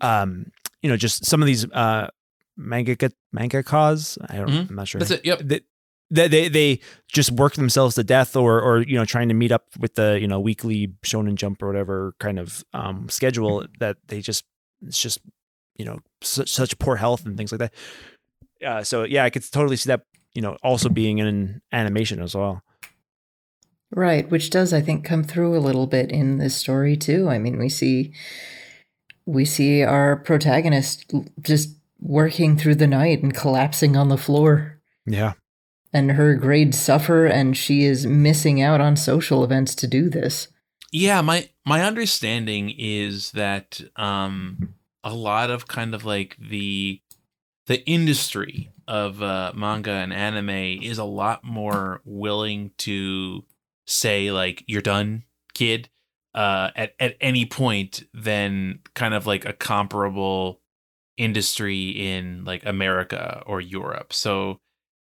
um 0.01 0.47
you 0.83 0.89
know 0.91 0.97
just 0.97 1.25
some 1.27 1.43
of 1.43 1.47
these 1.47 1.65
uh 1.73 2.09
manga 2.57 2.97
manga 3.33 3.63
cause. 3.63 4.17
I 4.29 4.37
don't. 4.37 4.49
Mhm. 4.49 4.71
I'm 4.71 4.77
not 4.77 4.89
sure. 4.89 4.99
that's 5.01 5.11
it. 5.11 5.25
Yep. 5.25 5.41
They, 5.45 5.61
they 6.11 6.29
they 6.29 6.49
they 6.49 6.81
just 7.09 7.31
work 7.33 7.55
themselves 7.55 7.95
to 7.95 8.05
death, 8.05 8.37
or 8.37 8.61
or 8.61 8.83
you 8.83 8.97
know 8.97 9.05
trying 9.05 9.29
to 9.29 9.35
meet 9.35 9.53
up 9.53 9.67
with 9.79 9.95
the 9.95 10.19
you 10.21 10.27
know 10.27 10.41
weekly 10.41 10.95
Shonen 11.03 11.37
Jump 11.37 11.63
or 11.63 11.67
whatever 11.69 12.15
kind 12.19 12.39
of 12.39 12.65
um 12.73 13.09
schedule 13.09 13.67
that 13.79 13.97
they 14.09 14.21
just 14.21 14.45
it's 14.87 15.01
just 15.01 15.21
you 15.77 15.85
know 15.85 16.01
such 16.23 16.51
such 16.51 16.79
poor 16.79 16.97
health 16.97 17.25
and 17.25 17.37
things 17.37 17.53
like 17.53 17.61
that. 17.61 17.75
Uh, 18.65 18.83
so 18.83 19.05
yeah, 19.05 19.25
I 19.25 19.31
could 19.31 19.51
totally 19.51 19.77
see 19.77 19.89
that 19.89 20.03
you 20.35 20.43
know 20.43 20.57
also 20.63 20.89
being 20.89 21.19
in 21.19 21.63
animation 21.73 22.21
as 22.21 22.35
well. 22.35 22.63
Right, 23.93 24.31
which 24.31 24.51
does 24.51 24.73
I 24.73 24.81
think 24.81 25.05
come 25.05 25.25
through 25.25 25.57
a 25.57 25.59
little 25.59 25.87
bit 25.87 26.13
in 26.13 26.39
this 26.39 26.57
story 26.57 26.97
too. 26.97 27.29
I 27.29 27.39
mean, 27.39 27.59
we 27.59 27.69
see 27.69 28.13
we 29.27 29.45
see 29.45 29.83
our 29.83 30.17
protagonist 30.17 31.13
just 31.41 31.77
working 32.01 32.57
through 32.57 32.77
the 32.77 32.87
night 32.87 33.23
and 33.23 33.35
collapsing 33.35 33.97
on 33.97 34.09
the 34.09 34.17
floor 34.17 34.81
Yeah. 35.07 35.35
And 35.93 36.13
her 36.13 36.35
grades 36.35 36.79
suffer 36.79 37.27
and 37.27 37.57
she 37.57 37.85
is 37.85 38.07
missing 38.07 38.61
out 38.61 38.81
on 38.81 38.97
social 38.97 39.43
events 39.45 39.75
to 39.77 39.87
do 39.87 40.09
this. 40.09 40.49
Yeah, 40.93 41.21
my 41.21 41.49
my 41.65 41.83
understanding 41.83 42.75
is 42.77 43.31
that 43.33 43.81
um, 43.97 44.75
a 45.05 45.15
lot 45.15 45.51
of 45.51 45.69
kind 45.69 45.95
of 45.95 46.05
like 46.05 46.37
the 46.39 47.01
the 47.67 47.85
industry 47.87 48.73
of 48.89 49.23
uh, 49.23 49.53
manga 49.55 49.93
and 49.93 50.13
anime 50.13 50.51
is 50.83 50.99
a 50.99 51.05
lot 51.05 51.45
more 51.45 52.01
willing 52.05 52.73
to 52.79 53.45
say 53.87 54.33
like 54.33 54.65
you're 54.67 54.83
done, 54.83 55.23
kid, 55.55 55.89
uh, 56.35 56.71
at 56.75 56.95
at 56.99 57.17
any 57.21 57.47
point 57.47 58.05
than 58.13 58.81
kind 58.95 59.15
of 59.15 59.27
like 59.27 59.45
a 59.45 59.53
comparable 59.53 60.61
industry 61.17 61.91
in 61.91 62.45
like 62.45 62.65
America 62.67 63.43
or 63.47 63.61
Europe. 63.61 64.13
So 64.13 64.61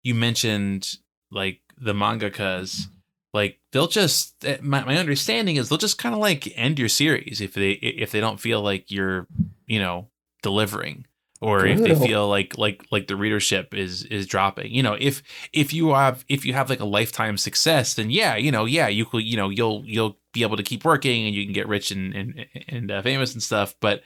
you 0.04 0.14
mentioned 0.14 0.98
like 1.32 1.60
the 1.76 1.92
mangakas 1.92 2.86
like 3.32 3.58
they'll 3.72 3.88
just 3.88 4.44
eh, 4.44 4.58
my, 4.62 4.84
my 4.84 4.96
understanding 4.96 5.56
is 5.56 5.68
they'll 5.68 5.76
just 5.76 5.98
kind 5.98 6.14
of 6.14 6.20
like 6.20 6.52
end 6.56 6.78
your 6.78 6.88
series 6.88 7.40
if 7.40 7.54
they 7.54 7.72
if 7.72 8.12
they 8.12 8.20
don't 8.20 8.38
feel 8.40 8.62
like 8.62 8.92
you're 8.92 9.26
you 9.66 9.80
know 9.80 10.08
delivering 10.42 11.06
or 11.40 11.66
if 11.66 11.80
they 11.80 11.94
feel 11.94 12.28
like 12.28 12.56
like 12.56 12.86
like 12.90 13.06
the 13.06 13.16
readership 13.16 13.74
is 13.74 14.04
is 14.04 14.26
dropping. 14.26 14.72
You 14.72 14.82
know 14.82 14.96
if 14.98 15.22
if 15.52 15.74
you 15.74 15.90
have 15.90 16.24
if 16.28 16.46
you 16.46 16.54
have 16.54 16.70
like 16.70 16.80
a 16.80 16.86
lifetime 16.86 17.36
success 17.36 17.94
then 17.94 18.08
yeah 18.10 18.36
you 18.36 18.50
know 18.52 18.64
yeah 18.64 18.88
you 18.88 19.04
could 19.04 19.24
you 19.24 19.36
know 19.36 19.50
you'll 19.50 19.82
you'll 19.84 20.16
be 20.32 20.42
able 20.42 20.56
to 20.56 20.62
keep 20.62 20.84
working 20.84 21.26
and 21.26 21.34
you 21.34 21.44
can 21.44 21.52
get 21.52 21.68
rich 21.68 21.90
and 21.90 22.14
and, 22.14 22.46
and 22.68 22.90
uh, 22.90 23.02
famous 23.02 23.34
and 23.34 23.42
stuff. 23.42 23.74
But 23.80 24.02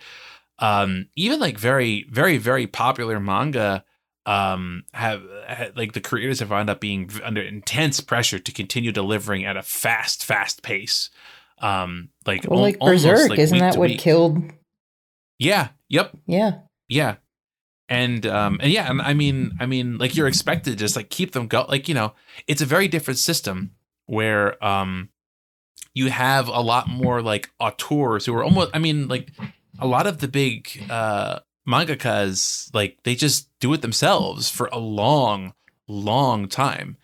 um 0.58 1.08
even 1.14 1.38
like 1.38 1.58
very 1.58 2.06
very 2.10 2.38
very 2.38 2.66
popular 2.66 3.20
manga 3.20 3.84
um 4.28 4.84
have, 4.92 5.22
ha 5.48 5.66
like 5.74 5.92
the 5.94 6.00
creators 6.00 6.40
have 6.40 6.50
wound 6.50 6.68
up 6.68 6.80
being 6.80 7.08
under 7.24 7.40
intense 7.40 8.00
pressure 8.00 8.38
to 8.38 8.52
continue 8.52 8.92
delivering 8.92 9.44
at 9.46 9.56
a 9.56 9.62
fast 9.62 10.24
fast 10.24 10.62
pace 10.62 11.08
um 11.62 12.10
like 12.26 12.44
Well, 12.48 12.58
al- 12.58 12.62
like 12.64 12.76
almost, 12.80 13.04
Berserk, 13.06 13.30
like, 13.30 13.38
isn't 13.38 13.58
that 13.58 13.76
what 13.78 13.88
week. 13.90 14.00
killed? 14.00 14.42
yeah 15.38 15.68
yep 15.88 16.12
Yeah. 16.26 16.58
yeah 16.88 17.16
and 17.88 18.26
um 18.26 18.58
and 18.60 18.70
yeah 18.70 18.90
and 18.90 19.00
i 19.00 19.14
mean 19.14 19.56
i 19.60 19.64
mean 19.66 19.96
like 19.98 20.14
you're 20.14 20.28
expected 20.28 20.70
to 20.72 20.76
just 20.76 20.94
like 20.96 21.08
keep 21.08 21.32
them 21.32 21.46
go 21.46 21.64
like 21.68 21.88
you 21.88 21.94
know 21.94 22.12
it's 22.46 22.60
a 22.60 22.66
very 22.66 22.86
different 22.88 23.18
system 23.18 23.70
where 24.06 24.62
um 24.62 25.08
you 25.94 26.10
have 26.10 26.48
a 26.48 26.60
lot 26.60 26.86
more 26.88 27.22
like 27.22 27.50
auteurs 27.60 28.26
who 28.26 28.34
are 28.34 28.44
almost 28.44 28.70
i 28.74 28.78
mean 28.78 29.08
like 29.08 29.30
a 29.78 29.86
lot 29.86 30.06
of 30.06 30.18
the 30.18 30.28
big 30.28 30.68
uh 30.90 31.38
mangakas 31.68 32.74
like 32.74 32.98
they 33.04 33.14
just 33.14 33.48
do 33.60 33.72
it 33.74 33.82
themselves 33.82 34.48
for 34.48 34.68
a 34.72 34.78
long 34.78 35.52
long 35.86 36.48
time. 36.48 36.96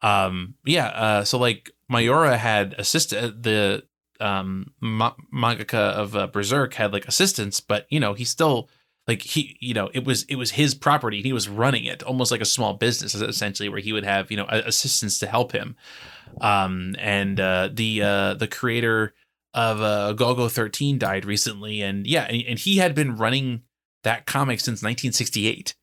Um 0.00 0.54
yeah 0.64 0.86
uh 0.88 1.24
so 1.24 1.38
like 1.38 1.70
Miura 1.88 2.38
had 2.38 2.74
assistant 2.78 3.42
the 3.42 3.82
um 4.20 4.72
ma- 4.80 5.16
mangaka 5.34 5.92
of 5.92 6.14
uh, 6.14 6.26
berserk 6.28 6.74
had 6.74 6.92
like 6.92 7.06
assistants 7.08 7.60
but 7.60 7.86
you 7.90 7.98
know 7.98 8.14
he 8.14 8.24
still 8.24 8.68
like 9.08 9.22
he 9.22 9.56
you 9.60 9.74
know 9.74 9.90
it 9.92 10.04
was 10.04 10.22
it 10.24 10.36
was 10.36 10.52
his 10.52 10.74
property. 10.74 11.22
He 11.22 11.32
was 11.32 11.48
running 11.48 11.84
it 11.84 12.02
almost 12.04 12.30
like 12.30 12.40
a 12.40 12.46
small 12.46 12.74
business 12.74 13.14
essentially 13.16 13.68
where 13.68 13.80
he 13.80 13.92
would 13.92 14.04
have 14.04 14.30
you 14.30 14.36
know 14.36 14.46
assistants 14.48 15.18
to 15.18 15.26
help 15.26 15.50
him. 15.52 15.74
Um 16.40 16.94
and 16.98 17.40
uh 17.40 17.70
the 17.72 18.02
uh 18.02 18.34
the 18.34 18.48
creator 18.48 19.14
of 19.52 19.82
uh 19.82 20.14
Golgo 20.16 20.50
13 20.50 20.98
died 20.98 21.24
recently 21.24 21.82
and 21.82 22.06
yeah 22.06 22.22
and, 22.24 22.42
and 22.46 22.58
he 22.58 22.76
had 22.76 22.94
been 22.94 23.16
running 23.16 23.62
that 24.04 24.26
comic 24.26 24.60
since 24.60 24.82
1968 24.82 25.74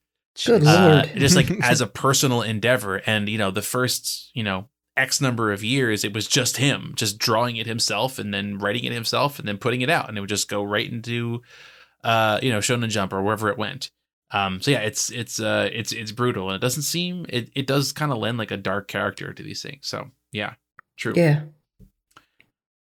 Good 0.46 0.66
uh, 0.66 1.04
lord. 1.06 1.20
just 1.20 1.36
like 1.36 1.52
as 1.62 1.82
a 1.82 1.88
personal 1.88 2.42
endeavor 2.42 2.98
and 3.06 3.28
you 3.28 3.38
know 3.38 3.52
the 3.52 3.62
first 3.62 4.32
you 4.34 4.44
know 4.44 4.70
x 4.96 5.22
number 5.22 5.52
of 5.52 5.64
years 5.64 6.04
it 6.04 6.14
was 6.14 6.28
just 6.28 6.58
him 6.58 6.94
just 6.96 7.18
drawing 7.18 7.58
it 7.58 7.68
himself 7.68 8.20
and 8.20 8.34
then 8.34 8.58
writing 8.58 8.84
it 8.84 8.92
himself 8.92 9.40
and 9.40 9.48
then 9.48 9.58
putting 9.58 9.82
it 9.82 9.90
out 9.90 10.08
and 10.08 10.18
it 10.18 10.22
would 10.22 10.30
just 10.30 10.50
go 10.50 10.64
right 10.64 10.92
into 10.92 11.42
uh 12.04 12.40
you 12.42 12.52
know 12.52 12.60
shonen 12.60 12.90
jump 12.90 13.12
or 13.12 13.22
wherever 13.22 13.50
it 13.50 13.58
went 13.58 13.92
um 14.32 14.62
so 14.62 14.72
yeah 14.72 14.80
it's 14.80 15.10
it's 15.12 15.40
uh 15.40 15.70
it's 15.74 15.92
it's 15.92 16.12
brutal 16.12 16.50
and 16.50 16.56
it 16.56 16.62
doesn't 16.62 16.84
seem 16.84 17.26
it, 17.30 17.50
it 17.56 17.68
does 17.68 17.92
kind 17.92 18.12
of 18.12 18.18
lend 18.18 18.38
like 18.38 18.52
a 18.52 18.58
dark 18.58 18.88
character 18.88 19.34
to 19.34 19.44
these 19.44 19.62
things 19.62 19.88
so 19.88 20.10
yeah 20.32 20.54
true 20.98 21.14
yeah. 21.16 21.42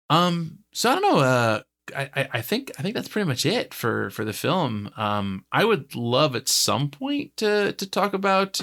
um, 0.10 0.60
so 0.76 0.92
I 0.92 1.00
don't 1.00 1.02
know. 1.04 1.20
Uh, 1.20 1.62
I, 1.96 2.28
I 2.34 2.42
think 2.42 2.72
I 2.80 2.82
think 2.82 2.96
that's 2.96 3.08
pretty 3.08 3.28
much 3.28 3.46
it 3.46 3.74
for 3.74 4.10
for 4.10 4.24
the 4.24 4.34
film. 4.34 4.90
Um, 4.98 5.46
I 5.52 5.66
would 5.66 5.96
love 5.96 6.36
at 6.36 6.48
some 6.48 6.90
point 6.90 7.36
to 7.38 7.74
to 7.74 7.90
talk 7.90 8.14
about 8.14 8.62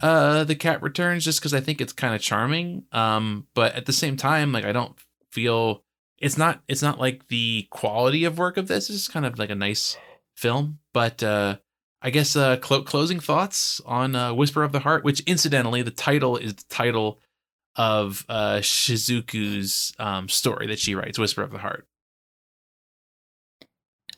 uh 0.00 0.44
the 0.44 0.54
cat 0.54 0.82
returns 0.82 1.24
just 1.24 1.40
because 1.40 1.54
I 1.54 1.60
think 1.60 1.80
it's 1.80 1.92
kind 1.92 2.14
of 2.14 2.20
charming. 2.20 2.84
Um, 2.92 3.46
but 3.54 3.74
at 3.74 3.86
the 3.86 3.92
same 3.92 4.16
time, 4.16 4.52
like 4.52 4.64
I 4.64 4.72
don't 4.72 4.96
feel 5.30 5.82
it's 6.18 6.38
not 6.38 6.62
it's 6.68 6.82
not 6.82 6.98
like 6.98 7.28
the 7.28 7.66
quality 7.70 8.24
of 8.24 8.38
work 8.38 8.56
of 8.56 8.68
this. 8.68 8.88
It's 8.88 9.08
kind 9.08 9.26
of 9.26 9.38
like 9.38 9.50
a 9.50 9.54
nice 9.54 9.96
film. 10.34 10.78
But 10.92 11.22
uh, 11.22 11.56
I 12.00 12.10
guess 12.10 12.36
uh, 12.36 12.56
clo- 12.56 12.82
closing 12.82 13.20
thoughts 13.20 13.80
on 13.84 14.14
uh, 14.14 14.32
Whisper 14.32 14.62
of 14.62 14.72
the 14.72 14.80
Heart, 14.80 15.04
which 15.04 15.20
incidentally 15.20 15.82
the 15.82 15.90
title 15.90 16.36
is 16.36 16.54
the 16.54 16.64
title 16.68 17.20
of 17.74 18.24
uh, 18.28 18.56
Shizuku's 18.56 19.92
um, 19.98 20.28
story 20.28 20.66
that 20.68 20.78
she 20.78 20.94
writes, 20.94 21.18
Whisper 21.18 21.42
of 21.42 21.50
the 21.50 21.58
Heart. 21.58 21.86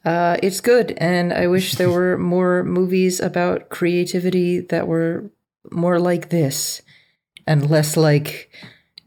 Uh, 0.09 0.39
it's 0.43 0.63
good, 0.63 0.97
and 0.97 1.35
I 1.35 1.49
wish 1.49 1.75
there 1.75 1.91
were 1.91 2.17
more 2.37 2.65
movies 2.65 3.21
about 3.21 3.69
creativity 3.69 4.61
that 4.61 4.89
were 4.89 5.31
more 5.71 6.01
like 6.01 6.31
this 6.31 6.81
and 7.47 7.69
less 7.69 7.95
like 7.95 8.51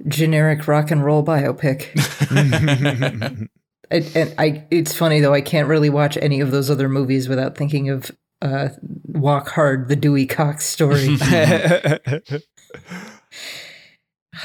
generic 0.08 0.68
rock 0.68 0.92
and 0.92 1.04
roll 1.04 1.26
biopic. 1.26 1.90
I, 3.92 3.96
and 4.14 4.36
I, 4.38 4.68
it's 4.70 4.94
funny 4.94 5.22
though. 5.22 5.34
I 5.34 5.42
can't 5.42 5.68
really 5.68 5.90
watch 5.90 6.18
any 6.18 6.40
of 6.40 6.52
those 6.52 6.70
other 6.70 6.88
movies 6.88 7.28
without 7.28 7.58
thinking 7.58 7.90
of 7.90 8.12
uh, 8.44 8.70
Walk 9.08 9.50
Hard, 9.50 9.88
the 9.88 9.96
Dewey 9.96 10.28
Cox 10.28 10.68
story. 10.68 11.16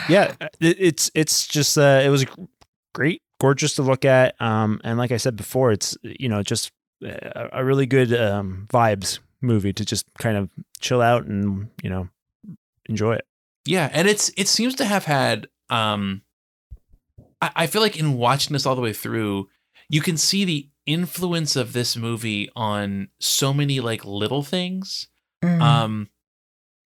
yeah, 0.09 0.33
it, 0.59 0.77
it's 0.81 1.11
it's 1.15 1.47
just 1.47 1.77
uh, 1.77 2.01
it 2.03 2.09
was 2.09 2.25
great, 2.95 3.21
gorgeous 3.39 3.75
to 3.77 3.83
look 3.83 4.05
at. 4.05 4.35
Um, 4.41 4.81
and 4.85 4.99
like 4.99 5.13
I 5.13 5.17
said 5.17 5.37
before, 5.37 5.73
it's 5.73 5.97
you 6.03 6.29
know 6.29 6.43
just 6.43 6.73
a, 7.03 7.49
a 7.53 7.65
really 7.65 7.87
good 7.87 8.13
um, 8.15 8.67
vibes 8.71 9.19
movie 9.41 9.73
to 9.73 9.85
just 9.85 10.07
kind 10.19 10.37
of 10.37 10.51
chill 10.81 11.03
out 11.03 11.27
and 11.27 11.69
you 11.83 11.91
know 11.91 12.09
enjoy 12.89 13.15
it. 13.15 13.27
Yeah, 13.65 13.91
and 13.93 14.09
it's 14.09 14.31
it 14.37 14.49
seems 14.49 14.75
to 14.77 14.85
have 14.85 15.05
had 15.05 15.49
um 15.71 16.23
I, 17.41 17.51
I 17.57 17.67
feel 17.67 17.83
like 17.83 17.99
in 17.99 18.15
watching 18.15 18.53
this 18.53 18.67
all 18.67 18.77
the 18.77 18.83
way 18.83 18.93
through, 18.93 19.49
you 19.89 20.01
can 20.01 20.17
see 20.17 20.45
the 20.45 20.69
influence 20.87 21.57
of 21.57 21.73
this 21.73 21.97
movie 21.97 22.49
on 22.55 23.09
so 23.19 23.53
many 23.53 23.81
like 23.81 24.05
little 24.05 24.43
things. 24.43 25.09
Mm. 25.43 25.61
Um 25.61 26.09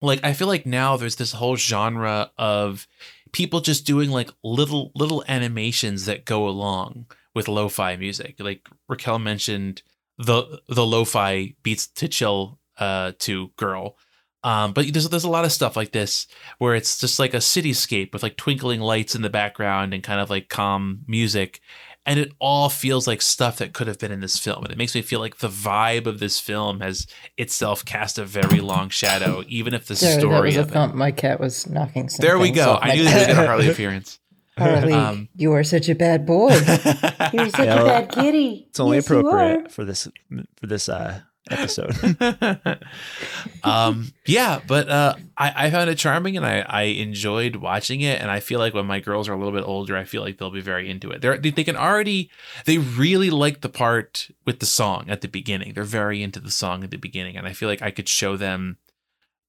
like 0.03 0.21
I 0.25 0.33
feel 0.33 0.49
like 0.49 0.65
now 0.67 0.97
there's 0.97 1.17
this 1.17 1.33
whole 1.33 1.57
genre 1.57 2.31
of 2.39 2.87
people 3.33 3.61
just 3.61 3.87
doing 3.87 4.11
like 4.11 4.31
little 4.43 4.93
little 4.95 5.25
animations 5.29 6.07
that 6.07 6.25
go 6.25 6.49
along 6.49 7.07
with 7.35 7.49
lo-fi 7.49 7.97
music. 7.97 8.37
Like 8.39 8.69
Raquel 8.89 9.19
mentioned 9.19 9.83
the 10.19 10.61
the 10.69 10.85
lo-fi 10.85 11.55
beats 11.63 11.87
to 11.87 12.09
chill 12.09 12.59
uh 12.79 13.13
to 13.21 13.49
girl. 13.57 13.97
Um, 14.43 14.73
but 14.73 14.91
there's 14.93 15.09
there's 15.09 15.25
a 15.25 15.31
lot 15.31 15.45
of 15.45 15.53
stuff 15.53 15.77
like 15.77 15.93
this 15.93 16.27
where 16.59 16.75
it's 16.75 16.99
just 16.99 17.19
like 17.19 17.35
a 17.35 17.39
cityscape 17.39 18.13
with 18.13 18.23
like 18.23 18.37
twinkling 18.37 18.81
lights 18.81 19.15
in 19.15 19.23
the 19.23 19.29
background 19.31 19.93
and 19.93 20.03
kind 20.03 20.21
of 20.21 20.31
like 20.31 20.49
calm 20.49 21.01
music, 21.07 21.61
and 22.11 22.19
it 22.19 22.33
all 22.41 22.69
feels 22.69 23.07
like 23.07 23.23
stuff 23.23 23.59
that 23.59 23.73
could 23.73 23.87
have 23.87 24.01
been 24.01 24.11
in 24.11 24.19
this 24.19 24.37
film. 24.37 24.65
And 24.65 24.73
it 24.73 24.77
makes 24.77 24.97
me 24.97 25.01
feel 25.03 25.21
like 25.21 25.37
the 25.37 25.47
vibe 25.49 26.07
of 26.07 26.19
this 26.19 26.41
film 26.41 26.81
has 26.81 27.07
itself 27.39 27.85
cast 27.85 28.19
a 28.19 28.25
very 28.25 28.59
long 28.59 28.89
shadow, 28.89 29.45
even 29.47 29.75
if 29.75 29.87
the 29.87 29.95
Sorry, 29.95 30.15
that 30.15 30.21
story 30.21 30.49
was 30.49 30.57
a 30.57 30.61
of 30.63 30.69
it. 30.71 30.73
thump. 30.73 30.95
My 30.97 31.13
cat 31.13 31.39
was 31.39 31.71
knocking 31.71 32.09
something. 32.09 32.27
There 32.27 32.37
we 32.41 32.51
go. 32.51 32.73
off 32.73 32.81
I 32.83 32.89
my 32.89 32.95
knew 32.97 33.05
there 33.05 33.17
was 33.19 33.27
gonna 33.29 33.47
Harley 33.47 33.69
appearance. 33.71 34.19
Harley, 34.59 34.93
Um, 34.93 35.29
you 35.37 35.53
are 35.53 35.63
such 35.63 35.89
a 35.89 35.95
bad 35.95 36.27
boy. 36.27 36.49
You're 37.33 37.49
such 37.49 37.67
Yeah, 37.67 37.81
a 37.81 37.85
bad 37.85 38.11
kitty. 38.11 38.67
It's 38.71 38.81
only 38.81 38.97
Yes, 38.97 39.07
appropriate 39.07 39.71
for 39.71 39.85
this 39.85 40.09
for 40.59 40.67
this 40.67 40.89
uh, 40.89 41.21
episode. 41.49 41.95
um 43.65 44.13
yeah 44.27 44.61
but 44.67 44.89
uh 44.89 45.15
I, 45.37 45.67
I 45.67 45.71
found 45.71 45.89
it 45.89 45.97
charming 45.97 46.37
and 46.37 46.45
I, 46.45 46.61
I 46.61 46.83
enjoyed 46.83 47.57
watching 47.57 48.03
it. 48.03 48.21
And 48.21 48.31
I 48.31 48.41
feel 48.41 48.59
like 48.59 48.75
when 48.75 48.87
my 48.87 49.01
girls 49.01 49.29
are 49.29 49.33
a 49.33 49.37
little 49.37 49.53
bit 49.53 49.67
older 49.67 49.97
I 49.97 50.05
feel 50.05 50.23
like 50.23 50.39
they'll 50.39 50.51
be 50.51 50.61
very 50.61 50.91
into 50.91 51.11
it. 51.11 51.23
They're 51.23 51.39
they, 51.39 51.51
they 51.51 51.65
can 51.65 51.77
already 51.77 52.31
they 52.67 52.79
really 52.79 53.31
like 53.31 53.63
the 53.63 53.69
part 53.69 54.29
with 54.45 54.61
the 54.61 54.67
song 54.67 55.07
at 55.09 55.23
the 55.23 55.29
beginning. 55.29 55.73
They're 55.73 55.85
very 55.85 56.23
into 56.23 56.41
the 56.41 56.51
song 56.51 56.85
at 56.85 56.91
the 56.91 56.99
beginning. 56.99 57.37
And 57.37 57.47
I 57.47 57.53
feel 57.53 57.69
like 57.69 57.83
I 57.83 57.91
could 57.91 58.09
show 58.09 58.37
them 58.37 58.77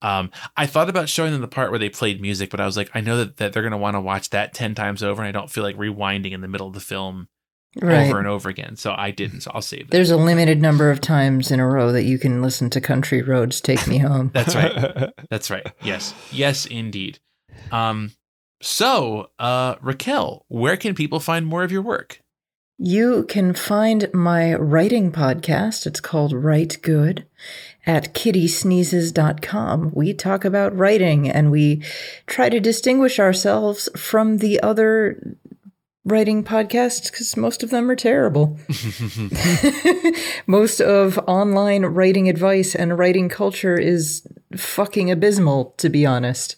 um 0.01 0.31
I 0.55 0.65
thought 0.65 0.89
about 0.89 1.09
showing 1.09 1.34
them 1.34 1.41
the 1.41 1.47
part 1.47 1.72
where 1.72 1.80
they 1.80 1.89
played 1.89 2.22
music 2.22 2.49
but 2.49 2.59
I 2.59 2.65
was 2.65 2.77
like 2.77 2.89
I 2.93 3.01
know 3.01 3.18
that, 3.18 3.38
that 3.38 3.53
they're 3.53 3.63
gonna 3.63 3.77
want 3.77 3.95
to 3.95 4.01
watch 4.01 4.30
that 4.30 4.53
10 4.53 4.76
times 4.76 5.03
over 5.03 5.22
and 5.22 5.27
I 5.27 5.31
don't 5.31 5.51
feel 5.51 5.63
like 5.63 5.77
rewinding 5.77 6.31
in 6.31 6.41
the 6.41 6.47
middle 6.47 6.68
of 6.68 6.73
the 6.73 6.80
film 6.80 7.27
Right. 7.81 8.10
over 8.10 8.19
and 8.19 8.27
over 8.27 8.49
again 8.49 8.76
so 8.76 8.93
I 8.98 9.11
didn't 9.11 9.41
so 9.41 9.52
I'll 9.53 9.61
save 9.61 9.88
that 9.88 9.91
There's 9.91 10.11
a 10.11 10.18
limited 10.18 10.61
number 10.61 10.91
of 10.91 10.99
times 10.99 11.52
in 11.52 11.61
a 11.61 11.68
row 11.68 11.93
that 11.93 12.03
you 12.03 12.19
can 12.19 12.41
listen 12.41 12.69
to 12.72 12.81
Country 12.81 13.22
Roads 13.22 13.61
Take 13.61 13.88
Me 13.88 13.98
Home. 13.99 14.30
that's 14.34 14.56
right 14.56 15.11
That's 15.30 15.49
right. 15.49 15.65
Yes. 15.84 16.14
Yes, 16.31 16.65
indeed. 16.65 17.19
Um, 17.72 18.11
so, 18.61 19.31
uh, 19.39 19.76
Raquel, 19.81 20.45
where 20.49 20.77
can 20.77 20.93
people 20.93 21.19
find 21.19 21.45
more 21.45 21.64
of 21.64 21.72
your 21.72 21.81
work? 21.81 22.22
You 22.77 23.23
can 23.23 23.53
find 23.53 24.11
my 24.14 24.56
writing 24.56 25.11
podcast. 25.11 25.85
It's 25.85 25.99
called 25.99 26.34
Write 26.34 26.80
Good 26.81 27.27
at 27.85 28.14
kittysneezes.com. 28.14 29.91
We 29.93 30.14
talk 30.14 30.43
about 30.43 30.76
writing 30.76 31.30
and 31.30 31.52
we 31.52 31.84
try 32.26 32.49
to 32.49 32.60
distinguish 32.60 33.19
ourselves 33.19 33.88
from 33.95 34.38
the 34.38 34.60
other 34.61 35.38
writing 36.03 36.44
podcasts 36.44 37.11
because 37.11 37.38
most 37.38 37.64
of 37.64 37.69
them 37.69 37.90
are 37.90 37.95
terrible. 37.95 38.57
most 40.48 40.82
of 40.82 41.19
online 41.28 41.86
writing 41.86 42.30
advice 42.30 42.76
and 42.76 42.98
writing 42.98 43.30
culture 43.30 43.76
is 43.76 44.28
fucking 44.56 45.11
abysmal, 45.11 45.73
to 45.78 45.90
be 45.90 46.06
honest. 46.06 46.56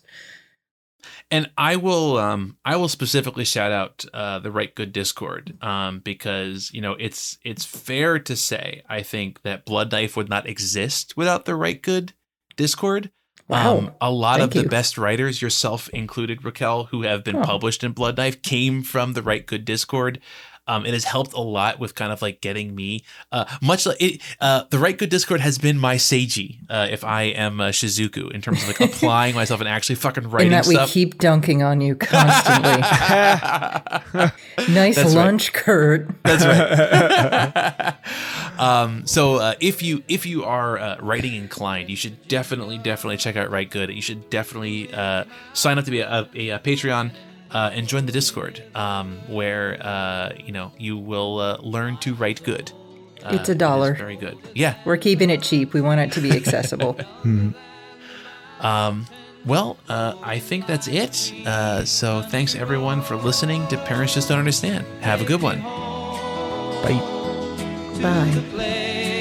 And 1.32 1.50
I 1.58 1.78
will, 1.78 2.18
um, 2.18 2.58
I 2.64 2.76
will 2.76 2.88
specifically 2.88 3.46
shout 3.46 3.72
out 3.72 4.06
uh, 4.14 4.40
the 4.40 4.52
Write 4.52 4.76
Good 4.76 4.94
Discord 4.94 5.58
um, 5.64 6.00
because 6.00 6.70
you 6.74 6.82
know 6.82 6.96
it's 7.00 7.40
it's 7.44 7.66
fair 7.66 8.20
to 8.20 8.36
say 8.36 8.84
I 8.88 9.02
think 9.02 9.42
that 9.42 9.66
Blood 9.66 9.92
Knife 9.92 10.16
would 10.16 10.30
not 10.30 10.48
exist 10.48 11.18
without 11.18 11.46
the 11.46 11.56
Write 11.56 11.82
Good 11.82 12.14
Discord. 12.56 13.10
Wow. 13.54 13.78
Um, 13.78 13.92
a 14.02 14.12
lot 14.12 14.40
Thank 14.40 14.52
of 14.52 14.54
the 14.56 14.64
you. 14.64 14.70
best 14.70 14.98
writers, 14.98 15.42
yourself 15.42 15.88
included, 15.90 16.44
Raquel, 16.44 16.86
who 16.86 17.04
have 17.04 17.24
been 17.24 17.38
Oh. 17.38 17.42
published 17.44 17.84
in 17.84 17.92
Blood 17.92 18.18
Knife, 18.18 18.42
came 18.42 18.84
from 18.84 19.14
the 19.14 19.22
Write 19.22 19.46
Good 19.46 19.64
Discord. 19.66 20.20
Um, 20.68 20.86
it 20.86 20.94
has 20.94 21.04
helped 21.04 21.34
a 21.34 21.42
lot 21.42 21.80
with 21.80 21.96
kind 21.96 22.12
of 22.12 22.22
like 22.22 22.42
getting 22.42 22.74
me 22.74 23.04
uh, 23.32 23.46
much 23.62 23.86
like 23.86 24.02
it. 24.02 24.22
Uh, 24.40 24.64
the 24.70 24.80
Write 24.80 24.98
Good 24.98 25.10
Discord 25.10 25.42
has 25.42 25.58
been 25.58 25.78
my 25.78 25.96
seiji 25.96 26.60
uh, 26.70 26.88
if 26.90 27.04
I 27.04 27.24
am 27.24 27.60
uh, 27.60 27.70
Shizuku 27.70 28.32
in 28.32 28.42
terms 28.42 28.62
of 28.62 28.68
like 28.68 28.80
applying 28.94 29.36
myself 29.36 29.60
and 29.60 29.68
actually 29.68 29.96
fucking 29.96 30.30
writing 30.30 30.52
stuff. 30.52 30.68
and 30.68 30.78
that 30.78 30.86
we 30.86 30.92
keep 30.92 31.18
dunking 31.18 31.64
on 31.64 31.82
you 31.82 31.96
constantly. 31.96 32.82
nice 34.74 34.96
That's 34.96 35.16
right. 35.16 35.26
lunch, 35.26 35.54
Kurt. 35.54 36.10
That's 36.24 36.46
right. 36.46 37.96
um, 38.60 39.06
so 39.06 39.36
uh, 39.36 39.56
if 39.60 39.82
you 39.82 40.04
if 40.08 40.26
you 40.26 40.44
are 40.46 40.78
uh, 40.78 40.98
writing 41.02 41.34
inclined, 41.36 41.90
you 41.90 41.96
should 41.96 42.28
definitely 42.28 42.78
definitely 42.78 43.18
check 43.18 43.36
out 43.36 43.50
Write 43.52 43.70
Good. 43.70 43.90
You 43.90 44.02
should 44.02 44.30
definitely 44.30 44.94
uh, 44.94 45.26
sign 45.54 45.78
up 45.78 45.86
to 45.86 45.92
be 45.92 46.00
a, 46.00 46.28
a, 46.34 46.50
a 46.50 46.60
Patreon 46.60 47.12
uh, 47.54 47.70
and 47.74 47.88
join 47.88 48.06
the 48.06 48.12
Discord, 48.12 48.64
um, 48.76 49.18
where 49.28 49.78
uh, 49.82 50.32
you 50.44 50.52
know 50.52 50.72
you 50.78 50.98
will 50.98 51.40
uh, 51.40 51.58
learn 51.62 51.98
to 51.98 52.14
write 52.16 52.44
good. 52.44 52.72
Uh, 53.24 53.30
It's 53.40 53.48
a 53.50 53.52
it 53.52 53.56
is 53.56 53.58
dollar. 53.60 53.94
very 53.94 54.18
good. 54.18 54.38
Yeah. 54.54 54.76
We're 54.86 54.98
keeping 54.98 55.30
it 55.30 55.42
cheap. 55.42 55.74
We 55.74 55.80
want 55.82 56.02
it 56.02 56.12
to 56.14 56.22
be 56.22 56.32
accessible. 56.42 56.98
Um, 58.60 59.06
well, 59.46 59.78
uh, 59.90 60.14
I 60.22 60.40
think 60.40 60.68
that's 60.68 60.88
it. 60.88 61.34
Uh, 61.46 61.84
so 61.86 62.22
thanks 62.22 62.56
everyone 62.56 63.02
for 63.02 63.16
listening 63.16 63.68
to 63.68 63.78
Parents 63.78 64.14
Just 64.14 64.30
Don't 64.30 64.40
Understand. 64.40 64.86
Have 65.02 65.22
a 65.22 65.26
good 65.26 65.42
one. 65.42 65.62
Bye. 66.82 67.00
Bye. 68.02 68.44
play 68.52 69.13